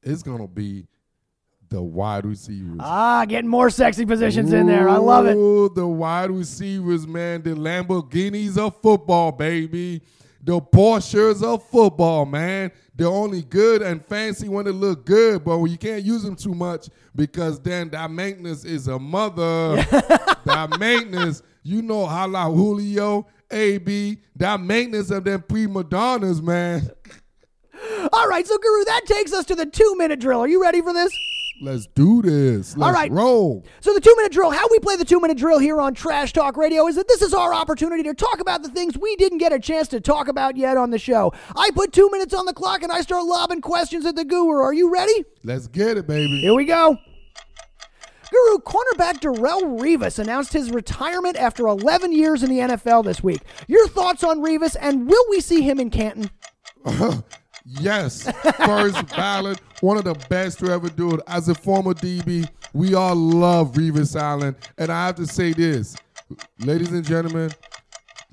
is 0.03 0.22
gonna 0.22 0.49
be 0.49 0.87
the 1.70 1.82
wide 1.82 2.24
receivers. 2.24 2.76
Ah, 2.80 3.24
getting 3.26 3.51
more 3.51 3.70
sexy 3.70 4.07
positions 4.07 4.53
in 4.53 4.66
there. 4.66 4.89
I 4.89 4.97
love 4.97 5.26
it. 5.26 5.35
The 5.74 5.87
wide 5.87 6.30
receivers, 6.30 7.07
man. 7.07 7.43
The 7.43 7.51
Lamborghinis 7.51 8.57
of 8.59 8.80
football, 8.80 9.32
baby. 9.32 10.03
The 10.45 10.61
Porsches 10.61 11.42
of 11.42 11.66
football, 11.68 12.26
man. 12.26 12.70
They're 12.95 13.07
only 13.09 13.42
good 13.42 13.80
and 13.80 14.05
fancy 14.05 14.47
when 14.47 14.66
they 14.66 14.70
look 14.70 15.07
good, 15.07 15.42
but 15.42 15.59
you 15.64 15.78
can't 15.78 16.05
use 16.05 16.22
them 16.22 16.36
too 16.36 16.55
much 16.55 16.88
because 17.16 17.59
then 17.61 17.88
that 17.90 18.11
maintenance 18.11 18.64
is 18.64 18.86
a 18.86 18.99
mother. 18.99 19.76
that 20.45 20.76
maintenance, 20.78 21.42
you 21.62 21.80
know, 21.80 22.07
Hala 22.07 22.55
Julio, 22.55 23.26
AB, 23.51 24.18
that 24.36 24.61
maintenance 24.61 25.11
of 25.11 25.24
them 25.24 25.42
prima 25.49 25.82
donnas, 25.82 26.42
man. 26.42 26.90
All 28.12 28.28
right, 28.28 28.47
so 28.47 28.59
Guru, 28.59 28.84
that 28.84 29.07
takes 29.07 29.32
us 29.32 29.47
to 29.47 29.55
the 29.55 29.66
two 29.66 29.95
minute 29.97 30.20
drill. 30.20 30.40
Are 30.40 30.49
you 30.49 30.61
ready 30.61 30.82
for 30.82 30.92
this? 30.92 31.11
Let's 31.61 31.86
do 31.86 32.20
this. 32.20 32.76
Let's 32.76 32.94
right. 32.94 33.11
roll. 33.11 33.64
So 33.80 33.94
the 33.94 34.00
two 34.00 34.14
minute 34.16 34.32
drill, 34.32 34.50
how 34.50 34.66
we 34.70 34.78
play 34.80 34.96
the 34.96 35.05
two 35.05 35.20
minute 35.20 35.38
drill 35.38 35.59
here 35.59 35.80
on 35.80 35.94
Trash 35.94 36.32
Talk 36.32 36.57
Radio 36.57 36.86
is 36.88 36.96
that 36.96 37.07
this 37.07 37.22
is 37.22 37.32
our 37.32 37.55
opportunity 37.55 38.02
to 38.02 38.14
talk 38.14 38.40
about 38.40 38.62
the 38.62 38.68
things 38.68 38.98
we 38.98 39.14
didn't 39.16 39.38
get 39.38 39.52
a 39.52 39.61
chance 39.61 39.88
to 39.88 40.00
talk 40.00 40.28
about 40.28 40.57
yet 40.57 40.76
on 40.76 40.90
the 40.90 40.98
show. 40.98 41.32
I 41.57 41.70
put 41.74 41.92
two 41.92 42.11
minutes 42.11 42.34
on 42.34 42.46
the 42.46 42.52
clock 42.52 42.82
and 42.82 42.90
I 42.90 43.02
start 43.02 43.24
lobbing 43.24 43.61
questions 43.61 44.05
at 44.05 44.16
the 44.16 44.24
guru. 44.24 44.61
Are 44.61 44.74
you 44.74 44.92
ready? 44.92 45.24
Let's 45.44 45.68
get 45.68 45.96
it, 45.96 46.07
baby. 46.07 46.40
Here 46.40 46.55
we 46.55 46.64
go. 46.64 46.98
Guru, 48.30 48.59
cornerback 48.59 49.20
Darrelle 49.20 49.78
Revis 49.80 50.18
announced 50.18 50.52
his 50.52 50.70
retirement 50.70 51.36
after 51.36 51.68
11 51.68 52.12
years 52.12 52.42
in 52.42 52.50
the 52.50 52.59
NFL 52.59 53.05
this 53.05 53.22
week. 53.22 53.42
Your 53.68 53.86
thoughts 53.86 54.24
on 54.24 54.40
Revis, 54.40 54.76
and 54.80 55.07
will 55.09 55.24
we 55.30 55.40
see 55.40 55.62
him 55.62 55.78
in 55.78 55.90
Canton? 55.90 56.30
Yes, 57.64 58.30
first 58.66 59.08
ballot, 59.16 59.58
one 59.80 59.96
of 59.96 60.04
the 60.04 60.14
best 60.28 60.58
to 60.58 60.70
ever 60.70 60.90
do 60.90 61.14
it. 61.14 61.20
As 61.26 61.48
a 61.48 61.54
former 61.54 61.94
DB, 61.94 62.46
we 62.74 62.94
all 62.94 63.16
love 63.16 63.72
Revis 63.72 64.20
Island, 64.20 64.56
and 64.76 64.90
I 64.92 65.06
have 65.06 65.14
to 65.16 65.26
say 65.26 65.54
this, 65.54 65.96
ladies 66.58 66.92
and 66.92 67.04
gentlemen, 67.04 67.50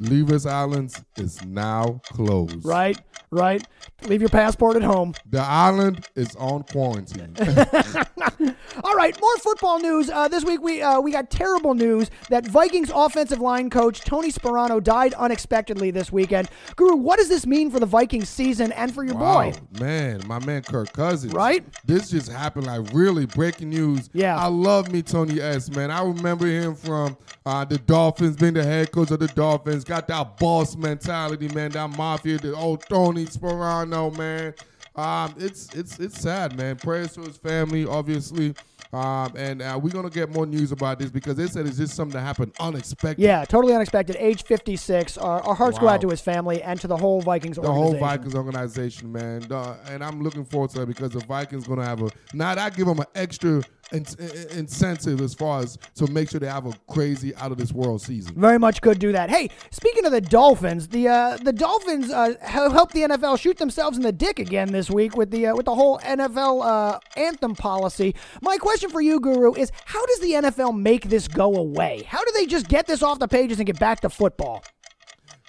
Revis 0.02 0.50
Islands 0.50 1.04
is 1.18 1.44
now 1.46 2.02
closed. 2.06 2.66
Right, 2.66 3.00
right. 3.30 3.62
Leave 4.08 4.22
your 4.22 4.30
passport 4.30 4.76
at 4.76 4.82
home. 4.84 5.14
The 5.30 5.42
island 5.42 6.08
is 6.16 6.36
on 6.38 6.64
quarantine. 6.64 7.36
All 8.84 8.96
right, 8.96 9.20
more 9.20 9.38
football 9.38 9.80
news. 9.80 10.10
Uh, 10.10 10.28
this 10.28 10.44
week 10.44 10.62
we 10.62 10.82
uh, 10.82 11.00
we 11.00 11.12
got 11.12 11.30
terrible 11.30 11.74
news 11.74 12.10
that 12.30 12.48
Vikings 12.48 12.92
offensive 12.94 13.40
line 13.40 13.70
coach 13.70 14.02
Tony 14.02 14.32
Sparano 14.32 14.82
died 14.84 15.14
unexpectedly 15.16 15.92
this 15.92 16.12
weekend. 16.12 16.50
Guru, 16.76 16.96
what 16.96 17.18
does 17.20 17.30
this 17.30 17.46
mean 17.46 17.70
for 17.70 17.80
the 17.80 17.86
Vikings 17.86 18.30
season 18.30 18.72
and 18.72 18.94
for 18.94 19.04
your 19.04 19.16
Wow, 19.16 19.52
boy? 19.52 19.54
man, 19.80 20.22
my 20.26 20.44
man 20.46 20.64
Kirk 20.64 20.94
Cousins. 20.94 21.34
Right? 21.34 21.64
This 21.86 22.10
just 22.10 22.32
happened 22.32 22.68
like 22.68 22.92
really 22.94 23.26
breaking 23.26 23.70
news. 23.70 24.10
Yeah. 24.14 24.38
I 24.38 24.48
love 24.48 24.92
me 24.92 25.02
Tony 25.02 25.40
S. 25.42 25.70
Man, 25.70 25.92
I 25.92 26.04
remember 26.04 26.48
him 26.48 26.76
from 26.76 27.18
uh, 27.46 27.66
the 27.66 27.78
Dolphins, 27.80 28.36
being 28.38 28.54
the 28.54 28.64
head 28.64 28.92
coach 28.92 29.12
of 29.12 29.20
the 29.20 29.28
Dolphins. 29.28 29.84
Got 29.92 30.08
that 30.08 30.38
boss 30.38 30.78
mentality, 30.78 31.50
man. 31.50 31.72
That 31.72 31.90
mafia, 31.90 32.38
the 32.38 32.56
old 32.56 32.82
Tony 32.88 33.26
Sparano, 33.26 34.18
man. 34.18 34.54
Um, 34.96 35.36
it's 35.38 35.68
it's 35.76 36.00
it's 36.00 36.22
sad, 36.22 36.56
man. 36.56 36.78
Prayers 36.78 37.12
to 37.16 37.22
his 37.24 37.36
family, 37.36 37.86
obviously. 37.86 38.56
Um, 38.94 39.34
and 39.38 39.62
uh, 39.62 39.80
we're 39.82 39.90
gonna 39.92 40.10
get 40.10 40.34
more 40.34 40.46
news 40.46 40.72
about 40.72 41.00
this 41.00 41.10
because 41.12 41.36
they 41.36 41.48
said 41.48 41.66
it's 41.66 41.78
just 41.78 41.96
something 41.96 42.14
that 42.14 42.26
happened 42.26 42.54
unexpected. 42.60 43.24
Yeah, 43.24 43.46
totally 43.46 43.74
unexpected. 43.74 44.18
Age 44.20 44.44
56. 44.44 45.18
Our, 45.18 45.42
our 45.42 45.56
hearts 45.56 45.80
go 45.80 45.88
out 45.88 46.02
to 46.02 46.10
his 46.10 46.22
family 46.22 46.62
and 46.62 46.80
to 46.82 46.88
the 46.88 46.98
whole 46.98 47.22
Vikings 47.22 47.56
the 47.56 47.64
whole 47.64 47.94
organization. 47.94 48.08
Vikings 48.08 48.36
organization, 48.36 49.12
man. 49.12 49.52
Uh, 49.52 49.78
and 49.88 50.04
I'm 50.04 50.22
looking 50.22 50.44
forward 50.46 50.72
to 50.72 50.80
that 50.80 50.88
because 50.88 51.12
the 51.12 51.20
Vikings 51.20 51.68
going 51.68 51.80
to 51.80 51.86
have 51.86 52.02
a 52.02 52.10
now 52.34 52.54
that 52.56 52.76
give 52.76 52.88
them 52.88 53.00
an 53.00 53.06
extra 53.16 53.62
in- 53.92 54.06
in- 54.20 54.60
incentive 54.60 55.22
as 55.22 55.34
far 55.34 55.62
as 55.62 55.78
to 55.96 56.08
make 56.12 56.30
sure 56.30 56.40
they 56.40 56.48
have 56.48 56.66
a 56.66 56.74
crazy 56.88 57.36
out 57.36 57.52
of 57.52 57.58
this 57.58 57.72
world 57.72 58.02
season. 58.02 58.34
Very 58.36 58.58
much 58.58 58.82
could 58.82 59.00
do 59.00 59.12
that. 59.12 59.30
Hey, 59.30 59.50
speaking 59.72 60.06
of 60.06 60.12
the 60.12 60.22
Dolphins, 60.22 60.88
the 60.88 61.08
uh, 61.08 61.38
the 61.38 61.54
Dolphins 61.54 62.10
uh, 62.10 62.36
have 62.42 62.72
helped 62.72 62.94
the 62.94 63.02
NFL 63.02 63.40
shoot 63.40 63.58
themselves 63.58 63.98
in 63.98 64.04
the 64.04 64.12
dick 64.12 64.40
again 64.40 64.72
this 64.72 64.90
week 64.90 65.16
with 65.16 65.32
the 65.32 65.48
uh, 65.48 65.56
with 65.56 65.66
the 65.66 65.76
whole 65.76 66.00
NFL 66.00 66.66
uh, 66.66 67.00
anthem 67.16 67.56
policy. 67.56 68.16
My 68.42 68.58
question 68.58 68.81
for 68.90 69.02
you, 69.02 69.20
Guru, 69.20 69.54
is 69.54 69.72
how 69.86 70.06
does 70.06 70.20
the 70.20 70.32
NFL 70.32 70.78
make 70.80 71.10
this 71.10 71.28
go 71.28 71.56
away? 71.56 72.04
How 72.08 72.24
do 72.24 72.32
they 72.34 72.46
just 72.46 72.68
get 72.68 72.88
this 72.88 73.04
off 73.04 73.20
the 73.20 73.28
pages 73.28 73.60
and 73.60 73.66
get 73.66 73.80
back 73.80 74.02
to 74.02 74.10
football? 74.10 74.64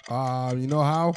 Uh, 0.09 0.53
you 0.57 0.67
know 0.67 0.81
how? 0.81 1.13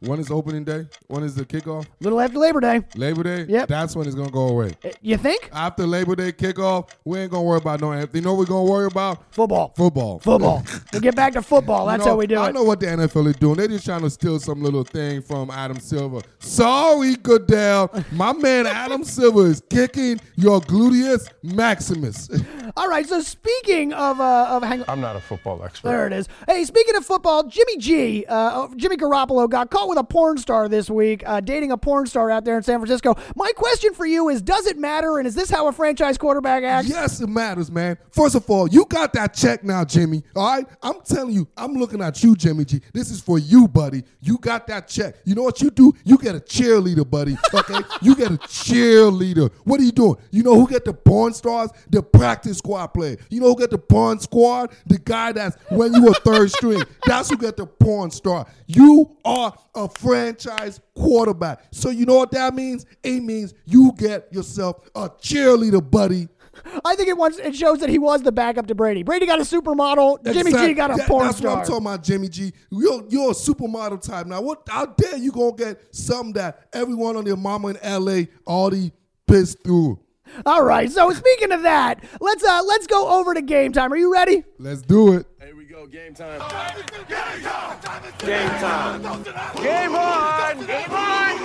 When 0.00 0.20
is 0.20 0.30
opening 0.30 0.62
day? 0.64 0.86
When 1.06 1.22
is 1.22 1.34
the 1.34 1.44
kickoff? 1.46 1.84
A 1.86 1.88
little 2.00 2.20
after 2.20 2.38
Labor 2.38 2.60
Day, 2.60 2.82
Labor 2.96 3.22
Day. 3.22 3.46
Yep. 3.48 3.68
That's 3.68 3.96
when 3.96 4.06
it's 4.06 4.14
gonna 4.14 4.30
go 4.30 4.48
away. 4.48 4.74
Uh, 4.84 4.90
you 5.00 5.16
think? 5.16 5.48
After 5.54 5.86
Labor 5.86 6.14
Day 6.14 6.32
kickoff, 6.32 6.90
we 7.06 7.18
ain't 7.20 7.30
gonna 7.30 7.42
worry 7.44 7.56
about 7.58 7.80
no 7.80 7.92
anthem. 7.92 8.10
You 8.14 8.20
know 8.20 8.34
what 8.34 8.40
we're 8.40 8.44
gonna 8.54 8.70
worry 8.70 8.86
about? 8.86 9.32
Football. 9.32 9.72
Football. 9.74 10.18
Football. 10.18 10.62
we 10.92 11.00
get 11.00 11.16
back 11.16 11.32
to 11.32 11.40
football. 11.40 11.86
That's 11.86 12.00
You 12.00 12.04
know, 12.06 12.12
how 12.12 12.16
we 12.18 12.26
do 12.26 12.36
I 12.38 12.50
it. 12.50 12.54
know 12.54 12.64
what 12.64 12.78
the 12.80 12.86
NFL 12.86 13.26
is 13.28 13.36
doing. 13.36 13.56
They're 13.56 13.68
just 13.68 13.86
trying 13.86 14.02
to 14.02 14.10
steal 14.10 14.38
some 14.38 14.62
little 14.62 14.84
thing 14.84 15.22
from 15.22 15.50
Adam 15.50 15.80
Silver. 15.80 16.20
Sorry, 16.40 17.16
Goodell. 17.16 17.90
My 18.12 18.34
man 18.34 18.66
Adam 18.66 19.02
Silver 19.16 19.46
is 19.46 19.62
kicking 19.70 20.20
your 20.36 20.60
gluteus 20.60 21.30
maximus. 21.42 22.28
All 22.76 22.88
right. 22.88 23.06
So 23.08 23.20
speaking 23.20 23.94
of 23.94 24.20
uh, 24.20 24.48
of 24.50 24.62
hang. 24.62 24.84
I'm 24.88 25.00
not 25.00 25.16
a 25.16 25.20
football 25.20 25.64
expert. 25.64 25.88
There 25.88 26.06
it 26.06 26.12
is. 26.12 26.28
Hey, 26.46 26.64
speaking 26.64 26.96
of 26.96 27.06
football, 27.06 27.44
Jimmy 27.44 27.78
G, 27.78 28.26
uh, 28.28 28.68
Jimmy 28.76 28.96
Garoppolo 28.98 29.48
got 29.48 29.70
caught 29.86 29.90
with 29.90 29.98
a 29.98 30.04
porn 30.04 30.38
star 30.38 30.68
this 30.68 30.90
week, 30.90 31.22
uh, 31.26 31.40
dating 31.40 31.72
a 31.72 31.76
porn 31.76 32.06
star 32.06 32.30
out 32.30 32.44
there 32.44 32.56
in 32.56 32.62
San 32.62 32.78
Francisco. 32.78 33.16
My 33.34 33.50
question 33.56 33.94
for 33.94 34.06
you 34.06 34.28
is: 34.28 34.42
Does 34.42 34.66
it 34.66 34.78
matter? 34.78 35.18
And 35.18 35.26
is 35.26 35.34
this 35.34 35.50
how 35.50 35.68
a 35.68 35.72
franchise 35.72 36.18
quarterback 36.18 36.62
acts? 36.64 36.88
yes, 36.88 37.20
it 37.20 37.28
matters, 37.28 37.70
man. 37.70 37.96
First 38.10 38.34
of 38.34 38.48
all, 38.50 38.68
you 38.68 38.84
got 38.86 39.12
that 39.14 39.34
check 39.34 39.64
now, 39.64 39.84
Jimmy. 39.84 40.22
All 40.34 40.56
right? 40.56 40.66
I'm 40.82 41.00
telling 41.02 41.34
you, 41.34 41.48
I'm 41.56 41.74
looking 41.74 42.02
at 42.02 42.22
you, 42.22 42.36
Jimmy 42.36 42.64
G. 42.64 42.80
This 42.92 43.10
is 43.10 43.20
for 43.20 43.38
you, 43.38 43.68
buddy. 43.68 44.02
You 44.20 44.38
got 44.38 44.66
that 44.68 44.88
check. 44.88 45.16
You 45.24 45.34
know 45.34 45.42
what 45.42 45.60
you 45.60 45.70
do? 45.70 45.92
You 46.04 46.18
get 46.18 46.34
a 46.34 46.40
cheerleader, 46.40 47.08
buddy. 47.08 47.36
Okay? 47.52 47.80
you 48.02 48.14
get 48.14 48.30
a 48.30 48.38
cheerleader. 48.38 49.52
What 49.64 49.80
are 49.80 49.84
you 49.84 49.92
doing? 49.92 50.16
You 50.30 50.42
know 50.42 50.54
who 50.54 50.68
get 50.68 50.84
the 50.84 50.94
porn 50.94 51.32
stars? 51.32 51.70
The 51.90 52.02
practice 52.02 52.58
squad 52.58 52.88
player. 52.88 53.16
You 53.30 53.40
know 53.40 53.48
who 53.48 53.58
get 53.58 53.70
the 53.70 53.78
porn 53.78 54.18
squad? 54.18 54.72
The 54.86 54.98
guy 54.98 55.32
that's 55.32 55.56
when 55.70 55.94
you 55.94 56.04
were 56.04 56.14
third 56.14 56.50
string. 56.50 56.82
That's 57.06 57.30
who 57.30 57.36
get 57.36 57.56
the 57.56 57.66
porn 57.66 58.10
star. 58.10 58.46
You 58.66 59.16
are 59.24 59.54
a 59.76 59.88
franchise 59.88 60.80
quarterback. 60.96 61.60
So 61.70 61.90
you 61.90 62.06
know 62.06 62.16
what 62.16 62.30
that 62.32 62.54
means? 62.54 62.86
It 63.02 63.20
means 63.20 63.54
you 63.64 63.92
get 63.96 64.32
yourself 64.32 64.88
a 64.94 65.08
cheerleader, 65.08 65.88
buddy. 65.88 66.28
I 66.86 66.96
think 66.96 67.08
it 67.10 67.16
wants 67.18 67.38
it 67.38 67.54
shows 67.54 67.80
that 67.80 67.90
he 67.90 67.98
was 67.98 68.22
the 68.22 68.32
backup 68.32 68.66
to 68.68 68.74
Brady. 68.74 69.02
Brady 69.02 69.26
got 69.26 69.38
a 69.38 69.42
supermodel. 69.42 70.24
Jimmy 70.32 70.52
G 70.52 70.72
got 70.72 70.90
a 70.90 70.96
that- 70.96 71.06
porn 71.06 71.26
That's 71.26 71.38
star. 71.38 71.50
what 71.50 71.58
I'm 71.60 71.66
talking 71.66 71.86
about, 71.86 72.02
Jimmy 72.02 72.28
G. 72.28 72.52
You're, 72.70 73.04
you're 73.10 73.30
a 73.30 73.34
supermodel 73.34 74.00
type. 74.00 74.26
Now, 74.26 74.40
what 74.40 74.62
out 74.70 74.96
there 74.96 75.16
you 75.18 75.30
gonna 75.32 75.52
get 75.52 75.94
something 75.94 76.32
that 76.32 76.66
everyone 76.72 77.16
on 77.16 77.24
their 77.24 77.36
mama 77.36 77.68
in 77.68 77.76
LA 77.84 78.22
already 78.46 78.92
pissed 79.26 79.62
through? 79.62 80.00
All 80.44 80.64
right. 80.64 80.90
So 80.90 81.10
speaking 81.12 81.52
of 81.52 81.62
that, 81.62 82.02
let's 82.20 82.42
uh 82.42 82.62
let's 82.66 82.86
go 82.86 83.20
over 83.20 83.34
to 83.34 83.42
game 83.42 83.72
time. 83.72 83.92
Are 83.92 83.96
you 83.96 84.12
ready? 84.12 84.42
Let's 84.58 84.82
do 84.82 85.12
it. 85.12 85.26
Here 85.76 85.84
we 85.84 85.90
go, 85.90 85.98
game 85.98 86.14
time. 86.14 86.40
Game 88.18 88.48
time. 88.60 89.02
Game 89.62 89.94
on. 89.94 90.66
Game 90.66 90.90
on. 90.90 91.36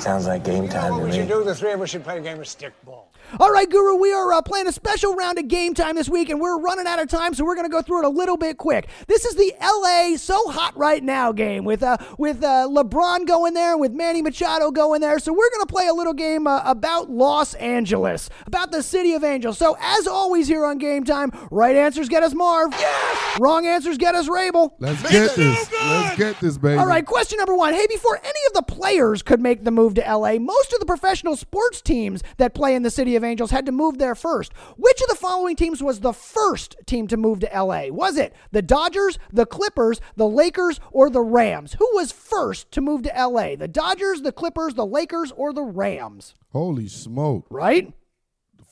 Sounds 0.00 0.26
like 0.26 0.42
game 0.42 0.68
time 0.68 0.96
to 0.96 1.02
We 1.04 1.10
me. 1.10 1.16
should 1.16 1.28
do 1.28 1.44
the 1.44 1.54
three 1.54 1.70
of 1.72 1.80
us 1.80 1.90
should 1.90 2.02
play 2.02 2.18
a 2.18 2.20
game 2.20 2.40
of 2.40 2.46
stickball. 2.46 3.04
All 3.38 3.52
right, 3.52 3.70
Guru, 3.70 3.94
we 3.94 4.12
are 4.12 4.32
uh, 4.32 4.42
playing 4.42 4.66
a 4.66 4.72
special 4.72 5.14
round 5.14 5.38
of 5.38 5.46
game 5.48 5.72
time 5.74 5.94
this 5.94 6.08
week, 6.08 6.28
and 6.28 6.40
we're 6.40 6.58
running 6.58 6.86
out 6.86 7.00
of 7.00 7.08
time, 7.08 7.32
so 7.34 7.44
we're 7.44 7.54
going 7.54 7.66
to 7.66 7.72
go 7.72 7.80
through 7.80 8.00
it 8.00 8.04
a 8.04 8.08
little 8.10 8.36
bit 8.36 8.58
quick. 8.58 8.88
This 9.06 9.24
is 9.24 9.36
the 9.36 9.54
LA 9.60 10.16
So 10.16 10.50
Hot 10.50 10.76
Right 10.76 11.02
Now 11.02 11.32
game 11.32 11.64
with 11.64 11.82
uh, 11.82 11.96
with 12.18 12.42
uh, 12.42 12.66
LeBron 12.68 13.26
going 13.26 13.54
there, 13.54 13.78
with 13.78 13.92
Manny 13.92 14.20
Machado 14.22 14.70
going 14.72 15.00
there. 15.00 15.18
So 15.20 15.32
we're 15.32 15.50
going 15.50 15.62
to 15.62 15.72
play 15.72 15.86
a 15.86 15.94
little 15.94 16.12
game 16.12 16.46
uh, 16.46 16.60
about 16.64 17.10
Los 17.10 17.54
Angeles, 17.54 18.28
about 18.46 18.72
the 18.72 18.82
city 18.82 19.14
of 19.14 19.22
Angels. 19.22 19.56
So 19.56 19.76
as 19.80 20.02
as 20.02 20.08
always 20.32 20.48
here 20.48 20.64
on 20.64 20.78
Game 20.78 21.04
Time. 21.04 21.30
Right 21.50 21.76
answers 21.76 22.08
get 22.08 22.22
us 22.22 22.32
Marv. 22.32 22.72
Yes! 22.72 23.38
Wrong 23.38 23.66
answers 23.66 23.98
get 23.98 24.14
us 24.14 24.30
Rabel. 24.30 24.74
Let's 24.78 25.02
get 25.02 25.36
this. 25.36 25.70
Let's 25.70 26.16
get 26.16 26.40
this, 26.40 26.56
baby. 26.56 26.78
All 26.78 26.86
right, 26.86 27.04
question 27.04 27.36
number 27.36 27.54
one. 27.54 27.74
Hey, 27.74 27.86
before 27.86 28.16
any 28.16 28.40
of 28.46 28.54
the 28.54 28.62
players 28.62 29.22
could 29.22 29.42
make 29.42 29.62
the 29.62 29.70
move 29.70 29.92
to 29.96 30.00
LA, 30.00 30.38
most 30.38 30.72
of 30.72 30.80
the 30.80 30.86
professional 30.86 31.36
sports 31.36 31.82
teams 31.82 32.22
that 32.38 32.54
play 32.54 32.74
in 32.74 32.82
the 32.82 32.88
City 32.88 33.14
of 33.14 33.22
Angels 33.22 33.50
had 33.50 33.66
to 33.66 33.72
move 33.72 33.98
there 33.98 34.14
first. 34.14 34.54
Which 34.78 35.02
of 35.02 35.08
the 35.08 35.16
following 35.16 35.54
teams 35.54 35.82
was 35.82 36.00
the 36.00 36.14
first 36.14 36.76
team 36.86 37.06
to 37.08 37.18
move 37.18 37.40
to 37.40 37.50
LA? 37.54 37.88
Was 37.88 38.16
it 38.16 38.34
the 38.52 38.62
Dodgers, 38.62 39.18
the 39.30 39.44
Clippers, 39.44 40.00
the 40.16 40.26
Lakers, 40.26 40.80
or 40.92 41.10
the 41.10 41.20
Rams? 41.20 41.74
Who 41.74 41.90
was 41.92 42.10
first 42.10 42.70
to 42.72 42.80
move 42.80 43.02
to 43.02 43.12
LA? 43.14 43.54
The 43.54 43.68
Dodgers, 43.68 44.22
the 44.22 44.32
Clippers, 44.32 44.72
the 44.74 44.86
Lakers, 44.86 45.30
or 45.32 45.52
the 45.52 45.62
Rams? 45.62 46.34
Holy 46.52 46.88
smoke. 46.88 47.46
Right? 47.50 47.92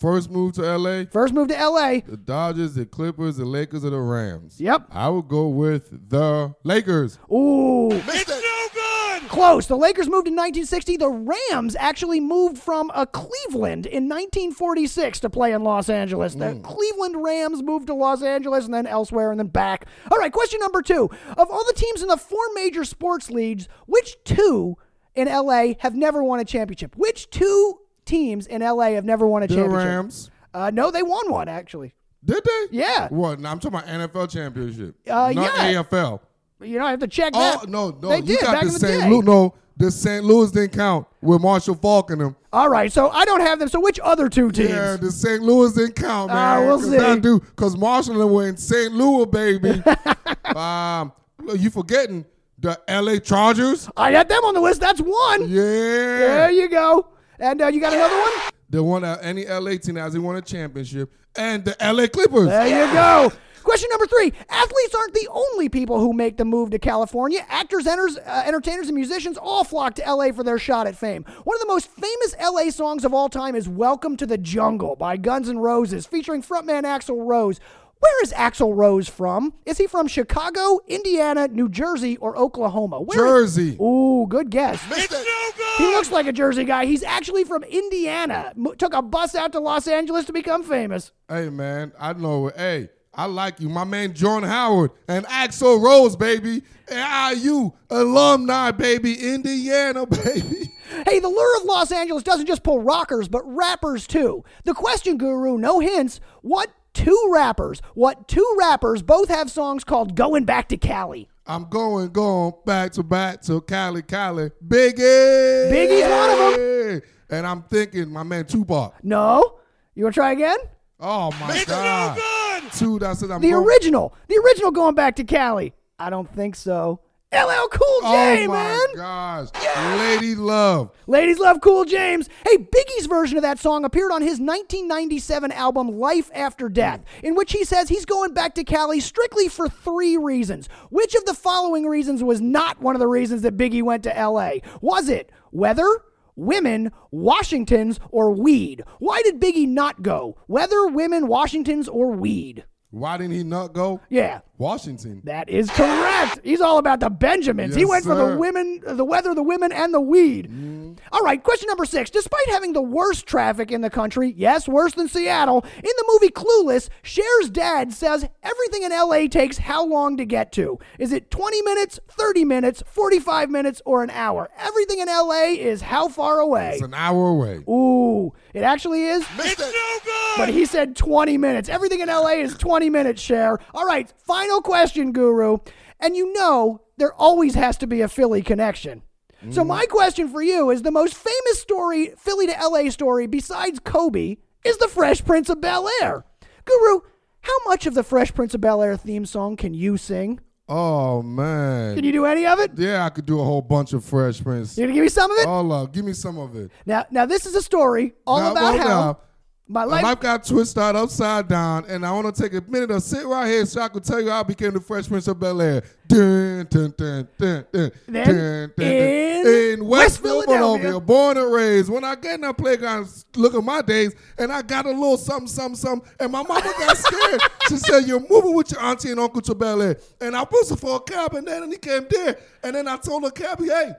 First 0.00 0.30
move 0.30 0.54
to 0.54 0.62
LA, 0.62 1.04
First 1.12 1.34
move 1.34 1.48
to 1.48 1.54
LA. 1.54 2.00
the 2.06 2.16
Dodgers, 2.16 2.74
the 2.74 2.86
Clippers, 2.86 3.36
the 3.36 3.44
Lakers, 3.44 3.84
or 3.84 3.90
the 3.90 4.00
Rams. 4.00 4.58
Yep. 4.58 4.86
I 4.90 5.10
would 5.10 5.28
go 5.28 5.48
with 5.48 5.90
the 6.08 6.54
Lakers. 6.64 7.18
Ooh. 7.30 7.90
It's 7.92 8.28
no 8.28 9.20
good. 9.20 9.28
Close. 9.28 9.66
The 9.66 9.76
Lakers 9.76 10.06
moved 10.06 10.26
in 10.26 10.34
1960. 10.34 10.96
The 10.96 11.08
Rams 11.10 11.76
actually 11.78 12.18
moved 12.18 12.56
from 12.56 12.90
a 12.94 13.06
Cleveland 13.06 13.84
in 13.84 14.08
1946 14.08 15.20
to 15.20 15.28
play 15.28 15.52
in 15.52 15.62
Los 15.64 15.90
Angeles. 15.90 16.34
The 16.34 16.46
mm. 16.46 16.64
Cleveland 16.64 17.22
Rams 17.22 17.62
moved 17.62 17.88
to 17.88 17.94
Los 17.94 18.22
Angeles 18.22 18.64
and 18.64 18.72
then 18.72 18.86
elsewhere 18.86 19.30
and 19.30 19.38
then 19.38 19.48
back. 19.48 19.84
All 20.10 20.16
right, 20.16 20.32
question 20.32 20.60
number 20.60 20.80
two. 20.80 21.10
Of 21.36 21.50
all 21.50 21.64
the 21.66 21.74
teams 21.76 22.00
in 22.00 22.08
the 22.08 22.16
four 22.16 22.40
major 22.54 22.86
sports 22.86 23.30
leagues, 23.30 23.68
which 23.86 24.16
two 24.24 24.78
in 25.14 25.28
LA 25.28 25.74
have 25.80 25.94
never 25.94 26.24
won 26.24 26.40
a 26.40 26.44
championship? 26.46 26.96
Which 26.96 27.28
two 27.28 27.80
teams 28.10 28.46
in 28.46 28.60
LA 28.62 28.90
have 28.90 29.04
never 29.04 29.26
won 29.26 29.42
a 29.42 29.46
The 29.46 29.54
championship? 29.54 29.86
Rams. 29.86 30.30
Uh, 30.52 30.70
no, 30.74 30.90
they 30.90 31.02
won 31.02 31.30
one 31.30 31.48
actually. 31.48 31.94
Did 32.24 32.44
they? 32.44 32.76
Yeah. 32.78 33.08
What? 33.08 33.40
Now 33.40 33.50
I'm 33.52 33.58
talking 33.60 33.78
about 33.78 33.88
NFL 33.88 34.30
championship. 34.30 34.94
Uh, 35.08 35.32
not 35.32 35.34
yeah. 35.34 35.82
AFL. 35.82 36.20
You 36.60 36.78
know, 36.78 36.84
I 36.86 36.90
have 36.90 37.00
to 37.00 37.08
check 37.08 37.32
Oh 37.34 37.60
that. 37.60 37.68
no, 37.70 37.90
no. 38.02 38.08
They 38.10 38.16
you 38.18 38.22
did 38.22 38.40
got 38.40 38.52
back 38.52 38.60
the 38.62 38.66
in 38.68 38.72
the 38.74 38.78
St. 38.80 39.02
day. 39.04 39.08
Louis. 39.10 39.22
No, 39.24 39.54
the 39.78 39.90
St. 39.90 40.22
Louis 40.24 40.50
didn't 40.50 40.72
count 40.74 41.06
with 41.22 41.40
Marshall 41.40 41.74
Faulk 41.76 42.10
and 42.10 42.20
them. 42.20 42.36
All 42.52 42.68
right, 42.68 42.92
so 42.92 43.08
I 43.08 43.24
don't 43.24 43.40
have 43.40 43.58
them. 43.60 43.68
So 43.68 43.80
which 43.80 43.98
other 44.00 44.28
two 44.28 44.50
teams? 44.50 44.68
Yeah, 44.68 44.96
the 44.96 45.10
St. 45.10 45.40
Louis 45.42 45.72
didn't 45.72 45.94
count, 45.96 46.30
Ah, 46.30 46.34
man. 46.58 46.66
we'll 46.66 46.78
'Cause 46.78 46.90
see. 46.90 46.98
That 46.98 47.22
do 47.22 47.40
because 47.40 47.76
Marshall 47.78 48.12
and 48.14 48.20
them 48.22 48.30
were 48.32 48.46
in 48.46 48.58
St. 48.58 48.92
Louis, 48.92 49.24
baby. 49.26 49.82
um, 50.54 51.12
look, 51.42 51.58
you 51.58 51.70
forgetting 51.70 52.26
the 52.58 52.78
L.A. 52.88 53.18
Chargers? 53.20 53.88
I 53.96 54.12
got 54.12 54.28
them 54.28 54.44
on 54.44 54.52
the 54.52 54.60
list. 54.60 54.80
That's 54.82 55.00
one. 55.00 55.48
Yeah, 55.48 55.62
There 55.62 56.50
you 56.50 56.68
go. 56.68 57.06
And 57.40 57.60
uh, 57.62 57.68
you 57.68 57.80
got 57.80 57.92
another 57.92 58.16
one? 58.16 58.50
the 58.68 58.82
one 58.82 59.02
that 59.02 59.18
any 59.22 59.46
L.A. 59.46 59.78
team 59.78 59.96
has 59.96 60.16
won 60.16 60.36
a 60.36 60.42
championship, 60.42 61.12
and 61.36 61.64
the 61.64 61.82
L.A. 61.82 62.08
Clippers. 62.08 62.48
There 62.48 62.86
you 62.86 62.92
go. 62.92 63.32
Question 63.62 63.88
number 63.90 64.06
three. 64.06 64.32
Athletes 64.48 64.94
aren't 64.94 65.12
the 65.12 65.28
only 65.30 65.68
people 65.68 66.00
who 66.00 66.14
make 66.14 66.38
the 66.38 66.46
move 66.46 66.70
to 66.70 66.78
California. 66.78 67.44
Actors, 67.48 67.86
enters, 67.86 68.16
uh, 68.16 68.42
entertainers, 68.46 68.88
and 68.88 68.96
musicians 68.96 69.36
all 69.36 69.64
flock 69.64 69.94
to 69.96 70.02
LA 70.02 70.32
for 70.32 70.42
their 70.42 70.58
shot 70.58 70.86
at 70.86 70.96
fame. 70.96 71.24
One 71.44 71.56
of 71.56 71.60
the 71.60 71.66
most 71.66 71.88
famous 71.88 72.34
LA 72.42 72.70
songs 72.70 73.04
of 73.04 73.12
all 73.12 73.28
time 73.28 73.54
is 73.54 73.68
Welcome 73.68 74.16
to 74.16 74.26
the 74.26 74.38
Jungle 74.38 74.96
by 74.96 75.18
Guns 75.18 75.48
N' 75.48 75.58
Roses, 75.58 76.06
featuring 76.06 76.42
frontman 76.42 76.84
Axl 76.84 77.26
Rose. 77.26 77.60
Where 78.00 78.22
is 78.22 78.32
Axl 78.32 78.74
Rose 78.74 79.08
from? 79.08 79.52
Is 79.66 79.76
he 79.78 79.86
from 79.86 80.08
Chicago, 80.08 80.80
Indiana, 80.88 81.48
New 81.48 81.68
Jersey, 81.68 82.16
or 82.16 82.36
Oklahoma? 82.36 83.00
Where 83.00 83.16
Jersey. 83.16 83.76
Ooh, 83.80 84.26
good 84.28 84.50
guess. 84.50 84.82
It's 84.90 85.12
no 85.12 85.76
He 85.78 85.84
looks 85.94 86.10
like 86.10 86.26
a 86.26 86.32
Jersey 86.32 86.64
guy. 86.64 86.86
He's 86.86 87.02
actually 87.02 87.44
from 87.44 87.62
Indiana. 87.64 88.52
Mo- 88.56 88.72
took 88.72 88.94
a 88.94 89.02
bus 89.02 89.34
out 89.34 89.52
to 89.52 89.60
Los 89.60 89.86
Angeles 89.86 90.24
to 90.26 90.32
become 90.32 90.62
famous. 90.64 91.12
Hey 91.28 91.50
man, 91.50 91.92
I 92.00 92.14
know. 92.14 92.48
it. 92.48 92.56
Hey, 92.56 92.88
I 93.14 93.26
like 93.26 93.60
you, 93.60 93.68
my 93.68 93.84
man 93.84 94.14
John 94.14 94.44
Howard 94.44 94.92
and 95.06 95.26
Axl 95.26 95.82
Rose, 95.82 96.16
baby, 96.16 96.62
and 96.88 97.38
IU 97.42 97.70
alumni, 97.90 98.70
baby, 98.70 99.14
Indiana, 99.34 100.06
baby. 100.24 100.70
Hey, 101.06 101.20
the 101.20 101.28
lure 101.28 101.56
of 101.58 101.64
Los 101.64 101.92
Angeles 101.92 102.22
doesn't 102.22 102.46
just 102.46 102.62
pull 102.62 102.80
rockers, 102.80 103.28
but 103.28 103.42
rappers 103.44 104.06
too. 104.06 104.42
The 104.64 104.74
question 104.74 105.18
guru, 105.18 105.58
no 105.58 105.80
hints. 105.80 106.20
What 106.42 106.70
two 106.94 107.28
rappers? 107.32 107.80
What 107.94 108.28
two 108.28 108.56
rappers 108.58 109.02
both 109.02 109.28
have 109.28 109.50
songs 109.50 109.84
called 109.84 110.14
Going 110.14 110.44
Back 110.44 110.68
to 110.68 110.76
Cali? 110.76 111.28
I'm 111.46 111.68
going, 111.68 112.10
going 112.10 112.52
back 112.64 112.92
to 112.92 113.02
back 113.02 113.40
to 113.42 113.60
Cali, 113.62 114.02
Cali, 114.02 114.50
Biggie. 114.66 115.70
Biggie's 115.70 116.08
one 116.08 116.30
of 116.30 116.56
them. 116.56 117.02
And 117.30 117.46
I'm 117.46 117.62
thinking, 117.62 118.10
my 118.10 118.22
man 118.22 118.44
Tupac. 118.46 118.94
No? 119.02 119.58
You 119.94 120.04
want 120.04 120.14
to 120.14 120.20
try 120.20 120.32
again? 120.32 120.58
Oh 121.00 121.30
my 121.40 121.56
It's 121.56 121.68
no 121.68 121.74
God. 121.74 122.16
good. 122.62 122.72
Two. 122.72 122.98
That's 122.98 123.22
it. 123.22 123.30
I'm 123.30 123.40
The 123.40 123.50
going. 123.50 123.66
original. 123.66 124.14
The 124.28 124.36
original 124.36 124.70
Going 124.70 124.94
Back 124.94 125.16
to 125.16 125.24
Cali. 125.24 125.72
I 125.98 126.10
don't 126.10 126.32
think 126.34 126.54
so. 126.56 127.00
LL 127.32 127.68
Cool 127.70 128.00
J, 128.10 128.46
man! 128.48 128.48
Oh 128.48 128.48
my 128.48 128.86
man. 128.88 128.96
gosh, 128.96 129.98
Lady 130.00 130.34
Love. 130.34 130.90
Ladies 131.06 131.38
love 131.38 131.60
Cool 131.60 131.84
James. 131.84 132.28
Hey, 132.44 132.56
Biggie's 132.56 133.06
version 133.06 133.36
of 133.38 133.42
that 133.42 133.60
song 133.60 133.84
appeared 133.84 134.10
on 134.10 134.20
his 134.20 134.40
1997 134.40 135.52
album 135.52 135.88
Life 135.96 136.28
After 136.34 136.68
Death, 136.68 137.04
in 137.22 137.36
which 137.36 137.52
he 137.52 137.62
says 137.64 137.88
he's 137.88 138.04
going 138.04 138.34
back 138.34 138.56
to 138.56 138.64
Cali 138.64 138.98
strictly 138.98 139.46
for 139.46 139.68
three 139.68 140.16
reasons. 140.16 140.68
Which 140.90 141.14
of 141.14 141.24
the 141.24 141.34
following 141.34 141.86
reasons 141.86 142.24
was 142.24 142.40
not 142.40 142.80
one 142.80 142.96
of 142.96 143.00
the 143.00 143.06
reasons 143.06 143.42
that 143.42 143.56
Biggie 143.56 143.84
went 143.84 144.02
to 144.04 144.08
LA? 144.10 144.54
Was 144.80 145.08
it 145.08 145.30
weather? 145.52 146.02
Women, 146.34 146.90
Washingtons, 147.12 148.00
or 148.10 148.32
weed? 148.32 148.82
Why 148.98 149.22
did 149.22 149.40
Biggie 149.40 149.68
not 149.68 150.02
go? 150.02 150.36
Weather, 150.48 150.86
women, 150.88 151.28
Washingtons, 151.28 151.86
or 151.86 152.10
weed? 152.10 152.64
Why 152.90 153.18
didn't 153.18 153.34
he 153.34 153.44
not 153.44 153.72
go? 153.72 154.00
Yeah, 154.08 154.40
Washington. 154.60 155.22
that 155.24 155.48
is 155.48 155.70
correct. 155.70 156.40
He's 156.44 156.60
all 156.60 156.78
about 156.78 157.00
the 157.00 157.10
Benjamins. 157.10 157.74
he 157.74 157.80
Yes, 157.80 157.88
went 157.90 158.04
for 158.04 158.14
the 158.14 158.36
women, 158.36 158.80
the 158.86 159.04
weather, 159.04 159.34
the 159.34 159.42
women, 159.42 159.72
and 159.72 159.92
the 159.94 160.00
weed. 160.00 160.46
Mm-hmm. 160.50 160.92
All 161.12 161.22
right, 161.22 161.42
question 161.42 161.66
number 161.66 161.84
six. 161.86 162.10
Despite 162.10 162.48
having 162.50 162.72
the 162.72 162.82
worst 162.82 163.26
traffic 163.26 163.72
in 163.72 163.80
the 163.80 163.90
country, 163.90 164.32
yes, 164.36 164.68
worse 164.68 164.92
than 164.94 165.08
Seattle, 165.08 165.64
in 165.76 165.82
the 165.82 166.04
movie 166.08 166.28
Clueless, 166.30 166.88
Cher's 167.02 167.48
dad 167.50 167.92
says 167.92 168.28
everything 168.42 168.82
in 168.82 168.90
LA 168.90 169.26
takes 169.28 169.58
how 169.58 169.84
long 169.84 170.16
to 170.18 170.24
get 170.24 170.52
to? 170.52 170.78
Is 170.98 171.12
it 171.12 171.30
20 171.30 171.62
minutes, 171.62 171.98
30 172.10 172.44
minutes, 172.44 172.82
45 172.86 173.50
minutes, 173.50 173.80
or 173.86 174.02
an 174.02 174.10
hour? 174.10 174.50
Everything 174.58 174.98
in 175.00 175.06
LA 175.08 175.54
is 175.56 175.80
how 175.80 176.08
far 176.08 176.38
away? 176.40 176.72
It's 176.74 176.82
an 176.82 176.94
hour 176.94 177.28
away. 177.28 177.62
Ooh, 177.68 178.32
it 178.52 178.62
actually 178.62 179.04
is. 179.04 179.24
It's 179.38 179.58
no 179.58 179.66
good. 180.04 180.36
But 180.36 180.48
he 180.50 180.64
said 180.66 180.96
20 180.96 181.38
minutes. 181.38 181.68
Everything 181.68 182.00
in 182.00 182.08
LA 182.08 182.34
is 182.40 182.56
20 182.56 182.90
minutes, 182.90 183.20
Cher. 183.22 183.58
All 183.74 183.84
right, 183.86 184.12
final 184.18 184.49
question, 184.58 185.12
Guru. 185.12 185.58
And 186.00 186.16
you 186.16 186.32
know 186.32 186.82
there 186.96 187.12
always 187.14 187.54
has 187.54 187.76
to 187.78 187.86
be 187.86 188.00
a 188.00 188.08
Philly 188.08 188.42
connection. 188.42 189.02
So 189.50 189.60
mm-hmm. 189.60 189.68
my 189.68 189.86
question 189.86 190.28
for 190.28 190.42
you 190.42 190.70
is 190.70 190.82
the 190.82 190.90
most 190.90 191.14
famous 191.14 191.60
story, 191.60 192.12
Philly 192.18 192.46
to 192.46 192.56
LA 192.60 192.90
story, 192.90 193.26
besides 193.26 193.80
Kobe, 193.80 194.36
is 194.64 194.76
the 194.76 194.88
Fresh 194.88 195.24
Prince 195.24 195.48
of 195.48 195.62
Bel 195.62 195.88
Air. 196.02 196.26
Guru, 196.66 197.00
how 197.40 197.56
much 197.64 197.86
of 197.86 197.94
the 197.94 198.02
Fresh 198.02 198.34
Prince 198.34 198.54
of 198.54 198.60
Bel 198.60 198.82
Air 198.82 198.96
theme 198.98 199.24
song 199.24 199.56
can 199.56 199.72
you 199.72 199.96
sing? 199.96 200.40
Oh 200.68 201.22
man. 201.22 201.96
Can 201.96 202.04
you 202.04 202.12
do 202.12 202.26
any 202.26 202.44
of 202.46 202.60
it? 202.60 202.72
yeah, 202.76 203.04
I 203.04 203.08
could 203.08 203.26
do 203.26 203.40
a 203.40 203.44
whole 203.44 203.62
bunch 203.62 203.94
of 203.94 204.04
Fresh 204.04 204.42
Prince. 204.42 204.76
You 204.76 204.84
gonna 204.84 204.94
give 204.94 205.02
me 205.02 205.08
some 205.08 205.30
of 205.30 205.38
it? 205.38 205.46
Hold 205.46 205.72
up, 205.72 205.92
give 205.92 206.04
me 206.04 206.12
some 206.12 206.38
of 206.38 206.54
it. 206.54 206.70
Now, 206.84 207.06
now 207.10 207.24
this 207.24 207.46
is 207.46 207.54
a 207.54 207.62
story 207.62 208.12
all 208.26 208.40
Now, 208.40 208.52
about 208.52 208.78
hold 208.78 208.80
how 208.80 209.10
up. 209.10 209.29
My 209.70 209.84
My 209.84 209.84
life. 209.84 210.02
life 210.02 210.20
got 210.20 210.44
twisted 210.44 210.82
out 210.82 210.96
upside 210.96 211.46
down, 211.46 211.84
and 211.86 212.04
I 212.04 212.10
want 212.10 212.34
to 212.34 212.42
take 212.42 212.52
a 212.54 212.60
minute 212.68 212.88
to 212.88 213.00
sit 213.00 213.24
right 213.24 213.46
here 213.48 213.64
so 213.64 213.80
I 213.80 213.88
can 213.88 214.02
tell 214.02 214.20
you 214.20 214.28
how 214.28 214.40
I 214.40 214.42
became 214.42 214.72
the 214.72 214.80
Fresh 214.80 215.06
Prince 215.06 215.28
of 215.28 215.38
Bel 215.38 215.62
Air. 215.62 215.82
Dun, 216.08 216.66
dun, 216.68 216.92
dun, 216.98 217.28
dun, 217.38 217.66
dun, 217.72 217.92
Then, 218.08 218.26
dun, 218.26 218.72
dun, 218.76 218.86
in 218.86 219.46
in 219.46 219.84
West 219.84 220.20
West 220.20 220.22
Philadelphia. 220.22 220.58
Philadelphia, 220.58 221.00
born 221.00 221.36
and 221.38 221.52
raised. 221.52 221.88
When 221.88 222.02
I 222.02 222.16
get 222.16 222.34
in 222.34 222.40
that 222.40 222.58
playground, 222.58 223.08
look 223.36 223.54
at 223.54 223.62
my 223.62 223.80
days, 223.80 224.12
and 224.38 224.52
I 224.52 224.62
got 224.62 224.86
a 224.86 224.90
little 224.90 225.16
something, 225.16 225.46
something, 225.46 225.76
something, 225.76 226.10
and 226.18 226.32
my 226.32 226.42
mama 226.42 226.72
got 226.78 226.96
scared. 226.96 227.40
she 227.68 227.76
said, 227.76 228.00
"You're 228.08 228.26
moving 228.28 228.54
with 228.54 228.72
your 228.72 228.82
auntie 228.82 229.12
and 229.12 229.20
uncle 229.20 229.40
to 229.42 229.54
Bel 229.54 229.82
Air," 229.82 229.96
and 230.20 230.34
I 230.36 230.44
posted 230.46 230.80
for 230.80 230.96
a 230.96 231.00
cab, 231.00 231.34
and 231.34 231.46
then 231.46 231.70
he 231.70 231.78
came 231.78 232.06
there, 232.10 232.38
and 232.64 232.74
then 232.74 232.88
I 232.88 232.96
told 232.96 233.22
the 233.22 233.30
cabbie, 233.30 233.68
"Hey." 233.68 233.92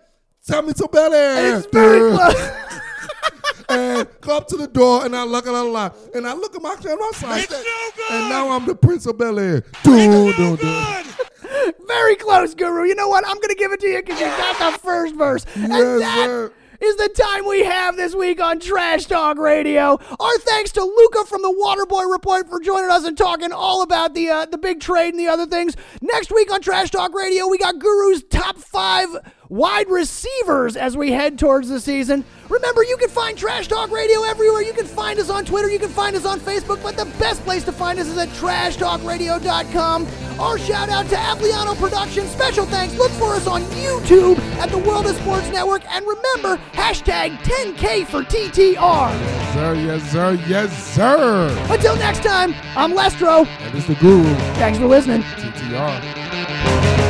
Tell 0.44 0.64
me 0.64 0.74
to 0.74 0.90
Bel 0.92 1.14
Air. 1.14 1.58
it's 1.58 1.68
very 1.68 2.16
close. 2.18 2.34
and 3.72 4.08
go 4.22 4.38
up 4.38 4.48
to 4.48 4.58
the 4.58 4.68
door 4.68 5.06
and 5.06 5.16
I 5.16 5.24
look 5.24 5.48
at 5.48 5.54
a 5.54 5.62
lot 5.64 5.96
and 6.14 6.28
I 6.28 6.34
look 6.34 6.56
at 6.56 6.62
my 6.62 6.76
camera, 6.76 7.04
I 7.06 7.12
side 7.16 7.40
It's 7.44 7.52
no 7.52 7.58
good. 7.96 8.12
and 8.12 8.30
now 8.30 8.50
I'm 8.52 8.66
the 8.66 8.76
Prince 8.76 9.06
of 9.06 9.18
Bel 9.18 9.40
Air. 9.40 9.62
Dun, 9.84 10.32
dun, 10.32 10.56
dun. 10.56 11.04
Good. 11.06 11.76
Very 11.88 12.16
close, 12.16 12.54
Guru. 12.56 12.86
You 12.86 12.96
know 12.96 13.08
what? 13.10 13.26
I'm 13.28 13.36
going 13.36 13.50
to 13.50 13.56
give 13.56 13.72
it 13.72 13.80
to 13.82 13.88
you 13.88 14.02
because 14.02 14.20
you 14.20 14.26
got 14.28 14.74
the 14.74 14.80
first 14.80 15.16
verse. 15.16 15.46
And 15.56 15.72
Yes, 15.74 16.00
that 16.00 16.26
sir. 16.26 16.54
is 16.80 16.96
the 16.96 17.10
time 17.10 17.46
we 17.46 17.64
have 17.64 17.98
this 17.98 18.16
week 18.16 18.40
on 18.42 18.60
Trash 18.60 19.06
Talk 19.06 19.38
Radio. 19.38 20.00
Our 20.20 20.38
thanks 20.40 20.72
to 20.74 20.84
Luca 20.84 21.26
from 21.26 21.42
the 21.42 21.50
Waterboy 21.54 22.10
Report 22.12 22.50
for 22.50 22.60
joining 22.62 22.90
us 22.90 23.04
and 23.06 23.18
talking 23.18 23.52
all 23.52 23.82
about 23.82 24.14
the 24.14 24.30
uh, 24.30 24.46
the 24.46 24.58
big 24.58 24.80
trade 24.80 25.10
and 25.14 25.20
the 25.20 25.28
other 25.28 25.46
things. 25.46 25.76
Next 26.02 26.32
week 26.32 26.52
on 26.52 26.62
Trash 26.62 26.92
Talk 26.92 27.14
Radio, 27.14 27.48
we 27.48 27.58
got 27.58 27.78
Guru's 27.80 28.24
top 28.24 28.58
five 28.58 29.10
wide 29.52 29.90
receivers 29.90 30.78
as 30.78 30.96
we 30.96 31.12
head 31.12 31.38
towards 31.38 31.68
the 31.68 31.78
season. 31.80 32.24
Remember, 32.48 32.84
you 32.84 32.96
can 32.96 33.10
find 33.10 33.38
Trash 33.38 33.68
Talk 33.68 33.92
Radio 33.92 34.24
everywhere. 34.24 34.62
You 34.62 34.72
can 34.72 34.86
find 34.86 35.20
us 35.20 35.30
on 35.30 35.44
Twitter, 35.44 35.70
you 35.70 35.78
can 35.78 35.90
find 35.90 36.16
us 36.16 36.26
on 36.26 36.40
Facebook, 36.40 36.82
but 36.82 36.96
the 36.96 37.06
best 37.20 37.44
place 37.44 37.64
to 37.66 37.72
find 37.74 38.00
us 38.00 38.08
is 38.08 38.18
at 38.18 38.30
trashtalkradio.com. 38.30 40.08
Our 40.40 40.58
shout 40.58 40.90
out 40.90 41.08
to 41.10 41.16
Apliano 41.16 41.76
Productions. 41.78 42.32
Special 42.32 42.66
thanks. 42.66 42.96
Look 42.96 43.12
for 43.12 43.34
us 43.34 43.46
on 43.46 43.62
YouTube 43.64 44.40
at 44.60 44.70
the 44.70 44.78
World 44.78 45.06
of 45.06 45.18
Sports 45.18 45.50
Network. 45.50 45.84
And 45.94 46.06
remember, 46.06 46.56
hashtag 46.72 47.38
10K 47.40 48.08
for 48.08 48.22
TTR. 48.24 48.76
Yes, 49.12 49.54
Sir, 49.54 49.74
yes, 49.76 50.12
sir, 50.12 50.34
yes, 50.48 50.94
sir. 50.96 51.68
Until 51.70 51.96
next 51.98 52.24
time, 52.24 52.56
I'm 52.78 52.94
Lestro. 52.94 53.46
And 53.46 53.78
it's 53.78 53.88
the 53.88 53.96
guru, 53.96 54.24
Thanks 54.56 54.80
for 54.80 54.88
listening. 54.88 55.24
TTR. 55.24 57.01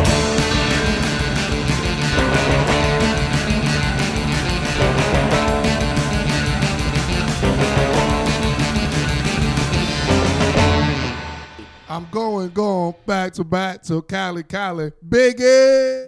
I'm 11.91 12.07
going, 12.09 12.51
going 12.51 12.95
back 13.05 13.33
to 13.33 13.43
back 13.43 13.83
to 13.83 14.01
Cali, 14.03 14.43
Cali. 14.43 14.93
Biggie! 15.05 15.99